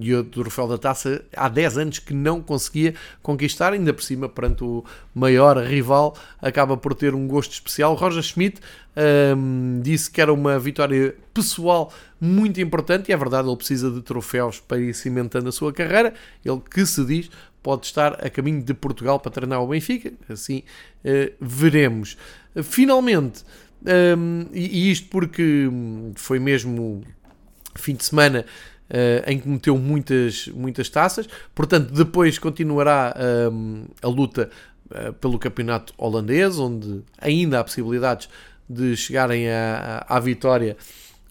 e 0.00 0.14
o 0.14 0.24
troféu 0.24 0.66
da 0.66 0.78
taça 0.78 1.22
há 1.36 1.48
10 1.48 1.78
anos 1.78 1.98
que 1.98 2.14
não 2.14 2.40
conseguia 2.40 2.94
conquistar, 3.22 3.72
ainda 3.74 3.92
por 3.92 4.02
cima, 4.02 4.28
perante 4.28 4.64
o 4.64 4.82
maior 5.14 5.58
rival, 5.58 6.16
acaba 6.40 6.76
por 6.76 6.94
ter 6.94 7.14
um 7.14 7.28
gosto 7.28 7.52
especial. 7.52 7.94
Roger 8.10 8.22
Schmidt 8.22 8.60
uh, 8.60 9.80
disse 9.82 10.10
que 10.10 10.20
era 10.20 10.32
uma 10.32 10.58
vitória 10.58 11.14
pessoal 11.32 11.92
muito 12.20 12.60
importante, 12.60 13.08
e 13.08 13.12
é 13.12 13.16
verdade, 13.16 13.48
ele 13.48 13.56
precisa 13.56 13.90
de 13.90 14.02
troféus 14.02 14.60
para 14.60 14.78
ir 14.78 14.92
cimentando 14.94 15.48
a 15.48 15.52
sua 15.52 15.72
carreira. 15.72 16.12
Ele 16.44 16.60
que 16.70 16.84
se 16.84 17.04
diz 17.04 17.30
pode 17.62 17.86
estar 17.86 18.14
a 18.24 18.30
caminho 18.30 18.62
de 18.62 18.74
Portugal 18.74 19.20
para 19.20 19.30
treinar 19.30 19.62
o 19.62 19.68
Benfica, 19.68 20.12
assim 20.28 20.62
uh, 21.04 21.32
veremos. 21.40 22.16
Finalmente, 22.62 23.44
um, 24.18 24.46
e, 24.52 24.90
isto 24.90 25.08
porque 25.08 25.68
foi 26.14 26.38
mesmo 26.38 27.02
fim 27.76 27.94
de 27.94 28.04
semana 28.04 28.44
uh, 28.90 29.30
em 29.30 29.38
que 29.38 29.48
meteu 29.48 29.78
muitas, 29.78 30.48
muitas 30.48 30.88
taças, 30.88 31.28
portanto, 31.54 31.92
depois 31.92 32.38
continuará 32.38 33.14
um, 33.52 33.84
a 34.02 34.08
luta 34.08 34.50
pelo 35.20 35.38
campeonato 35.38 35.94
holandês, 35.96 36.58
onde 36.58 37.02
ainda 37.18 37.60
há 37.60 37.64
possibilidades 37.64 38.28
de 38.68 38.96
chegarem 38.96 39.48
à, 39.48 40.04
à, 40.08 40.16
à 40.16 40.20
vitória 40.20 40.76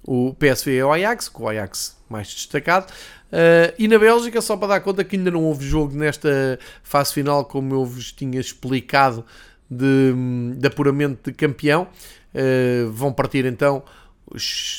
o 0.03 0.33
PSV 0.33 0.77
e 0.77 0.83
o 0.83 0.91
Ajax, 0.91 1.29
com 1.29 1.43
o 1.43 1.49
Ajax 1.49 1.97
mais 2.09 2.27
destacado. 2.27 2.91
Uh, 3.31 3.71
e 3.77 3.87
na 3.87 3.99
Bélgica, 3.99 4.41
só 4.41 4.57
para 4.57 4.69
dar 4.69 4.79
conta 4.79 5.03
que 5.03 5.15
ainda 5.15 5.29
não 5.29 5.43
houve 5.43 5.67
jogo 5.67 5.95
nesta 5.95 6.57
fase 6.83 7.13
final, 7.13 7.45
como 7.45 7.75
eu 7.75 7.85
vos 7.85 8.11
tinha 8.11 8.39
explicado, 8.39 9.23
de, 9.69 10.13
de 10.57 10.67
apuramento 10.67 11.29
de 11.29 11.37
campeão. 11.37 11.87
Uh, 12.33 12.91
vão 12.91 13.13
partir 13.13 13.45
então 13.45 13.83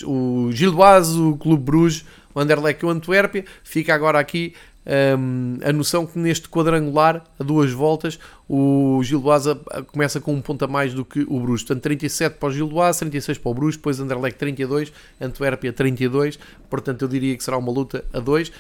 o 0.05 0.51
Gilboas, 0.53 1.15
o 1.15 1.37
Clube 1.37 1.63
Bruges, 1.63 2.05
o 2.35 2.41
Anderlecht 2.41 2.83
e 2.83 2.87
o 2.87 2.91
Antuérpia. 2.91 3.45
Fica 3.63 3.95
agora 3.95 4.19
aqui 4.19 4.55
um, 4.87 5.59
a 5.63 5.73
noção 5.73 6.07
que 6.07 6.19
neste 6.19 6.49
quadrangular, 6.49 7.25
a 7.39 7.45
duas 7.45 7.71
voltas, 7.71 8.19
o 8.49 9.01
Gilboas 9.03 9.45
começa 9.89 10.21
com 10.21 10.33
um 10.33 10.41
ponto 10.41 10.65
a 10.65 10.69
mais 10.69 10.95
do 10.95 11.05
que 11.05 11.21
o 11.29 11.39
Bruges. 11.39 11.63
Portanto, 11.63 11.83
37 11.83 12.37
para 12.39 12.49
o 12.49 12.53
Gilboas, 12.53 12.99
36 12.99 13.39
para 13.39 13.51
o 13.51 13.55
Bruges, 13.55 13.77
depois 13.77 14.01
Anderlecht 14.01 14.39
32, 14.39 14.93
Antuérpia 15.21 15.73
32. 15.73 16.39
Portanto, 16.69 17.03
eu 17.03 17.09
diria 17.09 17.37
que 17.37 17.45
será 17.45 17.59
uma 17.59 17.71
luta 17.71 18.05
a 18.13 18.21
dois. 18.21 18.51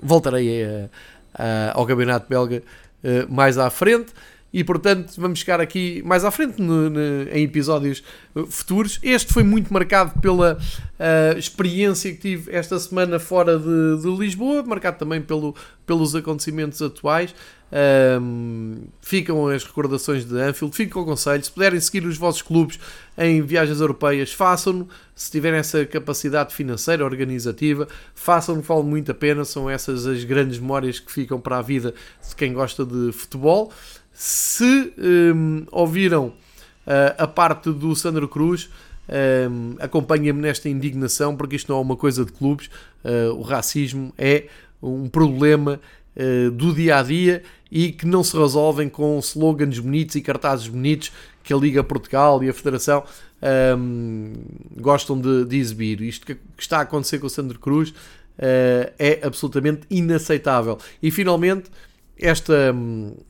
Voltarei 0.00 0.64
a, 0.64 0.88
a, 1.34 1.78
ao 1.78 1.86
campeonato 1.86 2.28
belga 2.28 2.62
uh, 3.02 3.32
mais 3.32 3.58
à 3.58 3.68
frente 3.70 4.12
e 4.56 4.64
portanto 4.64 5.12
vamos 5.18 5.40
chegar 5.40 5.60
aqui 5.60 6.02
mais 6.02 6.24
à 6.24 6.30
frente 6.30 6.62
no, 6.62 6.88
no, 6.88 7.28
em 7.30 7.44
episódios 7.44 8.02
uh, 8.34 8.46
futuros. 8.46 8.98
Este 9.02 9.30
foi 9.30 9.42
muito 9.42 9.70
marcado 9.70 10.18
pela 10.18 10.56
uh, 10.56 11.38
experiência 11.38 12.10
que 12.10 12.16
tive 12.16 12.56
esta 12.56 12.78
semana 12.78 13.18
fora 13.18 13.58
de, 13.58 14.00
de 14.00 14.16
Lisboa, 14.16 14.62
marcado 14.62 14.96
também 14.96 15.20
pelo, 15.20 15.54
pelos 15.84 16.16
acontecimentos 16.16 16.80
atuais. 16.80 17.34
Um, 17.70 18.84
ficam 19.02 19.48
as 19.48 19.64
recordações 19.64 20.24
de 20.24 20.40
Anfield, 20.40 20.74
ficam 20.74 21.02
o 21.02 21.04
conselho. 21.04 21.44
Se 21.44 21.50
puderem 21.50 21.80
seguir 21.80 22.06
os 22.06 22.16
vossos 22.16 22.40
clubes 22.40 22.78
em 23.18 23.42
viagens 23.42 23.80
europeias, 23.80 24.32
façam-no. 24.32 24.88
Se 25.14 25.30
tiverem 25.30 25.58
essa 25.58 25.84
capacidade 25.84 26.54
financeira, 26.54 27.04
organizativa, 27.04 27.88
façam-no, 28.14 28.62
vale 28.62 28.84
muito 28.84 29.10
a 29.10 29.14
pena. 29.14 29.44
São 29.44 29.68
essas 29.68 30.06
as 30.06 30.24
grandes 30.24 30.58
memórias 30.58 30.98
que 30.98 31.12
ficam 31.12 31.40
para 31.40 31.58
a 31.58 31.62
vida 31.62 31.92
de 32.26 32.36
quem 32.36 32.52
gosta 32.52 32.86
de 32.86 33.12
futebol. 33.12 33.72
Se 34.18 34.94
um, 34.96 35.66
ouviram 35.70 36.28
uh, 36.28 36.32
a 37.18 37.26
parte 37.26 37.70
do 37.70 37.94
Sandro 37.94 38.26
Cruz, 38.26 38.70
um, 39.50 39.76
acompanhem-me 39.78 40.40
nesta 40.40 40.70
indignação, 40.70 41.36
porque 41.36 41.56
isto 41.56 41.70
não 41.70 41.78
é 41.78 41.82
uma 41.82 41.96
coisa 41.96 42.24
de 42.24 42.32
clubes. 42.32 42.70
Uh, 43.04 43.34
o 43.34 43.42
racismo 43.42 44.14
é 44.16 44.46
um 44.82 45.06
problema 45.06 45.78
uh, 46.16 46.50
do 46.50 46.72
dia 46.72 46.96
a 46.96 47.02
dia 47.02 47.42
e 47.70 47.92
que 47.92 48.06
não 48.06 48.24
se 48.24 48.34
resolvem 48.34 48.88
com 48.88 49.18
slogans 49.18 49.78
bonitos 49.78 50.16
e 50.16 50.22
cartazes 50.22 50.66
bonitos 50.66 51.12
que 51.44 51.52
a 51.52 51.56
Liga 51.58 51.84
Portugal 51.84 52.42
e 52.42 52.48
a 52.48 52.54
Federação 52.54 53.04
um, 53.76 54.32
gostam 54.80 55.20
de, 55.20 55.44
de, 55.44 55.58
exibir. 55.58 56.00
Isto 56.00 56.24
que 56.24 56.38
está 56.56 56.78
a 56.78 56.82
acontecer 56.82 57.18
com 57.18 57.26
o 57.26 57.30
Sandro 57.30 57.58
Cruz 57.58 57.92
é 58.38 59.20
absolutamente 59.22 59.82
inaceitável. 59.90 60.78
E 61.02 61.10
finalmente 61.10 61.70
esta, 62.18 62.74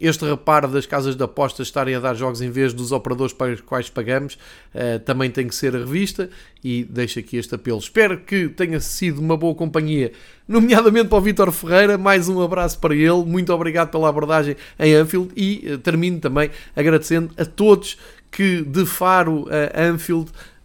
este 0.01 0.25
reparo 0.25 0.69
das 0.69 0.87
casas 0.87 1.17
de 1.17 1.23
apostas 1.23 1.67
estarem 1.67 1.95
a 1.95 2.01
dar 2.01 2.15
jogos 2.15 2.41
em 2.41 2.51
vez 2.51 2.73
dos 2.73 2.93
operadores 2.93 3.33
para 3.33 3.53
os 3.53 3.61
quais 3.61 3.91
pagamos 3.91 4.35
uh, 4.75 5.01
também 5.05 5.31
tem 5.31 5.49
que 5.49 5.55
ser 5.55 5.73
revista 5.73 6.31
e 6.63 6.85
deixo 6.85 7.19
aqui 7.19 7.37
este 7.37 7.55
apelo. 7.55 7.79
Espero 7.79 8.19
que 8.19 8.49
tenha 8.49 8.79
sido 8.79 9.21
uma 9.21 9.37
boa 9.37 9.55
companhia, 9.55 10.13
nomeadamente 10.47 11.09
para 11.09 11.19
o 11.19 11.21
Vítor 11.21 11.51
Ferreira. 11.51 11.99
Mais 11.99 12.29
um 12.29 12.41
abraço 12.41 12.79
para 12.79 12.95
ele, 12.95 13.25
muito 13.25 13.53
obrigado 13.53 13.91
pela 13.91 14.09
abordagem 14.09 14.57
em 14.79 14.95
Anfield 14.95 15.31
e 15.37 15.65
uh, 15.73 15.79
termino 15.79 16.21
também 16.21 16.51
agradecendo 16.75 17.31
a 17.37 17.45
todos 17.45 17.99
que 18.31 18.63
de 18.63 18.85
Faro 18.87 19.47
a 19.51 19.83
Anfield 19.83 20.31
Uh, 20.31 20.56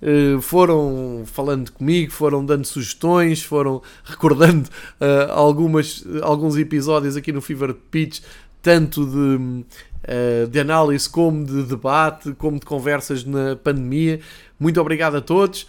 foram 0.42 1.24
falando 1.26 1.72
comigo, 1.72 2.12
foram 2.12 2.44
dando 2.46 2.66
sugestões, 2.66 3.44
foram 3.44 3.82
recordando 4.04 4.68
uh, 5.00 5.32
algumas, 5.32 6.04
alguns 6.22 6.58
episódios 6.58 7.16
aqui 7.16 7.32
no 7.32 7.42
Fever 7.42 7.74
Pitch, 7.74 8.22
tanto 8.62 9.06
de, 9.06 9.16
uh, 9.18 10.48
de 10.50 10.60
análise 10.60 11.08
como 11.10 11.46
de 11.46 11.64
debate, 11.64 12.34
como 12.34 12.60
de 12.60 12.66
conversas 12.66 13.24
na 13.24 13.56
pandemia. 13.56 14.20
Muito 14.60 14.82
obrigado 14.82 15.18
a 15.18 15.22
todos. 15.22 15.68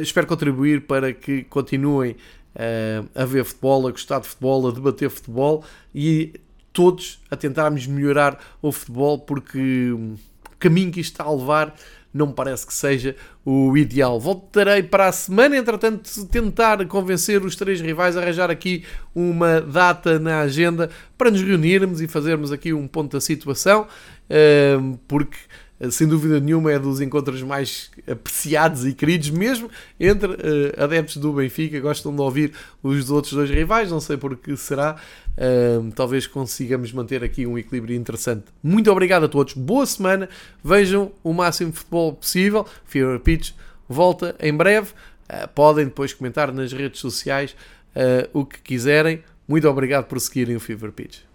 espero 0.00 0.26
contribuir 0.26 0.82
para 0.82 1.12
que 1.12 1.44
continuem 1.44 2.16
a 3.14 3.24
ver 3.24 3.44
futebol, 3.44 3.88
a 3.88 3.90
gostar 3.90 4.20
de 4.20 4.28
futebol, 4.28 4.68
a 4.68 4.70
debater 4.72 5.10
futebol 5.10 5.64
e 5.92 6.34
todos 6.72 7.20
a 7.30 7.36
tentarmos 7.36 7.86
melhorar 7.86 8.38
o 8.60 8.70
futebol, 8.70 9.18
porque 9.18 9.90
o 9.92 10.16
caminho 10.58 10.92
que 10.92 11.00
isto 11.00 11.12
está 11.12 11.24
a 11.24 11.32
levar 11.32 11.74
não 12.14 12.28
me 12.28 12.32
parece 12.32 12.64
que 12.64 12.72
seja 12.72 13.16
o 13.44 13.76
ideal. 13.76 14.20
Voltarei 14.20 14.84
para 14.84 15.08
a 15.08 15.12
semana, 15.12 15.56
entretanto, 15.56 16.08
tentar 16.26 16.86
convencer 16.86 17.44
os 17.44 17.56
três 17.56 17.80
rivais 17.80 18.16
a 18.16 18.20
arranjar 18.20 18.52
aqui 18.52 18.84
uma 19.12 19.60
data 19.60 20.20
na 20.20 20.40
agenda 20.40 20.88
para 21.18 21.32
nos 21.32 21.42
reunirmos 21.42 22.00
e 22.00 22.06
fazermos 22.06 22.52
aqui 22.52 22.72
um 22.72 22.86
ponto 22.86 23.14
da 23.14 23.20
situação, 23.20 23.88
ehm, 24.30 24.94
porque 25.08 25.36
sem 25.90 26.06
dúvida 26.06 26.40
nenhuma 26.40 26.72
é 26.72 26.78
dos 26.78 27.00
encontros 27.00 27.42
mais 27.42 27.90
apreciados 28.10 28.84
e 28.86 28.92
queridos 28.92 29.30
mesmo 29.30 29.70
entre 29.98 30.32
uh, 30.32 30.36
adeptos 30.82 31.16
do 31.16 31.32
Benfica. 31.32 31.80
Gostam 31.80 32.14
de 32.14 32.20
ouvir 32.20 32.52
os 32.82 33.10
outros 33.10 33.32
dois 33.32 33.50
rivais 33.50 33.90
não 33.90 34.00
sei 34.00 34.16
por 34.16 34.36
que 34.36 34.56
será. 34.56 34.96
Uh, 35.36 35.90
talvez 35.92 36.26
consigamos 36.26 36.92
manter 36.92 37.24
aqui 37.24 37.46
um 37.46 37.58
equilíbrio 37.58 37.96
interessante. 37.96 38.44
Muito 38.62 38.90
obrigado 38.90 39.24
a 39.24 39.28
todos. 39.28 39.54
Boa 39.54 39.86
semana. 39.86 40.28
Vejam 40.62 41.12
o 41.22 41.32
máximo 41.32 41.70
de 41.70 41.78
futebol 41.78 42.12
possível. 42.12 42.66
Fever 42.84 43.18
Pitch 43.20 43.52
volta 43.88 44.36
em 44.40 44.54
breve. 44.54 44.92
Uh, 45.28 45.48
podem 45.54 45.86
depois 45.86 46.12
comentar 46.12 46.52
nas 46.52 46.72
redes 46.72 47.00
sociais 47.00 47.56
o 48.32 48.44
que 48.44 48.60
quiserem. 48.60 49.22
Muito 49.46 49.68
obrigado 49.68 50.06
por 50.06 50.18
seguirem 50.18 50.56
o 50.56 50.60
Fever 50.60 50.90
Pitch 50.90 51.33